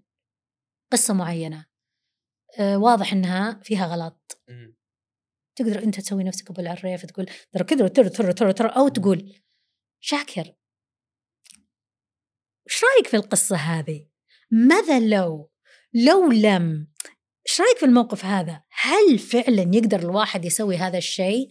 قصة 0.92 1.14
معينة. 1.14 1.66
آه 2.58 2.78
واضح 2.78 3.12
إنها 3.12 3.60
فيها 3.64 3.86
غلط. 3.86 4.42
مم. 4.48 4.76
تقدر 5.60 5.82
أنت 5.82 6.00
تسوي 6.00 6.24
نفسك 6.24 6.50
ابو 6.50 6.60
العريف 6.60 7.06
تقول 7.06 7.26
ترى 7.52 7.64
كذا 7.64 7.88
ترى 7.88 8.08
ترى 8.08 8.32
ترى 8.32 8.52
ترى 8.52 8.68
أو 8.68 8.88
تقول 8.88 9.32
شاكر 10.00 10.54
إيش 12.70 12.84
رأيك 12.84 13.06
في 13.06 13.16
القصة 13.16 13.56
هذه؟ 13.56 14.06
ماذا 14.50 15.00
لو 15.00 15.50
لو 15.94 16.30
لم 16.30 16.88
إيش 17.48 17.60
رأيك 17.60 17.78
في 17.78 17.86
الموقف 17.86 18.24
هذا؟ 18.24 18.62
هل 18.70 19.18
فعلا 19.18 19.70
يقدر 19.74 19.98
الواحد 19.98 20.44
يسوي 20.44 20.76
هذا 20.76 20.98
الشيء؟ 20.98 21.50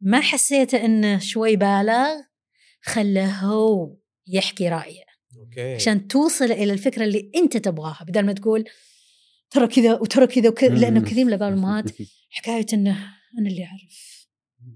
ما 0.00 0.20
حسيت 0.20 0.74
إنه 0.74 1.18
شوي 1.18 1.56
بالغ؟ 1.56 2.08
خله 2.82 3.30
هو 3.40 3.96
يحكي 4.26 4.68
رأيه 4.68 5.04
أوكي 5.38 5.74
عشان 5.74 6.08
توصل 6.08 6.44
إلى 6.44 6.72
الفكرة 6.72 7.04
اللي 7.04 7.30
أنت 7.36 7.56
تبغاها 7.56 8.04
بدل 8.04 8.26
ما 8.26 8.32
تقول 8.32 8.64
ترى 9.50 9.66
كذا 9.66 9.94
وترى 9.94 10.26
كذا 10.26 10.48
وكذا 10.48 10.74
لأنه 10.74 11.00
كثير 11.00 11.24
من 11.24 11.28
الاباء 11.28 11.48
والامهات 11.48 11.90
حكاية 12.36 12.66
إنه 12.72 13.17
أنا 13.38 13.48
اللي 13.48 13.64
أعرف. 13.64 14.26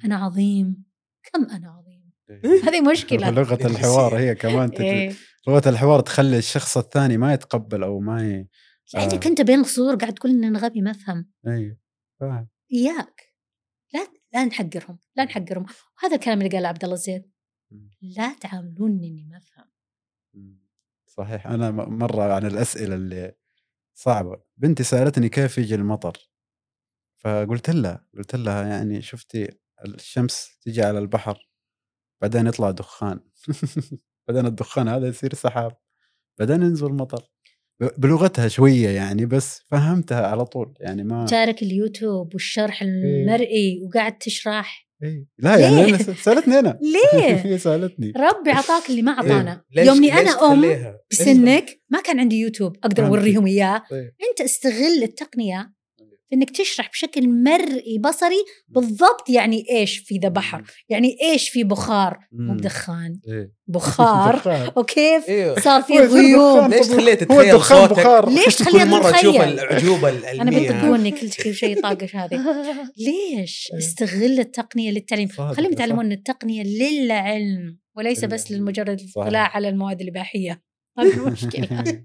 أنا 0.04 0.16
عظيم. 0.16 0.84
كم 1.22 1.44
أنا 1.44 1.70
عظيم؟ 1.70 2.12
هذه 2.44 2.80
مشكلة. 2.80 3.30
لغة 3.40 3.66
الحوار 3.66 4.18
هي 4.18 4.34
كمان 4.34 4.70
تت... 4.70 4.80
إيه. 4.80 5.12
لغة 5.48 5.68
الحوار 5.68 6.00
تخلي 6.00 6.38
الشخص 6.38 6.76
الثاني 6.76 7.16
ما 7.16 7.32
يتقبل 7.34 7.82
أو 7.82 8.00
ما 8.00 8.22
ي... 8.28 8.48
لأنك 8.94 9.26
آه. 9.26 9.30
أنت 9.30 9.40
بين 9.40 9.60
السطور 9.60 9.94
قاعد 9.96 10.14
تقول 10.14 10.32
إن 10.32 10.44
أنا 10.44 10.58
غبي 10.58 10.80
ما 10.80 10.90
أفهم. 10.90 11.30
اي 11.46 11.76
فاهم. 12.20 12.48
إياك. 12.72 13.22
لا 13.94 14.08
لا 14.32 14.44
نحقرهم 14.44 14.98
لا 15.16 15.24
نحقرهم. 15.24 15.66
وهذا 16.02 16.14
الكلام 16.14 16.38
اللي 16.38 16.48
قاله 16.50 16.68
عبد 16.68 16.84
الله 16.84 16.94
الزيد 16.96 17.30
لا 18.02 18.34
تعاملوني 18.40 19.08
إني 19.08 19.24
ما 19.30 19.36
أفهم. 19.36 19.70
صحيح. 21.06 21.46
أنا 21.46 21.70
م- 21.70 21.98
مرة 21.98 22.32
عن 22.32 22.46
الأسئلة 22.46 22.94
اللي 22.94 23.34
صعبة. 23.94 24.42
بنتي 24.56 24.82
سألتني 24.82 25.28
كيف 25.28 25.58
يجي 25.58 25.74
المطر. 25.74 26.31
فقلت 27.24 27.70
لها 27.70 28.06
قلت 28.18 28.36
لها 28.36 28.66
يعني 28.68 29.02
شفتي 29.02 29.48
الشمس 29.84 30.58
تجي 30.60 30.82
على 30.82 30.98
البحر 30.98 31.48
بعدين 32.22 32.46
يطلع 32.46 32.70
دخان 32.70 33.20
بعدين 34.28 34.46
الدخان 34.46 34.88
هذا 34.88 35.08
يصير 35.08 35.34
سحاب 35.34 35.72
بعدين 36.40 36.62
ينزل 36.62 36.92
مطر 36.92 37.22
بلغتها 37.98 38.48
شوية 38.48 38.88
يعني 38.88 39.26
بس 39.26 39.60
فهمتها 39.70 40.26
على 40.26 40.44
طول 40.44 40.74
يعني 40.80 41.04
ما 41.04 41.26
شارك 41.26 41.62
اليوتيوب 41.62 42.34
والشرح 42.34 42.82
المرئي 42.82 43.80
وقاعد 43.82 44.18
تشرح 44.18 44.88
إيه. 45.02 45.26
لا 45.38 45.56
يعني؟ 45.58 45.84
أنا 45.84 45.98
سألتني 45.98 46.58
أنا 46.58 46.78
ليه؟ 47.14 47.20
هي 47.46 47.58
سألتني 47.58 48.12
ربي 48.16 48.50
عطاك 48.50 48.90
اللي 48.90 49.02
ما 49.02 49.12
عطانا 49.12 49.64
ليش- 49.70 49.86
يومني 49.86 50.12
أنا 50.12 50.30
أم 50.30 50.60
تخليها؟ 50.62 51.00
بسنك 51.10 51.82
ما 51.90 52.00
كان 52.00 52.20
عندي 52.20 52.36
يوتيوب 52.36 52.76
أقدر. 52.84 53.06
أوريهم 53.06 53.46
إياه 53.46 53.82
طيب. 53.90 54.12
أنت 54.30 54.40
استغل 54.40 55.02
التقنية 55.02 55.72
إنك 56.32 56.50
تشرح 56.50 56.90
بشكل 56.90 57.28
مرئي 57.28 57.98
بصري 57.98 58.44
بالضبط 58.68 59.28
يعني 59.28 59.64
إيش 59.70 59.98
في 59.98 60.18
ذا 60.18 60.28
بحر 60.28 60.62
يعني 60.88 61.16
إيش 61.22 61.48
في 61.48 61.64
بخار. 61.64 62.18
مو 62.32 62.52
مم. 62.52 62.56
بدخان. 62.56 63.20
إيه. 63.28 63.52
بخار. 63.66 64.36
دخان. 64.38 64.70
وكيف 64.76 65.28
أيوه 65.28 65.60
صار 65.60 65.82
في 65.82 65.98
غيوم. 65.98 66.58
دخان. 66.58 66.70
ليش 66.70 66.86
تخليه 66.88 67.12
هو 67.12 67.16
تتخيل 67.42 67.60
صوتك؟ 67.62 67.92
بخار. 67.92 68.28
ليش 68.30 68.62
كل 68.62 68.86
مرة 68.88 69.10
تشوف 69.10 69.34
نتخيل؟ 69.36 69.52
الاعجوبه 69.58 70.08
أنا 70.42 70.50
بتقولني 70.50 71.10
كل 71.10 71.54
شيء 71.54 71.82
طاقش 71.82 72.16
هذه. 72.16 72.44
ليش 73.06 73.70
إيه. 73.72 73.78
استغل 73.78 74.40
التقنية 74.40 74.90
للتعليم؟ 74.90 75.28
خليهم. 75.28 75.72
يتعلمون 75.72 76.12
التقنية 76.12 76.62
للعلم 76.62 77.78
وليس 77.96 78.24
بس 78.24 78.50
للعلم. 78.50 78.64
لمجرد 78.64 78.98
صحيح. 79.00 79.16
الاطلاع 79.16 79.56
على 79.56 79.68
المواد 79.68 80.00
الإباحية. 80.00 80.62
هذه 80.98 81.26
المشكلة. 81.26 82.02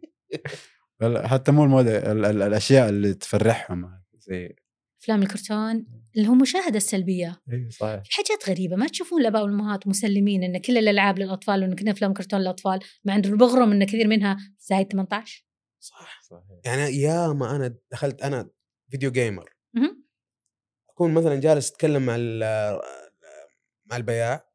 بل- 1.02 1.28
حتى 1.28 1.52
مو 1.52 1.64
المود 1.64 1.88
ال- 1.88 2.26
ال- 2.26 2.41
الأشياء 2.41 2.90
اللي 2.90 3.14
تفرحهم. 3.14 3.97
زي 4.30 4.56
أفلام 5.02 5.22
الكرتون 5.24 5.86
اللي 6.18 6.28
هو 6.28 6.34
مشاهدة 6.34 6.78
السلبية. 6.78 7.41
إي 7.54 7.70
صحيح. 7.72 8.04
في 8.04 8.12
حاجات 8.12 8.49
غريبة 8.49 8.76
ما 8.76 8.88
تشوفون 8.88 9.22
الآباء 9.22 9.44
والأمهات 9.44 9.88
مسلمين 9.88 10.44
أن 10.44 10.58
كل 10.62 10.78
الألعاب 10.78 11.20
للأطفال 11.20 11.62
وأن 11.64 11.76
كل 11.76 11.90
أفلام 11.90 12.14
كرتون 12.14 12.40
للأطفال 12.40 12.80
مع 13.06 13.16
أن 13.16 13.22
بغرم 13.22 13.72
أن 13.72 13.84
كثير 13.84 14.08
منها 14.08 14.38
زايد 14.60 14.88
18 14.91 15.45
صح 15.80 16.22
صحيح. 16.24 16.44
يعني 16.66 16.82
يا 17.02 17.28
ما 17.28 17.56
أنا 17.56 17.76
دخلت 17.91 18.22
أنا 18.22 18.49
video 18.91 19.11
gamer 19.11 19.49
مهم. 19.74 20.04
أكون 20.90 21.14
مثلا 21.14 21.36
جالس 21.40 21.72
أتكلم 21.72 22.06
مع 22.06 22.16
ال- 22.20 22.82
مع 23.86 23.98
البياع 23.98 24.48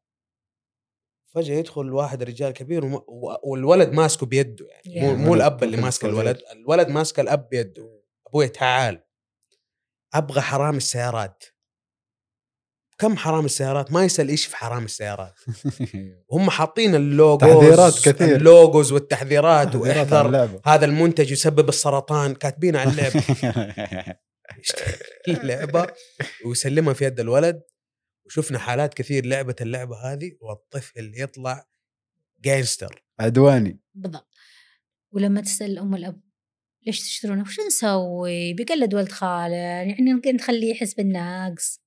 فجأة 1.33 1.55
يدخل 1.55 1.93
واحد 1.93 2.23
رجال 2.23 2.51
كبير 2.53 2.85
وم- 2.85 2.93
و- 2.93 3.35
والولد 3.51 3.89
ماسكه 3.93 4.25
بيده 4.25 4.65
يعني. 4.67 5.01
مو, 5.07 5.11
يا. 5.11 5.15
مو 5.27 5.33
الأب 5.35 5.63
اللي 5.63 5.77
ماسك. 5.77 6.05
الولد 6.05 6.41
الولد 6.51 6.87
ماسك 6.87 7.19
الأب 7.19 7.49
بيده. 7.49 8.01
أبوي 8.27 8.47
تعال. 8.47 9.02
أبغى 10.13 10.41
حرامي 10.41 10.77
السيارات. 10.77 11.43
كم 12.97 13.17
حرامي 13.17 13.45
السيارات؟ 13.45 13.91
ما 13.91 14.05
يسأل 14.05 14.29
إيش 14.29 14.45
في 14.45 14.55
حرامي 14.57 14.85
السيارات. 14.85 15.39
هم 16.33 16.49
حاطين 16.49 16.95
ال 16.95 17.04
logos 17.04 17.49
تحذيرات 17.49 17.93
كثير. 18.09 18.35
ال 18.35 18.44
logos 18.44 18.91
والتحذيرات 18.91 19.75
وإحذر. 19.75 20.59
هذا 20.65 20.85
المنتج 20.85 21.31
يسبب 21.31 21.69
السرطان 21.69 22.35
كاتبين 22.35 22.75
على 22.75 22.91
اللعبة. 22.91 23.23
يشتري 24.59 24.97
اللعبة 25.27 25.87
ويسلمها 26.45 26.93
في 26.93 27.05
يد 27.05 27.19
الولد. 27.19 27.61
وشفنا 28.25 28.59
حالات 28.59 28.93
كثير 28.93 29.25
لعبة 29.25 29.55
اللعبة 29.61 29.95
هذه 29.95 30.31
والطفل 30.41 31.11
يطلع 31.15 31.67
gangster 32.39 33.03
عدواني. 33.19 33.79
بالضبط. 33.93 34.29
ولما 35.11 35.41
تسأل 35.41 35.71
الام 35.71 35.93
والاب 35.93 36.21
ليش 36.85 36.99
تشترونه؟ 36.99 37.41
وش 37.41 37.59
نسوي؟ 37.59 38.53
بيقلد 38.53 38.93
ولد 38.93 39.11
خاله 39.11 39.55
يعني 39.55 40.21
نخليه 40.33 40.71
يحس 40.71 40.93
بالنقص 40.93 41.83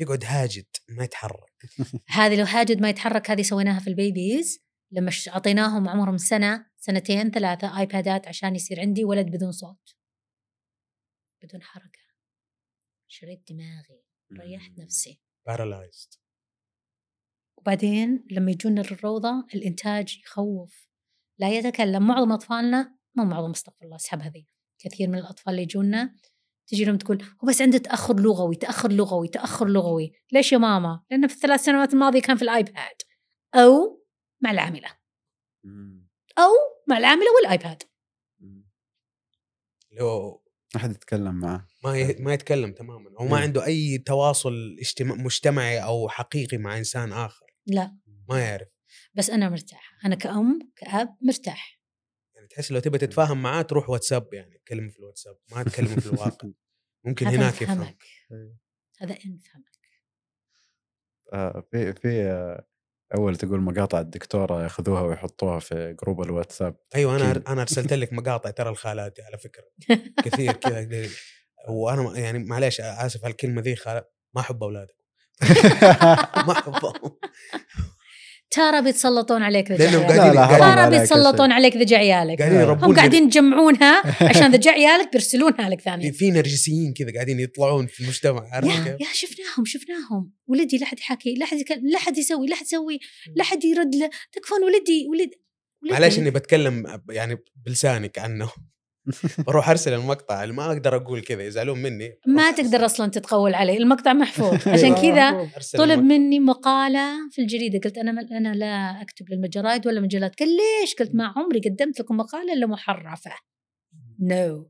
يقعد 0.00 0.24
هاجد 0.24 0.66
ما 0.88 1.04
يتحرك. 1.04 1.52
هذه 2.08 2.36
لو 2.36 2.44
هاجد 2.44 2.80
ما 2.80 2.88
يتحرك 2.90 3.30
هذه 3.30 3.42
سويناها 3.42 3.80
في 3.80 3.90
ال 3.90 3.99
babies. 3.99 4.64
لما 4.92 5.10
أعطيناهم 5.28 5.88
عمرهم 5.88 6.16
سنة 6.16 6.66
سنتين 6.76 7.30
ثلاثة 7.30 7.80
iPadات 7.80 8.28
عشان 8.28 8.54
يصير 8.54 8.80
عندي 8.80 9.04
ولد 9.04 9.26
بدون 9.26 9.52
صوت. 9.52 9.96
بدون 11.42 11.62
حركة. 11.62 12.00
شريت 13.08 13.52
دماغي. 13.52 14.04
ريحت 14.32 14.78
نفسي. 14.78 15.20
paralyzed 15.46 16.14
وبعدين 17.58 18.24
لما 18.30 18.50
يجونا 18.50 18.80
للروضة 18.80 19.46
الإنتاج 19.54 20.18
يخوف. 20.18 20.88
لا 21.38 21.58
يتكلم. 21.58 22.06
معظم 22.06 22.32
أطفالنا 22.32 22.99
مو 23.16 23.24
معظم 23.24 23.50
أستغفر 23.50 23.84
الله 23.84 23.96
أسحب 23.96 24.20
هذه. 24.20 24.44
كثير 24.78 25.08
من 25.08 25.18
الأطفال 25.18 25.50
اللي 25.50 25.62
يجونا 25.62 26.16
تجي 26.66 26.84
لهم 26.84 26.98
تقول 26.98 27.22
هو 27.22 27.48
بس 27.48 27.62
عنده 27.62 27.78
تأخر 27.78 28.20
لغوي 28.20 28.56
تأخر 28.56 28.92
لغوي 28.92 29.28
تأخر 29.28 29.68
لغوي. 29.68 30.12
ليش 30.32 30.52
يا 30.52 30.58
ماما؟ 30.58 31.02
لأنه 31.10 31.28
في 31.28 31.34
الثلاث 31.34 31.60
سنوات 31.64 31.92
الماضية 31.92 32.20
كان 32.20 32.36
في 32.36 32.42
ال 32.42 32.54
iPad 32.54 33.02
أو 33.54 34.04
مع 34.40 34.50
العاملة. 34.50 34.88
أو 36.38 36.50
مع 36.88 36.98
العاملة 36.98 37.26
والآيباد. 37.36 37.82
اللي 39.90 40.02
هو 40.02 40.42
ما 40.74 40.80
حد 40.80 40.90
يتكلم 40.90 41.34
معه. 41.34 41.66
ما 41.84 41.98
ي... 41.98 42.14
ما 42.14 42.34
يتكلم 42.34 42.72
تماما. 42.72 43.10
أو 43.20 43.26
ما. 43.26 43.38
عنده 43.38 43.66
أي 43.66 43.98
تواصل 43.98 44.76
اجتماع 44.80 45.16
مجتمعي 45.16 45.84
أو 45.84 46.08
حقيقي 46.08 46.58
مع 46.58 46.78
إنسان 46.78 47.12
آخر. 47.12 47.46
لا. 47.66 47.96
ما 48.28 48.40
يعرف. 48.40 48.68
بس 49.14 49.30
أنا 49.30 49.48
مرتاحة. 49.48 49.96
أنا 50.04 50.14
كأم 50.14 50.58
كأب 50.76 51.16
مرتاح. 51.22 51.79
يعني 52.50 52.62
تحس 52.62 52.72
لو 52.72 52.80
تبي 52.80 52.98
تتفاهم 52.98 53.42
معاه 53.42 53.62
تروح 53.62 53.90
واتساب 53.90 54.34
يعني 54.34 54.58
تكلمه 54.58 54.88
في 54.88 54.98
الواتساب 54.98 55.36
ما 55.52 55.62
تكلمه 55.62 55.96
في 55.96 56.06
الواقع. 56.06 56.48
ممكن 57.04 57.26
هذا 57.26 57.36
هناك 57.36 57.62
يفهم 57.62 57.82
يفهمك 57.82 58.02
هذا 58.98 59.12
يفهمك 59.12 59.80
آه، 61.32 61.64
في 61.70 61.92
في 61.92 62.22
آه، 62.22 62.66
أول 63.14 63.36
تقول 63.36 63.60
مقاطع 63.60 64.00
الدكتورة 64.00 64.62
ياخذوها 64.62 65.00
ويحطوها 65.00 65.58
في 65.58 65.96
جروب 66.02 66.22
الواتساب. 66.22 66.76
أيوه 66.94 67.16
أنا. 67.16 67.42
أنا 67.48 67.62
أرسلت 67.62 67.92
لك 67.92 68.12
مقاطع 68.12 68.50
ترى 68.50 68.70
الخالاتي 68.70 69.22
على 69.22 69.38
فكرة. 69.38 69.64
كثير 70.24 70.52
كذا 70.52 71.08
وأنا 71.68 72.02
ما- 72.02 72.18
يعني 72.18 72.38
معليش 72.38 72.80
آسف 72.80 73.24
على 73.24 73.30
الكلمة 73.30 73.60
ذي 73.60 73.76
خال... 73.76 74.02
ما 74.34 74.40
أحب 74.40 74.62
أولادك. 74.62 74.96
ما 76.46 76.52
أحبهم. 76.52 77.18
ترى 78.50 78.82
بيتسلطون 78.82 79.42
عليك 79.42 79.70
ذا 79.72 79.88
عيالك 79.88 80.58
ترى 80.58 80.90
بيتسلطون 80.90 81.52
عليك 81.52 81.76
ذا 81.76 81.96
عيالك 81.96 82.42
هم 82.42 82.96
قاعدين 82.96 83.24
يجمعونها 83.24 84.02
عشان 84.30 84.54
ذا 84.54 84.70
عيالك 84.70 85.12
بيرسلونها 85.12 85.68
لك 85.68 85.80
ثاني 85.80 86.12
في 86.12 86.30
نرجسيين 86.30 86.92
كذا 86.92 87.12
قاعدين 87.14 87.40
يطلعون 87.40 87.86
في 87.86 88.00
المجتمع 88.00 88.48
عارف 88.52 88.68
يا؟ 88.68 88.98
يا 89.00 89.06
شفناهم 89.12 89.64
شفناهم. 89.64 90.32
ولدي 90.46 90.78
لا 90.78 90.86
حد 90.86 90.98
يحكي 90.98 91.34
لا 91.34 91.46
حد 91.46 91.58
لا 91.82 91.98
حد 91.98 92.18
يسوي 92.18 92.46
لا 92.46 92.56
حد 92.56 92.66
يسوي 92.66 93.00
لا 93.36 93.44
حد 93.44 93.64
يرد 93.64 93.94
له. 93.94 94.10
تكفون 94.32 94.64
ولدي 94.64 95.06
ولد 95.08 95.30
ولدي. 95.82 96.00
معلش 96.00 96.18
إني 96.18 96.30
بتكلم 96.30 97.00
يعني 97.10 97.38
بلسانك 97.66 98.18
عنه. 98.18 98.50
بروح 99.38 99.70
أرسل 99.70 99.92
المقطع 99.92 100.42
اللي 100.42 100.54
ما 100.54 100.66
أقدر 100.66 100.96
أقول 100.96 101.20
كذا 101.20 101.42
يزعلون 101.42 101.82
مني. 101.82 102.18
ما 102.26 102.50
تقدر 102.50 102.84
أصلا 102.84 103.10
تتقول 103.10 103.54
عليه 103.54 103.78
المقطع 103.78 104.12
محفوظ. 104.12 104.68
عشان 104.74 104.94
كذا 104.94 105.50
أرسل 105.56 105.78
طلب. 105.78 105.98
مني 105.98 106.40
مقالة 106.40 107.30
في 107.30 107.42
الجريدة. 107.42 107.80
قلت 107.84 107.98
أنا 107.98 108.26
أنا 108.30 108.54
لا 108.54 109.02
أكتب 109.02 109.30
للمجرات 109.30 109.86
ولا 109.86 110.00
مجلات. 110.00 110.38
قال 110.38 110.48
ليش؟ 110.48 110.94
قلت 110.94 111.14
ما 111.14 111.32
عمري 111.36 111.60
قدمت 111.60 112.00
لكم 112.00 112.16
مقالة 112.16 112.52
إلا 112.52 112.66
محرفة. 112.66 113.32
نو 114.20 114.62
no. 114.62 114.66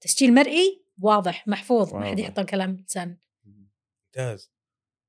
تسجيل 0.00 0.34
مرئي؟ 0.34 0.84
واضح 0.98 1.48
محفوظ. 1.48 1.94
ما 1.94 2.10
حد. 2.10 2.18
يحط 2.18 2.38
الكلام 2.38 2.76
بلسان. 2.76 3.16
ممتاز. 3.44 4.52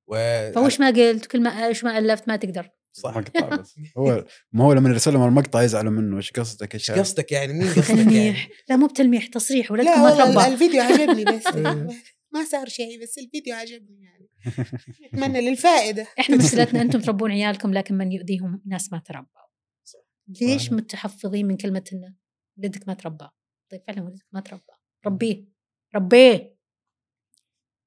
و 0.08 0.16
فوش 0.52 0.80
ما 0.80 0.88
قلت 0.88 1.26
كل 1.26 1.42
ما 1.42 1.50
أيش 1.50 1.84
ما 1.84 1.98
ألفت 1.98 2.28
ما 2.28 2.36
تقدر. 2.36 2.70
صح. 2.96 3.18
مقطع 3.18 3.56
بس. 3.56 3.76
هو 3.98 4.26
ما 4.52 4.64
هو 4.66 4.74
لما 4.74 4.90
يرسل 4.90 5.14
لهم 5.14 5.28
المقطع 5.28 5.64
يزعلوا 5.64 5.92
منه. 5.92 6.18
إيش 6.18 6.32
قصدك 6.32 6.74
إيش 6.74 6.92
إيش 6.92 7.00
قصدك 7.00 7.32
يعني؟ 7.32 7.54
مين 7.54 7.68
قصدك 7.74 7.90
يعني؟ 7.90 8.04
تلميح. 8.04 8.50
لا 8.70 8.76
مو 8.76 8.88
بتلميح 8.88 9.28
تصريح 9.28 9.72
ولدكم 9.72 9.90
لا 9.90 10.02
ما 10.04 10.16
تربى 10.34 10.54
الفيديو 10.54 10.82
عجبني 10.82 11.26
بس. 11.38 11.48
إيه. 11.48 11.88
ما 12.34 12.44
صار 12.52 12.68
شيء 12.70 13.02
بس 13.04 13.18
الفيديو 13.18 13.56
عجبني 13.56 14.02
يعني. 14.04 14.30
أتمنى 15.14 15.50
للفائدة. 15.50 16.08
إحنا 16.20 16.38
مشكلتنا 16.38 16.82
أنتم 16.82 17.00
تربون 17.02 17.32
عيالكم 17.32 17.74
لكن 17.74 17.96
من 17.96 18.12
يؤذيهم 18.12 18.62
ناس 18.66 18.94
ما 18.94 19.00
تربوا 19.00 19.30
ليش. 20.42 20.72
متحفظين 20.72 21.46
من 21.48 21.58
كلمة 21.58 21.84
إنه 21.94 22.16
ولدك 22.58 22.88
ما 22.88 22.94
تربى؟ 22.94 23.28
طيب 23.72 23.82
فعلا 23.88 24.04
ولدك 24.04 24.26
ما 24.32 24.40
تربى. 24.40 24.74
ربيه. 25.06 25.46
ربيه. 25.96 26.56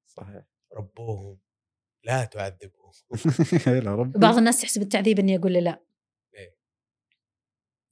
صحيح. 0.06 0.42
ربوهم. 0.76 1.38
لا 2.04 2.24
تعذبوهم 2.24 2.77
لا 3.84 4.12
بعض 4.16 4.36
الناس 4.36 4.60
تحسب 4.60 4.82
التعذيب 4.82 5.18
إني 5.18 5.36
أقول 5.36 5.52
له 5.52 5.60
لا. 5.60 5.84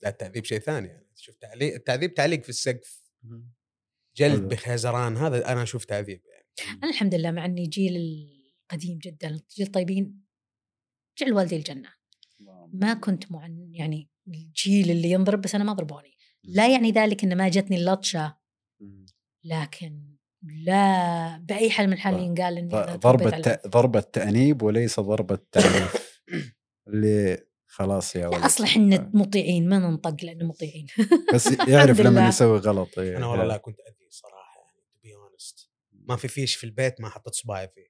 لا 0.03 0.09
التعذيب 0.09 0.45
شيء 0.45 0.59
ثاني 0.59 0.89
يعني. 0.89 1.07
شوف 1.17 1.37
تعليق 1.37 1.75
التعذيب 1.75 2.15
تعليق 2.15 2.43
في 2.43 2.49
السقف. 2.49 3.11
جلد 4.17 4.39
حلو. 4.39 4.49
بخزران 4.49 5.17
هذا 5.17 5.53
أنا 5.53 5.63
أشوف 5.63 5.85
تعذيب 5.85 6.23
يعني. 6.27 6.47
أنا 6.83 6.91
الحمد 6.91 7.15
لله 7.15 7.31
مع 7.31 7.45
إني 7.45 7.67
جيل 7.67 8.29
قديم 8.69 8.99
جدا 8.99 9.41
جيل 9.57 9.67
طيبين. 9.67 10.25
جعل 11.19 11.33
والدي 11.33 11.57
الجنة. 11.57 11.93
ما 12.73 12.95
كنت 12.95 13.33
معن 13.33 13.71
يعني 13.73 14.11
الجيل 14.29 14.91
اللي 14.91 15.11
ينضرب 15.11 15.41
بس 15.41 15.55
أنا 15.55 15.65
ما 15.65 15.73
ضربوني. 15.73 16.17
لا 16.45 16.73
يعني 16.73 16.91
ذلك 16.91 17.25
ان 17.25 17.37
ما 17.37 17.49
جتني 17.49 17.77
اللطشة. 17.77 18.37
لكن 19.45 20.16
لا 20.65 21.37
بأي 21.49 21.71
حال 21.71 21.87
من 21.87 21.93
الحال 21.93 22.15
ينقال 22.15 22.59
إني 22.59 22.75
أنا 22.75 22.97
ضرب 22.97 23.19
تربيت 23.19 23.35
على 23.35 23.55
الت... 23.55 23.67
ضرب 23.67 23.97
التأنيب 23.97 24.63
وليس 24.63 25.01
ضرب 25.01 25.33
التعنيف 25.33 26.21
اللي 26.89 27.47
خلاص 27.67 28.17
يا 28.17 28.27
ولد. 28.27 28.39
لا 28.41 28.47
أصلا 28.47 28.67
إحنا 28.67 29.11
مطيعين 29.15 29.69
ما 29.69 29.79
ننطق 29.79 30.25
لأنه 30.25 30.45
مطيعين. 30.45 30.87
بس 31.35 31.47
يعرف 31.69 32.01
لما. 32.01 32.29
يسوي 32.29 32.59
غلط 32.59 32.99
إيه. 32.99 33.17
أنا 33.17 33.27
والله 33.27 33.45
لا 33.45 33.57
كنت 33.57 33.77
اذي 33.81 34.07
صراحة 34.11 34.61
يعني 34.67 34.81
to 34.91 34.99
be 35.03 35.15
honest 35.15 35.71
ما 35.93 36.17
في 36.17 36.29
فيش 36.29 36.57
في 36.57 36.65
البيت 36.65 37.01
ما 37.01 37.09
حطيت 37.09 37.35
صباعي 37.35 37.69
فيه. 37.69 37.87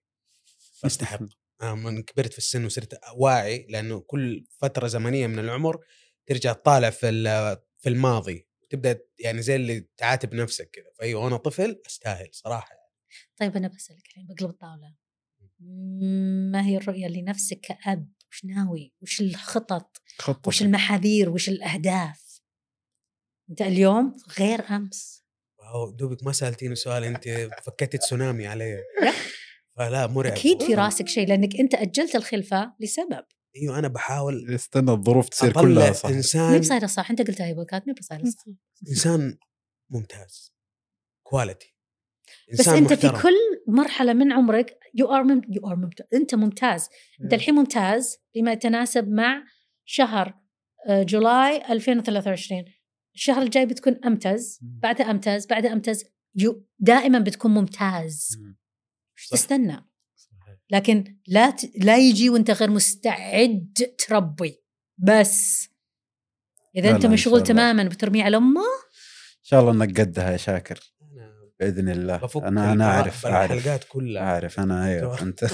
فاستحق 0.82 1.20
أنا 1.62 1.74
من 1.84 2.02
كبرت 2.02 2.32
في 2.32 2.38
السن 2.38 2.64
وصرت 2.64 2.98
واعي 3.16 3.66
لأنه 3.70 4.00
كل 4.00 4.46
فترة 4.58 4.86
زمنية 4.86 5.26
من 5.26 5.38
العمر 5.38 5.78
ترجع 6.26 6.52
تطالع 6.52 6.90
في 6.90 7.08
ال- 7.08 7.56
في 7.78 7.88
الماضي. 7.88 8.46
تبدأ 8.70 9.00
يعني 9.18 9.42
زي 9.42 9.56
اللي 9.56 9.86
تعاتب 9.96 10.34
نفسك 10.34 10.70
كذا 10.70 10.90
فايوه 10.98 11.24
وأنا 11.24 11.36
طفل 11.36 11.82
أستاهل 11.86 12.28
صراحة 12.32 12.74
يعني. 12.74 12.92
طيب 13.36 13.56
أنا 13.56 13.68
بسألك 13.68 14.06
الحين 14.06 14.26
بقلب 14.26 14.50
الطاولة. 14.50 14.94
ما 16.50 16.66
هي 16.66 16.76
الرؤية 16.76 17.06
لنفسك 17.06 17.60
كأب؟ 17.60 18.12
وش 18.32 18.44
ناوي؟ 18.44 18.94
وش 19.02 19.20
الخطط؟ 19.20 20.02
خطة 20.18 20.48
وش 20.48 20.62
المحاذير؟ 20.62 21.30
وش 21.30 21.48
الأهداف؟ 21.48 22.40
أنت 23.50 23.62
اليوم 23.62 24.16
غير 24.38 24.68
أمس. 24.70 25.24
واو 25.58 25.90
دوبك 25.90 26.24
ما 26.24 26.32
سألتيني 26.32 26.74
سؤال 26.74 27.04
أنت 27.04 27.28
فكيتي 27.64 27.98
تسونامي 27.98 28.46
علي. 28.46 28.74
لا. 29.02 29.12
فلا 29.76 30.06
مرعب 30.06 30.32
أكيد 30.32 30.62
في 30.62 30.74
راسك 30.74 31.08
شيء 31.08 31.28
لأنك 31.28 31.60
أنت 31.60 31.74
أجلت 31.74 32.16
الخلفة 32.16 32.74
لسبب. 32.80 33.24
إيوه 33.62 33.78
أنا 33.78 33.88
بحاول 33.88 34.54
استنى 34.54 34.90
الظروف 34.92 35.28
تصير 35.28 35.52
كلها 35.52 35.92
صح. 35.92 36.08
إنسان 36.08 36.60
بصايره 36.60 36.86
صح 36.86 37.10
أنت 37.10 37.22
قلتها 37.22 37.46
هي 37.46 37.54
بودكاست 37.54 37.86
مي 37.86 37.92
بصايره 37.92 38.24
صح 38.24 38.44
إنسان 38.88 39.38
ممتاز 39.90 40.52
كواليتي 41.22 41.76
بس 42.52 42.68
أنت 42.68 42.92
في 42.92 43.08
كل 43.08 43.34
مرحلة 43.68 44.12
من 44.12 44.32
عمرك 44.32 44.78
يو 44.94 45.06
ار 45.06 45.40
يو 45.48 45.68
ار 45.68 45.76
ممتاز 45.76 46.06
أنت 46.14 46.34
ممتاز. 46.34 46.88
أنت 47.24 47.34
الحين 47.34 47.54
ممتاز 47.54 48.18
بما 48.34 48.52
يتناسب 48.52 49.08
مع 49.08 49.44
شهر 49.84 50.34
آه، 50.88 51.02
جولاي 51.02 51.72
2023 51.72 52.64
الشهر 53.14 53.42
الجاي 53.42 53.66
بتكون 53.66 54.00
امتز 54.04 54.58
بعدها 54.62 55.10
امتز 55.10 55.46
بعدها 55.46 55.72
امتز 55.72 56.04
يو 56.34 56.66
دائما 56.78 57.18
بتكون 57.18 57.50
ممتاز. 57.50 58.38
تستنى؟ 59.30 59.86
لكن 60.70 61.16
لا 61.26 61.50
ت... 61.50 61.70
لا 61.76 61.96
يجي 61.96 62.30
وانت 62.30 62.50
غير 62.50 62.70
مستعد 62.70 63.94
تربي 63.98 64.62
بس 64.98 65.68
إذا 66.76 66.90
أنت 66.90 67.06
مشغول. 67.06 67.42
تماما 67.42 67.84
بترميه 67.84 68.24
على 68.24 68.36
امه 68.36 68.60
إن 68.60 69.42
شاء 69.50 69.60
الله 69.60 69.72
إنك 69.72 70.00
قدها 70.00 70.32
يا 70.32 70.36
شاكر 70.36 70.80
بإذن 71.60 71.88
الله 71.88 72.16
بفك 72.16 72.42
أنا 72.42 72.72
أنا 72.72 72.90
اعرف 72.90 73.26
اعرف 73.26 73.52
الحلقات 73.52 73.84
كلها 73.84 74.22
اعرف 74.22 74.60
أنا 74.60 74.86
أيوه 74.86 75.22
أنت 75.22 75.44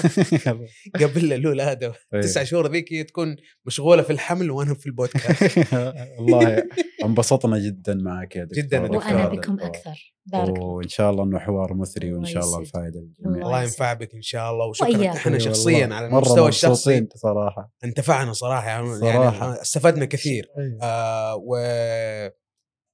قبل 1.01 1.33
الولاده 1.33 1.93
إيه. 2.13 2.21
تسع 2.21 2.43
شهور 2.43 2.71
ذيك 2.71 2.93
هي 2.93 3.03
تكون 3.03 3.35
مشغولة 3.65 4.01
في 4.01 4.09
الحمل 4.09 4.51
وأنا 4.51 4.73
في 4.73 4.85
البودكاست 4.85 5.73
والله 6.19 6.63
انبسطنا 7.03 7.59
جدا 7.59 7.93
معك 7.93 8.35
يا 8.35 8.43
دكتور 8.43 8.63
جداً. 8.63 8.79
وأنا. 8.79 9.27
بكم 9.27 9.59
أكثر 9.59 10.13
بارك 10.25 10.57
الله 10.57 10.67
وان 10.67 10.87
شاء 10.87 11.11
الله 11.11 11.23
إنه 11.23 11.39
حوار 11.39 11.73
مثري 11.73 12.13
وإن 12.13 12.25
شاء 12.25 12.43
الله. 12.43 12.59
الفائده 12.59 12.99
للجميع 12.99 13.45
الله. 13.45 13.61
ينفع 13.63 13.93
بك 13.93 14.15
إن 14.15 14.21
شاء 14.21 14.51
الله 14.51 14.65
وشكرا. 14.65 15.11
إحنا 15.11 15.35
أي 15.35 15.39
شخصيا. 15.39 15.93
على 15.93 16.07
المستوى 16.07 16.49
الشخصي 16.49 17.07
صراحة 17.15 17.71
انتفعنا 17.83 18.33
صراحة 18.33 18.67
يعني 18.67 18.95
صراحة. 18.95 19.45
يعني 19.47 19.61
استفدنا 19.61 20.05
كثير 20.05 20.47
أيوة. 20.57 20.77
آه 20.81 21.35
و 21.35 21.55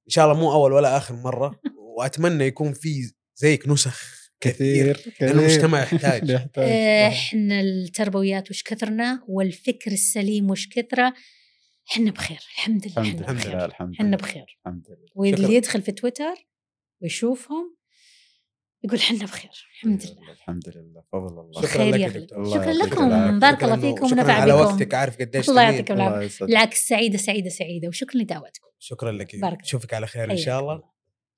إن 0.06 0.12
شاء 0.12 0.24
الله 0.24 0.40
مو 0.40 0.52
أول 0.52 0.72
ولا 0.72 0.96
آخر 0.96 1.14
مرة 1.14 1.54
وأتمنى 2.00 2.44
يكون 2.44 2.72
في 2.72 3.12
زيك 3.36 3.68
نسخ 3.68 4.20
كثير 4.40 4.86
لأن 4.86 4.94
كثير. 5.14 5.30
المجتمع 5.30 5.82
يحتاج 5.82 6.30
يحتاج 6.30 6.68
إحنا 7.12 7.60
التربويات 7.60 8.50
وش 8.50 8.62
كثرنا 8.62 9.24
والفكر 9.28 9.90
السليم 9.92 10.50
وش 10.50 10.68
كثره 10.68 11.14
إحنا 11.92 12.10
بخير 12.10 12.38
الحمد 12.56 12.86
لله 12.86 12.98
الحمد 13.02 13.20
إحنا 13.22 13.32
لله 13.32 13.38
بخير 13.40 13.64
الحمد 13.64 13.94
إحنا 13.94 14.06
لله 14.06 14.16
بخير. 14.16 14.58
الحمد 14.60 14.86
لله. 14.88 15.08
واللي. 15.14 15.54
يدخل 15.54 15.82
في 15.82 15.92
تويتر 15.92 16.34
ويشوفهم 17.02 17.76
يقول 18.84 18.98
إحنا 18.98 19.18
بخير 19.24 19.50
الحمد 19.74 20.02
لله. 20.06 20.32
الحمد 20.32 20.68
لله 20.76 21.02
فضل 21.12 21.26
الله. 21.40 21.62
شكراً 21.62 21.68
خير 21.68 21.94
لك 21.96 22.24
شكرا 22.46 22.72
لكم. 22.72 23.38
بارك 23.40 23.64
الله 23.64 23.76
شكراً- 23.76 23.80
فيكم 23.80 24.08
شكرا 24.08 24.20
ونفع 24.20 24.32
على 24.32 24.52
بكم 24.52 24.60
وقتك 24.62 24.94
عارف 24.94 25.18
قديش 25.18 25.48
الله. 25.50 25.62
يعطيكم 25.62 25.94
العافية. 25.94 26.46
بالعكس 26.46 26.88
سعيدة 26.88 27.18
سعيدة 27.18 27.48
سعيده 27.50 27.88
وشكرا 27.88 28.20
لدعوتكم 28.20 28.68
شكرا 28.78 29.12
لك. 29.12 29.34
نشوفك 29.62 29.94
على 29.94 30.06
خير 30.06 30.30
إن 30.30 30.36
شاء 30.36 30.60
الله. 30.60 30.82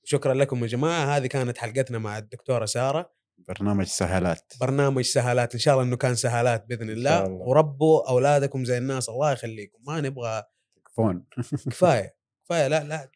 شكرا 0.05 0.35
لكم 0.35 0.63
يا 0.63 0.67
جماعة. 0.69 1.17
هذه 1.17 1.27
كانت 1.27 1.59
حلقتنا 1.59 1.99
مع 1.99 2.19
الدكتورة 2.19 2.65
سارة. 2.65 3.13
برنامج 3.49 3.87
سهلات 3.87 4.53
برنامج 4.61 5.05
سهالات. 5.05 5.55
إن 5.55 5.61
شاء 5.61 5.75
الله 5.75 5.85
إنه 5.85 5.97
كان 5.97 6.15
سهالات 6.15 6.67
بإذن 6.69 6.91
الله, 6.91 7.25
الله. 7.27 7.31
وربوا 7.49 8.09
أولادكم 8.09 8.65
زي 8.65 8.79
الناس. 8.79 9.09
الله 9.09 9.33
يخليكم. 9.33 9.79
ما 9.87 10.01
نبغى 10.01 10.43
تكفون. 10.77 11.25
كفاية. 11.71 12.17
كفاية. 12.45 12.69
لا 12.69 12.85
لا. 12.85 13.11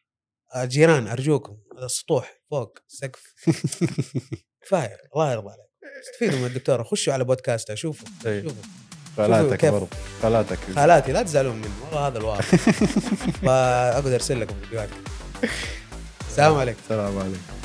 جيران 0.65 1.07
أرجوكم. 1.07 1.57
السطوح 1.83 2.41
فوق. 2.51 2.79
السقف 2.89 3.33
كفاية. 4.65 4.97
الله 5.15 5.31
يرضى 5.31 5.49
عليك. 5.49 5.67
استفيدوا 6.03 6.39
من 6.39 6.45
الدكتورة. 6.45 6.83
خشوا 6.83 7.13
على 7.13 7.23
بودكاستها 7.23 7.75
شوفوا 7.75 8.07
إيه. 8.25 8.43
شوفوا 8.43 8.63
خالاتك 9.17 9.57
كيف؟ 9.57 9.71
برضه 9.71 9.87
خالاتك 10.21 10.57
خالاتي 10.75 11.11
لا 11.11 11.23
تزعلون 11.23 11.55
مني. 11.55 11.69
والله 11.85 12.07
هذا 12.07 12.17
الواقع. 12.17 12.41
فاقدر 13.45 14.13
أرسل 14.15 14.41
لكم 14.41 14.55
فيديوهات. 14.61 14.89
السلام 16.37 16.55
عليكم. 16.55 16.79
السلام 16.83 17.17
عليكم. 17.17 17.56